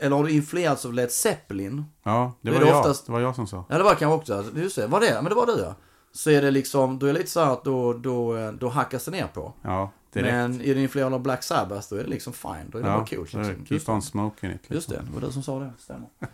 eller 0.00 0.16
har 0.16 0.24
du 0.24 0.30
influerats 0.30 0.84
av 0.86 0.92
Led 0.94 1.10
Zeppelin? 1.12 1.84
Ja, 2.02 2.32
det 2.40 2.50
var 2.50 2.60
det 2.60 2.66
jag. 2.66 2.78
oftast- 2.80 3.06
Det 3.06 3.12
var 3.12 3.20
jag 3.20 3.34
som 3.34 3.46
sa. 3.46 3.64
Ja 3.68 3.78
det 3.78 3.84
var 3.84 3.94
kanske 3.94 4.06
också, 4.34 4.58
just 4.58 4.76
det, 4.76 4.86
var 4.86 5.00
det? 5.00 5.14
Men 5.14 5.24
det 5.24 5.34
var 5.34 5.46
du 5.46 5.58
ja. 5.58 5.74
Så 6.12 6.30
är 6.30 6.42
det 6.42 6.50
liksom, 6.50 6.98
då 6.98 7.06
är 7.06 7.12
det 7.12 7.18
lite 7.18 7.30
så 7.30 7.40
här 7.44 7.52
att 7.52 7.64
då, 7.64 7.92
då, 7.92 8.50
då 8.60 8.68
hackas 8.68 9.04
det 9.04 9.10
ner 9.10 9.26
på. 9.26 9.52
Ja, 9.62 9.90
direkt. 10.12 10.32
Men 10.32 10.60
är 10.60 10.74
du 10.74 10.82
influerad 10.82 11.14
av 11.14 11.20
Black 11.22 11.42
Sabbath 11.42 11.86
då 11.90 11.96
är 11.96 12.04
det 12.04 12.10
liksom 12.10 12.32
fine. 12.32 12.70
Då 12.72 12.78
är 12.78 12.82
det 12.82 12.88
ja, 12.88 12.96
bara 12.96 13.06
coolt 13.06 13.32
liksom. 13.32 13.42
det 13.42 13.66
Keep 13.68 13.92
on 13.92 14.00
det. 14.00 14.06
smoking 14.06 14.50
it. 14.50 14.56
Liksom. 14.56 14.74
Just 14.74 14.88
det, 14.88 14.96
det 15.06 15.12
var 15.14 15.20
du 15.20 15.32
som 15.32 15.42
sa 15.42 15.58
det, 15.58 15.72
stämmer. 15.78 16.08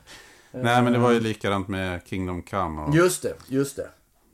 Nej, 0.53 0.83
men 0.83 0.93
det 0.93 0.99
var 0.99 1.11
ju 1.13 1.21
likadant 1.21 1.69
med 1.69 2.01
Kingdom 2.07 2.43
Come. 2.43 2.83
Och 2.83 2.95
Just 2.95 3.23
det, 3.23 3.35
just 3.49 3.77
det. 3.77 3.89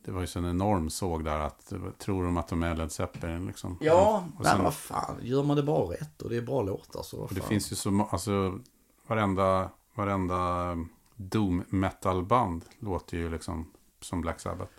Det 0.04 0.12
var 0.12 0.20
ju 0.20 0.26
så 0.26 0.38
en 0.38 0.44
enorm 0.50 0.90
såg 0.90 1.24
där 1.24 1.38
att 1.38 1.72
tror 1.98 2.24
de 2.24 2.36
att 2.36 2.48
de 2.48 2.62
är 2.62 2.74
Led 2.76 2.92
Zeppelin 2.92 3.46
liksom. 3.46 3.78
Ja, 3.80 4.24
och 4.38 4.44
men 4.44 4.62
vad 4.64 4.74
fan. 4.74 5.16
Gör 5.22 5.42
man 5.42 5.56
det 5.56 5.62
bara 5.62 5.82
rätt 5.92 6.22
och 6.22 6.30
det 6.30 6.36
är 6.36 6.40
bra 6.42 6.62
låtar 6.62 7.02
så 7.02 7.16
vad 7.16 7.28
och 7.28 7.34
det 7.34 7.40
fan. 7.40 7.48
finns 7.48 7.72
ju 7.72 7.76
så 7.76 8.08
alltså 8.10 8.58
varenda, 9.08 9.70
varenda 9.94 10.76
doom 11.16 11.64
metal 11.68 12.24
band 12.24 12.64
låter 12.78 13.16
ju 13.16 13.30
liksom 13.30 13.70
som 14.00 14.20
Black 14.20 14.40
Sabbath. 14.40 14.72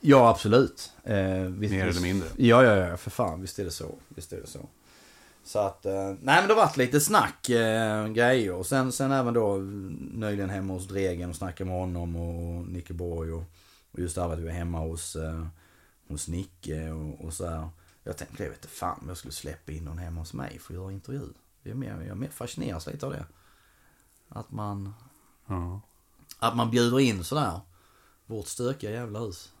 Ja, 0.00 0.28
absolut. 0.28 0.92
Eh, 1.04 1.40
visst, 1.40 1.74
Mer 1.74 1.86
eller 1.86 2.00
mindre. 2.00 2.28
Ja, 2.36 2.64
ja, 2.64 2.76
ja, 2.76 2.96
för 2.96 3.10
fan. 3.10 3.40
Visst 3.40 3.58
är 3.58 3.64
det 3.64 3.70
så. 3.70 3.94
Visst 4.08 4.32
är 4.32 4.40
det 4.40 4.46
så. 4.46 4.68
Så 5.44 5.58
att, 5.58 5.86
eh, 5.86 5.92
nej 5.92 6.16
men 6.20 6.48
det 6.48 6.54
har 6.54 6.60
varit 6.60 6.76
lite 6.76 7.00
snack, 7.00 7.48
eh, 7.48 8.08
grejer. 8.08 8.52
Och 8.52 8.66
sen, 8.66 8.92
sen 8.92 9.12
även 9.12 9.34
då 9.34 9.56
nyligen 10.12 10.50
hemma 10.50 10.72
hos 10.72 10.88
Dregen 10.88 11.30
och 11.30 11.36
snacka 11.36 11.64
med 11.64 11.74
honom 11.74 12.16
och 12.16 12.68
Nicke 12.68 12.92
Borg 12.94 13.32
och, 13.32 13.44
och 13.92 14.00
just 14.00 14.14
det 14.14 14.22
här 14.22 14.32
att 14.32 14.38
vi 14.38 14.44
var 14.44 14.50
hemma 14.50 14.78
hos, 14.78 15.16
eh, 15.16 15.46
hos 16.08 16.28
Nicke 16.28 16.90
och, 16.90 17.24
och 17.24 17.32
så 17.32 17.46
här. 17.46 17.68
Jag 18.04 18.16
tänkte, 18.16 18.42
jag 18.42 18.50
vet 18.50 18.58
inte 18.58 18.68
fan 18.68 18.98
om 19.02 19.08
jag 19.08 19.16
skulle 19.16 19.32
släppa 19.32 19.72
in 19.72 19.84
någon 19.84 19.98
hemma 19.98 20.20
hos 20.20 20.34
mig 20.34 20.58
för 20.58 20.74
att 20.74 20.80
göra 20.80 20.92
intervju. 20.92 21.28
Det 21.62 21.70
är 21.70 21.74
mer, 21.74 21.90
jag 21.90 22.06
är 22.06 22.14
mer 22.14 22.28
fascineras 22.28 22.86
lite 22.86 23.06
av 23.06 23.12
det. 23.12 23.24
Att 24.32 24.50
man, 24.50 24.94
Ja. 25.46 25.80
att 26.38 26.56
man 26.56 26.70
bjuder 26.70 27.00
in 27.00 27.24
sådär. 27.24 27.60
Vårt 28.26 28.46
stökiga 28.46 28.90
jävla 28.90 29.18
hus. 29.18 29.52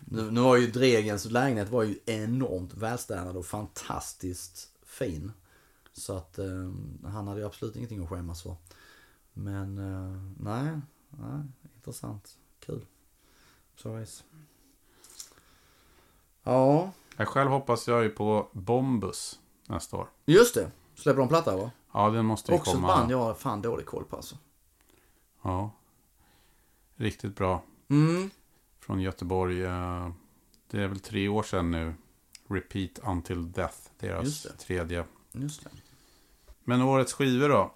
Nu, 0.00 0.30
nu 0.30 0.40
var 0.40 0.56
ju 0.56 0.66
Dregens 0.70 1.24
lägenhet 1.24 1.68
var 1.70 1.82
ju 1.82 1.98
enormt 2.06 2.74
välstädad 2.74 3.36
och 3.36 3.46
fantastiskt 3.46 4.68
fin. 4.82 5.32
Så 5.92 6.16
att 6.16 6.38
eh, 6.38 6.70
han 7.04 7.26
hade 7.28 7.40
ju 7.40 7.46
absolut 7.46 7.76
ingenting 7.76 8.02
att 8.02 8.08
skämmas 8.08 8.42
för. 8.42 8.56
Men 9.32 9.78
eh, 9.78 10.22
nej, 10.40 10.80
nej, 11.10 11.40
intressant. 11.76 12.36
Kul. 12.60 12.86
Så 13.76 13.98
is. 14.00 14.24
Ja, 16.42 16.92
Jag 17.16 17.28
själv 17.28 17.50
hoppas 17.50 17.88
jag 17.88 18.02
ju 18.02 18.08
på 18.10 18.48
Bombus 18.52 19.40
nästa 19.66 19.96
år. 19.96 20.08
just 20.24 20.54
det. 20.54 20.70
Släpper 20.94 21.18
de 21.20 21.28
platta 21.28 21.56
va? 21.56 21.70
Ja, 21.92 22.10
den 22.10 22.24
måste 22.26 22.52
ju 22.52 22.58
Också 22.58 22.70
ett 22.70 22.74
komma. 22.76 22.88
band 22.88 23.10
jag 23.10 23.18
har 23.18 23.34
fan 23.34 23.62
dålig 23.62 23.86
koll 23.86 24.04
på 24.04 24.16
alltså. 24.16 24.36
Ja. 25.42 25.70
Riktigt 26.96 27.36
bra. 27.36 27.62
Mm. 27.88 28.30
Från 28.80 29.00
Göteborg. 29.00 29.62
eh, 29.64 30.10
Det 30.70 30.82
är 30.82 30.88
väl 30.88 31.00
tre 31.00 31.28
år 31.28 31.42
sedan 31.42 31.70
nu. 31.70 31.94
Repeat 32.48 32.98
Until 33.02 33.52
Death. 33.52 33.76
Deras 33.98 34.24
Just 34.24 34.42
det. 34.44 34.56
tredje. 34.56 35.04
Just 35.32 35.64
det. 35.64 35.70
Men 36.64 36.82
årets 36.82 37.12
skivor 37.12 37.48
då? 37.48 37.74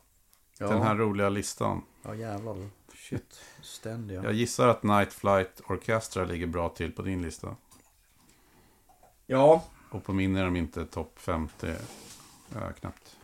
Ja, 0.59 0.69
Den 0.69 0.83
här 0.83 0.95
roliga 0.97 1.29
listan. 1.29 1.83
ja 2.03 2.15
jävlar. 2.15 2.69
Shit. 2.95 3.41
Ständiga. 3.63 4.23
Jag 4.25 4.33
gissar 4.33 4.69
att 4.69 4.83
Night 4.83 5.13
Flight 5.13 5.61
Orchestra 5.69 6.25
ligger 6.25 6.47
bra 6.47 6.69
till 6.69 6.93
på 6.93 7.03
din 7.03 7.23
lista. 7.23 7.57
Ja. 9.27 9.65
Och 9.91 10.05
på 10.05 10.13
min 10.13 10.37
är 10.37 10.45
de 10.45 10.57
inte 10.57 10.87
topp 10.87 11.19
50. 11.19 11.75
Ja, 12.55 12.73
knappt. 12.73 13.16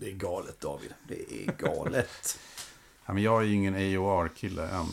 Det 0.00 0.10
är 0.10 0.14
galet 0.14 0.60
David. 0.60 0.94
Det 1.08 1.32
är 1.44 1.52
galet. 1.52 2.38
Ja, 3.06 3.14
men 3.14 3.22
jag 3.22 3.40
är 3.42 3.46
ju 3.46 3.54
ingen 3.54 3.74
AOR-kille 3.74 4.68
än. 4.68 4.86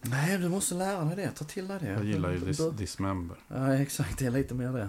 Nej, 0.00 0.38
du 0.38 0.48
måste 0.48 0.74
lära 0.74 1.04
dig 1.04 1.16
det. 1.16 1.30
Ta 1.30 1.44
till 1.44 1.68
dig 1.68 1.78
det. 1.80 1.86
Jag 1.90 2.04
gillar 2.04 2.30
ju 2.30 2.38
Dis- 2.38 2.72
Dismember. 2.76 3.36
Ja, 3.48 3.74
exakt. 3.74 4.18
Det 4.18 4.26
är 4.26 4.30
lite 4.30 4.54
mer 4.54 4.72
det. 4.72 4.88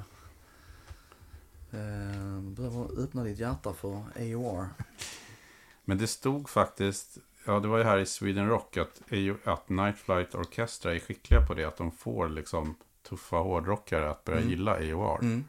Eh, 1.77 2.41
Du 2.41 2.55
behöver 2.55 3.03
öppna 3.03 3.23
ditt 3.23 3.39
hjärta 3.39 3.73
för 3.73 4.03
AOR. 4.15 4.67
Men 5.85 5.97
det 5.97 6.07
stod 6.07 6.49
faktiskt, 6.49 7.17
ja 7.45 7.59
det 7.59 7.67
var 7.67 7.77
ju 7.77 7.83
här 7.83 7.97
i 7.97 8.05
Sweden 8.05 8.47
Rock, 8.49 8.77
att, 8.77 9.01
att 9.43 9.69
Night 9.69 9.97
Flight 9.97 10.35
Orchestra 10.35 10.95
är 10.95 10.99
skickliga 10.99 11.45
på 11.47 11.53
det. 11.53 11.65
Att 11.65 11.77
de 11.77 11.91
får 11.91 12.29
liksom 12.29 12.75
tuffa 13.09 13.35
hårdrockare 13.35 14.09
att 14.09 14.23
börja 14.23 14.39
Mm. 14.39 14.49
gilla 14.49 14.71
AOR. 14.71 15.19
Mm. 15.21 15.45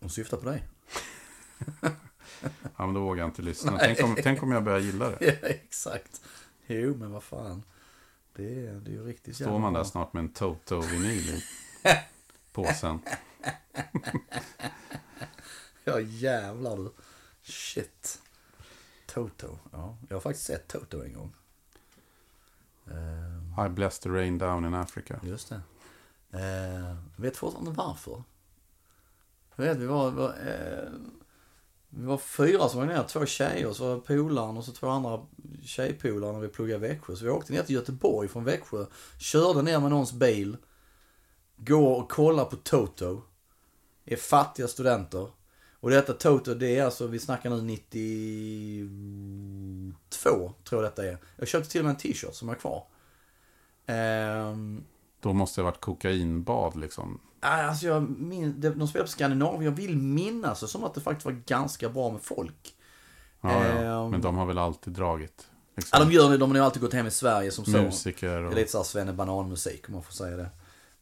De 0.00 0.08
syftar 0.08 0.36
på 0.36 0.48
dig. 0.48 0.64
Ja 2.76 2.86
men 2.86 2.94
då 2.94 3.00
vågar 3.00 3.22
jag 3.22 3.28
inte 3.28 3.42
lyssna. 3.42 3.78
Tänk 3.78 4.02
om, 4.02 4.16
tänk 4.22 4.42
om 4.42 4.52
jag 4.52 4.64
börjar 4.64 4.78
gilla 4.78 5.10
det. 5.10 5.16
Ja, 5.42 5.48
exakt. 5.48 6.20
Jo, 6.66 6.94
men 6.96 7.12
vad 7.12 7.22
fan. 7.22 7.62
Det 8.32 8.66
är, 8.66 8.72
det 8.74 8.90
är 8.90 8.92
ju 8.92 9.04
riktigt 9.06 9.36
Står 9.36 9.58
man 9.58 9.72
där 9.72 9.80
bra. 9.80 9.84
snart 9.90 10.12
med 10.12 10.20
en 10.20 10.28
Toto-vinyl 10.28 11.28
i 11.28 11.42
påsen. 12.52 12.98
Ja, 15.84 16.00
jävlar 16.00 16.76
du. 16.76 16.92
Shit. 17.42 18.22
Toto. 19.06 19.58
Ja, 19.72 19.96
jag 20.08 20.16
har 20.16 20.20
faktiskt 20.20 20.46
sett 20.46 20.68
Toto 20.68 21.04
en 21.04 21.12
gång. 21.14 21.32
Eh, 22.90 23.66
I 23.66 23.68
bless 23.68 23.98
the 23.98 24.08
rain 24.08 24.38
down 24.38 24.64
in 24.64 24.74
Africa. 24.74 25.20
just 25.22 25.48
det. 25.48 25.60
Eh, 26.38 26.96
vet 27.16 27.36
fortfarande 27.36 27.70
varför. 27.70 28.22
Jag 29.56 29.64
vet, 29.64 29.76
vi 29.78 29.86
var, 29.86 30.10
var, 30.10 30.28
eh, 30.28 30.90
vi 31.88 32.06
var 32.06 32.18
fyra 32.18 32.68
som 32.68 32.80
var 32.80 32.86
ner, 32.86 33.02
två 33.02 33.26
tjejer, 33.26 33.72
så 33.72 33.94
var 33.94 34.00
polaren 34.00 34.56
och 34.56 34.64
så 34.64 34.72
två 34.72 34.88
andra 34.88 35.20
tjejpolare 35.64 36.32
när 36.32 36.40
vi 36.40 36.48
pluggade 36.48 36.86
i 36.86 36.88
Växjö. 36.88 37.16
Så 37.16 37.24
vi 37.24 37.30
åkte 37.30 37.52
ner 37.52 37.62
till 37.62 37.74
Göteborg 37.74 38.28
från 38.28 38.44
Växjö, 38.44 38.86
körde 39.18 39.62
ner 39.62 39.80
med 39.80 39.90
någons 39.90 40.12
bil, 40.12 40.56
går 41.56 42.02
och 42.02 42.10
kollar 42.10 42.44
på 42.44 42.56
Toto. 42.56 43.22
Är 44.04 44.16
fattiga 44.16 44.68
studenter. 44.68 45.28
Och 45.80 45.90
detta 45.90 46.12
Toto, 46.12 46.54
det 46.54 46.78
är 46.78 46.84
alltså, 46.84 47.06
vi 47.06 47.18
snackar 47.18 47.50
nu 47.50 47.62
92, 47.62 50.52
tror 50.64 50.82
jag 50.82 50.92
detta 50.92 51.06
är. 51.06 51.18
Jag 51.36 51.48
köpte 51.48 51.70
till 51.70 51.80
och 51.80 51.84
med 51.84 51.90
en 51.90 51.98
t-shirt 51.98 52.34
som 52.34 52.48
är 52.48 52.54
kvar. 52.54 52.86
Ehm, 53.86 54.84
då 55.26 55.32
måste 55.32 55.60
det 55.60 55.64
ha 55.64 55.70
varit 55.70 55.80
kokainbad 55.80 56.76
liksom. 56.76 57.20
Alltså 57.40 57.86
jag 57.86 58.10
min, 58.20 58.60
det- 58.60 58.70
de 58.70 58.88
spelar 58.88 59.04
på 59.06 59.10
Skandinavien. 59.10 59.62
Jag 59.64 59.70
vill 59.72 59.96
minnas 59.96 60.60
det 60.60 60.68
som 60.68 60.84
att 60.84 60.94
det 60.94 61.00
faktiskt 61.00 61.24
var 61.26 61.32
ganska 61.46 61.88
bra 61.88 62.10
med 62.10 62.22
folk. 62.22 62.74
Ja, 63.40 63.66
ja. 63.66 64.04
Ehm. 64.04 64.10
Men 64.10 64.20
de 64.20 64.36
har 64.36 64.46
väl 64.46 64.58
alltid 64.58 64.92
dragit. 64.92 65.46
Ja, 65.48 65.52
Liksom, 65.76 66.08
de 66.08 66.14
gör 66.14 66.30
det. 66.30 66.36
De 66.38 66.50
har 66.50 66.56
ju 66.58 66.64
alltid 66.64 66.82
gått 66.82 66.92
hem 66.92 67.06
i 67.06 67.10
Sverige 67.10 67.50
som 67.50 67.64
så. 67.64 67.70
musiker 67.70 68.28
Det 68.40 68.46
och... 68.46 68.52
är 68.52 68.56
lite 68.56 68.70
såhär 68.72 68.84
Svenne 68.84 69.12
Banan-musik 69.12 69.88
om 69.88 69.94
man 69.94 70.02
får 70.02 70.12
säga 70.12 70.36
det. 70.36 70.50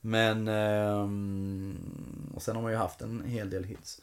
Men... 0.01 0.49
ehm, 0.49 1.77
och 2.35 2.43
sen 2.43 2.55
har 2.57 2.63
man 2.63 2.73
ju 2.73 2.79
haft 2.79 3.01
en 3.01 3.23
hel 3.27 3.51
del 3.51 3.65
hits. 3.65 4.01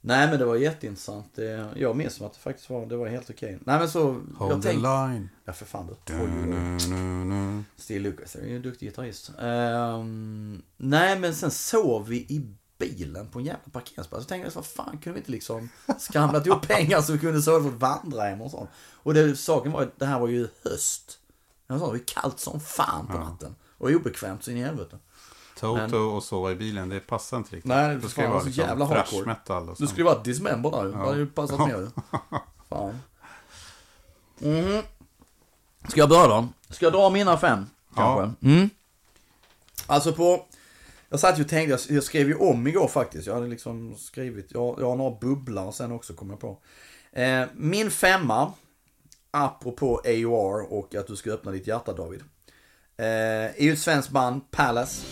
Nej 0.00 0.28
men 0.28 0.38
det 0.38 0.44
var 0.44 0.56
jätteintressant. 0.56 1.34
Det, 1.34 1.68
jag 1.76 1.96
minns 1.96 2.14
som 2.14 2.26
att 2.26 2.32
det 2.32 2.38
faktiskt 2.38 2.70
var, 2.70 2.86
det 2.86 2.96
var 2.96 3.08
helt 3.08 3.30
okej. 3.30 3.58
Nej 3.64 3.78
men 3.78 3.90
så... 3.90 4.02
Hold 4.36 4.52
jag 4.52 4.62
the 4.62 4.68
tänkte... 4.68 4.88
line. 4.88 5.28
Ja 5.44 5.52
för 5.52 5.66
fan 5.66 5.86
du. 5.86 5.94
Du, 6.04 6.28
nu, 6.28 6.96
nu. 7.24 7.64
Steve 7.76 8.00
Lucas 8.00 8.36
är 8.36 8.46
ju 8.46 8.56
en 8.56 8.62
duktig 8.62 8.86
gitarrist. 8.88 9.32
Ehm, 9.38 10.62
nej, 10.76 11.18
men 11.18 11.34
sen 11.34 11.50
sov 11.50 12.08
vi 12.08 12.16
i 12.16 12.46
bilen 12.78 13.28
på 13.28 13.38
en 13.38 13.44
jävla 13.44 13.70
parkeringsplats. 13.72 14.24
Så 14.24 14.28
tänkte 14.28 14.46
jag, 14.46 14.54
vad 14.54 14.66
fan, 14.66 14.98
kunde 14.98 15.12
vi 15.12 15.18
inte 15.18 15.30
liksom 15.30 15.68
skramlat 15.98 16.46
ihop 16.46 16.68
pengar 16.68 17.00
så 17.00 17.12
vi 17.12 17.18
kunde 17.18 17.42
sova 17.42 17.68
att 17.68 17.74
vandra 17.74 18.22
hem 18.22 18.42
och 18.42 18.50
sånt. 18.50 18.70
Och 18.92 19.14
det, 19.14 19.36
saken 19.36 19.72
var 19.72 19.82
att 19.82 19.98
det 19.98 20.06
här 20.06 20.20
var 20.20 20.28
ju 20.28 20.48
höst. 20.64 21.18
Det 21.66 21.74
var 21.74 21.94
ju 21.94 22.04
kallt 22.06 22.40
som 22.40 22.60
fan 22.60 23.06
på 23.06 23.18
natten. 23.18 23.54
Och 23.78 23.90
obekvämt 23.90 24.44
så 24.44 24.50
in 24.50 24.56
i 24.56 24.62
helvete. 24.62 24.98
Toto 25.60 25.76
Men- 25.76 25.94
och 25.94 26.22
sova 26.22 26.52
i 26.52 26.54
bilen, 26.54 26.88
det 26.88 27.00
passar 27.00 27.36
inte 27.36 27.56
riktigt. 27.56 27.68
Nej, 27.68 27.88
det 27.88 28.00
det 28.00 28.08
fan, 28.08 28.30
var 28.30 28.40
så 28.40 28.48
jävla 28.48 28.86
thrash 28.86 28.96
hardcore. 28.96 29.26
metal 29.26 29.68
och 29.68 29.76
sånt. 29.76 29.90
skulle 29.90 30.08
ju 30.08 30.14
varit 30.14 30.24
Dismember 30.24 30.70
där 30.70 30.84
ju. 30.84 30.90
Det 30.92 30.98
hade 30.98 31.18
ju 31.18 31.26
passat 31.26 31.56
Ja. 31.58 31.66
mer. 31.66 31.90
Fan. 32.68 32.98
Mhm. 34.38 34.82
Ska 35.88 36.00
jag 36.00 36.08
börja 36.08 36.26
då? 36.28 36.48
Ska 36.70 36.86
jag 36.86 36.92
dra 36.92 37.10
mina 37.10 37.36
fem? 37.38 37.66
Kanske? 37.94 38.46
Mm. 38.48 38.70
Alltså 39.86 40.12
på... 40.12 40.46
Jag 41.08 41.20
satt 41.20 41.38
ju 41.38 41.42
och 41.42 41.48
tänkte, 41.48 41.94
jag- 41.94 42.02
skrev 42.04 42.28
ju 42.28 42.34
om 42.34 42.66
igår 42.66 42.88
faktiskt. 42.88 43.26
Jag 43.26 43.34
hade 43.34 43.46
liksom 43.46 43.94
skrivit, 43.98 44.46
jag, 44.50 44.76
jag 44.80 44.86
har 44.86 44.96
några 44.96 45.16
bubblor 45.20 45.72
sen 45.72 45.92
också 45.92 46.12
kommer 46.12 46.32
jag 46.32 46.40
på. 46.40 46.58
Eh, 47.12 47.44
min 47.54 47.90
femma, 47.90 48.52
apropå 49.30 50.00
AOR 50.04 50.72
och 50.72 50.94
att 50.94 51.06
du 51.06 51.16
ska 51.16 51.30
öppna 51.30 51.50
ditt 51.50 51.66
hjärta 51.66 51.92
David. 51.92 52.24
Eh, 53.00 53.06
är 53.06 53.62
ju 53.62 53.72
ett 53.72 53.78
svenskt 53.78 54.10
band, 54.10 54.50
Palace. 54.50 55.02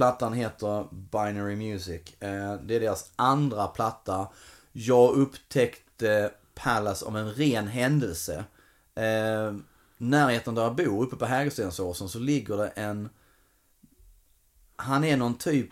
Plattan 0.00 0.32
heter 0.32 0.86
Binary 0.90 1.56
Music. 1.56 2.00
Eh, 2.20 2.54
det 2.54 2.76
är 2.76 2.80
deras 2.80 3.10
andra 3.16 3.66
platta. 3.66 4.28
Jag 4.72 5.14
upptäckte 5.14 6.32
Palace 6.54 7.04
om 7.04 7.16
en 7.16 7.32
ren 7.32 7.68
händelse. 7.68 8.44
Eh, 8.94 9.54
närheten 9.98 10.54
där 10.54 10.62
jag 10.62 10.74
bor, 10.74 11.02
uppe 11.02 11.16
på 11.16 11.24
Hägerstensåsen, 11.24 12.08
så 12.08 12.18
ligger 12.18 12.56
det 12.56 12.68
en... 12.68 13.08
Han 14.76 15.04
är 15.04 15.16
någon 15.16 15.34
typ 15.34 15.68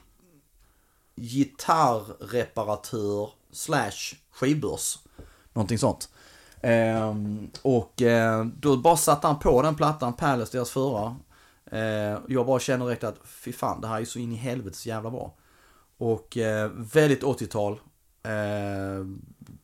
gitarrreparatör 1.16 3.30
slash 3.52 4.16
skivbörs. 4.30 4.98
Någonting 5.52 5.78
sånt. 5.78 6.08
Ehm, 6.60 7.50
och 7.62 8.02
eh, 8.02 8.44
då 8.44 8.76
bara 8.76 8.96
satte 8.96 9.26
han 9.26 9.38
på 9.38 9.62
den 9.62 9.74
plattan, 9.74 10.12
Palace, 10.12 10.56
deras 10.56 10.70
förra. 10.70 11.16
Eh, 11.72 12.18
jag 12.28 12.46
bara 12.46 12.60
känner 12.60 12.86
direkt 12.86 13.04
att 13.04 13.18
fy 13.24 13.52
fan, 13.52 13.80
det 13.80 13.88
här 13.88 14.00
är 14.00 14.04
så 14.04 14.18
in 14.18 14.32
i 14.32 14.36
helvetes 14.36 14.86
jävla 14.86 15.10
bra. 15.10 15.34
Och 15.98 16.36
eh, 16.36 16.70
väldigt 16.74 17.22
80-tal. 17.22 17.80
Eh, 18.22 19.06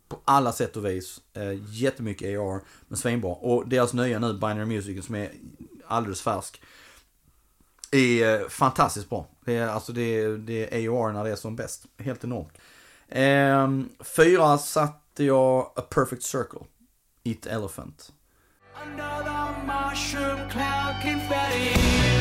på 0.08 0.20
alla 0.24 0.52
sätt 0.52 0.76
och 0.76 0.86
vis. 0.86 1.20
Eh, 1.34 1.52
jättemycket 1.68 2.38
AR, 2.38 2.60
men 2.88 2.96
svinbra. 2.98 3.30
Och 3.30 3.68
deras 3.68 3.92
nya 3.92 4.18
nu, 4.18 4.32
Binary 4.32 4.64
Music, 4.64 5.06
som 5.06 5.14
är 5.14 5.32
alldeles 5.86 6.22
färsk. 6.22 6.62
Är 7.92 8.40
eh, 8.40 8.48
fantastiskt 8.48 9.10
bra. 9.10 9.26
Det 9.44 9.56
är, 9.56 9.68
alltså 9.68 9.92
det 9.92 10.02
är, 10.02 10.28
det 10.28 10.74
är 10.74 10.88
AOR 10.88 11.12
när 11.12 11.24
det 11.24 11.30
är 11.30 11.36
som 11.36 11.56
bäst. 11.56 11.86
Helt 11.98 12.24
enormt. 12.24 12.58
Eh, 13.08 13.70
fyra 14.04 14.58
satte 14.58 15.24
jag 15.24 15.72
A 15.76 15.82
Perfect 15.90 16.22
Circle. 16.22 16.66
It 17.22 17.46
Elephant. 17.46 18.12
The 18.82 19.54
mushroom 19.66 20.48
cloud 20.50 21.00
confetti. 21.00 22.13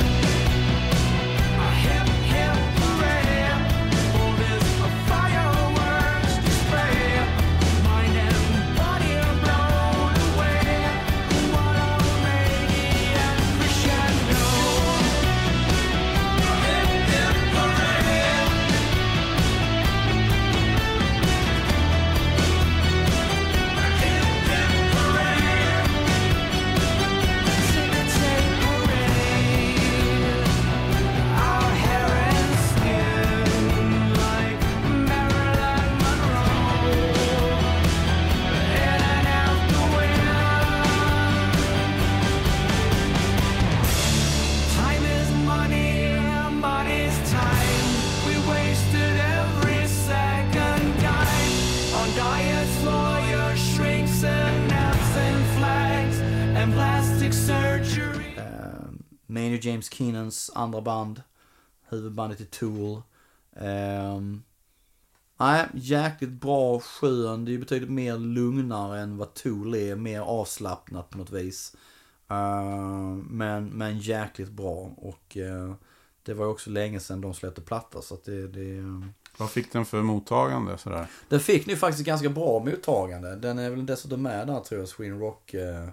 James 59.84 59.94
Keenans 59.94 60.52
andra 60.56 60.82
band. 60.82 61.22
Huvudbandet 61.90 62.42
i 62.42 62.46
Tool. 62.46 63.02
Nej, 65.40 65.68
jäkligt 65.74 66.30
bra, 66.30 66.80
skön. 66.80 67.46
Det 67.46 67.52
är 67.52 67.54
ju 67.54 67.60
betydligt 67.60 67.90
mer 67.90 68.18
lugnare 68.18 69.00
än 69.00 69.18
vad 69.18 69.34
Tool 69.34 69.76
är. 69.76 69.96
Mer 69.96 70.22
avslappnat 70.22 71.10
på 71.10 71.18
något 71.18 71.32
vis. 71.32 71.76
Eh, 72.30 73.16
men, 73.30 73.66
men 73.70 74.00
jäkligt 74.00 74.52
bra. 74.52 74.94
Och 74.98 75.38
eh, 75.38 75.74
det 76.24 76.34
var 76.34 76.46
ju 76.46 76.52
också 76.52 76.70
länge 76.70 77.00
sedan 77.00 77.22
de 77.22 77.34
släppte 77.34 77.62
platta. 77.62 78.02
Så 78.02 78.14
att 78.14 78.24
det, 78.24 78.48
det, 78.48 78.84
Vad 79.38 79.50
fick 79.52 79.72
den 79.72 79.86
för 79.86 80.02
mottagande 80.02 80.78
sådär? 80.78 81.08
den 81.30 81.40
fick 81.40 81.66
nu 81.66 81.76
faktiskt 81.76 82.06
ganska 82.06 82.30
bra 82.30 82.60
mottagande. 82.60 83.36
Den 83.36 83.60
är 83.60 83.70
väl 83.70 83.86
dessutom 83.86 84.22
med 84.22 84.48
där 84.48 84.60
tror 84.60 84.80
jag, 84.80 84.90
Sweden 84.90 85.20
Rock 85.20 85.54
eh, 85.54 85.90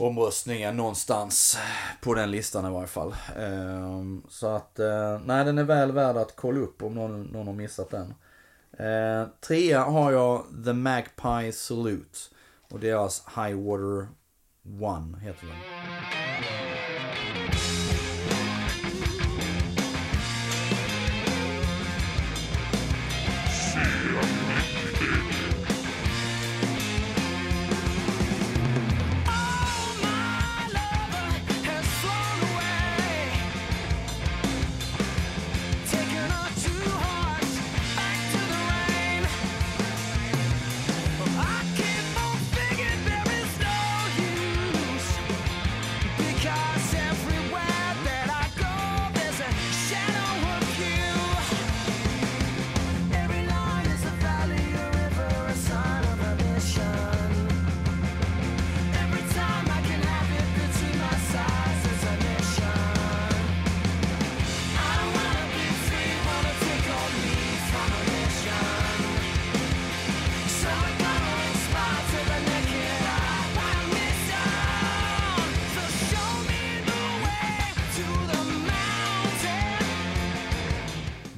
omröstningen 0.00 0.76
någonstans 0.76 1.58
på 2.00 2.14
den 2.14 2.30
listan 2.30 2.66
i 2.66 2.70
varje 2.70 2.86
fall. 2.86 3.14
Ehm, 3.38 4.22
så 4.28 4.46
att, 4.46 4.78
eh, 4.78 5.20
nej 5.24 5.44
den 5.44 5.58
är 5.58 5.64
väl 5.64 5.92
värd 5.92 6.16
att 6.16 6.36
kolla 6.36 6.60
upp 6.60 6.82
om 6.82 6.94
någon, 6.94 7.22
någon 7.22 7.46
har 7.46 7.54
missat 7.54 7.90
den. 7.90 8.14
Ehm, 8.78 9.28
trea 9.40 9.82
har 9.84 10.12
jag 10.12 10.44
The 10.64 10.72
Magpie 10.72 11.52
Salute. 11.52 12.18
Och 12.70 12.80
deras 12.80 13.24
High 13.36 13.54
Water 13.54 14.08
One 14.80 15.18
heter 15.20 15.46
den. 15.46 15.56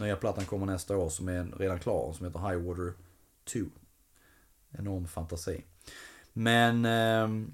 Nya 0.07 0.17
plattan 0.17 0.45
kommer 0.45 0.67
nästa 0.67 0.97
år 0.97 1.09
som 1.09 1.29
är 1.29 1.47
redan 1.59 1.79
klar 1.79 2.13
som 2.13 2.27
heter 2.27 2.39
High 2.39 2.67
Water 2.67 2.93
2. 3.53 3.61
Enorm 4.79 5.07
fantasi. 5.07 5.65
Men 6.33 6.85
eh, 6.85 7.49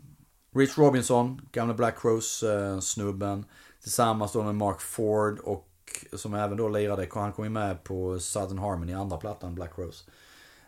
Rich 0.54 0.78
Robinson, 0.78 1.48
gamla 1.52 1.74
Black 1.74 2.04
Rose 2.04 2.54
eh, 2.54 2.80
snubben. 2.80 3.44
Tillsammans 3.82 4.32
då 4.32 4.42
med 4.42 4.54
Mark 4.54 4.80
Ford 4.80 5.38
och 5.38 5.68
som 6.12 6.34
även 6.34 6.56
då 6.56 6.68
lirade, 6.68 7.08
han 7.12 7.32
kom 7.32 7.44
ju 7.44 7.50
med 7.50 7.84
på 7.84 8.20
Southern 8.20 8.58
Harmony, 8.58 8.92
andra 8.92 9.16
plattan 9.16 9.54
Black 9.54 9.78
Rose. 9.78 10.04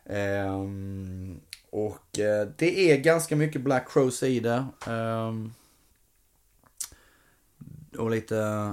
Ehm, 0.05 1.40
och 1.70 2.19
eh, 2.19 2.48
det 2.56 2.93
är 2.93 2.97
ganska 2.97 3.36
mycket 3.36 3.61
Black 3.61 3.97
Rose 3.97 4.27
i 4.27 4.40
det. 4.40 4.65
Ehm, 4.86 5.52
och 7.98 8.11
lite 8.11 8.70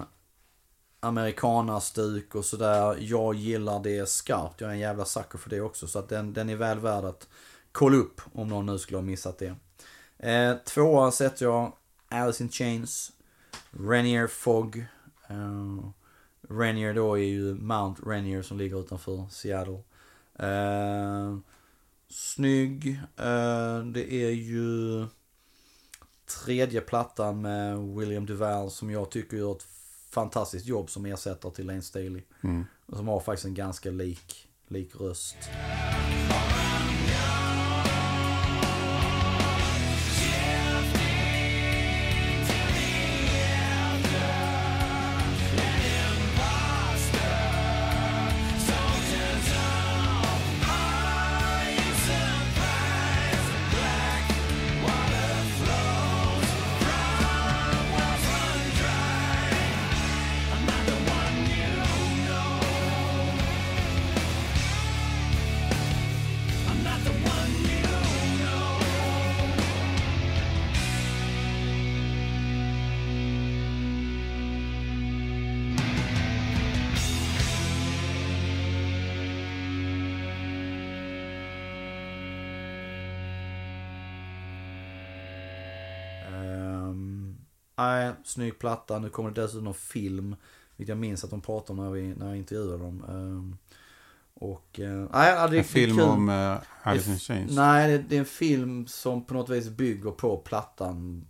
amerikanastuk 1.04 2.36
och 2.36 2.46
sådär. 2.46 2.98
Jag 3.00 3.36
gillar 3.36 3.84
det 3.84 4.10
skarpt. 4.10 4.62
Jag 4.62 4.70
är 4.70 4.74
en 4.74 4.80
jävla 4.80 5.06
sucker 5.06 5.38
för 5.38 5.50
det 5.50 5.62
också. 5.62 5.88
Så 5.88 6.00
att 6.00 6.10
den, 6.10 6.34
den 6.34 6.50
är 6.50 6.56
väl 6.56 6.80
värd 6.80 7.06
att 7.06 7.28
kolla 7.72 7.98
upp 7.98 8.22
om 8.34 8.48
någon 8.48 8.66
nu 8.66 8.78
skulle 8.78 8.98
ha 8.98 9.04
missat 9.04 9.40
det. 9.40 9.56
Eh, 10.18 10.58
tvåa 10.58 11.12
sätter 11.12 11.46
jag 11.46 11.74
Alice 12.10 12.44
in 12.44 12.50
Chains. 12.50 13.12
Renier 13.72 14.28
Fog. 14.28 14.86
Eh, 15.28 15.80
Renier 16.50 16.94
då 16.94 17.18
är 17.18 17.24
ju 17.24 17.54
Mount 17.54 18.02
Renier 18.06 18.42
som 18.42 18.58
ligger 18.58 18.80
utanför 18.80 19.28
Seattle. 19.32 19.84
Eh, 20.40 21.38
snygg. 22.10 23.02
Eh, 23.18 23.80
det 23.80 24.14
är 24.14 24.32
ju 24.32 25.06
tredje 26.26 26.82
plattan 26.82 27.42
med 27.42 27.78
William 27.78 28.26
Duval 28.26 28.72
som 28.72 28.92
jag 28.92 29.12
tycker 29.12 29.38
gör 29.38 29.52
ett 29.52 29.68
fantastiskt 30.12 30.66
jobb 30.66 30.90
som 30.90 31.06
ersättare 31.06 31.52
till 31.52 31.66
Lane 31.66 31.82
Staley. 31.82 32.22
Mm. 32.42 32.66
Och 32.86 32.98
som 32.98 33.08
har 33.08 33.20
faktiskt 33.20 33.46
en 33.46 33.54
ganska 33.54 33.92
lik, 33.92 34.48
lik 34.68 34.96
röst. 34.96 35.38
Snygg 88.32 88.60
platta. 88.60 89.00
Nu 89.00 89.10
kommer 89.10 89.32
det 89.32 89.42
dessutom 89.42 89.74
film. 89.74 90.36
Vilket 90.76 90.90
jag 90.90 90.98
minns 90.98 91.24
att 91.24 91.30
de 91.30 91.42
pratade 91.42 91.80
om 91.80 91.86
när, 91.86 91.92
vi, 91.92 92.16
när 92.16 92.28
jag 92.28 92.38
intervjuade 92.38 92.78
dem. 92.84 93.04
Ehm, 93.10 93.58
Och, 94.34 94.80
eh, 94.80 95.06
nej, 95.14 95.50
det 95.50 95.56
är 95.56 95.60
En 95.60 95.64
film 95.64 95.98
kul. 95.98 96.06
om 96.06 96.30
uh, 96.30 96.58
Alice 96.84 97.12
in 97.12 97.20
Chains. 97.20 97.52
Nej, 97.56 97.92
det, 97.92 97.98
det 97.98 98.16
är 98.16 98.20
en 98.20 98.26
film 98.26 98.88
som 98.88 99.26
på 99.26 99.34
något 99.34 99.50
vis 99.50 99.70
bygger 99.70 100.12
på 100.12 100.38
plattan. 100.38 101.26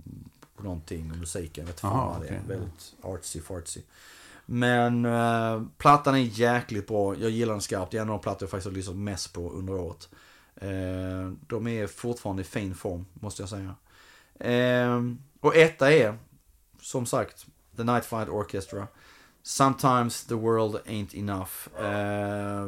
På 0.55 0.63
någonting, 0.63 1.11
musiken. 1.19 1.65
Vet 1.65 1.79
fan 1.79 1.91
Aha, 1.91 2.15
vad 2.19 2.27
det 2.27 2.35
är. 2.35 2.41
Väldigt 2.47 2.93
artsy 3.01 3.41
fartsy. 3.41 3.81
Men 4.45 5.05
eh, 5.05 5.61
plattan 5.77 6.15
är 6.15 6.19
jäkligt 6.19 6.87
bra. 6.87 7.15
Jag 7.15 7.29
gillar 7.29 7.53
den 7.53 7.61
skarpt. 7.61 7.91
Det 7.91 7.97
är 7.97 8.01
en 8.01 8.09
av 8.09 8.15
de 8.17 8.21
plattor 8.21 8.43
jag 8.45 8.49
faktiskt 8.49 8.67
har 8.67 8.73
lyssnat 8.75 8.95
mest 8.95 9.33
på 9.33 9.51
under 9.51 9.73
året. 9.73 10.09
Eh, 10.55 11.31
de 11.47 11.67
är 11.67 11.87
fortfarande 11.87 12.41
i 12.41 12.45
fin 12.45 12.75
form, 12.75 13.05
måste 13.13 13.41
jag 13.41 13.49
säga. 13.49 13.75
Eh, 14.39 15.01
och 15.39 15.55
etta 15.55 15.93
är, 15.93 16.17
som 16.81 17.05
sagt, 17.05 17.45
The 17.77 17.83
Night 17.83 18.05
Flight 18.05 18.29
Orchestra. 18.29 18.87
Sometimes 19.43 20.23
the 20.23 20.35
world 20.35 20.81
ain't 20.85 21.15
enough. 21.15 21.67
Eh, 21.79 22.67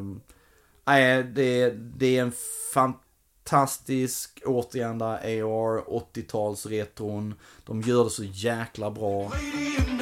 det, 1.33 1.69
det 1.69 2.17
är 2.17 2.21
en 2.21 2.33
fantastisk, 2.73 4.41
återigen 4.45 4.97
där 4.97 5.05
AR, 5.05 5.83
80-tals 6.13 6.65
retron. 6.65 7.35
De 7.65 7.81
gör 7.81 8.03
det 8.03 8.09
så 8.09 8.23
jäkla 8.23 8.91
bra. 8.91 9.29
Lady, 9.29 9.75
you 9.77 9.97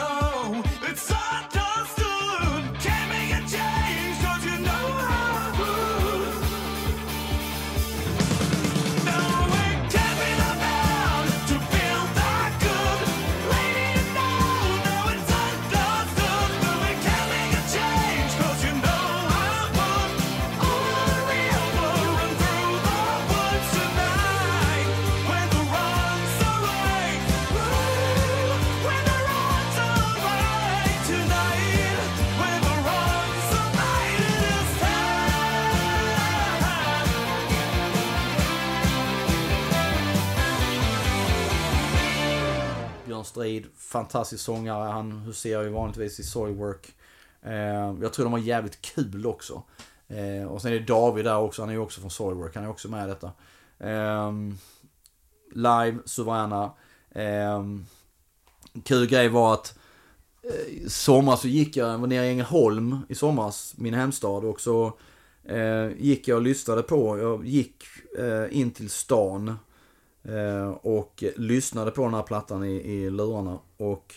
Strid, 43.24 43.66
fantastisk 43.78 44.44
sångare. 44.44 44.92
Han 44.92 45.12
huserar 45.12 45.64
ju 45.64 45.70
vanligtvis 45.70 46.20
i 46.20 46.24
Soilwork. 46.24 46.96
Eh, 47.42 47.96
jag 48.02 48.14
tror 48.14 48.26
de 48.26 48.34
har 48.34 48.40
jävligt 48.40 48.82
kul 48.82 49.26
också. 49.26 49.64
Eh, 50.08 50.46
och 50.46 50.62
sen 50.62 50.74
är 50.74 50.80
det 50.80 50.86
David 50.86 51.26
där 51.26 51.38
också. 51.38 51.62
Han 51.62 51.70
är 51.70 51.74
ju 51.74 51.80
också 51.80 52.02
från 52.02 52.12
Soilwork. 52.12 52.56
Han 52.56 52.64
är 52.64 52.70
också 52.70 52.90
med 52.90 53.06
i 53.06 53.10
detta. 53.10 53.32
Eh, 53.80 54.32
live, 55.52 55.98
suveräna. 56.06 56.74
Eh, 57.12 57.64
kul 58.84 59.08
grej 59.08 59.30
var 59.30 59.54
att 59.54 59.80
eh, 60.44 60.74
i 60.74 60.90
somras 60.90 61.42
så 61.42 61.48
gick 61.48 61.78
jag, 61.78 61.90
jag 61.90 61.98
var 61.98 62.08
nere 62.08 62.26
i 62.26 62.30
Ängelholm 62.30 62.98
i 63.10 63.16
somras, 63.16 63.74
min 63.78 63.94
hemstad. 63.94 64.46
Och 64.46 64.62
så 64.62 64.94
eh, 65.44 65.90
gick 65.98 66.28
jag 66.28 66.36
och 66.36 66.42
lyssnade 66.42 66.84
på, 66.84 67.20
jag 67.20 67.46
gick 67.46 67.84
eh, 68.18 68.58
in 68.60 68.72
till 68.72 68.90
stan. 68.90 69.58
Eh, 70.24 70.70
och 70.70 71.24
lyssnade 71.36 71.92
på 71.92 72.04
den 72.04 72.14
här 72.14 72.24
plattan 72.24 72.64
i, 72.64 72.72
i 72.72 73.10
lurarna. 73.10 73.60
Och 73.78 74.16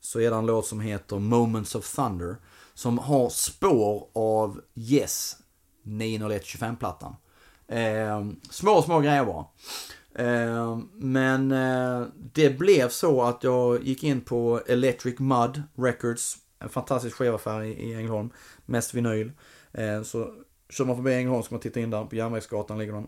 så 0.00 0.20
är 0.20 0.30
det 0.30 0.36
en 0.36 0.46
låt 0.46 0.66
som 0.66 0.80
heter 0.80 1.18
Moments 1.18 1.74
of 1.74 1.94
Thunder. 1.94 2.36
Som 2.74 2.98
har 2.98 3.28
spår 3.28 4.08
av 4.12 4.60
Yes 4.74 5.36
90125-plattan. 5.84 7.16
Eh, 7.68 8.26
små, 8.50 8.82
små 8.82 9.00
grejer 9.00 9.24
bara. 9.24 9.44
Eh, 10.14 10.78
men 10.92 11.52
eh, 11.52 12.06
det 12.32 12.50
blev 12.50 12.88
så 12.88 13.22
att 13.22 13.44
jag 13.44 13.84
gick 13.84 14.04
in 14.04 14.20
på 14.20 14.60
Electric 14.66 15.18
Mud 15.18 15.62
Records. 15.74 16.36
En 16.58 16.68
fantastisk 16.68 17.16
skivaffär 17.16 17.62
i, 17.62 17.70
i 17.70 17.94
Ängelholm. 17.94 18.30
Mest 18.66 18.94
vinyl. 18.94 19.32
Eh, 19.72 20.02
så 20.02 20.30
kör 20.68 20.84
man 20.84 20.96
förbi 20.96 21.14
Ängelholm 21.14 21.42
ska 21.42 21.54
man 21.54 21.60
titta 21.60 21.80
in 21.80 21.90
där. 21.90 22.04
På 22.04 22.16
Järnvägsgatan 22.16 22.78
ligger 22.78 22.92
den. 22.92 23.06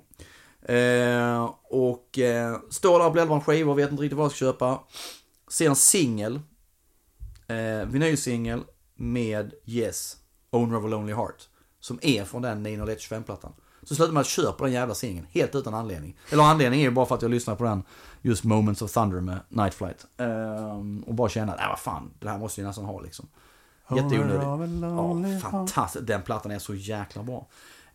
Eh, 0.68 1.51
och 1.64 2.18
eh, 2.18 2.56
står 2.70 2.98
där 2.98 3.06
och 3.06 3.12
bläddrar 3.12 3.34
en 3.34 3.40
skiva 3.40 3.70
och 3.70 3.78
vet 3.78 3.90
inte 3.90 4.02
riktigt 4.02 4.16
vad 4.16 4.24
jag 4.24 4.32
ska 4.32 4.38
köpa. 4.38 4.80
Ser 5.48 5.68
en 5.68 5.76
singel. 5.76 6.40
Eh, 7.48 7.88
vinylsingel 7.88 8.64
med 8.94 9.55
Yes, 9.64 10.16
Owner 10.51 10.76
of 10.78 10.84
a 10.84 10.88
Lonely 10.88 11.14
Heart. 11.14 11.48
Som 11.80 11.98
är 12.02 12.24
från 12.24 12.43
den 12.43 12.66
90125-plattan. 12.66 13.52
Så 13.82 13.94
slutar 13.94 14.12
man 14.12 14.20
att 14.20 14.26
köpa 14.26 14.64
den 14.64 14.72
jävla 14.72 14.94
singeln, 14.94 15.26
helt 15.30 15.55
utan 15.55 15.74
anledning. 15.74 16.16
Eller 16.30 16.43
anledningen 16.43 16.86
är 16.86 16.90
ju 16.90 16.94
bara 16.94 17.06
för 17.06 17.14
att 17.14 17.22
jag 17.22 17.30
lyssnar 17.30 17.56
på 17.56 17.64
den, 17.64 17.82
just 18.22 18.44
Moments 18.44 18.82
of 18.82 18.93
Thunder 18.93 19.20
med 19.20 19.38
Night 19.48 19.74
Flight. 19.74 20.06
Eh, 20.16 20.76
och 21.06 21.14
bara 21.14 21.28
känna, 21.28 21.55
nej 21.55 21.66
vad 21.68 21.78
fan, 21.78 22.10
det 22.20 22.28
här 22.28 22.38
måste 22.38 22.60
jag 22.60 22.68
nästan 22.68 22.84
ha 22.84 23.01
liksom. 23.01 23.28
Jätteonödigt. 23.90 24.82
Ja, 24.82 25.51
fantastiskt. 25.51 26.06
Den 26.06 26.22
plattan 26.22 26.52
är 26.52 26.59
så 26.59 26.74
jäkla 26.74 27.22
bra. 27.22 27.47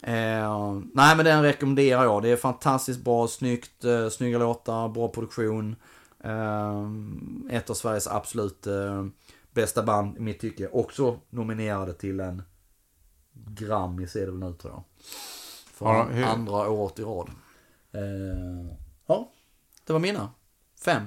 Eh, 0.02 0.80
nej 0.94 1.16
men 1.16 1.26
den 1.26 1.42
rekommenderar 1.44 2.04
jag. 2.04 2.22
Det 2.24 2.30
är 2.30 2.36
fantastiskt 2.38 3.04
bra, 3.04 3.28
snyggt, 3.28 3.84
eh, 3.84 4.10
snygga 4.10 4.38
låtar, 4.38 4.90
bra 4.90 5.08
produktion. 5.08 5.76
Eh, 6.24 6.86
ett 7.50 7.70
av 7.70 7.74
Sveriges 7.74 8.08
absolut 8.08 8.68
eh, 8.68 9.06
bästa 9.52 9.84
band 9.84 10.18
i 10.18 10.20
mitt 10.20 10.40
tycke. 10.40 10.68
Också 10.68 11.20
nominerade 11.30 11.94
till 11.94 12.20
en 12.20 12.44
Grammis 13.34 14.16
är 14.16 14.20
det 14.26 14.32
väl 14.32 14.40
nu 14.40 14.54
tror 14.54 14.74
jag. 14.74 14.84
För 15.74 15.86
Ja, 15.86 16.04
hur- 16.12 16.24
andra 16.24 16.70
året 16.70 17.00
i 17.00 17.04
rad. 17.04 17.30
Eh, 17.92 18.74
ja, 19.08 19.32
det 19.88 19.94
var 19.94 20.00
mina. 20.00 20.30
Fem. 20.86 21.04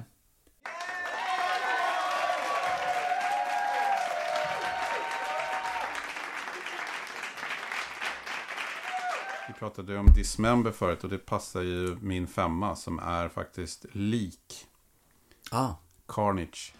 Pratade 9.65 9.97
om 9.97 10.05
Dismember 10.15 10.71
förut 10.71 11.03
och 11.03 11.09
det 11.09 11.17
passar 11.17 11.61
ju 11.61 11.97
min 12.01 12.27
femma 12.27 12.75
som 12.75 12.99
är 12.99 13.29
faktiskt 13.29 13.85
lik 13.91 14.65
Ah, 15.51 15.73
Carnage. 16.07 16.73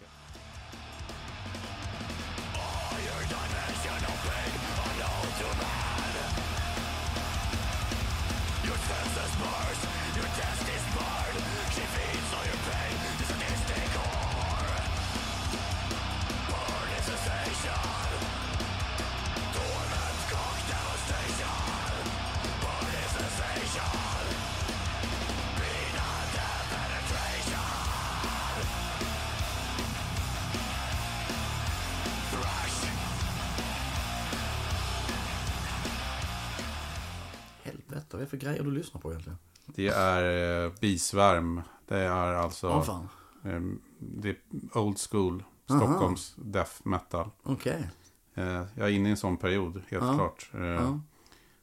Lyssnar 38.96 38.98
på 38.98 39.10
egentligen? 39.10 39.38
Det 39.66 39.88
är 39.88 40.64
eh, 40.64 40.72
bisvärm. 40.80 41.62
Det 41.88 41.98
är 41.98 42.34
alltså 42.34 42.68
Åh 42.68 42.82
fan. 42.82 43.08
eh, 43.44 43.60
det 43.98 44.28
är 44.28 44.36
old 44.78 44.98
school. 45.10 45.44
Stockholms 45.64 46.34
death 46.36 46.72
metal. 46.82 47.30
Okej. 47.42 47.90
Eh, 48.34 48.62
jag 48.74 48.88
är 48.88 48.92
inne 48.92 49.08
i 49.08 49.10
en 49.10 49.16
sån 49.16 49.36
period, 49.36 49.82
helt 49.88 50.04
Ja. 50.04 50.14
klart. 50.14 50.50
Eh, 50.54 50.60
Ja. 50.60 51.00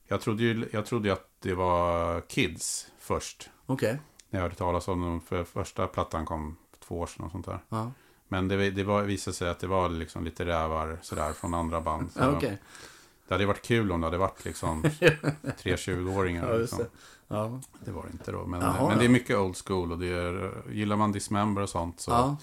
jag, 0.07 0.22
trodde 0.22 0.43
ju, 0.43 0.69
jag 0.73 0.85
trodde 0.85 1.07
ju 1.07 1.14
att 1.14 1.30
det 1.39 1.53
var 1.53 2.22
Kids 2.22 2.88
först. 2.99 3.49
Okej. 3.65 3.99
När 4.30 4.39
jag 4.39 4.41
hörde 4.41 4.55
talas 4.55 4.88
om 4.88 5.01
dem. 5.01 5.22
För 5.22 5.43
första 5.43 5.88
plattan 5.88 6.26
kom 6.26 6.57
för 6.72 6.85
två 6.85 6.99
år 6.99 7.07
sedan 7.07 7.26
och 7.26 7.31
sånt 7.31 7.45
där. 7.45 7.60
Ja. 7.69 7.91
Men 8.27 8.47
det, 8.47 8.72
det 8.72 8.84
var, 8.84 9.01
visade 9.03 9.35
sig 9.35 9.49
att 9.49 9.60
det 9.60 9.68
var 9.68 9.89
liksom 9.89 10.23
lite 10.23 10.45
rävar 10.45 10.99
sådär 11.01 11.34
från 11.34 11.53
andra 11.53 11.81
band. 11.81 12.11
Så 12.11 12.19
Ja, 12.19 12.31
Okej. 12.38 12.57
Det 13.27 13.34
hade 13.34 13.45
varit 13.45 13.61
kul 13.65 13.91
om 13.91 14.01
det 14.01 14.07
hade 14.07 14.18
varit 14.18 14.45
liksom 14.45 14.81
tre 15.60 15.76
20-åringar. 15.76 16.47
Ja, 16.49 16.57
just 16.57 16.61
liksom. 16.73 16.80
det. 16.80 16.89
Ja. 17.34 17.60
Det 17.85 17.91
var 17.91 18.03
det 18.03 18.11
inte 18.11 18.31
då. 18.31 18.45
Men, 18.45 18.61
Jaha, 18.61 18.89
men 18.89 18.97
det 18.97 19.05
är 19.05 19.10
mycket 19.10 19.38
old 19.38 19.57
school. 19.65 19.91
Och 19.91 19.99
det 19.99 20.07
är, 20.07 20.53
gillar 20.72 20.95
man 20.95 21.11
Dismember 21.11 21.61
och 21.61 21.69
sånt 21.69 21.99
så, 21.99 22.11
Ja. 22.11 22.38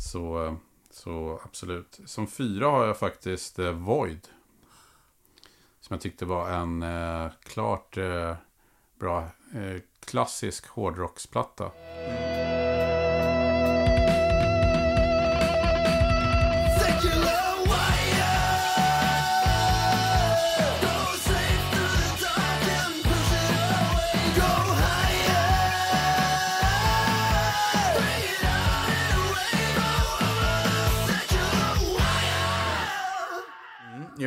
så, 0.00 0.56
så 0.90 1.40
absolut. 1.44 2.00
Som 2.06 2.26
fyra 2.26 2.66
har 2.66 2.86
jag 2.86 2.98
faktiskt 2.98 3.58
eh, 3.58 3.70
Void. 3.70 4.28
Som 5.80 5.94
jag 5.94 6.00
tyckte 6.00 6.24
var 6.24 6.50
en 6.50 6.82
eh, 6.82 7.30
klart 7.42 7.96
eh, 7.96 8.34
bra 8.98 9.20
eh, 9.54 9.80
klassisk 10.00 10.68
hårdrocksplatta. 10.68 11.70
Secular 11.70 12.37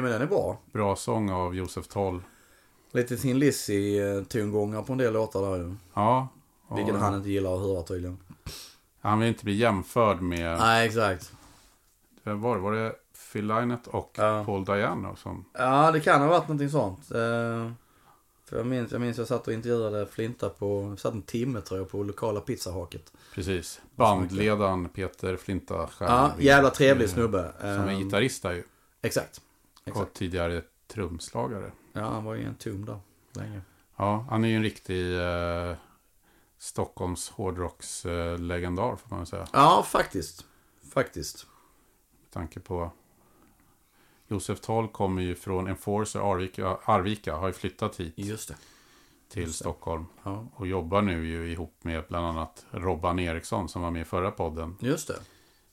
Jo 0.02 0.03
men 0.03 0.11
den 0.11 0.22
är 0.22 0.26
bra. 0.26 0.57
Bra 0.72 0.95
sång 0.95 1.30
av 1.32 1.56
Josef 1.56 1.88
Toll. 1.88 2.22
Lite 2.91 3.18
Thin 3.18 3.40
Lizzy-tongångar 3.40 4.84
på 4.84 4.91
en 4.91 4.98
del 4.98 5.14
låtar 5.14 5.41
där 5.41 5.57
ju. 5.57 5.76
Ja. 5.94 6.28
och 6.68 6.78
Vilket 6.80 6.95
han 6.95 7.15
inte 7.15 7.30
gillar 7.30 7.53
att 7.56 7.60
höra 7.61 7.84
tydligen. 7.84 8.18
han 9.02 9.19
vill 9.19 9.28
inte 9.28 9.44
bli 9.45 9.53
jämförd 9.53 10.22
med... 10.22 10.57
Nej, 10.60 10.88
exakt. 10.88 11.34
Vem 12.23 12.41
var 12.41 12.56
det? 12.56 12.61
Var 12.61 12.72
det 12.72 12.95
Phil 13.34 13.48
Lynott 13.48 13.88
och 13.88 14.11
Ja. 14.18 14.44
Paul 14.45 14.65
Diano 14.65 15.15
som... 15.15 15.45
Ja, 15.53 15.91
det 15.91 15.99
kan 15.99 16.22
ha 16.22 16.28
varit 16.28 16.48
någonting 16.48 16.69
sånt. 16.69 17.11
Eh, 17.11 17.72
för 18.49 18.57
jag 18.57 18.65
minns, 18.65 18.91
jag 18.91 19.02
minns 19.02 19.18
jag 19.18 19.28
satt 19.28 19.48
och 19.48 19.53
intervjuade 19.53 20.06
Flinta 20.06 20.49
på, 20.49 20.95
satt 20.98 21.14
en 21.14 21.22
timme 21.22 21.61
tror 21.61 21.80
jag 21.80 21.90
på 21.90 22.03
lokala 22.03 22.40
pizzahaket. 22.41 23.14
Precis. 23.34 23.82
Bandledaren 23.95 24.90
Peter 24.90 25.36
Flinta 25.38 25.73
Ja, 25.73 25.88
Stjernvik, 25.88 26.45
jävla 26.45 26.69
trevlig 26.69 27.06
eh, 27.06 27.11
snubbe. 27.14 27.52
Som 27.60 27.68
är 27.69 27.91
Eh, 27.91 27.98
gitarrist 27.99 28.44
där 28.44 28.52
ju. 28.52 28.64
Exakt. 29.02 29.41
Exakt. 29.86 30.08
Och 30.08 30.14
tidigare 30.14 30.64
trumslagare. 30.88 31.72
Ja, 31.94 32.02
han 32.02 32.24
var 32.24 32.36
ju 32.36 32.44
en 32.44 32.56
tum 32.56 32.86
där 32.86 32.99
länge. 33.34 33.62
Ja, 33.98 34.26
han 34.30 34.44
är 34.44 34.48
ju 34.49 34.56
en 34.56 34.64
riktig 34.64 35.20
eh, 35.20 35.76
Stockholms 36.58 37.30
hårdrockslegendar 37.30 38.34
eh, 38.34 38.40
legendar, 38.40 38.95
får 38.95 39.10
man 39.10 39.20
väl 39.20 39.28
säga. 39.28 39.48
Ja, 39.53 39.84
faktiskt. 39.88 40.45
Faktiskt. 40.94 41.45
Med 42.22 42.32
tanke 42.32 42.60
på... 42.60 42.91
Josef 44.28 44.60
Toll 44.62 44.88
kommer 44.88 45.22
ju 45.22 45.36
från 45.36 45.68
Enforcer 45.68 46.32
Arvika, 46.34 46.78
Arvika 46.86 47.36
har 47.36 47.48
ju 47.48 47.53
flyttat 47.53 47.99
hit 47.99 48.14
Just 48.18 48.48
det. 48.48 48.56
till 49.30 49.41
just 49.44 49.60
det. 49.60 49.64
Stockholm. 49.64 50.06
Ja, 50.24 50.48
Och 50.56 50.68
jobbar 50.68 51.02
nu 51.02 51.28
ju 51.28 51.52
ihop 51.52 51.76
med 51.82 52.03
bland 52.10 52.26
annat 52.26 52.66
Robban 52.72 53.20
Eriksson 53.20 53.70
som 53.70 53.82
var 53.82 53.91
med 53.91 54.02
i 54.02 54.06
förra 54.06 54.32
podden. 54.32 54.78
just 54.80 55.08
det. 55.08 55.20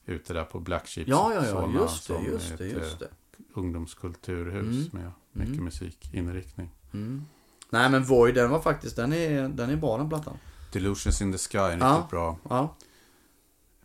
Ute 0.05 0.33
där 0.33 0.43
på 0.43 0.59
Black 0.59 0.87
Sheep 0.87 1.07
Ja, 1.07 1.33
ja, 1.33 1.45
ja. 1.45 1.51
Solna, 1.51 1.81
Just 1.81 2.07
det, 2.07 2.19
just 2.21 2.57
det, 2.57 2.65
just 2.67 2.93
eh, 2.93 2.99
det. 2.99 3.09
Ungdomskulturhus 3.53 4.65
Mm. 4.93 5.03
med 5.03 5.11
mycket 5.31 5.53
Mm. 5.53 5.63
musikinriktning. 5.65 6.71
Mm. 6.93 7.25
Nej, 7.69 7.89
men 7.89 8.03
Void, 8.03 8.35
den 8.35 8.49
var 8.49 8.61
faktiskt, 8.61 8.95
den 8.95 9.13
är, 9.13 9.47
den 9.49 9.69
är 9.69 9.75
bra 9.75 9.97
den 9.97 10.09
plattan. 10.09 10.37
Delusions 10.71 11.21
in 11.21 11.31
the 11.31 11.37
Sky, 11.37 11.57
en 11.57 11.79
Ja. 11.79 11.93
riktigt 11.95 12.09
bra 12.09 12.37
Ja. 12.49 12.75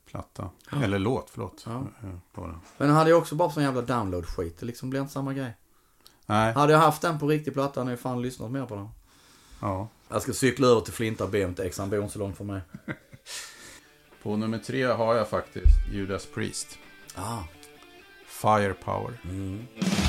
platta. 0.07 0.51
Eller 0.83 0.99
låt, 0.99 1.31
förlåt. 1.31 1.63
Ja. 1.67 1.87
Eh, 2.03 2.11
på 2.33 2.47
den. 2.47 2.59
Men 2.77 2.91
hade 2.91 3.11
ju 3.11 3.17
också 3.17 3.35
bara 3.35 3.51
sån 3.51 3.63
jävla 3.63 3.83
download-skit. 3.83 4.59
Det 4.61 4.67
liksom 4.67 4.91
blir 4.91 5.01
inte 5.01 5.13
samma 5.13 5.33
grej. 5.35 5.57
Nej, 6.27 6.53
Hade 6.55 6.73
jag 6.73 6.81
haft 6.81 7.03
den 7.03 7.19
på 7.19 7.29
riktig 7.29 7.53
platta 7.55 7.81
hade 7.81 7.91
jag 7.93 8.01
fan 8.01 8.23
lyssnat 8.23 8.51
mer 8.51 8.67
på 8.67 8.75
den. 8.77 8.89
ja. 9.61 9.89
Jag 10.09 10.23
ska 10.23 10.33
cykla 10.33 10.67
över 10.67 10.81
till 10.81 10.93
Flinta 10.93 11.27
be 11.27 11.45
om 11.45 11.51
ett 11.51 11.61
ex, 11.61 11.79
han 11.79 11.91
bor 11.91 12.01
inte 12.01 12.13
så 12.13 12.19
långt 12.19 12.37
från 12.37 12.47
mig. 12.47 12.61
På 14.23 14.37
nummer 14.37 14.59
tre 14.59 14.85
har 14.85 15.15
jag 15.15 15.29
faktiskt 15.29 15.77
Judas 15.93 16.27
Priest. 16.27 16.79
Ah. 17.15 17.39
Firepower. 18.45 19.15
Mm. 19.27 20.04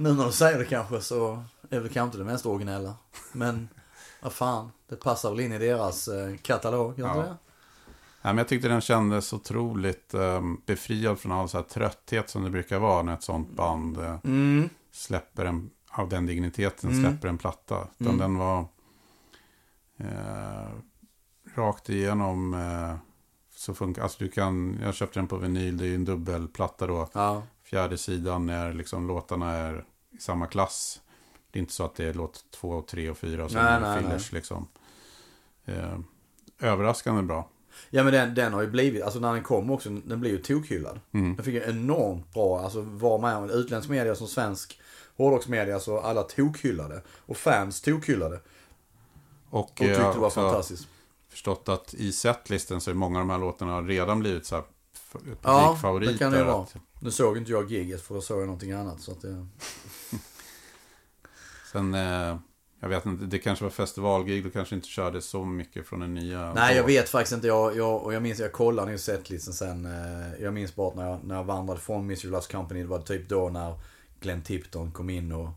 Nu 0.00 0.14
när 0.14 0.26
du 0.26 0.32
säger 0.32 0.58
det 0.58 0.64
kanske 0.64 1.00
så 1.00 1.42
är 1.70 1.80
det 1.80 1.88
kanske 1.88 2.00
inte 2.02 2.18
det 2.18 2.24
mest 2.32 2.46
originella. 2.46 2.94
Men 3.32 3.68
vad 4.22 4.32
fan, 4.32 4.70
det 4.88 4.96
passar 4.96 5.30
väl 5.30 5.40
in 5.40 5.52
i 5.52 5.58
deras 5.58 6.08
eh, 6.08 6.36
katalog, 6.36 6.98
gör 6.98 7.08
Ja. 7.08 7.14
det? 7.16 7.36
Nej, 8.22 8.32
men 8.34 8.38
jag 8.38 8.48
tyckte 8.48 8.68
den 8.68 8.80
kändes 8.80 9.32
otroligt 9.32 10.14
um, 10.14 10.62
befriad 10.66 11.18
från 11.18 11.32
all 11.32 11.48
så 11.48 11.56
här 11.56 11.64
trötthet 11.64 12.30
som 12.30 12.44
det 12.44 12.50
brukar 12.50 12.78
vara 12.78 13.02
när 13.02 13.14
ett 13.14 13.22
sånt 13.22 13.50
band 13.50 13.98
eh, 13.98 14.16
Mm. 14.24 14.68
släpper 14.92 15.44
en, 15.44 15.70
av 15.90 16.08
den 16.08 16.26
digniteten 16.26 16.90
Mm. 16.90 17.02
släpper 17.10 17.28
en 17.28 17.38
platta. 17.38 17.86
Utan 17.98 18.06
Mm. 18.14 18.18
den 18.18 18.36
var 18.38 18.64
eh, 19.96 20.68
rakt 21.54 21.88
igenom 21.88 22.54
eh, 22.54 22.96
så 23.54 23.74
funkar, 23.74 24.02
alltså 24.02 24.18
du 24.24 24.28
kan, 24.28 24.78
jag 24.82 24.94
köpte 24.94 25.18
den 25.18 25.26
på 25.28 25.36
vinyl, 25.36 25.76
det 25.76 25.84
är 25.84 25.88
ju 25.88 25.94
en 25.94 26.04
dubbelplatta 26.04 26.86
då. 26.86 27.08
Ja, 27.12 27.42
Fjärde 27.64 27.98
sidan 27.98 28.46
när 28.46 28.72
liksom 28.72 29.06
låtarna 29.06 29.52
är 29.52 29.84
samma 30.22 30.46
klass. 30.46 31.00
Det 31.50 31.58
är 31.58 31.60
inte 31.60 31.72
så 31.72 31.84
att 31.84 31.94
det 31.94 32.04
är 32.04 32.14
låt 32.14 32.44
två, 32.50 32.68
och 32.70 32.86
tre 32.86 33.10
och 33.10 33.18
fyra 33.18 33.48
Nej, 33.52 33.62
är 33.62 33.80
nej, 33.80 34.02
fillers 34.02 34.32
liksom. 34.32 34.68
Eh, 35.64 35.98
överraskande 36.60 37.22
bra. 37.22 37.48
ja 37.90 38.02
men 38.04 38.12
den, 38.12 38.34
den 38.34 38.52
har 38.52 38.60
ju 38.60 38.66
blivit, 38.70 39.02
alltså 39.02 39.20
när 39.20 39.32
den 39.34 39.42
kom 39.42 39.70
också, 39.70 39.88
den 39.90 40.20
blev 40.20 40.32
ju 40.32 40.38
tokhyllad. 40.42 41.00
Mm. 41.12 41.36
Den 41.36 41.44
fick 41.44 41.54
ju 41.54 41.62
enormt 41.70 42.32
bra, 42.34 42.60
alltså 42.60 42.80
var 42.80 43.18
med 43.18 43.50
utländsk 43.50 43.90
media 43.90 44.14
som 44.14 44.26
svensk 44.26 44.80
hårdrocksmedia 45.16 45.80
så 45.80 46.00
alla 46.00 46.22
tokhyllade. 46.22 47.02
Och 47.26 47.36
fans 47.36 47.80
tokhyllade. 47.80 48.40
Och, 49.50 49.60
Och 49.60 49.76
tyckte 49.76 50.12
det 50.12 50.18
var 50.18 50.30
fantastiskt. 50.30 50.88
förstått 51.28 51.68
att 51.68 51.94
i 51.94 52.12
setlisten 52.12 52.80
så 52.80 52.90
är 52.90 52.94
många 52.94 53.18
av 53.20 53.26
de 53.26 53.30
här 53.30 53.38
låtarna 53.38 53.80
redan 53.82 54.20
blivit 54.20 54.46
så 54.46 54.54
här 54.54 54.64
f- 54.94 55.16
Ja, 55.42 55.66
publikfavoriter. 55.66 56.12
det 56.12 56.18
kan 56.18 56.32
det 56.32 56.38
ju 56.38 56.44
vara. 56.44 56.66
Nu 57.00 57.10
såg 57.10 57.36
inte 57.38 57.50
jag 57.52 57.70
giget 57.70 58.02
för 58.02 58.14
då 58.14 58.20
såg 58.20 58.38
jag 58.40 58.46
någonting 58.46 58.72
annat. 58.72 59.00
Så 59.00 59.12
att 59.12 59.20
det... 59.22 59.46
Sen, 61.72 61.94
eh, 61.94 62.36
jag 62.80 62.88
vet 62.88 63.06
inte, 63.06 63.24
det 63.24 63.38
kanske 63.38 63.64
var 63.64 63.70
festivalgig, 63.70 64.44
du 64.44 64.50
kanske 64.50 64.74
inte 64.74 64.88
körde 64.88 65.20
så 65.22 65.44
mycket 65.44 65.86
från 65.86 66.00
den 66.00 66.14
nya. 66.14 66.54
Nej, 66.54 66.76
jag 66.76 66.84
vet 66.84 67.08
faktiskt 67.08 67.32
inte. 67.32 67.46
Jag, 67.46 67.76
jag, 67.76 68.02
och 68.02 68.14
jag 68.14 68.22
minns, 68.22 68.38
jag 68.38 68.52
kollade 68.52 68.92
ju 68.92 68.98
setlisten 68.98 69.54
sen. 69.54 69.86
eh, 69.86 70.42
Jag 70.42 70.54
minns 70.54 70.74
bara 70.74 70.94
när 70.94 71.10
jag, 71.10 71.24
när 71.24 71.34
jag 71.34 71.44
vandrade 71.44 71.80
från 71.80 72.06
Mystery 72.06 72.30
Lost 72.30 72.52
Company. 72.52 72.80
Det 72.82 72.88
var 72.88 72.98
typ 72.98 73.28
då 73.28 73.48
när 73.48 73.74
Glenn 74.20 74.42
Tipton 74.42 74.92
kom 74.92 75.10
in 75.10 75.32
och 75.32 75.48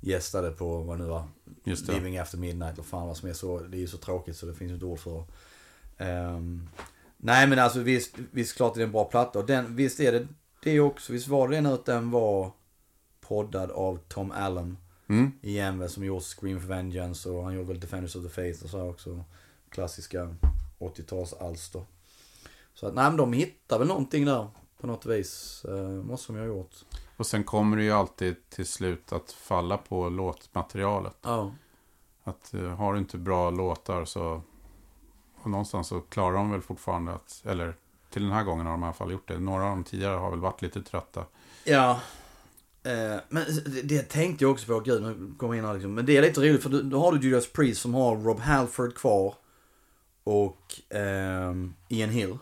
gästade 0.00 0.50
på, 0.50 0.78
vad 0.82 0.98
nu 0.98 1.04
var, 1.04 1.24
Just 1.64 1.86
det. 1.86 1.92
Living 1.92 2.18
After 2.18 2.38
Midnight. 2.38 2.78
Och 2.78 2.86
fan 2.86 3.06
vad 3.06 3.16
som 3.16 3.28
är 3.28 3.32
så, 3.32 3.58
det 3.60 3.76
är 3.76 3.80
ju 3.80 3.88
så 3.88 3.98
tråkigt 3.98 4.36
så 4.36 4.46
det 4.46 4.54
finns 4.54 4.70
ju 4.70 4.74
inte 4.74 4.86
ord 4.86 4.98
för. 4.98 5.24
Ehm, 5.98 6.68
nej 7.16 7.46
men 7.46 7.58
alltså 7.58 7.80
visst, 7.80 8.14
visst 8.30 8.56
klart 8.56 8.74
är 8.74 8.78
det 8.78 8.84
en 8.84 8.92
bra 8.92 9.04
platta. 9.04 9.38
Och 9.38 9.46
den, 9.46 9.76
visst 9.76 10.00
är 10.00 10.12
det 10.12 10.26
det 10.62 10.80
också. 10.80 11.12
Visst 11.12 11.28
var 11.28 11.48
det 11.48 11.60
nu 11.60 11.68
att 11.68 11.84
den 11.84 12.10
var 12.10 12.50
poddad 13.20 13.70
av 13.70 13.98
Tom 14.08 14.30
Allen. 14.30 14.76
Mm. 15.08 15.32
Igen 15.42 15.78
väl 15.78 15.90
som 15.90 16.04
gjort 16.04 16.22
Scream 16.22 16.60
for 16.60 16.68
Vengeance 16.68 17.28
och 17.28 17.44
han 17.44 17.54
gjorde 17.54 17.68
väl 17.68 17.80
Defenders 17.80 18.16
of 18.16 18.22
the 18.22 18.28
Faith 18.28 18.64
och 18.64 18.70
så 18.70 18.78
här 18.78 18.88
också. 18.88 19.24
Klassiska 19.70 20.34
80-talsalster. 20.78 21.84
Så 22.74 22.86
att 22.86 22.94
nej 22.94 23.04
men 23.04 23.16
de 23.16 23.32
hittar 23.32 23.78
väl 23.78 23.88
någonting 23.88 24.24
där 24.24 24.48
på 24.80 24.86
något 24.86 25.06
vis. 25.06 25.64
Eh, 25.64 25.88
måste 25.88 26.32
de 26.32 26.38
ju 26.38 26.48
ha 26.48 26.56
gjort. 26.56 26.74
Och 27.16 27.26
sen 27.26 27.44
kommer 27.44 27.76
det 27.76 27.82
ju 27.82 27.92
alltid 27.92 28.36
till 28.48 28.66
slut 28.66 29.12
att 29.12 29.32
falla 29.32 29.76
på 29.76 30.08
låtmaterialet. 30.08 31.16
Ja. 31.22 31.52
Att 32.24 32.54
eh, 32.54 32.60
har 32.60 32.92
du 32.92 32.98
inte 32.98 33.18
bra 33.18 33.50
låtar 33.50 34.04
så... 34.04 34.42
Och 35.42 35.50
någonstans 35.50 35.88
så 35.88 36.00
klarar 36.00 36.36
de 36.36 36.50
väl 36.50 36.62
fortfarande 36.62 37.12
att... 37.12 37.42
Eller 37.44 37.74
till 38.10 38.22
den 38.22 38.32
här 38.32 38.44
gången 38.44 38.66
har 38.66 38.72
de 38.72 38.82
i 38.82 38.86
alla 38.86 38.92
fall 38.92 39.12
gjort 39.12 39.28
det. 39.28 39.38
Några 39.38 39.64
av 39.64 39.70
dem 39.70 39.84
tidigare 39.84 40.16
har 40.16 40.30
väl 40.30 40.40
varit 40.40 40.62
lite 40.62 40.82
trötta. 40.82 41.24
Ja. 41.64 42.00
Eh, 42.86 43.20
men 43.28 43.44
det, 43.84 44.02
tänkte 44.02 44.44
jag 44.44 44.52
också 44.52 44.66
på, 44.66 44.80
gud 44.80 45.02
nu 45.02 45.34
kommer 45.38 45.54
in 45.54 45.64
här 45.64 45.74
liksom. 45.74 45.94
Men 45.94 46.06
det 46.06 46.16
är 46.16 46.22
lite 46.22 46.40
roligt 46.40 46.62
för 46.62 46.82
då, 46.82 46.98
har 46.98 47.12
du 47.12 47.28
Judas 47.28 47.52
Priest 47.52 47.80
som 47.80 47.94
har 47.94 48.16
Rob 48.16 48.40
Halford 48.40 48.94
kvar. 48.94 49.34
Och 50.24 50.80
ehm, 50.88 51.74
Ian 51.88 52.10
Hill. 52.10 52.38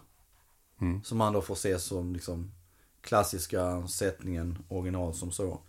Mm. 0.81 1.05
Som 1.05 1.19
man 1.19 1.33
då 1.33 1.43
får 1.43 1.55
se 1.55 1.79
som 1.79 2.13
liksom 2.13 2.53
klassiska 3.01 3.89
sättningen, 3.89 4.59
original 4.69 5.15
som 5.15 5.33
så. 5.33 5.61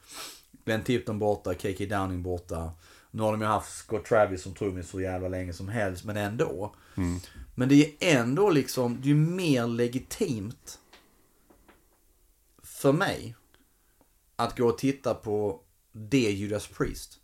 Glenn 0.66 0.84
Tipton 0.84 1.20
borta, 1.20 1.54
KK 1.54 1.86
Downing 1.86 2.24
borta. 2.24 2.72
Nu 3.12 3.22
har 3.22 3.32
de 3.32 3.42
ju 3.42 3.48
haft 3.48 3.78
Scott 3.78 4.06
Travis 4.06 4.42
som 4.42 4.54
trummis 4.54 4.90
så 4.90 5.02
jävla 5.02 5.28
länge 5.28 5.54
som 5.54 5.68
helst, 5.68 6.06
men 6.06 6.18
ändå. 6.18 6.76
Mm. 6.98 7.20
Men 7.56 7.70
det 7.70 8.04
är 8.04 8.20
ändå 8.20 8.50
liksom, 8.50 8.98
det 9.02 9.08
är 9.08 9.10
ju 9.10 9.16
mer 9.16 9.68
legitimt 9.68 10.80
för 12.64 12.92
mig 12.92 13.36
att 14.36 14.58
gå 14.58 14.68
och 14.68 14.78
titta 14.78 15.14
på 15.14 15.62
det 15.92 16.32
Judas 16.32 16.68
Priest. 16.68 17.20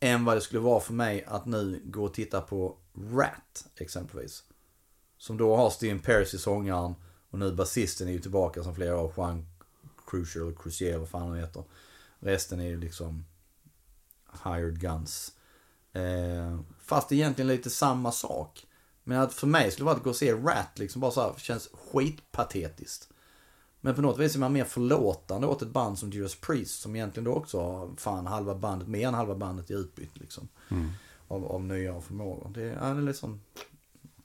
än 0.00 0.24
vad 0.24 0.36
det 0.36 0.40
skulle 0.40 0.60
vara 0.60 0.80
för 0.80 0.92
mig 0.92 1.24
att 1.24 1.46
nu 1.46 1.82
gå 1.84 2.04
och 2.04 2.14
titta 2.14 2.40
på 2.40 2.76
Rat 3.12 3.66
exempelvis. 3.76 4.44
Som 5.18 5.36
då 5.36 5.56
har 5.56 5.70
Steven 5.70 6.00
Pearce 6.00 6.36
i 6.36 6.40
sångaren 6.40 6.94
och 7.30 7.38
nu 7.38 7.52
basisten 7.52 8.08
är 8.08 8.12
ju 8.12 8.20
tillbaka 8.20 8.62
som 8.62 8.74
flera 8.74 8.96
av 8.96 9.12
Juan 9.16 9.46
Crucial 10.06 10.46
eller 10.46 10.56
Crucier, 10.56 10.98
vad 10.98 11.08
fan 11.08 11.28
han 11.28 11.38
heter. 11.38 11.64
Resten 12.18 12.60
är 12.60 12.66
ju 12.66 12.80
liksom 12.80 13.24
hired 14.44 14.80
guns. 14.80 15.32
Eh, 15.92 16.60
fast 16.80 17.12
egentligen 17.12 17.48
lite 17.48 17.70
samma 17.70 18.12
sak. 18.12 18.66
Men 19.04 19.20
att 19.20 19.34
för 19.34 19.46
mig 19.46 19.70
skulle 19.70 19.82
det 19.82 19.86
vara 19.86 19.96
att 19.96 20.02
gå 20.02 20.10
och 20.10 20.16
se 20.16 20.32
Rat 20.32 20.78
liksom 20.78 21.00
bara 21.00 21.10
så 21.10 21.20
här, 21.20 21.34
känns 21.38 21.68
skitpatetiskt. 21.72 23.08
Men 23.80 23.94
på 23.94 24.02
något 24.02 24.18
vis 24.18 24.34
är 24.34 24.38
man 24.38 24.52
mer 24.52 24.64
förlåtande 24.64 25.46
åt 25.46 25.62
ett 25.62 25.68
band 25.68 25.98
som 25.98 26.10
Judas 26.10 26.34
Priest 26.34 26.80
som 26.80 26.96
egentligen 26.96 27.24
då 27.24 27.34
också 27.34 27.60
har 27.60 27.90
fan 27.96 28.26
halva 28.26 28.54
bandet, 28.54 28.88
mer 28.88 29.08
än 29.08 29.14
halva 29.14 29.34
bandet 29.34 29.70
i 29.70 29.74
utbytt 29.74 30.18
liksom. 30.18 30.48
Av, 31.28 31.46
av 31.46 31.64
nya 31.64 32.00
förmågor. 32.00 32.50
Det 32.54 32.62
är, 32.62 32.94
det 32.94 33.10
är 33.10 33.12
sån 33.12 33.40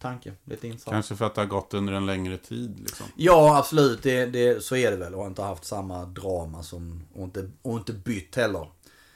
tanke, 0.03 0.33
lite 0.43 0.67
insatt. 0.67 0.91
Kanske 0.91 1.15
för 1.15 1.25
att 1.25 1.35
det 1.35 1.41
har 1.41 1.47
gått 1.47 1.73
under 1.73 1.93
en 1.93 2.05
längre 2.05 2.37
tid 2.37 2.79
liksom. 2.79 3.05
Ja, 3.15 3.57
absolut. 3.57 4.03
Det, 4.03 4.25
det, 4.25 4.63
så 4.63 4.75
är 4.75 4.91
det 4.91 4.97
väl. 4.97 5.15
Och 5.15 5.27
inte 5.27 5.41
haft 5.41 5.65
samma 5.65 6.05
drama 6.05 6.63
som... 6.63 7.03
Och 7.13 7.23
inte, 7.23 7.49
och 7.61 7.77
inte 7.77 7.93
bytt 7.93 8.35
heller. 8.35 8.67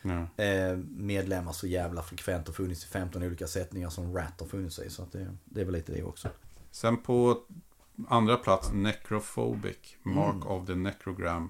Ja. 0.01 0.43
Eh, 0.43 0.77
medlemmar 0.97 1.51
så 1.51 1.68
jävla 1.68 2.01
frekvent 2.01 2.49
och 2.49 2.55
funnits 2.55 2.84
i 2.84 2.88
15 2.88 3.23
olika 3.23 3.47
sättningar 3.47 3.89
som 3.89 4.15
Rat 4.15 4.39
har 4.39 4.47
funnits 4.47 4.80
i. 4.80 4.89
Så 4.89 5.03
att 5.03 5.11
det, 5.11 5.38
det 5.45 5.61
är 5.61 5.65
väl 5.65 5.73
lite 5.73 5.91
det 5.91 6.03
också. 6.03 6.30
Sen 6.72 6.97
på 6.97 7.38
andra 8.10 8.38
plats, 8.38 8.69
Necrophobic, 8.72 9.98
Mark 10.03 10.36
Mm. 10.44 10.48
of 10.48 10.65
the 10.65 10.74
Necrogram. 10.74 11.49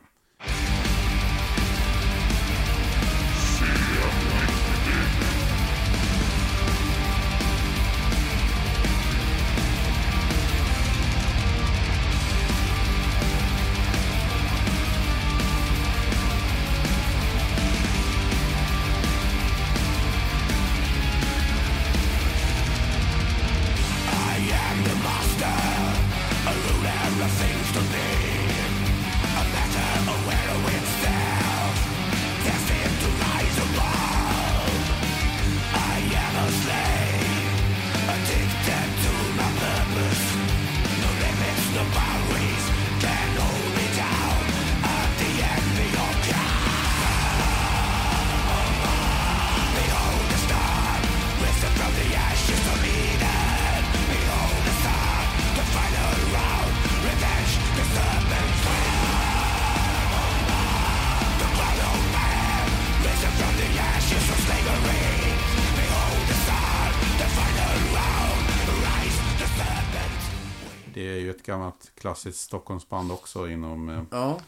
Klassiskt 71.99 72.39
Stockholmsband 72.39 73.11
också 73.11 73.49
inom 73.49 73.89
eh, 73.89 74.01
Ja. 74.11 74.39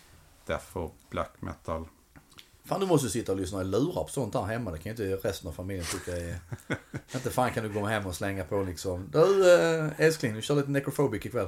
death 0.46 0.78
och 0.78 0.96
black 1.10 1.32
metal. 1.40 1.88
Fan, 2.66 2.80
du 2.80 2.86
måste 2.88 3.10
sitta 3.10 3.32
och 3.32 3.38
lyssna 3.38 3.62
i 3.62 3.64
lurar 3.66 4.04
på 4.04 4.10
sånt 4.10 4.34
här 4.36 4.42
hemma. 4.44 4.72
Det 4.72 4.78
kan 4.78 4.96
ju 4.96 5.04
inte 5.14 5.28
resten 5.28 5.50
av 5.50 5.54
familjen 5.54 5.86
tycka 5.86 6.18
är... 6.18 6.36
inte 7.16 7.30
fan 7.30 7.52
kan 7.52 7.64
du 7.64 7.74
gå 7.74 7.86
hem 7.86 8.06
och 8.06 8.16
slänga 8.16 8.44
på 8.44 8.62
liksom. 8.64 9.10
Du 9.12 9.54
eh, 9.56 9.90
älskling, 9.98 10.36
vi 10.36 10.42
kör 10.42 10.56
lite 10.56 10.70
necrophobic 10.72 11.26
ikväll. 11.26 11.48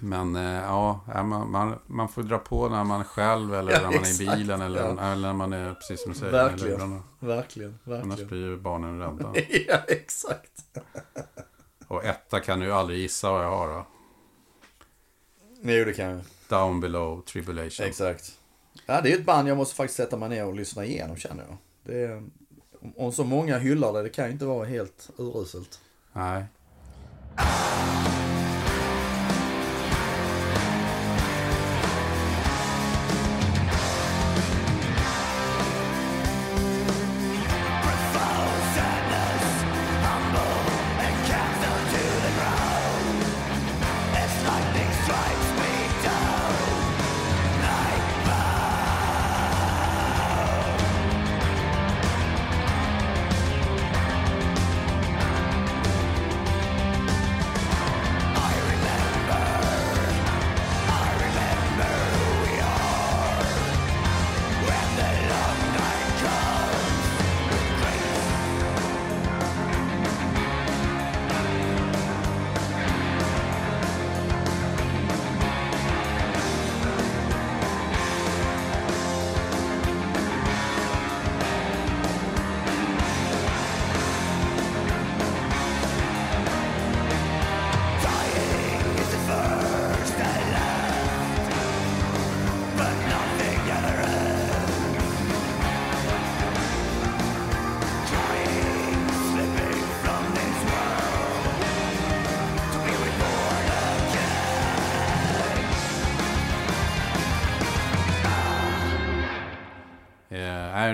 Men 0.00 0.36
eh, 0.36 0.42
ja, 0.42 1.00
man, 1.24 1.50
man, 1.50 1.78
man 1.86 2.08
får 2.08 2.22
dra 2.22 2.38
på 2.38 2.68
när 2.68 2.84
man 2.84 3.00
är 3.00 3.04
själv 3.04 3.54
eller 3.54 3.72
Ja, 3.72 3.78
när 3.78 3.84
man 3.86 3.94
är 4.04 4.22
i 4.22 4.26
bilen 4.36 4.60
eller, 4.60 4.80
ja. 4.80 5.00
eller 5.12 5.26
när 5.28 5.32
man 5.32 5.52
är, 5.52 5.74
precis 5.74 6.02
som 6.02 6.12
du 6.12 6.18
säger, 6.18 6.32
Verkligen. 6.32 6.78
lurarna. 6.78 7.02
Verkligen, 7.18 7.78
Annars 7.86 8.04
verkligen. 8.06 8.28
blir 8.28 8.38
ju 8.40 8.56
barnen 8.56 8.98
rädda. 8.98 9.32
ja, 9.68 9.76
exakt. 9.88 10.64
Och 11.88 12.04
etta 12.04 12.40
kan 12.40 12.60
du 12.60 12.66
ju 12.66 12.72
aldrig 12.72 12.98
gissa 12.98 13.30
vad 13.32 13.44
jag 13.44 13.50
har 13.50 13.68
då. 13.68 13.86
Jo, 15.62 15.84
det 15.84 15.92
kan 15.92 16.10
jag. 16.10 16.20
Down 16.48 16.80
below 16.80 17.22
tribulation. 17.22 17.86
Exakt. 17.86 18.32
Ja, 18.86 19.00
det 19.00 19.12
är 19.12 19.18
ett 19.18 19.24
band 19.26 19.48
jag 19.48 19.56
måste 19.56 19.74
faktiskt 19.74 19.96
sätta 19.96 20.16
mig 20.16 20.28
ner 20.28 20.46
och 20.46 20.54
lyssna 20.54 20.84
igenom 20.84 21.16
känner 21.16 21.44
jag. 21.48 21.56
Det 21.84 22.00
är, 22.04 22.22
om- 22.96 23.12
så 23.12 23.24
många 23.24 23.58
hyllar 23.58 23.92
det, 23.92 24.02
det 24.02 24.08
kan 24.08 24.26
ju 24.26 24.32
inte 24.32 24.44
vara 24.44 24.64
helt 24.66 25.10
uruselt. 25.18 25.80
Nej. 26.12 26.44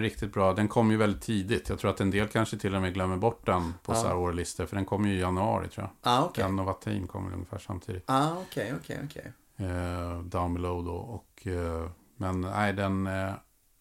Riktigt 0.04 0.32
bra. 0.32 0.52
Den 0.54 0.68
kom 0.68 0.90
ju 0.90 0.96
väldigt 0.96 1.22
tidigt. 1.22 1.68
Jag 1.68 1.78
tror 1.78 1.90
att 1.90 2.00
en 2.00 2.10
del 2.10 2.28
kanske 2.28 2.58
till 2.58 2.74
och 2.74 2.82
med 2.82 2.94
glömmer 2.94 3.16
bort 3.16 3.46
den 3.46 3.74
på 3.82 3.92
Ja. 3.92 3.96
så 3.96 4.06
här 4.08 4.16
årlistor. 4.16 4.66
För 4.66 4.76
den 4.76 4.84
kom 4.84 5.06
ju 5.06 5.14
i 5.14 5.20
januari 5.20 5.68
tror 5.68 5.86
jag. 6.02 6.12
Ah, 6.12 6.24
okej. 6.24 6.44
Den 6.44 6.58
och 6.58 6.64
Vatin 6.66 7.06
kom 7.06 7.24
väl 7.24 7.34
ungefär 7.34 7.58
samtidigt. 7.58 8.04
Ah, 8.06 8.32
okej, 8.48 8.74
okej, 8.80 9.00
okej. 9.04 9.32
Eh, 9.68 10.18
down 10.20 10.54
below 10.54 10.84
då. 10.84 10.94
Och, 10.96 11.46
eh, 11.46 11.90
men 12.16 12.40
nej, 12.40 12.72
den... 12.72 13.06
Eh, 13.06 13.32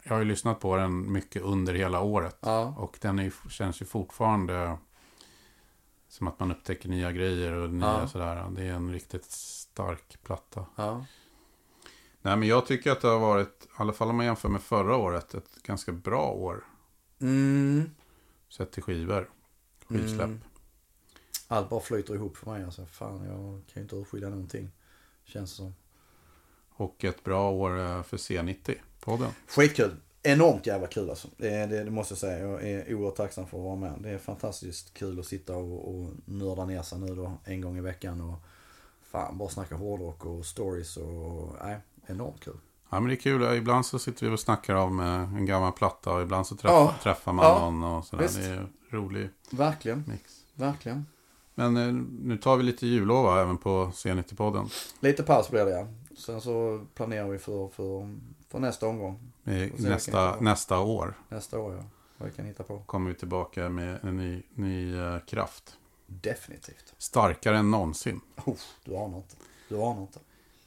jag 0.04 0.14
har 0.14 0.20
ju 0.20 0.26
lyssnat 0.26 0.60
på 0.60 0.76
den 0.78 1.12
mycket 1.12 1.41
under 1.41 1.74
hela 1.74 2.02
året. 2.02 2.38
Ja. 2.41 2.74
Och 2.78 2.98
den 3.02 3.20
är, 3.20 3.34
känns 3.50 3.82
ju 3.82 3.86
fortfarande 3.86 4.78
som 6.10 6.28
att 6.28 6.40
man 6.40 6.52
upptäcker 6.52 6.90
nya 6.90 7.12
grejer 7.12 7.54
och 7.54 7.70
nya 7.70 7.86
Ja. 8.02 8.08
sådär. 8.08 8.45
Det 8.52 8.64
är 8.64 8.74
en 8.74 8.91
riktigt 8.91 9.32
stark 9.32 10.18
platta. 10.24 10.66
Ja. 10.76 11.06
Nej, 12.22 12.38
men 12.38 12.48
jag 12.48 12.66
tycker 12.66 12.91
att 12.91 13.02
det 13.02 13.08
har 13.08 13.20
varit, 13.20 13.62
i 13.74 13.82
alla 13.82 13.94
fall 13.94 14.10
om 14.10 14.16
man 14.16 14.26
jämför 14.26 14.50
med 14.50 14.62
förra 14.62 14.95
året, 14.95 15.34
ett 15.34 15.64
ganska 15.64 15.91
bra 15.91 16.32
år. 16.32 16.64
Mm. 17.22 17.90
Sett 18.50 18.72
till 18.72 18.84
skivor. 18.84 19.30
Skivsläpp. 19.86 20.22
Mm. 20.22 20.41
Allt 21.48 21.70
bara 21.70 21.80
flyter 21.80 22.16
ihop 22.16 22.38
för 22.38 22.52
mig 22.52 22.64
alltså. 22.64 22.86
Fan, 22.86 23.26
jag 23.26 23.62
kan 23.74 23.74
ju 23.74 23.82
inte 23.82 23.95
urskilja 23.95 24.30
någonting. 24.30 24.72
Känns 25.24 25.52
det 25.52 25.56
som. 25.56 25.76
Och 26.70 27.04
ett 27.04 27.24
bra 27.24 27.52
år 27.52 27.80
eh, 27.80 28.04
för 28.04 28.18
C90-podden. 28.18 29.30
Skitkul. 29.48 29.95
enormt 30.24 30.68
jävla 30.68 30.88
kul 30.88 31.10
alltså. 31.10 31.28
Det, 31.38 31.66
det, 31.66 31.84
det 31.84 31.91
måste 31.91 32.12
jag 32.12 32.20
säga. 32.20 32.40
Jag 32.40 32.64
är 32.64 32.94
oerhört 32.94 33.16
tacksam 33.16 33.48
för 33.48 33.58
att 33.58 33.64
vara 33.64 33.76
med. 33.76 33.94
Det 34.00 34.10
är 34.10 34.18
fantastiskt 34.18 34.94
kul 34.94 35.20
att 35.20 35.26
sitta 35.26 35.56
och, 35.56 35.95
och 35.95 36.10
nörda 36.26 36.66
ner 36.66 36.82
sig 36.82 37.00
nu 37.00 37.16
då 37.16 37.38
en 37.44 37.62
gång 37.62 37.78
i 37.78 37.82
veckan. 37.82 38.22
Och 38.22 38.40
fan, 39.02 39.38
bara 39.38 39.50
snacka 39.50 39.76
hårdrock 39.76 40.26
och 40.26 40.45
stories 40.45 40.98
och 40.98 41.56
nej, 41.64 41.78
enormt 42.08 42.40
kul. 42.40 42.58
Ja, 42.94 42.99
men 42.99 43.10
det 43.10 43.14
är 43.14 43.20
kul. 43.20 43.57
Ibland 43.57 43.86
så 43.86 43.99
sitter 43.99 44.28
vi 44.30 44.36
och 44.36 44.40
snackar 44.40 44.76
om 44.76 44.99
en 44.99 45.45
gammal 45.45 45.72
platta 45.72 46.14
och 46.14 46.22
ibland 46.22 46.48
så 46.48 46.56
träffar, 46.56 46.76
Ja. 46.76 46.95
träffar 47.03 47.34
man 47.34 47.45
Ja, 47.45 47.70
någon 47.70 47.84
och 47.84 48.06
sådär. 48.06 48.24
visst. 48.24 48.36
Det 48.36 48.45
är 48.45 48.57
en 48.57 48.70
rolig 48.90 49.30
Verkligen, 49.49 50.03
mix. 50.07 50.44
verkligen. 50.56 51.06
Men 51.56 51.78
eh, 51.78 51.94
nu 52.22 52.38
tar 52.38 52.57
vi 52.57 52.64
lite 52.64 52.88
jullov 52.88 53.38
även 53.38 53.57
på 53.57 53.91
C90-podden. 53.94 54.70
Lite 54.99 55.24
paus 55.24 55.49
blir 55.49 55.65
det 55.65 55.72
ja. 55.72 55.88
Sen 56.18 56.41
så 56.41 56.86
planerar 56.95 57.28
vi 57.30 57.38
för, 57.38 57.68
för, 57.68 58.15
för 58.49 58.60
nästa 58.60 58.88
omgång. 58.88 59.20
Nästa, 59.78 60.36
nästa 60.40 60.80
år 60.80 61.14
Nästa 61.30 61.60
år 61.60 61.74
ja. 61.76 61.84
Vad 62.18 62.30
vi 62.30 62.36
kan 62.36 62.45
hitta 62.45 62.64
på. 62.64 62.80
kommer 62.86 63.10
vi 63.10 63.15
tillbaka 63.15 63.70
med 63.70 63.99
en 64.03 64.18
ny, 64.18 64.44
ny 64.53 64.98
eh, 64.99 65.20
kraft. 65.20 65.78
Definitivt. 66.07 66.94
Starkare 66.98 67.57
än 67.57 67.72
någonsin. 67.72 68.22
Oh, 68.45 68.56
du 68.86 68.95
anar 68.98 69.18
inte. 69.18 69.36
Du 69.70 69.76
anar 69.82 70.02
inte. 70.02 70.20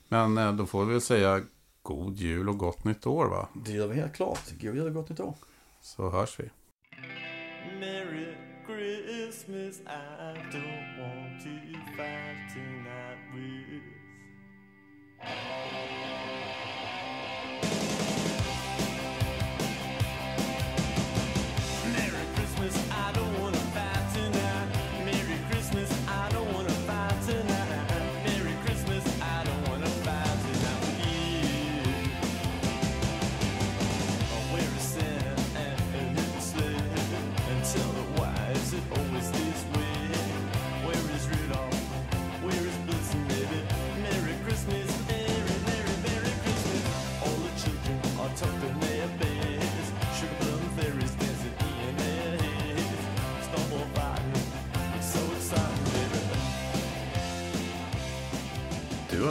Men 0.08 0.38
eh, 0.38 0.52
då 0.52 0.66
får 0.66 0.84
vi 0.84 0.92
väl 0.92 1.00
säga 1.00 1.40
god 1.86 2.16
jul 2.16 2.48
och 2.48 2.58
gott 2.58 2.84
nytt 2.84 3.06
år 3.06 3.26
va? 3.26 3.48
Det 3.54 3.72
gör 3.72 3.86
vi 3.88 3.94
helt 3.94 4.14
klart. 4.14 4.50
God 4.60 4.76
jul 4.76 4.86
och 4.86 4.94
gott 4.94 5.08
nytt 5.08 5.20
år. 5.20 5.34
Så 5.80 6.10
hörs 6.10 6.40
vi. 6.40 6.50
Merry 7.80 8.34
Christmas, 8.66 9.80
I 9.80 10.38
don't 10.52 10.98
want 11.00 11.42
to 11.42 11.50
fight 11.96 12.54
tonight 12.54 13.18
with. 13.34 13.82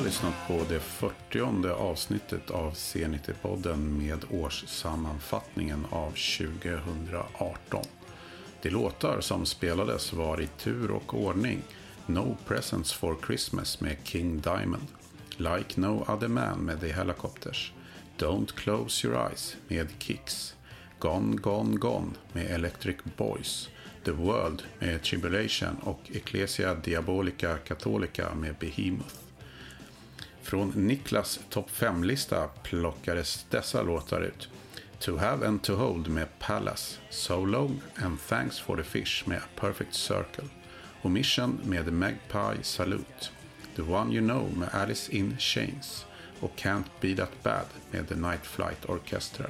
Lyssnat 0.06 0.48
på 0.48 0.61
det 0.69 0.80
40 0.80 1.69
avsnittet 1.69 2.52
av 2.52 2.73
C90-podden 2.73 3.77
med 3.77 4.26
årssammanfattningen 4.30 5.86
av 5.90 6.10
2018. 6.10 7.84
De 8.61 8.69
låtar 8.69 9.22
som 9.22 9.45
spelades 9.45 10.14
var 10.14 10.41
i 10.41 10.48
tur 10.48 10.91
och 10.91 11.14
ordning. 11.14 11.61
No 12.06 12.38
Presents 12.48 12.94
for 12.94 13.18
Christmas 13.26 13.82
med 13.82 13.98
King 14.03 14.41
Diamond, 14.41 14.88
Like 15.38 15.82
No 15.82 16.06
Other 16.07 16.27
Man 16.27 16.60
med 16.60 16.82
The 16.82 16.91
Helicopters, 16.91 17.73
Don't 18.18 18.56
Close 18.56 19.07
Your 19.07 19.30
Eyes 19.30 19.56
med 19.68 19.88
Kicks, 19.99 20.56
Gone 20.99 21.38
Gone 21.38 21.77
Gone 21.77 22.11
med 22.34 22.52
Electric 22.52 22.98
Boys, 23.18 23.69
The 24.03 24.11
World 24.11 24.64
med 24.80 25.03
Tribulation 25.03 25.77
och 25.82 26.02
Ecclesia 26.14 26.76
Diabolica 26.76 27.57
Catholica 27.57 28.36
med 28.36 28.56
Behemoth. 28.60 29.24
Från 30.56 30.69
Niklas 30.69 31.40
topp 31.49 31.69
5-lista 31.72 32.49
plockades 32.64 33.45
dessa 33.49 33.82
låtar 33.82 34.22
ut. 34.22 34.49
To 34.99 35.18
Have 35.18 35.48
and 35.48 35.64
To 35.64 35.76
Hold 35.76 36.07
med 36.10 36.27
Palace, 36.40 36.99
So 37.10 37.45
Long 37.45 37.82
and 37.95 38.19
Thanks 38.19 38.60
for 38.60 38.77
the 38.77 38.84
Fish 38.84 39.27
med 39.27 39.38
A 39.38 39.41
Perfect 39.56 39.94
Circle, 39.94 40.48
Mission 41.02 41.60
med 41.64 41.94
Magpie 41.94 42.64
Salute, 42.64 43.30
The 43.76 43.82
One 43.82 44.14
You 44.14 44.27
Know 44.27 44.57
med 44.57 44.69
Alice 44.72 45.11
in 45.11 45.38
Chains 45.40 46.06
och 46.40 46.52
Can't 46.56 46.90
Be 47.02 47.15
That 47.15 47.44
Bad 47.44 47.65
med 47.91 48.07
The 48.07 48.15
Night 48.15 48.45
Flight 48.45 48.86
Orchestra. 48.86 49.45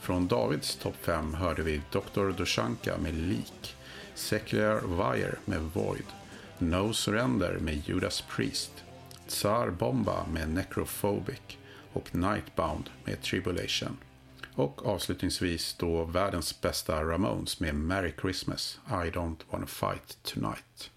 Från 0.00 0.28
Davids 0.28 0.76
topp 0.76 0.96
5 1.00 1.34
hörde 1.34 1.62
vi 1.62 1.80
Dr. 1.92 2.30
Dushanka 2.30 2.98
med 2.98 3.14
Leak. 3.14 3.76
Secular 4.14 4.80
Wire 4.80 5.36
med 5.44 5.60
Void, 5.60 6.06
No 6.58 6.92
Surrender 6.92 7.58
med 7.60 7.82
Judas 7.86 8.20
Priest, 8.20 8.72
Tsar 9.28 9.70
Bomba 9.70 10.26
med 10.32 10.48
Necrophobic 10.48 11.40
och 11.92 12.14
Nightbound 12.14 12.90
med 13.04 13.22
Tribulation. 13.22 13.96
Och 14.54 14.86
avslutningsvis 14.86 15.74
då 15.78 16.04
världens 16.04 16.60
bästa 16.60 17.04
Ramones 17.04 17.60
med 17.60 17.74
Merry 17.74 18.12
Christmas, 18.20 18.80
I 18.88 19.10
Don't 19.10 19.38
Wanna 19.50 19.66
Fight 19.66 20.18
Tonight. 20.22 20.90